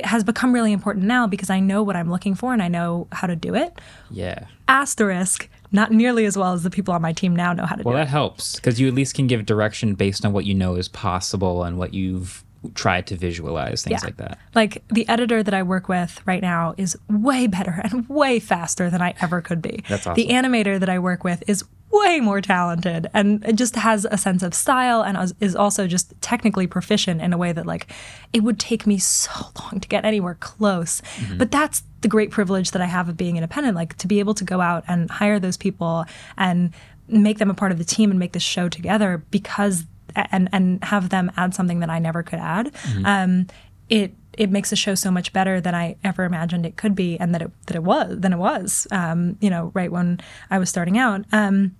has 0.04 0.24
become 0.24 0.52
really 0.52 0.74
important 0.74 1.06
now 1.06 1.28
because 1.28 1.50
I 1.50 1.62
know 1.62 1.82
what 1.82 1.96
I'm 1.96 2.12
looking 2.12 2.36
for 2.36 2.52
and 2.52 2.62
I 2.62 2.68
know 2.68 3.08
how 3.14 3.26
to 3.28 3.38
do 3.38 3.56
it. 3.56 3.80
Yeah. 4.12 4.48
Asterisk, 4.68 5.48
not 5.72 5.92
nearly 5.92 6.26
as 6.26 6.38
well 6.38 6.52
as 6.54 6.64
the 6.64 6.70
people 6.70 6.94
on 6.94 7.02
my 7.02 7.14
team 7.14 7.34
now 7.36 7.54
know 7.54 7.66
how 7.66 7.76
to 7.76 7.84
Well, 7.84 7.94
do 7.94 7.98
it. 7.98 8.00
Well, 8.00 8.06
that 8.06 8.12
helps 8.12 8.56
because 8.58 8.82
you 8.82 8.88
at 8.90 8.94
least 8.94 9.14
can 9.16 9.28
give 9.28 9.46
direction 9.46 9.96
based 9.96 10.26
on 10.26 10.34
what 10.34 10.44
you 10.46 10.54
know 10.54 10.76
is 10.76 10.90
possible 10.90 11.64
and 11.64 11.78
what 11.78 11.94
you've 11.94 12.44
tried 12.74 13.08
to 13.08 13.16
visualize, 13.16 13.84
things 13.84 14.02
Yeah. 14.02 14.06
like 14.08 14.18
that. 14.18 14.40
Like 14.56 14.84
the 14.90 15.08
editor 15.08 15.42
that 15.44 15.54
I 15.54 15.64
work 15.64 15.88
with 15.88 16.20
right 16.26 16.42
now 16.42 16.74
is 16.78 16.98
way 17.10 17.48
better 17.48 17.80
and 17.84 18.10
way 18.10 18.40
faster 18.40 18.90
than 18.90 19.02
I 19.02 19.14
ever 19.22 19.40
could 19.42 19.62
be. 19.62 19.84
That's 19.88 20.06
awesome. 20.06 20.16
The 20.16 20.34
animator 20.34 20.80
that 20.80 20.90
I 20.90 21.00
work 21.00 21.24
with 21.24 21.44
is 21.48 21.64
way 22.00 22.20
more 22.20 22.42
talented 22.42 23.08
and 23.14 23.44
it 23.46 23.56
just 23.56 23.76
has 23.76 24.06
a 24.10 24.18
sense 24.18 24.44
of 24.44 24.54
style 24.54 25.02
and 25.04 25.34
is- 25.40 25.56
also 25.56 25.88
just 25.88 26.14
technically 26.22 26.68
proficient 26.68 27.22
in 27.22 27.34
a 27.34 27.38
way 27.38 27.52
that 27.52 27.66
like 27.66 27.88
it 28.34 28.42
would 28.42 28.60
take 28.60 28.86
me 28.88 28.98
so 28.98 29.32
long 29.62 29.80
to 29.80 29.88
get 29.88 30.06
anywhere 30.06 30.36
close. 30.40 31.02
But 31.38 31.52
that's 31.52 31.84
the 32.02 32.08
great 32.08 32.32
privilege 32.32 32.72
that 32.72 32.82
I 32.82 32.86
have 32.86 33.10
of 33.10 33.18
being 33.18 33.38
independent, 33.38 33.76
like 33.76 33.96
to 33.98 34.08
be 34.08 34.20
able 34.20 34.34
to 34.36 34.44
go 34.44 34.62
out 34.62 34.84
and 34.88 35.10
hire 35.10 35.40
those 35.40 35.58
people 35.58 36.06
and 36.38 36.72
make 37.08 37.38
them 37.38 37.50
a 37.50 37.54
part 37.54 37.72
of 37.72 37.78
the 37.78 37.84
team 37.86 38.10
and 38.12 38.20
make 38.20 38.32
this 38.34 38.44
show 38.44 38.68
together 38.70 39.24
because 39.32 39.86
and 40.16 40.48
and 40.54 40.84
have 40.84 41.10
them 41.10 41.32
add 41.36 41.54
something 41.54 41.80
that 41.82 41.90
I 41.90 42.00
never 42.00 42.24
could 42.24 42.40
add. 42.40 42.72
Um, 43.06 43.48
it 43.90 44.14
it 44.38 44.50
makes 44.52 44.70
the 44.70 44.76
show 44.76 44.96
so 44.96 45.12
much 45.12 45.32
better 45.34 45.62
than 45.62 45.74
I 45.76 45.96
ever 46.04 46.24
imagined 46.26 46.66
it 46.66 46.76
could 46.78 46.94
be, 46.96 47.18
and 47.20 47.34
that 47.34 47.42
it 47.42 47.52
that 47.68 47.76
it 47.76 47.84
was 47.84 48.20
than 48.20 48.34
it 48.34 48.38
was. 48.38 48.88
Um, 48.92 49.38
you 49.42 49.50
know, 49.50 49.72
right 49.74 49.92
when 49.92 50.20
I 50.50 50.58
was 50.60 50.70
starting 50.70 50.98
out. 50.98 51.26
Um, 51.32 51.76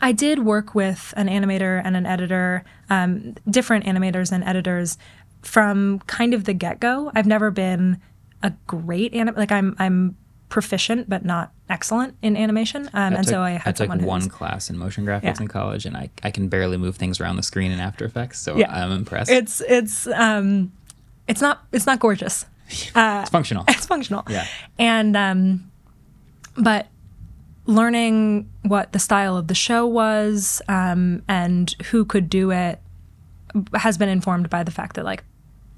I 0.00 0.12
did 0.12 0.40
work 0.40 0.74
with 0.74 1.14
an 1.16 1.28
animator 1.28 1.80
and 1.84 1.96
an 1.96 2.04
editor, 2.06 2.64
um, 2.90 3.34
different 3.48 3.84
animators 3.86 4.30
and 4.32 4.44
editors 4.44 4.98
from 5.42 6.00
kind 6.00 6.34
of 6.34 6.44
the 6.44 6.52
get 6.52 6.78
go. 6.80 7.10
I've 7.14 7.26
never 7.26 7.50
been 7.50 8.00
a 8.42 8.52
great 8.66 9.14
anim 9.14 9.34
like 9.36 9.50
I'm 9.50 9.74
I'm 9.78 10.16
proficient 10.48 11.08
but 11.10 11.24
not 11.24 11.52
excellent 11.68 12.14
in 12.22 12.36
animation, 12.36 12.88
um, 12.94 13.14
and 13.14 13.16
took, 13.18 13.28
so 13.28 13.42
I 13.42 13.50
had 13.52 13.76
took 13.76 13.84
someone 13.84 13.98
who's- 14.00 14.08
one 14.08 14.28
class 14.28 14.70
in 14.70 14.78
motion 14.78 15.04
graphics 15.04 15.22
Yeah. 15.24 15.36
in 15.42 15.48
college, 15.48 15.84
and 15.86 15.96
I, 15.96 16.08
I 16.22 16.30
can 16.30 16.48
barely 16.48 16.76
move 16.78 16.96
things 16.96 17.20
around 17.20 17.36
the 17.36 17.42
screen 17.42 17.70
in 17.70 17.80
After 17.80 18.04
Effects, 18.04 18.40
so 18.40 18.56
Yeah. 18.56 18.72
I'm 18.72 18.90
impressed. 18.92 19.30
It's 19.30 19.60
it's 19.62 20.06
um, 20.08 20.72
it's 21.26 21.40
not 21.40 21.64
it's 21.72 21.86
not 21.86 21.98
gorgeous. 22.00 22.46
it's 22.68 23.30
functional. 23.30 23.64
it's 23.68 23.86
functional. 23.86 24.24
Yeah. 24.28 24.46
And 24.78 25.16
um, 25.16 25.70
but 26.56 26.86
learning 27.68 28.50
what 28.62 28.92
the 28.92 28.98
style 28.98 29.36
of 29.36 29.46
the 29.46 29.54
show 29.54 29.86
was 29.86 30.60
um, 30.68 31.22
and 31.28 31.76
who 31.90 32.04
could 32.04 32.28
do 32.28 32.50
it 32.50 32.80
has 33.74 33.98
been 33.98 34.08
informed 34.08 34.48
by 34.48 34.64
the 34.64 34.70
fact 34.70 34.96
that 34.96 35.04
like 35.04 35.22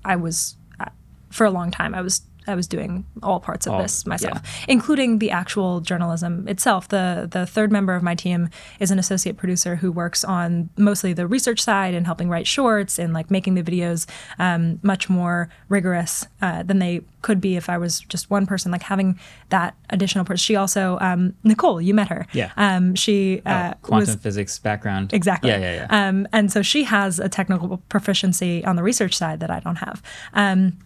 I 0.05 0.15
was 0.15 0.57
uh, 0.79 0.87
for 1.31 1.45
a 1.45 1.51
long 1.51 1.73
time 1.73 1.95
I 1.95 2.01
was 2.01 2.23
I 2.47 2.55
was 2.55 2.67
doing 2.67 3.05
all 3.23 3.41
parts 3.41 3.67
of 3.67 3.75
All- 3.75 3.83
this 3.83 4.07
myself, 4.07 4.41
including 4.69 5.19
the 5.19 5.31
actual 5.31 5.81
journalism 5.81 6.49
itself. 6.49 6.89
The 6.89 7.29
the 7.31 7.47
third 7.47 7.71
member 7.71 7.95
of 7.95 8.03
my 8.03 8.15
team 8.15 8.49
is 8.79 8.91
an 8.91 8.99
associate 8.99 9.37
producer 9.37 9.77
who 9.77 9.93
works 9.93 10.25
on 10.25 10.71
mostly 10.77 11.13
the 11.13 11.27
research 11.27 11.63
side 11.63 11.95
and 11.95 12.07
helping 12.07 12.29
write 12.29 12.47
shorts 12.47 12.99
and 12.99 13.13
like 13.13 13.31
making 13.31 13.55
the 13.55 13.63
videos 13.63 14.07
um, 14.39 14.81
much 14.83 15.09
more 15.09 15.49
rigorous 15.69 16.27
uh, 16.41 16.63
than 16.63 16.79
they 16.79 17.03
could 17.23 17.41
be 17.41 17.57
if 17.57 17.69
I 17.69 17.77
was 17.79 18.01
just 18.01 18.31
one 18.31 18.47
person. 18.47 18.73
Like 18.73 18.83
having 18.83 19.19
that 19.51 19.75
additional 19.91 20.25
person. 20.25 20.39
She 20.39 20.57
also 20.57 20.99
um, 21.01 21.35
Nicole, 21.45 21.81
you 21.81 21.95
met 21.95 22.09
her. 22.09 22.27
Yeah. 22.33 22.53
Um, 22.57 22.95
she 22.95 23.43
Oh, 23.47 23.51
uh, 23.51 23.75
quantum 23.83 24.15
was 24.15 24.15
physics 24.17 24.59
background. 24.59 25.13
Exactly. 25.13 25.51
Yeah, 25.51 25.59
yeah, 25.59 25.87
yeah. 25.91 26.09
Um, 26.09 26.27
and 26.33 26.51
so 26.51 26.63
she 26.63 26.85
has 26.85 27.19
a 27.19 27.29
technical 27.29 27.79
proficiency 27.89 28.65
on 28.65 28.77
the 28.77 28.83
research 28.83 29.17
side 29.17 29.41
that 29.41 29.51
I 29.51 29.61
don't 29.61 29.77
have. 29.77 30.03
Um, 30.35 30.79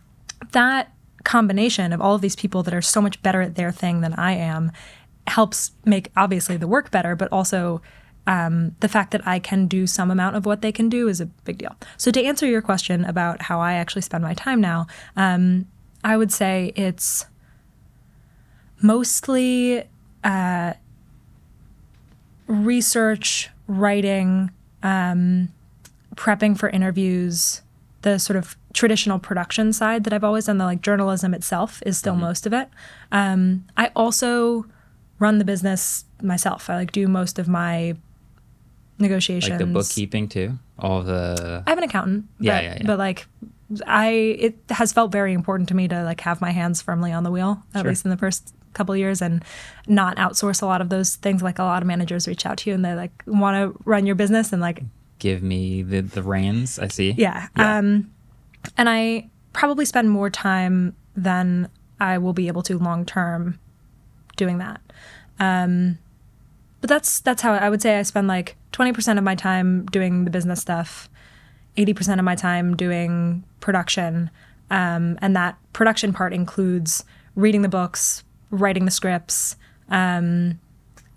that 0.53 0.93
combination 1.25 1.93
of 1.93 2.01
all 2.01 2.14
of 2.14 2.20
these 2.20 2.37
people 2.37 2.62
that 2.62 2.75
are 2.75 2.83
so 2.83 3.01
much 3.01 3.22
better 3.22 3.41
at 3.41 3.55
their 3.55 3.72
thing 3.72 4.01
than 4.01 4.14
I 4.14 4.33
am 4.33 4.72
helps 5.27 5.72
make 5.85 6.11
obviously 6.16 6.57
the 6.57 6.68
work 6.68 6.91
better, 6.91 7.16
but 7.16 7.29
also 7.33 7.81
um, 8.27 8.77
the 8.81 8.89
fact 8.89 9.11
that 9.12 9.27
I 9.27 9.39
can 9.39 9.66
do 9.66 9.87
some 9.87 10.11
amount 10.11 10.37
of 10.37 10.47
what 10.47 10.62
they 10.62 10.72
can 10.72 10.89
do 10.89 11.09
is 11.09 11.20
a 11.20 11.27
big 11.27 11.59
deal. 11.59 11.77
So 11.97 12.11
to 12.11 12.25
answer 12.25 12.47
your 12.47 12.62
question 12.62 13.05
about 13.05 13.43
how 13.43 13.61
I 13.61 13.75
actually 13.75 14.03
spend 14.03 14.22
my 14.22 14.35
time 14.35 14.61
now, 14.61 14.87
um, 15.16 15.66
I 16.03 16.16
would 16.16 16.33
say 16.33 16.72
it's 16.77 17.27
mostly 18.83 19.85
research, 22.47 23.51
writing, 23.66 24.51
um, 24.83 25.49
prepping 26.14 26.59
for 26.59 26.68
interviews, 26.68 27.62
the 28.03 28.18
sort 28.18 28.37
of 28.37 28.57
traditional 28.75 29.18
production 29.18 29.72
side 29.72 30.05
that 30.05 30.12
I've 30.12 30.25
always 30.25 30.45
done, 30.47 30.59
the 30.59 30.64
like 30.66 30.83
journalism 30.83 31.33
itself 31.33 31.83
is 31.87 31.97
still 31.97 32.16
most 32.16 32.47
of 32.47 32.53
it. 32.53 32.68
Um, 33.12 33.64
I 33.77 33.91
also 33.97 34.66
run 35.18 35.39
the 35.39 35.45
business 35.45 36.05
myself. 36.22 36.68
I 36.68 36.75
like 36.77 36.93
do 36.93 37.09
most 37.09 37.39
of 37.39 37.49
my 37.49 37.95
negotiations. 38.99 39.51
like 39.51 39.59
the 39.59 39.66
bookkeeping 39.66 40.29
too. 40.29 40.59
All 40.79 41.03
the 41.03 41.62
I 41.66 41.70
have 41.70 41.79
an 41.79 41.85
accountant. 41.85 42.27
Yeah, 42.41 42.57
but, 42.59 42.64
yeah, 42.64 42.75
yeah. 42.81 42.87
But 42.87 42.99
like, 42.99 43.27
I 43.87 44.09
it 44.09 44.57
has 44.70 44.93
felt 44.93 45.12
very 45.12 45.33
important 45.33 45.68
to 45.70 45.75
me 45.75 45.89
to 45.89 46.03
like 46.05 46.20
have 46.20 46.41
my 46.41 46.51
hands 46.51 46.83
firmly 46.83 47.12
on 47.12 47.22
the 47.22 47.31
wheel, 47.31 47.62
at 47.75 47.83
Sure. 47.83 47.91
least 47.91 48.05
in 48.05 48.11
the 48.11 48.16
first 48.16 48.55
couple 48.72 48.93
of 48.93 48.99
years, 48.99 49.22
and 49.22 49.45
not 49.87 50.16
outsource 50.16 50.62
a 50.62 50.66
lot 50.66 50.81
of 50.81 50.89
those 50.89 51.14
things. 51.16 51.43
Like 51.43 51.59
a 51.59 51.62
lot 51.64 51.83
of 51.83 51.87
managers 51.87 52.27
reach 52.27 52.45
out 52.45 52.59
to 52.59 52.70
you 52.70 52.75
and 52.75 52.85
they 52.85 52.95
like 52.95 53.12
want 53.27 53.55
to 53.75 53.81
run 53.85 54.05
your 54.07 54.16
business 54.16 54.53
and 54.53 54.61
like 54.61 54.83
give 55.20 55.43
me 55.43 55.83
the 55.83 56.01
the 56.03 56.22
reins. 56.22 56.79
I 56.79 56.89
see. 56.89 57.12
yeah. 57.16 57.49
Um, 57.57 58.11
and 58.77 58.89
I 58.89 59.31
probably 59.53 59.85
spend 59.85 60.11
more 60.11 60.31
time 60.31 60.95
than 61.17 61.69
I 62.01 62.19
will 62.19 62.33
be 62.33 62.49
able 62.49 62.62
to 62.62 62.79
long 62.79 63.05
term 63.07 63.59
doing 64.37 64.59
that. 64.59 64.81
Um, 65.39 65.99
but 66.81 66.89
that's 66.89 67.21
that's 67.21 67.43
how 67.43 67.55
I 67.55 67.71
would 67.71 67.81
say 67.81 67.99
I 67.99 68.03
spend 68.03 68.29
like 68.29 68.57
twenty 68.73 68.93
percent 68.93 69.19
of 69.19 69.25
my 69.25 69.35
time 69.35 69.87
doing 69.87 70.25
the 70.25 70.31
business 70.31 70.61
stuff, 70.61 71.09
eighty 71.77 71.95
percent 71.95 72.21
of 72.21 72.25
my 72.25 72.35
time 72.35 72.77
doing 72.77 73.45
production, 73.61 74.31
um, 74.71 75.19
and 75.23 75.35
that 75.35 75.57
production 75.73 76.12
part 76.12 76.33
includes 76.35 77.05
reading 77.37 77.62
the 77.62 77.69
books, 77.69 78.23
writing 78.51 78.85
the 78.85 78.91
scripts, 78.91 79.57
um, 79.89 80.61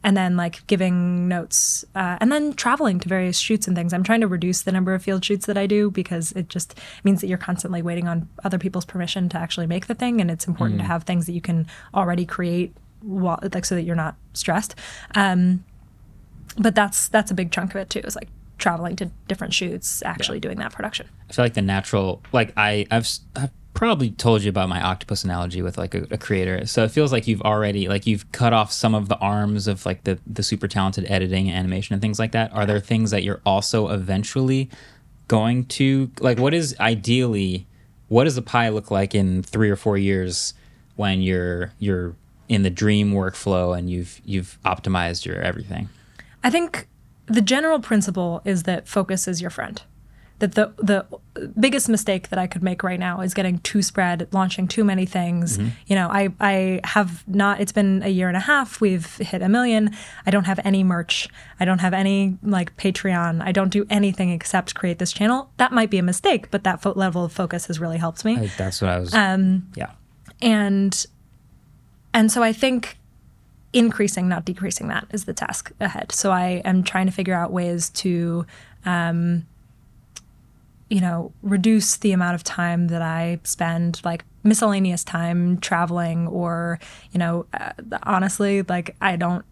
and 0.08 0.16
then 0.16 0.38
like 0.38 0.66
giving 0.68 1.28
notes 1.28 1.84
uh, 1.94 2.16
and 2.22 2.32
then 2.32 2.54
traveling 2.54 2.98
to 2.98 3.10
various 3.10 3.38
shoots 3.38 3.68
and 3.68 3.76
things. 3.76 3.92
I'm 3.92 4.04
trying 4.04 4.22
to 4.22 4.28
reduce 4.28 4.62
the 4.62 4.72
number 4.72 4.94
of 4.94 5.04
field 5.04 5.26
shoots 5.26 5.48
that 5.48 5.58
i 5.58 5.68
do 5.68 5.92
because 5.92 6.32
it 6.32 6.48
just 6.48 6.80
means 7.04 7.20
that 7.20 7.28
you're 7.28 7.38
constantly 7.38 7.82
waiting 7.82 8.08
on 8.08 8.30
other 8.46 8.58
people's 8.58 8.86
permission 8.86 9.28
to 9.28 9.38
actually 9.38 9.68
make 9.68 9.88
the 9.88 9.94
thing 9.94 10.22
and 10.22 10.32
it's 10.32 10.48
important 10.48 10.80
to 10.80 10.86
have 10.86 11.04
things 11.04 11.26
that 11.26 11.34
you 11.34 11.42
can 11.42 11.68
already 11.94 12.26
create 12.26 12.74
while, 13.02 13.38
like 13.54 13.66
so 13.66 13.76
that 13.76 13.82
you're 13.82 13.98
not 13.98 14.16
stressed. 14.32 14.76
Um, 15.14 15.66
but 16.58 16.74
that's 16.74 17.10
that's 17.10 17.30
a 17.30 17.34
big 17.34 17.52
chunk 17.52 17.72
of 17.72 17.82
it 17.82 17.90
too 17.90 18.00
is 18.00 18.16
like 18.16 18.30
traveling 18.58 18.96
to 18.96 19.12
different 19.28 19.54
shoots 19.54 20.02
actually 20.04 20.40
doing 20.40 20.58
that 20.60 20.72
production. 20.72 21.10
I 21.30 21.34
feel 21.34 21.44
like 21.44 21.54
the 21.54 21.62
natural, 21.62 22.24
like 22.32 22.54
I, 22.56 22.88
I've, 22.90 23.10
I've 23.36 23.52
probably 23.78 24.10
told 24.10 24.42
you 24.42 24.50
about 24.50 24.68
my 24.68 24.82
octopus 24.82 25.24
analogy 25.24 25.62
with 25.62 25.78
like 25.78 25.94
a, 25.94 26.08
a 26.10 26.18
creator. 26.18 26.66
So 26.66 26.84
it 26.84 26.90
feels 26.90 27.12
like 27.12 27.28
you've 27.28 27.44
already, 27.44 27.88
like 27.88 28.08
you've 28.08 28.30
cut 28.32 28.52
off 28.52 28.72
some 28.72 28.96
of 28.96 29.08
the 29.08 29.18
arms 29.18 29.68
of 29.68 29.86
like 29.86 30.04
the 30.04 30.18
the 30.26 30.42
super 30.42 30.68
talented 30.68 31.06
editing, 31.08 31.52
animation, 31.52 31.94
and 31.94 32.02
things 32.02 32.18
like 32.18 32.32
that. 32.32 32.52
Are 32.54 32.66
there 32.66 32.80
things 32.80 33.12
that 33.12 33.24
you're 33.24 33.40
also 33.46 33.90
eventually 33.90 34.70
going 35.28 35.66
to 35.66 36.10
like? 36.20 36.40
What 36.40 36.56
is 36.56 36.76
ideally, 36.80 37.68
what 38.08 38.24
does 38.24 38.34
the 38.34 38.42
pie 38.42 38.70
look 38.70 38.90
like 38.90 39.14
in 39.14 39.44
three 39.44 39.70
or 39.70 39.76
four 39.76 39.96
years 39.96 40.56
when 40.96 41.22
you're 41.22 41.72
you're 41.78 42.16
in 42.50 42.64
the 42.64 42.72
dream 42.72 43.14
workflow 43.14 43.78
and 43.78 43.92
you've 43.92 44.20
you've 44.26 44.58
optimized 44.66 45.24
your 45.24 45.40
everything? 45.40 45.88
I 46.44 46.50
think 46.50 46.88
the 47.28 47.42
general 47.42 47.80
principle 47.80 48.42
is 48.44 48.64
that 48.64 48.88
focus 48.88 49.28
is 49.28 49.40
your 49.40 49.52
friend. 49.52 49.84
That 50.40 50.54
the 50.54 50.72
the 50.78 51.06
biggest 51.60 51.90
mistake 51.90 52.30
that 52.30 52.38
I 52.38 52.46
could 52.46 52.62
make 52.62 52.84
right 52.84 53.00
now 53.00 53.22
is 53.22 53.34
getting 53.34 53.58
too 53.60 53.82
spread, 53.82 54.28
launching 54.32 54.68
too 54.68 54.84
many 54.84 55.06
things. 55.06 55.58
You 55.88 55.96
know, 55.96 56.08
I 56.10 56.30
I 56.40 56.82
have 56.84 57.28
not. 57.28 57.60
It's 57.60 57.72
been 57.72 58.04
a 58.04 58.10
year 58.10 58.28
and 58.28 58.38
a 58.38 58.42
half. 58.42 58.80
We've 58.80 59.18
hit 59.18 59.42
a 59.42 59.50
million. 59.50 59.96
I 60.28 60.32
don't 60.32 60.44
have 60.46 60.60
any 60.64 60.84
merch. 60.84 61.28
I 61.60 61.66
don't 61.66 61.80
have 61.80 61.94
any 61.94 62.38
like 62.44 62.78
Patreon. 62.78 63.42
I 63.42 63.52
don't 63.52 63.70
do 63.70 63.86
anything 63.90 64.30
except 64.30 64.76
create 64.76 65.00
this 65.00 65.12
channel. 65.12 65.50
That 65.58 65.72
might 65.72 65.90
be 65.90 65.98
a 65.98 66.04
mistake, 66.04 66.52
but 66.52 66.64
that 66.66 66.82
fo- 66.84 66.94
level 66.94 67.24
of 67.26 67.32
focus 67.32 67.66
has 67.66 67.80
really 67.80 67.98
helped 67.98 68.24
me 68.24 68.38
Like 68.38 68.56
that's 68.58 68.80
what 68.82 68.92
I 68.92 69.00
was. 69.00 69.14
Um, 69.14 69.70
yeah. 69.76 69.92
and 70.42 71.06
and 72.14 72.32
so 72.32 72.44
I 72.44 72.54
think 72.54 72.98
increasing, 73.74 74.28
not 74.28 74.46
decreasing 74.46 74.88
that 74.88 75.08
is 75.12 75.26
the 75.26 75.34
task 75.34 75.72
ahead. 75.80 76.12
So 76.12 76.32
I 76.32 76.62
am 76.64 76.84
trying 76.84 77.06
to 77.08 77.12
figure 77.12 77.34
out 77.34 77.52
ways 77.52 77.90
to, 77.90 78.46
um, 78.86 79.46
you 80.90 81.02
know, 81.02 81.32
reduce 81.42 81.98
the 81.98 82.12
amount 82.12 82.36
of 82.36 82.44
time 82.44 82.88
that 82.88 83.02
I 83.02 83.40
spend 83.44 84.02
like 84.06 84.24
miscellaneous 84.44 85.04
time 85.04 85.58
traveling, 85.60 86.28
or 86.28 86.80
you 87.12 87.20
know, 87.20 87.46
uh, 87.54 87.72
honestly, 88.04 88.62
like 88.64 88.96
I 89.02 89.16
don't, 89.16 89.44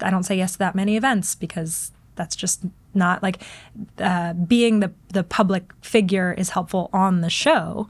I 0.00 0.10
don't 0.10 0.22
say 0.22 0.36
yes 0.36 0.52
to 0.52 0.58
that 0.58 0.74
many 0.74 0.96
events 0.96 1.34
because 1.34 1.92
that's 2.14 2.34
just 2.34 2.64
not 2.94 3.22
like 3.22 3.42
uh, 3.98 4.32
being 4.32 4.80
the 4.80 4.92
the 5.08 5.22
public 5.22 5.72
figure 5.82 6.32
is 6.32 6.50
helpful 6.50 6.90
on 6.92 7.20
the 7.20 7.30
show. 7.30 7.88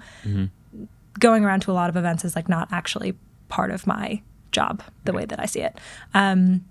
Going 1.18 1.44
around 1.44 1.60
to 1.60 1.70
a 1.70 1.74
lot 1.74 1.88
of 1.88 1.96
events 1.96 2.24
is 2.24 2.36
like 2.36 2.48
not 2.48 2.68
actually 2.70 3.16
part 3.48 3.70
of 3.70 3.86
my 3.86 4.22
job 4.52 4.82
the 5.04 5.12
way 5.12 5.24
that 5.24 5.40
I 5.40 5.46
see 5.46 5.60
it. 5.60 5.78
Um, 6.14 6.64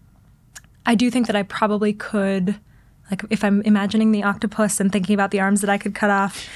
I 0.85 0.95
do 0.95 1.11
think 1.11 1.27
that 1.27 1.35
I 1.35 1.43
probably 1.43 1.91
could, 1.91 2.55
like, 3.09 3.23
if 3.29 3.43
I'm 3.43 3.61
imagining 3.61 4.11
the 4.11 4.23
octopus 4.23 4.79
and 4.79 4.91
thinking 4.91 5.13
about 5.13 5.31
the 5.31 5.39
arms 5.39 5.61
that 5.61 5.69
I 5.69 5.77
could 5.77 5.95
cut 5.95 6.09
off, 6.09 6.47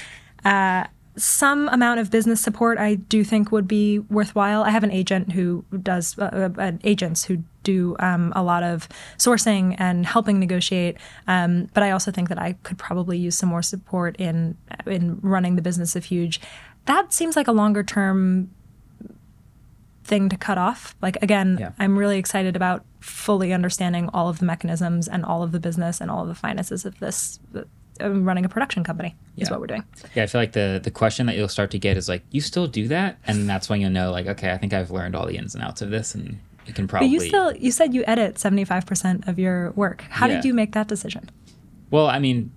uh, 0.44 0.84
some 1.16 1.68
amount 1.68 2.00
of 2.00 2.10
business 2.10 2.40
support 2.40 2.78
I 2.78 2.94
do 2.94 3.22
think 3.22 3.52
would 3.52 3.68
be 3.68 3.98
worthwhile. 3.98 4.62
I 4.62 4.70
have 4.70 4.82
an 4.82 4.90
agent 4.90 5.32
who 5.32 5.64
does 5.82 6.18
uh, 6.18 6.50
uh, 6.58 6.72
agents 6.84 7.24
who 7.24 7.42
do 7.62 7.96
um, 7.98 8.32
a 8.34 8.42
lot 8.42 8.62
of 8.62 8.88
sourcing 9.18 9.76
and 9.78 10.06
helping 10.06 10.38
negotiate. 10.38 10.96
Um, 11.28 11.68
but 11.74 11.82
I 11.82 11.90
also 11.90 12.10
think 12.10 12.28
that 12.30 12.40
I 12.40 12.54
could 12.62 12.78
probably 12.78 13.18
use 13.18 13.36
some 13.36 13.50
more 13.50 13.62
support 13.62 14.16
in 14.16 14.56
in 14.86 15.20
running 15.22 15.56
the 15.56 15.62
business 15.62 15.94
of 15.96 16.06
Huge. 16.06 16.40
That 16.86 17.12
seems 17.12 17.36
like 17.36 17.46
a 17.46 17.52
longer 17.52 17.82
term 17.82 18.50
thing 20.04 20.28
to 20.30 20.36
cut 20.36 20.56
off. 20.58 20.96
Like 21.02 21.16
again, 21.22 21.58
Yeah. 21.60 21.72
I'm 21.78 21.98
really 21.98 22.18
excited 22.18 22.56
about 22.56 22.84
fully 23.02 23.52
understanding 23.52 24.08
all 24.14 24.28
of 24.28 24.38
the 24.38 24.44
mechanisms 24.46 25.08
and 25.08 25.24
all 25.24 25.42
of 25.42 25.52
the 25.52 25.60
business 25.60 26.00
and 26.00 26.10
all 26.10 26.22
of 26.22 26.28
the 26.28 26.34
finances 26.34 26.84
of 26.84 26.98
this. 27.00 27.38
Uh, 28.00 28.10
running 28.10 28.44
a 28.44 28.48
production 28.48 28.82
company 28.82 29.14
is 29.36 29.50
what 29.50 29.60
we're 29.60 29.66
doing. 29.66 29.84
Yeah, 30.14 30.22
I 30.22 30.26
feel 30.26 30.40
like 30.40 30.52
the 30.52 30.80
the 30.82 30.90
question 30.90 31.26
that 31.26 31.36
you'll 31.36 31.46
start 31.48 31.70
to 31.72 31.78
get 31.78 31.98
is 31.98 32.08
like, 32.08 32.22
you 32.30 32.40
still 32.40 32.66
do 32.66 32.88
that, 32.88 33.18
and 33.26 33.46
that's 33.48 33.68
when 33.68 33.82
you'll 33.82 33.90
know, 33.90 34.10
like, 34.10 34.26
okay, 34.26 34.50
I 34.50 34.56
think 34.56 34.72
I've 34.72 34.90
learned 34.90 35.14
all 35.14 35.26
the 35.26 35.36
ins 35.36 35.54
and 35.54 35.62
outs 35.62 35.82
of 35.82 35.90
this, 35.90 36.14
and 36.14 36.38
it 36.66 36.74
can 36.74 36.88
probably. 36.88 37.08
But 37.08 37.12
you 37.12 37.20
still 37.20 37.54
you 37.54 37.70
said 37.70 37.92
you 37.92 38.02
edit 38.06 38.36
75% 38.36 39.28
of 39.28 39.38
your 39.38 39.72
work. 39.72 40.04
How 40.08 40.26
Yeah. 40.26 40.36
did 40.36 40.44
you 40.46 40.54
make 40.54 40.72
that 40.72 40.88
decision? 40.88 41.28
Well, 41.90 42.06
I 42.06 42.18
mean, 42.18 42.50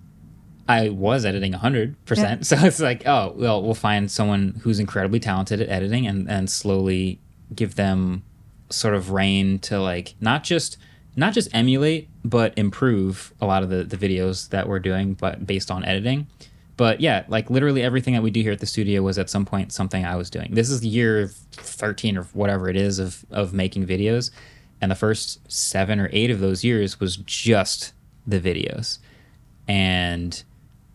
I 0.68 0.88
was 0.88 1.26
editing 1.26 1.52
100%. 1.52 1.94
So 2.44 2.56
it's 2.56 2.80
like, 2.80 3.06
oh, 3.06 3.34
well, 3.36 3.62
we'll 3.62 3.74
find 3.74 4.10
someone 4.10 4.58
who's 4.62 4.78
incredibly 4.80 5.20
talented 5.20 5.60
at 5.60 5.68
editing 5.68 6.06
and, 6.06 6.28
and 6.30 6.48
slowly 6.50 7.20
give 7.54 7.74
them 7.74 8.22
sort 8.70 8.94
of 8.94 9.10
reign 9.10 9.58
to 9.60 9.80
like 9.80 10.14
not 10.20 10.44
just 10.44 10.76
not 11.14 11.32
just 11.32 11.48
emulate 11.54 12.08
but 12.24 12.52
improve 12.58 13.32
a 13.40 13.46
lot 13.46 13.62
of 13.62 13.70
the, 13.70 13.84
the 13.84 13.96
videos 13.96 14.48
that 14.50 14.68
we're 14.68 14.78
doing 14.78 15.14
but 15.14 15.46
based 15.46 15.70
on 15.70 15.84
editing. 15.84 16.26
But 16.76 17.00
yeah 17.00 17.24
like 17.28 17.50
literally 17.50 17.82
everything 17.82 18.14
that 18.14 18.22
we 18.22 18.30
do 18.30 18.42
here 18.42 18.52
at 18.52 18.60
the 18.60 18.66
studio 18.66 19.02
was 19.02 19.18
at 19.18 19.30
some 19.30 19.44
point 19.44 19.72
something 19.72 20.04
i 20.04 20.16
was 20.16 20.30
doing. 20.30 20.54
This 20.54 20.70
is 20.70 20.84
year 20.84 21.28
13 21.52 22.18
or 22.18 22.24
whatever 22.32 22.68
it 22.68 22.76
is 22.76 22.98
of, 22.98 23.24
of 23.30 23.52
making 23.52 23.86
videos 23.86 24.30
and 24.80 24.90
the 24.90 24.96
first 24.96 25.50
seven 25.50 26.00
or 26.00 26.10
eight 26.12 26.30
of 26.30 26.40
those 26.40 26.62
years 26.62 27.00
was 27.00 27.16
just 27.16 27.94
the 28.26 28.38
videos. 28.38 28.98
And 29.68 30.42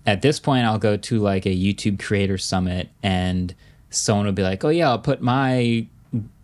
at 0.06 0.22
this 0.22 0.40
point 0.40 0.66
i'll 0.66 0.80
go 0.80 0.98
to 0.98 1.20
like 1.20 1.46
a 1.46 1.56
youtube 1.56 2.00
creator 2.00 2.38
summit 2.38 2.90
and 3.04 3.54
someone 3.90 4.26
will 4.26 4.34
be 4.34 4.44
like 4.44 4.64
oh 4.64 4.70
yeah 4.70 4.90
i'll 4.90 5.00
put 5.00 5.22
my 5.22 5.86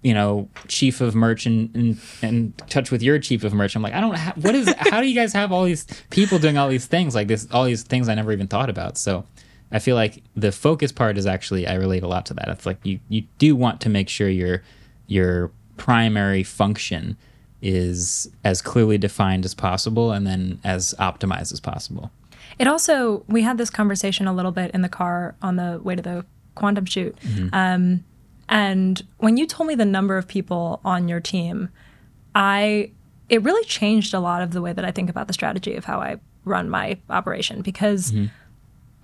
you 0.08 0.14
know 0.14 0.48
chief 0.70 1.02
of 1.02 1.14
merch 1.14 1.46
in, 1.46 1.70
in, 1.74 2.00
in 2.28 2.54
touch 2.70 2.92
with 2.92 3.04
your 3.04 3.20
chief 3.20 3.44
of 3.44 3.54
merch 3.54 3.76
i'm 3.76 3.82
like 3.82 3.94
i 3.94 4.00
don't 4.00 4.16
ha- 4.16 4.34
what 4.38 4.56
is 4.56 4.74
how 4.78 5.02
do 5.02 5.08
you 5.08 5.14
guys 5.14 5.34
have 5.34 5.52
all 5.52 5.66
these 5.66 5.86
people 6.12 6.40
doing 6.40 6.58
all 6.58 6.70
these 6.70 6.86
things? 6.86 7.14
Like 7.14 7.28
this 7.28 7.46
all 7.52 7.66
these 7.66 7.84
things 7.84 8.08
i 8.08 8.16
never 8.16 8.32
even 8.32 8.48
thought 8.48 8.70
about. 8.70 8.98
So 8.98 9.26
i 9.70 9.80
feel 9.80 9.98
like 9.98 10.24
the 10.34 10.54
focus 10.54 10.94
part 10.94 11.18
is 11.18 11.26
actually 11.26 11.68
i 11.68 11.74
relate 11.74 12.04
a 12.04 12.08
lot 12.08 12.26
to 12.28 12.34
that. 12.36 12.48
It's 12.48 12.66
like 12.66 12.80
you 12.84 13.00
you 13.10 13.24
do 13.38 13.54
want 13.54 13.82
to 13.82 13.90
make 13.90 14.08
sure 14.08 14.30
your 14.30 14.64
your 15.08 15.52
primary 15.76 16.44
function 16.44 17.18
is 17.62 18.30
as 18.46 18.62
clearly 18.62 18.98
defined 18.98 19.44
as 19.44 19.54
possible 19.54 20.14
and 20.14 20.26
then 20.26 20.60
as 20.64 20.96
optimized 21.00 21.52
as 21.52 21.60
possible. 21.60 22.12
It 22.60 22.68
also 22.68 23.26
we 23.28 23.42
had 23.42 23.58
this 23.58 23.70
conversation 23.70 24.26
a 24.26 24.34
little 24.34 24.54
bit 24.54 24.72
in 24.72 24.84
the 24.84 24.90
car 24.90 25.36
on 25.42 25.58
the 25.58 25.82
way 25.84 25.96
to 25.96 26.02
the 26.02 26.26
quantum 26.56 26.86
shoot. 26.86 27.18
Um, 27.52 28.04
and 28.50 29.06
when 29.18 29.38
you 29.38 29.46
told 29.46 29.68
me 29.68 29.76
the 29.76 29.86
number 29.86 30.18
of 30.18 30.28
people 30.28 30.80
on 30.86 31.08
your 31.08 31.20
team, 31.20 31.70
I 32.34 32.92
it 33.30 33.44
really 33.44 33.66
changed 33.66 34.14
a 34.14 34.20
lot 34.20 34.42
of 34.42 34.52
the 34.52 34.62
way 34.62 34.72
that 34.72 34.86
I 34.86 34.92
think 34.92 35.10
about 35.10 35.28
the 35.28 35.34
strategy 35.34 35.76
of 35.76 35.86
how 35.86 36.00
I 36.00 36.18
run 36.46 36.70
my 36.70 36.98
operation 37.10 37.62
because 37.62 38.12
mm-hmm. 38.12 38.28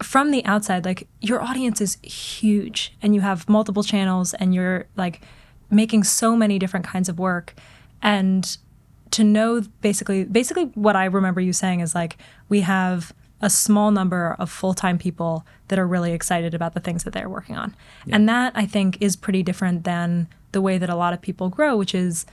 from 0.01 0.31
the 0.31 0.45
outside 0.45 0.85
like 0.85 1.07
your 1.19 1.41
audience 1.41 1.81
is 1.81 1.97
huge 2.03 2.95
and 3.01 3.13
you 3.13 3.21
have 3.21 3.49
multiple 3.49 3.83
channels 3.83 4.33
and 4.35 4.55
you're 4.55 4.85
like 4.95 5.21
making 5.69 6.05
so 6.05 6.37
many 6.37 6.57
different 6.57 6.85
kinds 6.85 7.09
of 7.09 7.19
work. 7.19 7.53
And 8.01 8.57
to 9.11 9.23
know 9.23 9.61
basically 9.81 10.23
basically 10.23 10.65
what 10.75 10.95
I 10.95 11.05
remember 11.05 11.41
you 11.41 11.53
saying 11.53 11.81
is 11.81 11.93
like 11.93 12.17
we 12.47 12.61
have 12.61 13.13
a 13.43 13.49
small 13.49 13.91
number 13.91 14.35
of 14.39 14.49
full-time 14.49 14.97
people 14.97 15.45
that 15.67 15.77
are 15.77 15.85
really 15.85 16.13
excited 16.13 16.53
about 16.53 16.73
the 16.73 16.79
things 16.79 17.03
that 17.03 17.11
they're 17.11 17.29
working 17.29 17.55
on. 17.57 17.75
And 18.09 18.27
that 18.29 18.53
I 18.55 18.65
think 18.65 18.97
is 19.01 19.15
pretty 19.15 19.43
different 19.43 19.83
than 19.83 20.27
the 20.53 20.61
way 20.61 20.77
that 20.77 20.89
a 20.89 20.95
lot 20.95 21.13
of 21.13 21.21
people 21.21 21.49
grow, 21.49 21.77
which 21.77 21.93
is 21.93 22.25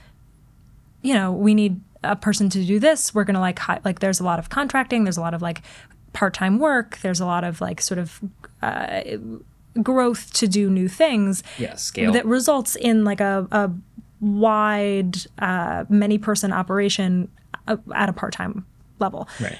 you 1.03 1.13
know, 1.13 1.31
we 1.31 1.53
need 1.53 1.81
a 2.03 2.15
person 2.15 2.49
to 2.49 2.63
do 2.63 2.79
this. 2.79 3.13
We're 3.13 3.23
going 3.23 3.35
to 3.35 3.41
like 3.41 3.59
hi- 3.59 3.81
like 3.83 3.99
there's 3.99 4.19
a 4.19 4.23
lot 4.23 4.39
of 4.39 4.49
contracting, 4.49 5.03
there's 5.03 5.17
a 5.17 5.21
lot 5.21 5.33
of 5.33 5.41
like 5.41 5.61
part-time 6.13 6.59
work, 6.59 6.99
there's 7.01 7.19
a 7.19 7.25
lot 7.25 7.43
of 7.43 7.59
like 7.59 7.81
sort 7.81 7.97
of 7.97 8.19
uh, 8.61 9.01
growth 9.81 10.31
to 10.33 10.47
do 10.47 10.69
new 10.69 10.87
things 10.87 11.43
yeah 11.57 11.75
scale 11.75 12.11
that 12.11 12.25
results 12.25 12.75
in 12.75 13.03
like 13.03 13.21
a, 13.21 13.47
a 13.51 13.71
wide 14.19 15.17
uh, 15.39 15.85
many 15.89 16.17
person 16.17 16.51
operation 16.51 17.29
uh, 17.67 17.77
at 17.95 18.09
a 18.09 18.13
part-time 18.13 18.65
level 18.99 19.27
right 19.39 19.57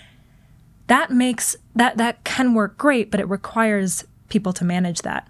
that 0.91 1.09
makes 1.09 1.55
that 1.73 1.95
that 1.95 2.21
can 2.25 2.53
work 2.53 2.77
great 2.77 3.09
but 3.09 3.19
it 3.21 3.29
requires 3.29 4.03
people 4.27 4.51
to 4.51 4.65
manage 4.65 5.03
that 5.03 5.25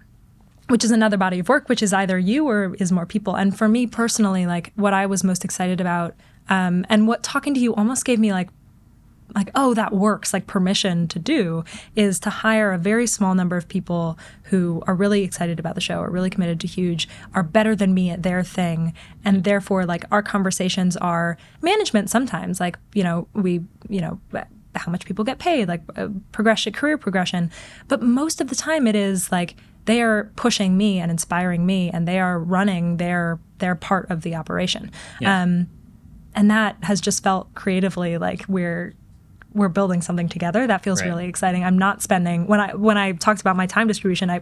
which 0.68 0.84
is 0.84 0.90
another 0.90 1.16
body 1.16 1.38
of 1.38 1.48
work 1.48 1.68
which 1.68 1.82
is 1.82 1.92
either 1.92 2.18
you 2.18 2.48
or 2.48 2.74
is 2.78 2.90
more 2.90 3.06
people. 3.06 3.34
And 3.36 3.56
for 3.56 3.68
me 3.68 3.86
personally 3.86 4.44
like 4.44 4.72
what 4.74 4.92
i 4.92 5.06
was 5.06 5.22
most 5.22 5.44
excited 5.44 5.80
about 5.80 6.14
um, 6.48 6.84
and 6.88 7.06
what 7.06 7.22
talking 7.22 7.54
to 7.54 7.60
you 7.60 7.74
almost 7.76 8.04
gave 8.04 8.18
me 8.18 8.32
like 8.32 8.48
like 9.36 9.50
oh 9.54 9.72
that 9.72 9.94
works 9.94 10.32
like 10.32 10.46
permission 10.48 11.06
to 11.08 11.18
do 11.18 11.64
is 11.94 12.18
to 12.20 12.28
hire 12.28 12.72
a 12.72 12.78
very 12.78 13.06
small 13.06 13.34
number 13.34 13.56
of 13.56 13.68
people 13.68 14.18
who 14.44 14.82
are 14.86 14.94
really 14.94 15.22
excited 15.22 15.60
about 15.60 15.74
the 15.76 15.80
show 15.80 16.00
are 16.00 16.10
really 16.10 16.28
committed 16.28 16.58
to 16.60 16.66
huge 16.66 17.08
are 17.34 17.44
better 17.44 17.76
than 17.76 17.94
me 17.94 18.10
at 18.10 18.24
their 18.24 18.42
thing 18.42 18.92
and 19.24 19.44
therefore 19.44 19.86
like 19.86 20.04
our 20.10 20.22
conversations 20.22 20.96
are 20.96 21.38
management 21.60 22.10
sometimes. 22.10 22.58
Like 22.58 22.78
you 22.94 23.04
know 23.04 23.28
we 23.32 23.60
you 23.88 24.00
know 24.00 24.18
how 24.76 24.90
much 24.90 25.04
people 25.04 25.24
get 25.24 25.38
paid 25.38 25.68
like 25.68 25.82
uh, 25.96 26.08
progression 26.32 26.72
career 26.72 26.96
progression 26.96 27.50
but 27.88 28.02
most 28.02 28.40
of 28.40 28.48
the 28.48 28.54
time 28.54 28.86
it 28.86 28.96
is 28.96 29.30
like 29.30 29.54
they 29.84 30.00
are 30.00 30.30
pushing 30.36 30.76
me 30.76 30.98
and 30.98 31.10
inspiring 31.10 31.66
me 31.66 31.90
and 31.90 32.06
they 32.08 32.18
are 32.18 32.38
running 32.38 32.96
their 32.96 33.38
their 33.58 33.74
part 33.74 34.10
of 34.10 34.22
the 34.22 34.34
operation 34.34 34.90
Yeah. 35.20 35.42
um, 35.42 35.68
and 36.34 36.50
that 36.50 36.76
has 36.84 37.00
just 37.00 37.22
felt 37.22 37.52
creatively 37.54 38.16
like 38.18 38.44
we're 38.48 38.94
we're 39.52 39.68
building 39.68 40.00
something 40.00 40.28
together 40.28 40.66
that 40.66 40.82
feels 40.82 41.02
Right. 41.02 41.08
really 41.08 41.26
exciting 41.26 41.62
i'm 41.64 41.76
not 41.78 42.00
spending 42.02 42.46
when 42.46 42.60
i 42.60 42.74
when 42.74 42.96
i 42.96 43.12
talked 43.12 43.40
about 43.42 43.56
my 43.56 43.66
time 43.66 43.86
distribution 43.88 44.30
i 44.30 44.40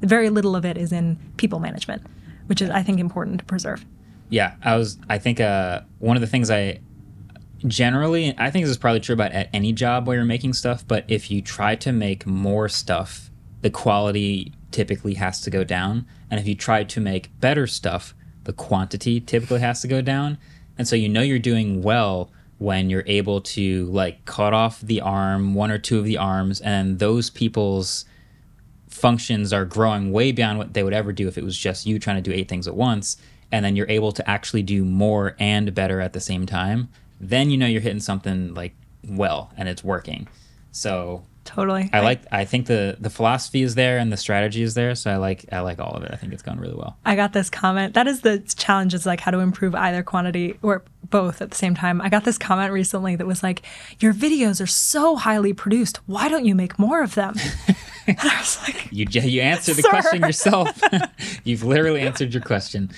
very 0.00 0.30
little 0.30 0.56
of 0.56 0.64
it 0.64 0.78
is 0.78 0.92
in 0.92 1.18
people 1.36 1.58
management 1.60 2.02
which 2.46 2.62
is 2.62 2.70
i 2.70 2.82
think 2.82 2.98
important 3.00 3.38
to 3.40 3.44
preserve 3.44 3.84
Yeah, 4.30 4.54
I 4.62 4.76
was. 4.76 4.98
I 5.08 5.16
think 5.18 5.40
uh, 5.40 5.80
one 6.00 6.16
of 6.16 6.20
the 6.20 6.26
things 6.26 6.50
I 6.50 6.80
generally, 7.66 8.34
I 8.38 8.50
think 8.50 8.64
this 8.64 8.70
is 8.70 8.78
probably 8.78 9.00
true 9.00 9.14
about 9.14 9.32
at 9.32 9.48
any 9.52 9.72
job 9.72 10.06
where 10.06 10.16
you're 10.16 10.24
making 10.24 10.52
stuff. 10.52 10.86
But 10.86 11.04
if 11.08 11.30
you 11.30 11.42
try 11.42 11.74
to 11.76 11.92
make 11.92 12.26
more 12.26 12.68
stuff, 12.68 13.30
the 13.62 13.70
quality 13.70 14.52
typically 14.70 15.14
has 15.14 15.40
to 15.42 15.50
go 15.50 15.64
down. 15.64 16.06
And 16.30 16.38
if 16.38 16.46
you 16.46 16.54
try 16.54 16.84
to 16.84 17.00
make 17.00 17.38
better 17.40 17.66
stuff, 17.66 18.14
the 18.44 18.52
quantity 18.52 19.20
typically 19.20 19.60
has 19.60 19.80
to 19.82 19.88
go 19.88 20.00
down. 20.00 20.38
And 20.76 20.86
so 20.86 20.96
you 20.96 21.08
know 21.08 21.22
you're 21.22 21.38
doing 21.38 21.82
well 21.82 22.30
when 22.58 22.90
you're 22.90 23.04
able 23.06 23.40
to 23.40 23.86
like 23.86 24.24
cut 24.24 24.52
off 24.52 24.80
the 24.80 25.00
arm, 25.00 25.54
one 25.54 25.70
or 25.70 25.78
two 25.78 25.98
of 25.98 26.04
the 26.04 26.18
arms, 26.18 26.60
and 26.60 26.98
those 26.98 27.30
people's 27.30 28.04
functions 28.88 29.52
are 29.52 29.64
growing 29.64 30.12
way 30.12 30.32
beyond 30.32 30.58
what 30.58 30.74
they 30.74 30.82
would 30.82 30.92
ever 30.92 31.12
do 31.12 31.28
if 31.28 31.38
it 31.38 31.44
was 31.44 31.56
just 31.56 31.86
you 31.86 31.98
trying 31.98 32.16
to 32.16 32.30
do 32.30 32.34
eight 32.34 32.48
things 32.48 32.66
at 32.66 32.74
once 32.74 33.16
and 33.50 33.64
then 33.64 33.76
you're 33.76 33.88
able 33.88 34.12
to 34.12 34.28
actually 34.28 34.62
do 34.62 34.84
more 34.84 35.36
and 35.38 35.74
better 35.74 36.00
at 36.00 36.12
the 36.12 36.20
same 36.20 36.46
time 36.46 36.88
then 37.20 37.50
you 37.50 37.56
know 37.56 37.66
you're 37.66 37.80
hitting 37.80 38.00
something 38.00 38.54
like 38.54 38.74
well 39.06 39.50
and 39.56 39.68
it's 39.68 39.82
working 39.84 40.28
so 40.72 41.24
totally 41.44 41.88
i 41.92 42.00
like 42.00 42.20
i 42.30 42.44
think 42.44 42.66
the 42.66 42.96
the 43.00 43.08
philosophy 43.08 43.62
is 43.62 43.74
there 43.74 43.96
and 43.96 44.12
the 44.12 44.16
strategy 44.16 44.62
is 44.62 44.74
there 44.74 44.94
so 44.94 45.10
i 45.10 45.16
like 45.16 45.46
i 45.50 45.60
like 45.60 45.78
all 45.78 45.92
of 45.92 46.02
it 46.02 46.10
i 46.12 46.16
think 46.16 46.32
it's 46.32 46.42
going 46.42 46.58
really 46.58 46.74
well 46.74 46.98
I 47.06 47.16
got 47.16 47.32
this 47.32 47.48
comment. 47.48 47.94
That 47.94 48.06
is 48.06 48.20
the 48.20 48.40
challenge 48.40 48.92
is 48.92 49.06
like 49.06 49.20
how 49.20 49.30
to 49.30 49.38
improve 49.38 49.74
either 49.74 50.02
quantity 50.02 50.58
or 50.60 50.82
both 51.04 51.40
at 51.40 51.50
the 51.50 51.56
same 51.56 51.74
time. 51.74 52.02
I 52.02 52.10
got 52.10 52.24
this 52.24 52.36
comment 52.36 52.70
recently 52.70 53.16
that 53.16 53.26
was 53.26 53.42
like, 53.42 53.62
Your 53.98 54.12
videos 54.12 54.60
are 54.60 54.66
so 54.66 55.16
highly 55.16 55.54
produced. 55.54 56.00
Why 56.04 56.28
don't 56.28 56.44
you 56.44 56.54
make 56.54 56.78
more 56.78 57.02
of 57.02 57.14
them? 57.14 57.34
and 58.06 58.18
I 58.20 58.38
was 58.38 58.58
like, 58.68 58.88
you 58.90 59.06
you 59.10 59.40
answered 59.40 59.76
the 59.76 59.82
Sir. 59.82 59.88
question 59.88 60.20
yourself 60.20 60.80
you've 61.44 61.62
literally 61.64 62.02
answered 62.02 62.34
your 62.34 62.42
question 62.42 62.90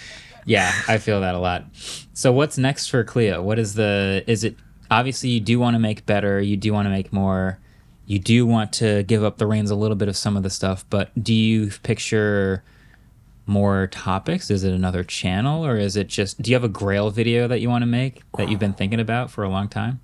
yeah 0.46 0.72
i 0.88 0.98
feel 0.98 1.20
that 1.20 1.34
a 1.34 1.38
lot. 1.38 1.64
So 2.12 2.32
what's 2.32 2.58
next 2.58 2.88
for 2.88 3.02
cleo? 3.04 3.42
What 3.42 3.58
is 3.58 3.74
the 3.74 4.24
is 4.26 4.44
it 4.44 4.56
obviously 4.90 5.30
you 5.30 5.40
do 5.40 5.58
want 5.58 5.74
to 5.74 5.78
make 5.78 6.04
better 6.06 6.40
you 6.40 6.56
do 6.56 6.72
want 6.72 6.86
to 6.86 6.90
make 6.90 7.12
more. 7.12 7.58
You 8.06 8.18
do 8.18 8.44
want 8.44 8.72
to 8.74 9.04
give 9.04 9.22
up 9.22 9.38
the 9.38 9.46
reins 9.46 9.70
a 9.70 9.76
little 9.76 9.96
bit 9.96 10.08
of 10.08 10.16
some 10.16 10.36
of 10.36 10.42
the 10.42 10.50
stuff 10.50 10.84
but 10.90 11.10
do 11.22 11.32
you 11.32 11.70
picture 11.82 12.62
more 13.46 13.86
topics? 13.88 14.50
Is 14.50 14.64
it 14.64 14.72
another 14.72 15.02
channel 15.02 15.64
or 15.64 15.76
is 15.76 15.96
it 15.96 16.08
just 16.08 16.40
do 16.42 16.50
you 16.50 16.54
have 16.54 16.64
a 16.64 16.68
grail 16.68 17.10
video 17.10 17.48
that 17.48 17.60
you 17.60 17.68
want 17.68 17.82
to 17.82 17.86
make 17.86 18.22
that 18.36 18.48
you've 18.48 18.60
been 18.60 18.74
thinking 18.74 19.00
about 19.00 19.30
for 19.30 19.44
a 19.44 19.48
long 19.48 19.68
time 19.68 20.00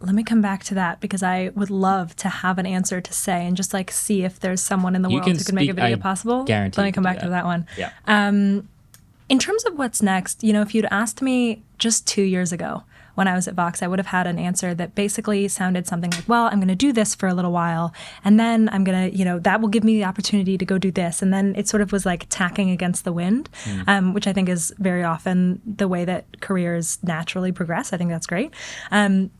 let 0.00 0.14
me 0.14 0.22
come 0.24 0.40
back 0.40 0.64
to 0.64 0.74
that 0.74 1.00
because 1.00 1.22
I 1.22 1.50
would 1.54 1.70
love 1.70 2.16
to 2.16 2.28
have 2.28 2.58
an 2.58 2.66
answer 2.66 3.00
to 3.00 3.12
say 3.12 3.46
and 3.46 3.56
just 3.56 3.74
like 3.74 3.90
see 3.90 4.22
if 4.24 4.40
there's 4.40 4.62
someone 4.62 4.94
in 4.96 5.02
the 5.02 5.10
You 5.10 5.16
world 5.16 5.28
who 5.36 5.44
can 5.44 5.54
make 5.54 5.68
a 5.68 5.74
video 5.74 5.96
I 5.96 6.00
possible. 6.00 6.44
guarantee 6.44 6.80
Let 6.80 6.86
me 6.86 6.92
come 6.92 7.04
back 7.04 7.16
do 7.18 7.24
to 7.26 7.30
that. 7.30 7.42
that 7.42 7.44
one. 7.44 7.66
Yeah. 7.76 7.90
In 9.28 9.38
terms 9.38 9.64
of 9.64 9.78
what's 9.78 10.02
next, 10.02 10.42
you 10.42 10.52
know, 10.52 10.60
if 10.62 10.74
you'd 10.74 10.88
asked 10.90 11.22
me 11.22 11.62
just 11.78 12.04
two 12.08 12.22
years 12.22 12.50
ago 12.52 12.82
when 13.14 13.28
I 13.28 13.34
was 13.34 13.46
at 13.46 13.54
Vox, 13.54 13.80
I 13.82 13.86
would 13.86 13.98
have 14.00 14.06
had 14.08 14.26
an 14.26 14.38
answer 14.40 14.74
that 14.74 14.94
basically 14.96 15.46
sounded 15.46 15.86
something 15.86 16.10
like, 16.10 16.28
well, 16.28 16.46
I'm 16.46 16.58
going 16.58 16.66
to 16.68 16.74
do 16.74 16.92
this 16.92 17.14
for 17.14 17.28
a 17.28 17.34
little 17.34 17.52
while. 17.52 17.92
And 18.24 18.40
then 18.40 18.68
I'm 18.72 18.82
going 18.82 19.10
to, 19.10 19.16
you 19.16 19.24
know, 19.24 19.38
that 19.40 19.60
will 19.60 19.68
give 19.68 19.84
me 19.84 19.94
the 19.96 20.04
opportunity 20.04 20.58
to 20.58 20.64
go 20.64 20.78
do 20.78 20.90
this. 20.90 21.22
And 21.22 21.32
then 21.32 21.54
it 21.56 21.68
sort 21.68 21.80
of 21.80 21.92
was 21.92 22.04
like 22.04 22.26
tacking 22.28 22.70
against 22.70 23.04
the 23.04 23.12
wind, 23.12 23.48
um, 23.86 24.14
which 24.14 24.26
I 24.26 24.32
think 24.32 24.48
is 24.48 24.74
very 24.78 25.04
often 25.04 25.60
the 25.64 25.86
way 25.86 26.04
that 26.06 26.40
careers 26.40 26.98
naturally 27.04 27.52
progress. 27.52 27.92
I 27.92 27.98
think 27.98 28.10
that's 28.10 28.26
great. 28.26 28.52
Um, 28.90 29.30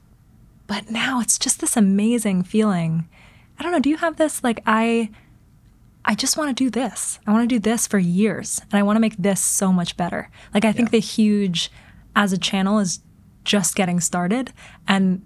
but 0.70 0.88
now 0.88 1.20
it's 1.20 1.36
just 1.36 1.58
this 1.58 1.76
amazing 1.76 2.44
feeling. 2.44 3.08
I 3.58 3.64
don't 3.64 3.72
know. 3.72 3.80
Do 3.80 3.90
you 3.90 3.96
have 3.96 4.16
this? 4.16 4.44
Like, 4.44 4.62
I. 4.64 5.10
I 6.02 6.14
just 6.14 6.38
want 6.38 6.56
to 6.56 6.64
do 6.64 6.70
this. 6.70 7.18
I 7.26 7.32
want 7.32 7.42
to 7.42 7.54
do 7.54 7.58
this 7.58 7.86
for 7.86 7.98
years 7.98 8.62
and 8.62 8.78
I 8.78 8.82
want 8.82 8.96
to 8.96 9.00
make 9.00 9.18
this 9.18 9.38
so 9.38 9.70
much 9.70 9.98
better. 9.98 10.30
Like 10.54 10.64
I 10.64 10.72
think 10.72 10.90
the 10.90 10.98
huge 10.98 11.70
as 12.16 12.32
a 12.32 12.38
channel 12.38 12.78
is 12.78 13.00
just 13.44 13.76
getting 13.76 14.00
started 14.00 14.50
and 14.88 15.20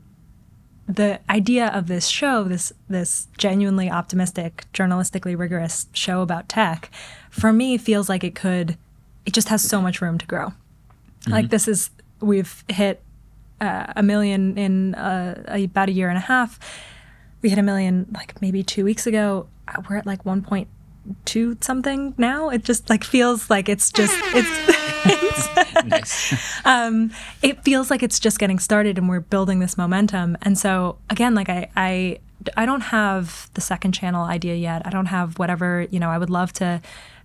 the 0.88 1.20
idea 1.30 1.68
of 1.68 1.86
this 1.86 2.08
show, 2.08 2.42
this 2.42 2.72
this 2.88 3.28
genuinely 3.38 3.88
optimistic, 3.88 4.64
journalistically 4.74 5.38
rigorous 5.38 5.86
show 5.92 6.22
about 6.22 6.48
tech, 6.48 6.90
for 7.30 7.52
me 7.52 7.78
feels 7.78 8.08
like 8.08 8.24
it 8.24 8.34
could 8.34 8.76
it 9.24 9.32
just 9.32 9.50
has 9.50 9.62
so 9.62 9.80
much 9.80 10.02
room 10.02 10.18
to 10.18 10.26
grow. 10.26 10.54
Like 11.28 11.44
mm-hmm. 11.44 11.50
this 11.50 11.68
is 11.68 11.90
we've 12.20 12.64
hit 12.68 13.00
uh, 13.60 13.92
a 13.96 14.02
million 14.02 14.56
in 14.56 14.94
uh, 14.94 15.42
about 15.48 15.88
a 15.88 15.92
year 15.92 16.08
and 16.08 16.18
a 16.18 16.22
half. 16.22 16.58
We 17.42 17.50
hit 17.50 17.58
a 17.58 17.62
million 17.62 18.06
like 18.14 18.40
maybe 18.40 18.62
two 18.62 18.84
weeks 18.84 19.06
ago. 19.06 19.48
Uh, 19.68 19.82
We're 19.88 19.96
at 19.96 20.06
like 20.06 20.24
1.2 20.24 21.64
something 21.64 22.14
now. 22.16 22.48
It 22.50 22.64
just 22.64 22.88
like 22.88 23.04
feels 23.04 23.50
like 23.50 23.68
it's 23.68 23.92
just 23.92 24.14
it's 24.34 24.74
nice. 25.84 26.64
it 27.42 27.62
feels 27.64 27.90
like 27.90 28.02
it's 28.02 28.18
just 28.18 28.38
getting 28.38 28.58
started 28.58 28.98
and 28.98 29.08
we're 29.08 29.20
building 29.20 29.58
this 29.58 29.76
momentum. 29.76 30.36
And 30.42 30.58
so 30.58 30.98
again, 31.10 31.34
like 31.34 31.48
I, 31.48 31.70
I, 31.76 32.18
I 32.56 32.66
don't 32.66 32.82
have 32.82 33.50
the 33.54 33.60
second 33.60 33.92
channel 33.92 34.24
idea 34.24 34.54
yet. 34.54 34.86
I 34.86 34.90
don't 34.90 35.06
have 35.06 35.38
whatever, 35.38 35.86
you 35.90 36.00
know, 36.00 36.10
I 36.10 36.18
would 36.18 36.30
love 36.30 36.52
to 36.54 36.80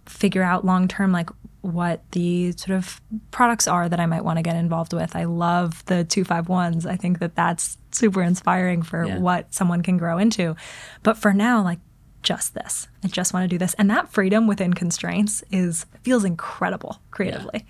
figure 0.06 0.44
out 0.44 0.66
long 0.66 0.88
term, 0.88 1.12
like 1.12 1.30
what 1.62 2.10
the 2.12 2.54
sort 2.54 2.78
of 2.78 3.02
products 3.32 3.68
are 3.68 3.90
that 3.90 4.00
I 4.00 4.06
might 4.06 4.24
want 4.24 4.38
to 4.38 4.44
get 4.44 4.56
involved 4.56 4.94
with. 4.94 5.16
I 5.16 5.26
love 5.26 5.84
the 5.86 6.06
251s. 6.06 6.86
I 6.86 6.96
think 6.96 7.20
that 7.20 7.36
that's 7.36 7.78
super 7.92 8.22
inspiring 8.22 8.82
for 8.82 9.06
Yeah. 9.06 9.18
what 9.20 9.54
someone 9.54 9.82
can 9.84 9.98
grow 9.98 10.18
into. 10.18 10.56
But 11.04 11.18
for 11.18 11.34
now, 11.34 11.62
like 11.64 11.80
just 12.24 12.54
this, 12.54 12.88
I 13.04 13.08
just 13.08 13.34
want 13.34 13.44
to 13.44 13.48
do 13.48 13.58
this. 13.58 13.74
And 13.76 13.90
that 13.90 14.10
freedom 14.10 14.48
within 14.48 14.74
constraints 14.74 15.44
is 15.52 15.86
feels 16.04 16.24
incredible 16.24 17.02
creatively. 17.12 17.66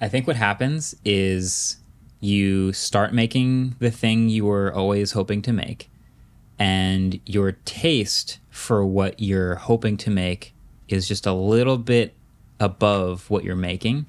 I 0.00 0.08
think 0.08 0.26
what 0.26 0.36
happens 0.36 0.94
is 1.04 1.76
you 2.20 2.72
start 2.72 3.12
making 3.14 3.76
the 3.78 3.90
thing 3.90 4.28
you 4.28 4.44
were 4.44 4.72
always 4.74 5.12
hoping 5.12 5.42
to 5.42 5.52
make, 5.52 5.90
and 6.58 7.18
your 7.26 7.52
taste 7.64 8.38
for 8.50 8.84
what 8.84 9.20
you're 9.20 9.56
hoping 9.56 9.96
to 9.98 10.10
make 10.10 10.54
is 10.88 11.08
just 11.08 11.26
a 11.26 11.32
little 11.32 11.78
bit 11.78 12.14
above 12.62 13.28
what 13.30 13.44
you're 13.44 13.56
making. 13.56 14.06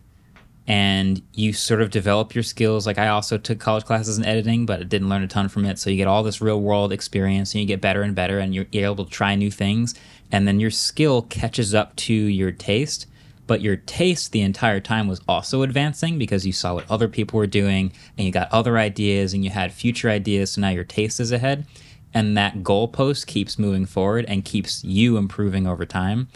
And 0.66 1.22
you 1.34 1.52
sort 1.52 1.82
of 1.82 1.90
develop 1.90 2.34
your 2.34 2.44
skills. 2.44 2.88
Like 2.88 2.98
I 2.98 3.10
also 3.10 3.38
took 3.38 3.60
college 3.60 3.84
classes 3.84 4.18
in 4.18 4.24
editing, 4.24 4.66
but 4.66 4.80
I 4.80 4.84
didn't 4.84 5.10
learn 5.10 5.24
a 5.24 5.28
ton 5.28 5.50
from 5.50 5.66
it. 5.66 5.78
So 5.78 5.90
you 5.90 5.98
get 5.98 6.08
all 6.08 6.24
this 6.24 6.40
real 6.40 6.62
world 6.62 6.94
experience 6.94 7.54
and 7.54 7.62
you 7.62 7.68
get 7.68 7.82
better 7.82 8.02
and 8.02 8.16
better 8.16 8.40
and 8.40 8.56
you're 8.56 8.68
able 8.72 9.04
to 9.04 9.12
try 9.12 9.36
new 9.36 9.52
things. 9.52 9.94
And 10.32 10.48
then 10.48 10.62
your 10.62 10.72
skill 10.72 11.24
catches 11.24 11.76
up 11.76 11.96
to 11.98 12.14
your 12.14 12.52
taste 12.52 13.08
but 13.46 13.62
your 13.62 13.76
taste 13.76 14.32
the 14.32 14.42
entire 14.42 14.80
time 14.80 15.08
was 15.08 15.22
also 15.28 15.62
advancing 15.62 16.18
because 16.18 16.46
you 16.46 16.54
saw 16.54 16.76
what 16.76 16.90
other 16.90 17.08
people 17.08 17.38
were 17.38 17.48
doing 17.48 17.92
and 18.18 18.26
you 18.26 18.32
got 18.32 18.52
other 18.52 18.78
ideas 18.78 19.34
and 19.34 19.44
you 19.44 19.50
had 19.50 19.74
future 19.74 20.10
ideas 20.10 20.52
so 20.52 20.62
now 20.62 20.70
your 20.70 20.84
taste 20.84 21.20
is 21.20 21.32
ahead 21.32 21.66
and 22.14 22.38
that 22.38 22.60
goalpost 22.60 23.26
keeps 23.28 23.60
moving 23.60 23.86
forward 23.86 24.26
and 24.28 24.46
keeps 24.46 24.84
you 24.84 25.18
improving 25.18 25.68
over 25.68 25.86
time 25.86 26.28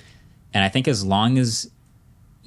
and 0.53 0.63
i 0.63 0.69
think 0.69 0.87
as 0.87 1.05
long 1.05 1.37
as 1.37 1.71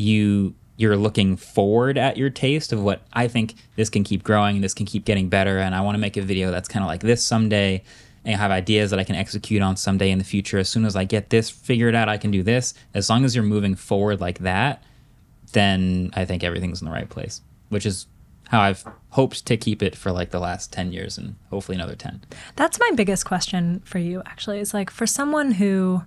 you 0.00 0.54
you're 0.76 0.96
looking 0.96 1.36
forward 1.36 1.98
at 1.98 2.16
your 2.16 2.30
taste 2.30 2.72
of 2.72 2.82
what 2.82 3.02
i 3.12 3.28
think 3.28 3.54
this 3.76 3.90
can 3.90 4.02
keep 4.02 4.22
growing 4.22 4.60
this 4.60 4.72
can 4.72 4.86
keep 4.86 5.04
getting 5.04 5.28
better 5.28 5.58
and 5.58 5.74
i 5.74 5.80
want 5.80 5.94
to 5.94 6.00
make 6.00 6.16
a 6.16 6.22
video 6.22 6.50
that's 6.50 6.68
kind 6.68 6.82
of 6.82 6.88
like 6.88 7.00
this 7.00 7.22
someday 7.22 7.82
and 8.24 8.36
have 8.36 8.50
ideas 8.50 8.90
that 8.90 9.00
I 9.00 9.04
can 9.04 9.16
execute 9.16 9.62
on 9.62 9.76
someday 9.76 10.10
in 10.10 10.18
the 10.18 10.24
future. 10.24 10.58
As 10.58 10.68
soon 10.68 10.84
as 10.84 10.94
I 10.94 11.04
get 11.04 11.30
this 11.30 11.48
figured 11.48 11.94
out, 11.94 12.08
I 12.08 12.18
can 12.18 12.30
do 12.30 12.42
this. 12.42 12.74
As 12.92 13.08
long 13.08 13.24
as 13.24 13.34
you're 13.34 13.44
moving 13.44 13.74
forward 13.74 14.20
like 14.20 14.40
that, 14.40 14.82
then 15.52 16.10
I 16.14 16.24
think 16.24 16.44
everything's 16.44 16.80
in 16.82 16.86
the 16.86 16.92
right 16.92 17.08
place, 17.08 17.40
which 17.70 17.86
is 17.86 18.06
how 18.48 18.60
I've 18.60 18.84
hoped 19.10 19.46
to 19.46 19.56
keep 19.56 19.82
it 19.82 19.96
for 19.96 20.12
like 20.12 20.30
the 20.30 20.40
last 20.40 20.72
10 20.72 20.92
years 20.92 21.16
and 21.16 21.36
hopefully 21.50 21.76
another 21.76 21.94
10. 21.94 22.22
That's 22.56 22.78
my 22.78 22.90
biggest 22.94 23.24
question 23.24 23.80
for 23.84 23.98
you, 23.98 24.22
actually. 24.26 24.60
Is 24.60 24.74
like 24.74 24.90
for 24.90 25.06
someone 25.06 25.52
who 25.52 26.02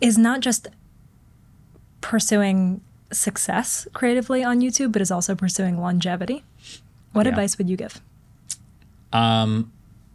is 0.00 0.16
not 0.16 0.40
just 0.40 0.68
pursuing 2.00 2.80
success 3.12 3.86
creatively 3.92 4.44
on 4.44 4.60
YouTube, 4.60 4.92
but 4.92 5.02
is 5.02 5.10
also 5.10 5.34
pursuing 5.34 5.80
longevity. 5.80 6.44
What 7.12 7.26
Yeah. 7.26 7.30
advice 7.30 7.58
would 7.58 7.68
you 7.68 7.76
give? 7.76 8.00
Um, 9.12 9.72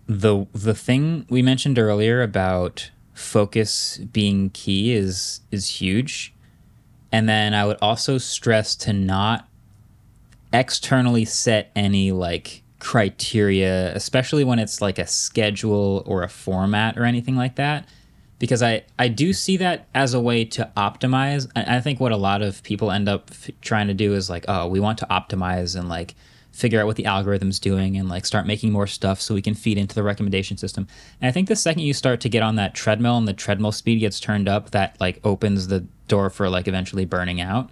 the 0.07 0.45
the 0.53 0.73
thing 0.73 1.25
we 1.29 1.41
mentioned 1.41 1.77
earlier 1.77 2.21
about 2.21 2.91
focus 3.13 3.97
being 4.13 4.49
key 4.51 4.93
is 4.93 5.41
is 5.51 5.81
huge, 5.81 6.33
and 7.11 7.27
then 7.27 7.53
I 7.53 7.65
would 7.65 7.77
also 7.81 8.17
stress 8.17 8.75
to 8.77 8.93
not 8.93 9.47
externally 10.53 11.25
set 11.25 11.71
any 11.75 12.11
like 12.11 12.63
criteria, 12.79 13.93
especially 13.95 14.43
when 14.43 14.59
it's 14.59 14.81
like 14.81 14.99
a 14.99 15.07
schedule 15.07 16.03
or 16.05 16.23
a 16.23 16.29
format 16.29 16.97
or 16.97 17.03
anything 17.03 17.35
like 17.35 17.55
that. 17.55 17.87
Because 18.37 18.61
I, 18.61 18.83
I 18.99 19.07
do 19.07 19.31
see 19.31 19.57
that 19.57 19.87
as 19.95 20.13
a 20.13 20.19
way 20.19 20.43
to 20.45 20.69
optimize. 20.75 21.49
I, 21.55 21.77
I 21.77 21.81
think 21.81 21.99
what 21.99 22.11
a 22.11 22.17
lot 22.17 22.41
of 22.41 22.61
people 22.63 22.91
end 22.91 23.07
up 23.07 23.29
f- 23.31 23.49
trying 23.61 23.87
to 23.87 23.93
do 23.93 24.13
is 24.13 24.29
like, 24.29 24.45
oh, 24.47 24.67
we 24.67 24.79
want 24.79 24.97
to 24.99 25.05
optimize 25.05 25.77
and 25.77 25.87
like 25.87 26.15
figure 26.51 26.79
out 26.79 26.85
what 26.85 26.95
the 26.95 27.05
algorithm's 27.05 27.59
doing 27.59 27.97
and 27.97 28.07
like 28.07 28.25
start 28.25 28.47
making 28.47 28.71
more 28.71 28.87
stuff 28.87 29.19
so 29.19 29.33
we 29.33 29.41
can 29.41 29.53
feed 29.53 29.77
into 29.77 29.93
the 29.93 30.03
recommendation 30.03 30.57
system. 30.57 30.87
And 31.21 31.27
I 31.27 31.31
think 31.31 31.49
the 31.49 31.55
second 31.55 31.83
you 31.83 31.93
start 31.93 32.21
to 32.21 32.29
get 32.29 32.43
on 32.43 32.55
that 32.55 32.73
treadmill 32.73 33.17
and 33.17 33.27
the 33.27 33.33
treadmill 33.33 33.73
speed 33.73 33.99
gets 33.99 34.19
turned 34.19 34.47
up, 34.47 34.71
that 34.71 34.99
like 34.99 35.19
opens 35.25 35.67
the 35.67 35.85
door 36.07 36.29
for 36.29 36.49
like 36.49 36.67
eventually 36.67 37.05
burning 37.05 37.41
out. 37.41 37.69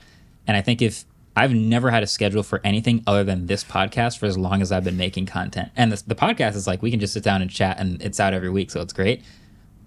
And 0.47 0.57
I 0.57 0.61
think 0.61 0.81
if 0.81 1.05
I've 1.35 1.53
never 1.53 1.89
had 1.89 2.03
a 2.03 2.07
schedule 2.07 2.43
for 2.43 2.61
anything 2.63 3.03
other 3.07 3.23
than 3.23 3.47
this 3.47 3.63
podcast 3.63 4.19
for 4.19 4.25
as 4.27 4.37
long 4.37 4.61
as 4.61 4.71
I've 4.71 4.83
been 4.83 4.97
making 4.97 5.25
content. 5.25 5.71
And 5.75 5.91
the 5.91 6.15
podcast 6.15 6.55
is 6.55 6.67
like 6.67 6.81
we 6.81 6.91
can 6.91 6.99
just 6.99 7.13
sit 7.13 7.23
down 7.23 7.41
and 7.41 7.49
chat 7.49 7.79
and 7.79 8.01
it's 8.01 8.19
out 8.19 8.33
every 8.33 8.49
week, 8.49 8.69
so 8.69 8.81
it's 8.81 8.93
great. 8.93 9.23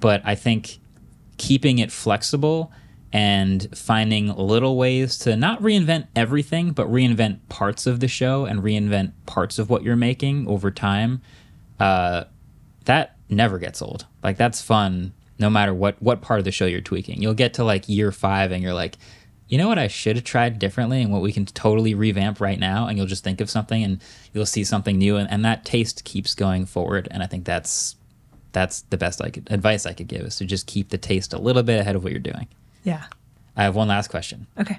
But 0.01 0.23
I 0.25 0.35
think 0.35 0.79
keeping 1.39 1.79
it 1.79 1.93
flexible 1.93 2.73
and 3.13 3.69
finding 3.77 4.35
little 4.35 4.77
ways 4.77 5.19
to 5.19 5.37
not 5.37 5.61
reinvent 5.63 6.07
everything, 6.15 6.73
but 6.73 6.91
reinvent 6.91 7.39
parts 7.49 7.87
of 7.87 8.01
the 8.01 8.09
show 8.09 8.45
and 8.45 8.63
reinvent 8.63 9.13
parts 9.27 9.59
of 9.59 9.71
what 9.71 9.83
you're 9.83 9.97
making 9.97 10.47
over 10.49 10.71
time, 10.71 11.23
uh, 11.81 12.25
that 12.85 13.17
never 13.29 13.59
gets 13.59 13.81
old. 13.81 14.07
Like 14.23 14.37
that's 14.37 14.61
fun 14.63 15.13
no 15.39 15.51
matter 15.51 15.75
what 15.75 16.01
what 16.03 16.23
part 16.23 16.39
of 16.39 16.45
the 16.45 16.53
show 16.53 16.67
you're 16.67 16.81
tweaking. 16.81 17.21
You'll 17.23 17.35
get 17.35 17.55
to 17.55 17.65
like 17.65 17.89
year 17.89 18.13
five 18.13 18.53
and 18.53 18.63
you're 18.63 18.75
like, 18.75 18.97
you 19.49 19.59
know 19.59 19.69
what 19.69 19.79
I 19.79 19.87
should 19.87 20.17
have 20.17 20.25
tried 20.25 20.59
differently 20.59 21.03
and 21.03 21.13
what 21.13 21.23
we 21.23 21.33
can 21.33 21.47
totally 21.47 21.95
revamp 21.95 22.41
right 22.41 22.59
now, 22.59 22.87
and 22.87 22.97
you'll 22.99 23.07
just 23.07 23.25
think 23.25 23.41
of 23.41 23.51
something 23.51 23.83
and 23.83 24.01
you'll 24.33 24.47
see 24.47 24.65
something 24.65 24.99
new 24.99 25.17
and, 25.17 25.31
and 25.31 25.45
that 25.45 25.65
taste 25.65 26.05
keeps 26.05 26.35
going 26.35 26.67
forward. 26.67 27.07
And 27.11 27.23
I 27.23 27.27
think 27.27 27.45
that's 27.45 27.97
that's 28.57 28.81
the 28.89 28.97
best 28.97 29.21
I 29.21 29.29
could 29.29 29.47
advice 29.51 29.85
I 29.85 29.93
could 29.93 30.09
give 30.09 30.23
is 30.23 30.37
to 30.37 30.47
just 30.47 30.67
keep 30.67 30.89
the 30.89 30.97
taste 30.97 31.35
a 31.35 31.39
little 31.39 31.63
bit 31.63 31.79
ahead 31.79 31.95
of 31.95 32.03
what 32.03 32.11
you're 32.11 32.19
doing. 32.19 32.49
Yeah. 32.85 33.05
I 33.55 33.65
have 33.65 33.77
one 33.77 33.89
last 33.89 34.09
question. 34.09 34.47
Okay. 34.59 34.79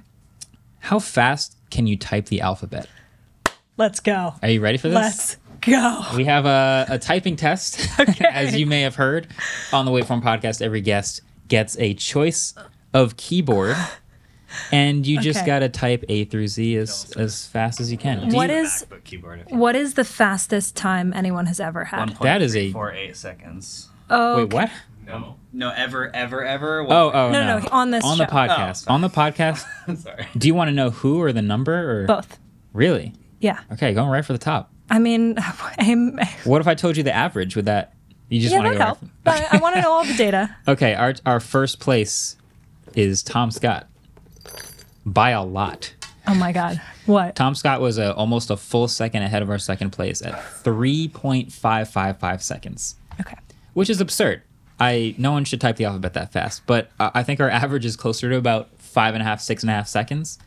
How 0.80 0.98
fast 0.98 1.56
can 1.70 1.86
you 1.86 1.96
type 1.96 2.26
the 2.26 2.42
alphabet? 2.42 2.90
Let's 3.78 4.00
go. 4.00 4.34
Are 4.42 4.50
you 4.50 4.62
ready 4.62 4.80
for 4.80 4.88
this? 4.88 4.96
Let's 4.96 5.38
go. 5.62 6.02
We 6.16 6.26
have 6.26 6.48
a, 6.48 6.88
a 6.90 6.98
typing 6.98 7.36
test. 7.36 7.88
As 8.24 8.56
you 8.56 8.66
may 8.66 8.82
have 8.82 8.96
heard 8.96 9.28
on 9.72 9.86
the 9.86 9.92
Waveform 9.92 10.24
podcast, 10.24 10.60
every 10.64 10.82
guest 10.82 11.22
gets 11.48 11.78
a 11.78 11.94
choice 11.94 12.56
of 12.96 13.16
keyboard. 13.16 13.78
And 14.72 15.06
you 15.06 15.20
just 15.20 15.40
Okay. 15.40 15.46
got 15.46 15.60
to 15.60 15.70
type 15.70 16.04
A 16.10 16.26
through 16.26 16.48
Z 16.48 16.78
as, 16.78 17.12
as 17.18 17.48
fast 17.48 17.80
as 17.82 17.92
you 17.92 17.98
can. 17.98 18.32
What 18.32 18.50
Use 18.50 18.58
a 18.58 18.62
is- 18.62 18.86
MacBook 18.90 19.04
keyboard 19.04 19.40
if 19.42 19.52
you 19.52 19.58
What 19.58 19.76
is 19.76 19.96
the 19.96 20.06
fastest 20.06 20.76
time 20.76 21.12
anyone 21.16 21.46
has 21.48 21.60
ever 21.60 21.86
had? 21.86 22.18
That 22.22 22.42
is 22.42 22.56
a- 22.56 22.72
1.348 22.72 23.16
seconds. 23.16 23.90
Oh, 24.10 24.38
Wait, 24.38 24.54
what? 24.54 24.70
No. 25.06 25.36
No, 25.54 25.72
ever, 25.76 26.14
ever, 26.16 26.44
ever. 26.46 26.82
Oh, 26.82 27.12
oh, 27.14 27.32
No, 27.32 27.32
no, 27.32 27.46
no, 27.46 27.60
no, 27.60 27.68
on 27.72 27.92
this 27.92 28.04
on 28.06 28.18
the 28.18 28.26
show. 28.28 28.32
podcast. 28.32 28.86
Oh, 28.88 28.94
on 28.94 29.02
the 29.02 29.10
podcast. 29.10 29.66
Sorry. 29.98 30.28
Do 30.38 30.48
you 30.48 30.54
want 30.54 30.68
to 30.70 30.74
know 30.74 30.90
who 30.92 31.22
or 31.22 31.32
the 31.34 31.42
number 31.42 32.04
or 32.04 32.06
both. 32.06 32.38
Really? 32.74 33.14
Yeah. 33.40 33.60
Okay, 33.72 33.94
going 33.94 34.10
right 34.10 34.24
for 34.26 34.34
the 34.34 34.40
top. 34.40 34.72
I 34.90 35.00
mean, 35.00 35.36
I'm, 35.78 36.20
What 36.46 36.62
if 36.62 36.68
I 36.68 36.76
told 36.76 36.96
you 36.98 37.04
the 37.04 37.14
average? 37.16 37.56
Would 37.56 37.66
that 37.66 37.94
you 38.30 38.40
just 38.42 38.54
yeah, 38.54 38.60
want 38.60 38.74
to 38.74 38.78
that 38.78 38.80
go? 38.80 38.86
help. 38.86 39.02
Right 39.02 39.12
But 39.24 39.54
I 39.54 39.58
want 39.58 39.76
to 39.76 39.82
know 39.82 39.92
all 39.92 40.06
the 40.06 40.14
data. 40.16 40.56
okay, 40.68 40.94
our 40.96 41.16
our 41.26 41.40
first 41.40 41.80
place 41.80 42.36
is 42.96 43.24
Tom 43.24 43.52
Scott 43.52 43.88
by 45.08 45.32
a 45.32 45.44
lot. 45.44 45.94
Oh 46.28 46.36
my 46.36 46.52
God. 46.52 46.82
What? 47.06 47.36
Tom 47.36 47.56
Scott 47.56 47.80
was 47.80 47.98
a, 47.98 48.14
almost 48.14 48.50
a 48.50 48.58
full 48.58 48.88
second 48.90 49.24
ahead 49.24 49.42
of 49.42 49.50
our 49.50 49.58
second 49.58 49.92
place 49.92 50.22
at 50.22 50.34
3.555 50.64 52.42
seconds, 52.42 52.96
Okay. 53.20 53.36
which 53.74 53.90
is 53.90 54.02
absurd. 54.02 54.42
I 54.80 55.16
no 55.18 55.32
one 55.32 55.44
should 55.46 55.60
type 55.62 55.78
the 55.78 55.86
alphabet 55.86 56.14
that 56.14 56.32
fast, 56.32 56.62
but 56.68 56.92
I 57.00 57.12
I 57.16 57.24
think 57.24 57.40
our 57.40 57.50
average 57.64 57.86
is 57.86 57.96
closer 57.96 58.30
to 58.30 58.36
about 58.38 58.70
five 58.78 59.16
and 59.16 59.22
a 59.22 59.26
half, 59.26 59.42
six 59.42 59.64
and 59.64 59.70
a 59.70 59.74
half 59.74 59.88
seconds, 59.88 60.38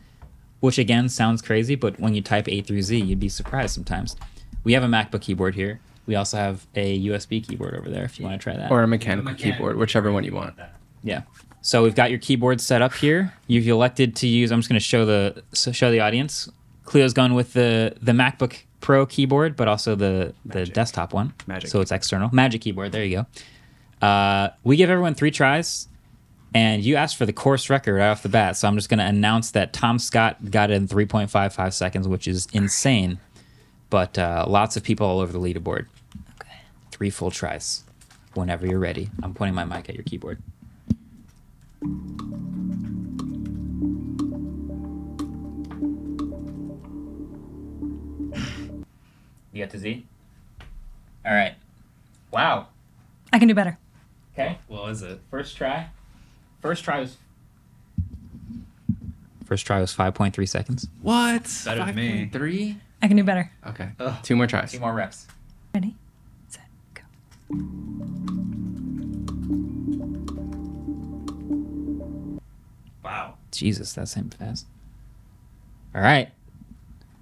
which 0.61 0.77
again 0.77 1.09
sounds 1.09 1.41
crazy, 1.41 1.75
but 1.75 1.99
when 1.99 2.13
you 2.13 2.21
type 2.21 2.47
A 2.47 2.61
through 2.61 2.81
Z, 2.83 2.97
you'd 2.97 3.19
be 3.19 3.27
surprised 3.29 3.73
sometimes. 3.73 4.15
We 4.63 4.73
have 4.73 4.83
a 4.83 4.87
MacBook 4.87 5.21
keyboard 5.21 5.55
here. 5.55 5.79
We 6.05 6.15
also 6.15 6.37
have 6.37 6.65
a 6.75 6.99
USB 7.07 7.45
keyboard 7.45 7.75
over 7.75 7.89
there 7.89 8.03
if 8.03 8.19
you 8.19 8.25
want 8.25 8.39
to 8.39 8.43
try 8.43 8.55
that. 8.55 8.71
Or 8.71 8.83
a 8.83 8.87
mechanical, 8.87 9.33
keyboard, 9.33 9.77
whichever 9.77 10.11
one 10.11 10.23
you 10.23 10.33
want. 10.33 10.55
Yeah. 11.03 11.23
So 11.61 11.83
we've 11.83 11.95
got 11.95 12.09
your 12.09 12.19
keyboard 12.19 12.59
set 12.59 12.81
up 12.81 12.93
here. 12.93 13.33
You've 13.47 13.67
elected 13.67 14.15
to 14.17 14.27
use. 14.27 14.51
I'm 14.51 14.59
just 14.59 14.69
going 14.69 14.79
to 14.79 14.85
show 14.85 15.05
the 15.05 15.43
show 15.53 15.91
the 15.91 15.99
audience. 15.99 16.49
Cleo's 16.85 17.13
gone 17.13 17.33
with 17.35 17.53
the 17.53 17.95
the 18.01 18.11
MacBook 18.11 18.57
Pro 18.81 19.05
keyboard, 19.05 19.55
but 19.55 19.67
also 19.67 19.95
the 19.95 20.33
the 20.43 20.65
desktop 20.65 21.13
one. 21.13 21.33
Magic. 21.45 21.69
So 21.69 21.79
it's 21.81 21.91
external. 21.91 22.29
Magic 22.33 22.61
keyboard. 22.61 22.91
There 22.91 23.05
you 23.05 23.25
go. 24.01 24.05
Uh, 24.05 24.49
we 24.63 24.75
give 24.75 24.89
everyone 24.89 25.13
three 25.13 25.29
tries, 25.29 25.87
and 26.55 26.83
you 26.83 26.95
asked 26.95 27.17
for 27.17 27.27
the 27.27 27.33
course 27.33 27.69
record 27.69 27.93
right 27.95 28.09
off 28.09 28.23
the 28.23 28.29
bat. 28.29 28.57
So 28.57 28.67
I'm 28.67 28.75
just 28.75 28.89
going 28.89 28.97
to 28.97 29.05
announce 29.05 29.51
that 29.51 29.73
Tom 29.73 29.99
Scott 29.99 30.49
got 30.49 30.71
it 30.71 30.73
in 30.73 30.87
3.55 30.87 31.73
seconds, 31.73 32.07
which 32.07 32.27
is 32.27 32.47
insane. 32.51 33.19
But 33.91 34.17
uh, 34.17 34.45
lots 34.47 34.75
of 34.75 34.83
people 34.83 35.05
all 35.05 35.19
over 35.19 35.31
the 35.31 35.39
leaderboard. 35.39 35.85
Okay. 36.41 36.55
Three 36.89 37.11
full 37.11 37.29
tries. 37.29 37.83
Whenever 38.33 38.65
you're 38.65 38.79
ready. 38.79 39.09
I'm 39.21 39.35
pointing 39.35 39.53
my 39.53 39.65
mic 39.65 39.87
at 39.89 39.95
your 39.95 40.03
keyboard. 40.05 40.41
You 49.53 49.65
got 49.65 49.71
to 49.71 49.79
Z? 49.79 50.05
All 51.25 51.33
right. 51.33 51.55
Wow. 52.31 52.67
I 53.33 53.39
can 53.39 53.47
do 53.47 53.53
better. 53.53 53.77
Okay. 54.33 54.57
What 54.67 54.83
was 54.83 55.01
it? 55.01 55.19
First 55.29 55.57
try. 55.57 55.89
First 56.61 56.83
try 56.83 56.99
was. 56.99 57.17
First 59.45 59.65
try 59.65 59.81
was 59.81 59.93
5.3 59.93 60.47
seconds. 60.47 60.87
What? 61.01 61.43
Better 61.65 61.85
than 61.85 61.95
me. 61.95 62.29
5.3? 62.31 62.77
I 63.01 63.07
can 63.07 63.17
do 63.17 63.23
better. 63.23 63.51
Okay. 63.67 63.89
Two 64.23 64.35
more 64.35 64.47
tries. 64.47 64.71
Two 64.71 64.79
more 64.79 64.93
reps. 64.93 65.27
Ready? 65.73 65.95
Set. 66.47 66.63
Go. 66.93 67.01
Wow. 73.03 73.35
Jesus, 73.51 73.93
that 73.93 74.07
seemed 74.07 74.33
fast. 74.33 74.65
All 75.95 76.01
right. 76.01 76.29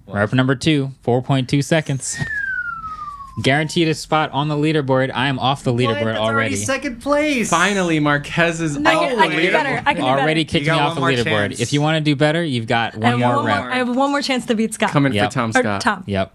Rep 0.06 0.32
number 0.32 0.54
two, 0.56 0.90
4.2 1.04 1.62
seconds. 1.62 2.18
Guaranteed 3.42 3.88
a 3.88 3.94
spot 3.94 4.30
on 4.32 4.48
the 4.48 4.56
leaderboard. 4.56 5.10
I 5.14 5.28
am 5.28 5.38
off 5.38 5.62
the 5.64 5.72
leaderboard 5.72 6.16
already. 6.16 6.56
second 6.56 7.00
place. 7.00 7.48
Finally, 7.48 8.00
Marques 8.00 8.60
is 8.60 8.76
I 8.76 8.94
all 8.94 9.08
can, 9.08 9.18
I 9.18 9.28
can 9.28 9.36
the 9.36 9.42
do 9.42 9.46
way 9.46 9.50
better. 9.52 9.82
I 9.86 9.94
can 9.94 10.02
do 10.02 10.08
Already 10.08 10.44
better. 10.44 10.52
kicked 10.58 10.66
me 10.66 10.70
off 10.72 10.94
the 10.96 11.00
leaderboard. 11.00 11.24
chance. 11.24 11.60
If 11.60 11.72
you 11.72 11.80
want 11.80 11.96
to 11.96 12.00
do 12.02 12.16
better, 12.16 12.42
you've 12.44 12.66
got 12.66 12.96
one 12.96 13.18
more 13.20 13.36
one 13.36 13.46
rep. 13.46 13.62
more, 13.62 13.70
I 13.72 13.76
have 13.76 13.96
one 13.96 14.10
more 14.10 14.20
chance 14.20 14.44
to 14.46 14.54
beat 14.54 14.74
Scott. 14.74 14.90
Coming 14.90 15.12
Yep. 15.14 15.30
for 15.30 15.34
Tom 15.34 15.50
or 15.50 15.52
Scott. 15.60 15.80
Tom. 15.80 16.04
Yep. 16.06 16.34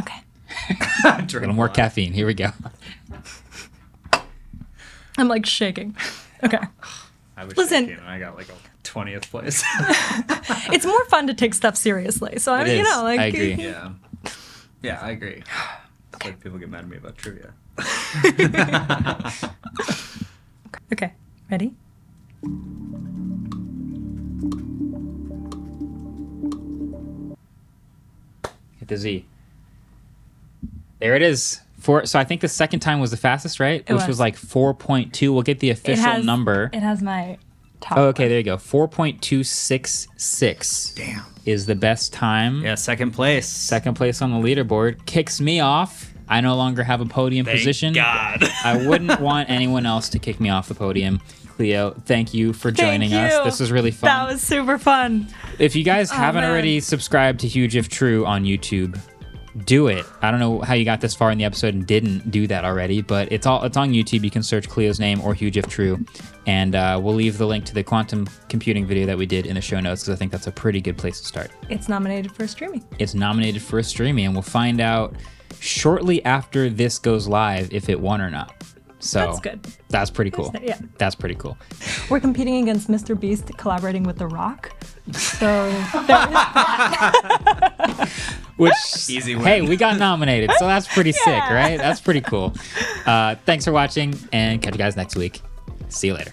Okay. 0.00 0.20
A 1.04 1.26
little 1.32 1.54
more 1.54 1.68
caffeine. 1.68 2.12
Here 2.12 2.26
we 2.26 2.34
go. 2.34 2.50
I'm 5.18 5.28
like 5.28 5.46
shaking. 5.46 5.96
Okay. 6.42 6.58
I 7.36 7.44
was 7.44 7.56
Listen. 7.56 7.84
shaking 7.84 7.98
and 8.00 8.08
I 8.08 8.18
got 8.18 8.36
like 8.36 8.48
a 8.48 8.54
twentieth 8.82 9.30
place. 9.30 9.62
it's 10.72 10.86
more 10.86 11.04
fun 11.06 11.26
to 11.26 11.34
take 11.34 11.52
stuff 11.54 11.76
seriously. 11.76 12.38
So 12.38 12.52
I 12.54 12.62
It 12.62 12.64
mean, 12.68 12.76
you 12.78 12.82
know, 12.84 13.02
like 13.02 13.20
I 13.20 13.26
agree. 13.26 13.54
yeah. 13.54 13.92
Yeah, 14.82 14.98
I 15.02 15.10
agree. 15.10 15.42
It's 16.14 16.24
like 16.24 16.40
people 16.42 16.58
get 16.58 16.70
mad 16.70 16.84
at 16.84 16.88
me 16.88 16.96
about 16.96 17.16
trivia. 17.18 17.52
Okay. 20.92 21.12
Ready? 21.50 21.74
Hit 28.78 28.88
the 28.88 28.96
Z. 28.96 29.24
There 30.98 31.14
it 31.16 31.22
is. 31.22 31.60
Four, 31.86 32.04
so 32.04 32.18
I 32.18 32.24
think 32.24 32.40
the 32.40 32.48
second 32.48 32.80
time 32.80 32.98
was 32.98 33.12
the 33.12 33.16
fastest, 33.16 33.60
right? 33.60 33.84
It 33.86 33.92
Which 33.92 34.00
was. 34.00 34.08
was 34.08 34.18
like 34.18 34.36
4.2. 34.36 35.32
We'll 35.32 35.42
get 35.42 35.60
the 35.60 35.70
official 35.70 36.04
it 36.04 36.08
has 36.08 36.24
number. 36.24 36.68
It 36.72 36.82
has 36.82 37.00
my 37.00 37.38
top. 37.80 37.96
Oh, 37.96 38.06
okay, 38.06 38.26
there 38.26 38.38
you 38.38 38.42
go. 38.42 38.56
4.266. 38.56 40.96
Damn. 40.96 41.22
Is 41.44 41.66
the 41.66 41.76
best 41.76 42.12
time. 42.12 42.64
Yeah, 42.64 42.74
second 42.74 43.12
place. 43.12 43.46
Second 43.46 43.94
place 43.94 44.20
on 44.20 44.32
the 44.32 44.38
leaderboard. 44.38 45.06
Kicks 45.06 45.40
me 45.40 45.60
off. 45.60 46.12
I 46.28 46.40
no 46.40 46.56
longer 46.56 46.82
have 46.82 47.00
a 47.00 47.06
podium 47.06 47.46
Thank 47.46 47.58
position. 47.58 47.92
God. 47.92 48.42
I 48.64 48.84
wouldn't 48.84 49.20
want 49.20 49.48
anyone 49.48 49.86
else 49.86 50.08
to 50.08 50.18
kick 50.18 50.40
me 50.40 50.48
off 50.48 50.66
the 50.66 50.74
podium. 50.74 51.20
Cleo, 51.54 51.92
thank 52.04 52.34
you 52.34 52.52
for 52.52 52.72
Thank 52.72 52.78
joining 52.78 53.14
us. 53.14 53.32
you. 53.32 53.44
This 53.44 53.60
was 53.60 53.70
really 53.70 53.92
fun. 53.92 54.08
That 54.08 54.26
was 54.32 54.42
super 54.42 54.76
fun. 54.76 55.28
if 55.60 55.76
you 55.76 55.84
guys 55.84 56.10
oh, 56.10 56.16
haven't 56.16 56.42
man. 56.42 56.50
already 56.50 56.80
subscribed 56.80 57.38
to 57.40 57.46
Huge 57.46 57.76
If 57.76 57.88
True 57.88 58.26
on 58.26 58.42
YouTube, 58.42 58.98
do 59.64 59.88
it. 59.88 60.04
I 60.22 60.30
don't 60.30 60.40
know 60.40 60.60
how 60.60 60.74
you 60.74 60.84
got 60.84 61.00
this 61.00 61.14
far 61.14 61.30
in 61.30 61.38
the 61.38 61.44
episode 61.44 61.74
and 61.74 61.86
didn't 61.86 62.30
do 62.30 62.46
that 62.46 62.64
already, 62.64 63.02
but 63.02 63.30
it's 63.32 63.46
all 63.46 63.62
it's 63.64 63.76
on 63.76 63.92
YouTube. 63.92 64.24
You 64.24 64.30
can 64.30 64.42
search 64.42 64.68
Cleo's 64.68 65.00
name 65.00 65.20
or 65.20 65.34
Huge 65.34 65.56
If 65.56 65.68
True, 65.68 66.04
and 66.46 66.74
uh, 66.74 67.00
we'll 67.02 67.14
leave 67.14 67.38
the 67.38 67.46
link 67.46 67.64
to 67.66 67.74
the 67.74 67.82
quantum 67.82 68.28
computing 68.48 68.86
video 68.86 69.06
that 69.06 69.16
we 69.16 69.26
did 69.26 69.46
in 69.46 69.54
the 69.54 69.60
show 69.60 69.80
notes 69.80 70.02
because 70.02 70.14
I 70.14 70.18
think 70.18 70.32
that's 70.32 70.46
a 70.46 70.52
pretty 70.52 70.80
good 70.80 70.98
place 70.98 71.20
to 71.20 71.26
start. 71.26 71.50
It's 71.68 71.88
nominated 71.88 72.32
for 72.32 72.44
a 72.44 72.48
Streamy. 72.48 72.82
It's 72.98 73.14
nominated 73.14 73.62
for 73.62 73.78
a 73.78 73.84
Streamy, 73.84 74.24
and 74.24 74.34
we'll 74.34 74.42
find 74.42 74.80
out 74.80 75.14
shortly 75.60 76.24
after 76.24 76.68
this 76.68 76.98
goes 76.98 77.26
live 77.26 77.72
if 77.72 77.88
it 77.88 78.00
won 78.00 78.20
or 78.20 78.30
not. 78.30 78.65
So 79.06 79.20
That's 79.20 79.40
good. 79.40 79.66
That's 79.88 80.10
pretty 80.10 80.30
cool. 80.30 80.52
Yeah. 80.62 80.78
That's 80.98 81.14
pretty 81.14 81.36
cool. 81.36 81.56
We're 82.10 82.20
competing 82.20 82.62
against 82.62 82.88
Mr. 82.88 83.18
Beast 83.18 83.50
collaborating 83.56 84.02
with 84.02 84.18
The 84.18 84.26
Rock. 84.26 84.72
So 85.12 85.70
there 86.06 86.28
is 88.02 88.08
Which 88.56 88.74
Easy 89.08 89.36
win. 89.36 89.44
Hey, 89.44 89.62
we 89.62 89.76
got 89.76 89.98
nominated, 89.98 90.50
so 90.58 90.66
that's 90.66 90.88
pretty 90.88 91.12
sick, 91.24 91.26
right? 91.26 91.76
That's 91.76 92.00
pretty 92.00 92.22
cool. 92.22 92.54
Uh, 93.04 93.36
thanks 93.44 93.64
for 93.64 93.72
watching, 93.72 94.14
and 94.32 94.60
catch 94.62 94.72
you 94.74 94.78
guys 94.78 94.96
next 94.96 95.14
week. 95.14 95.42
See 95.88 96.08
you 96.08 96.14
later. 96.14 96.32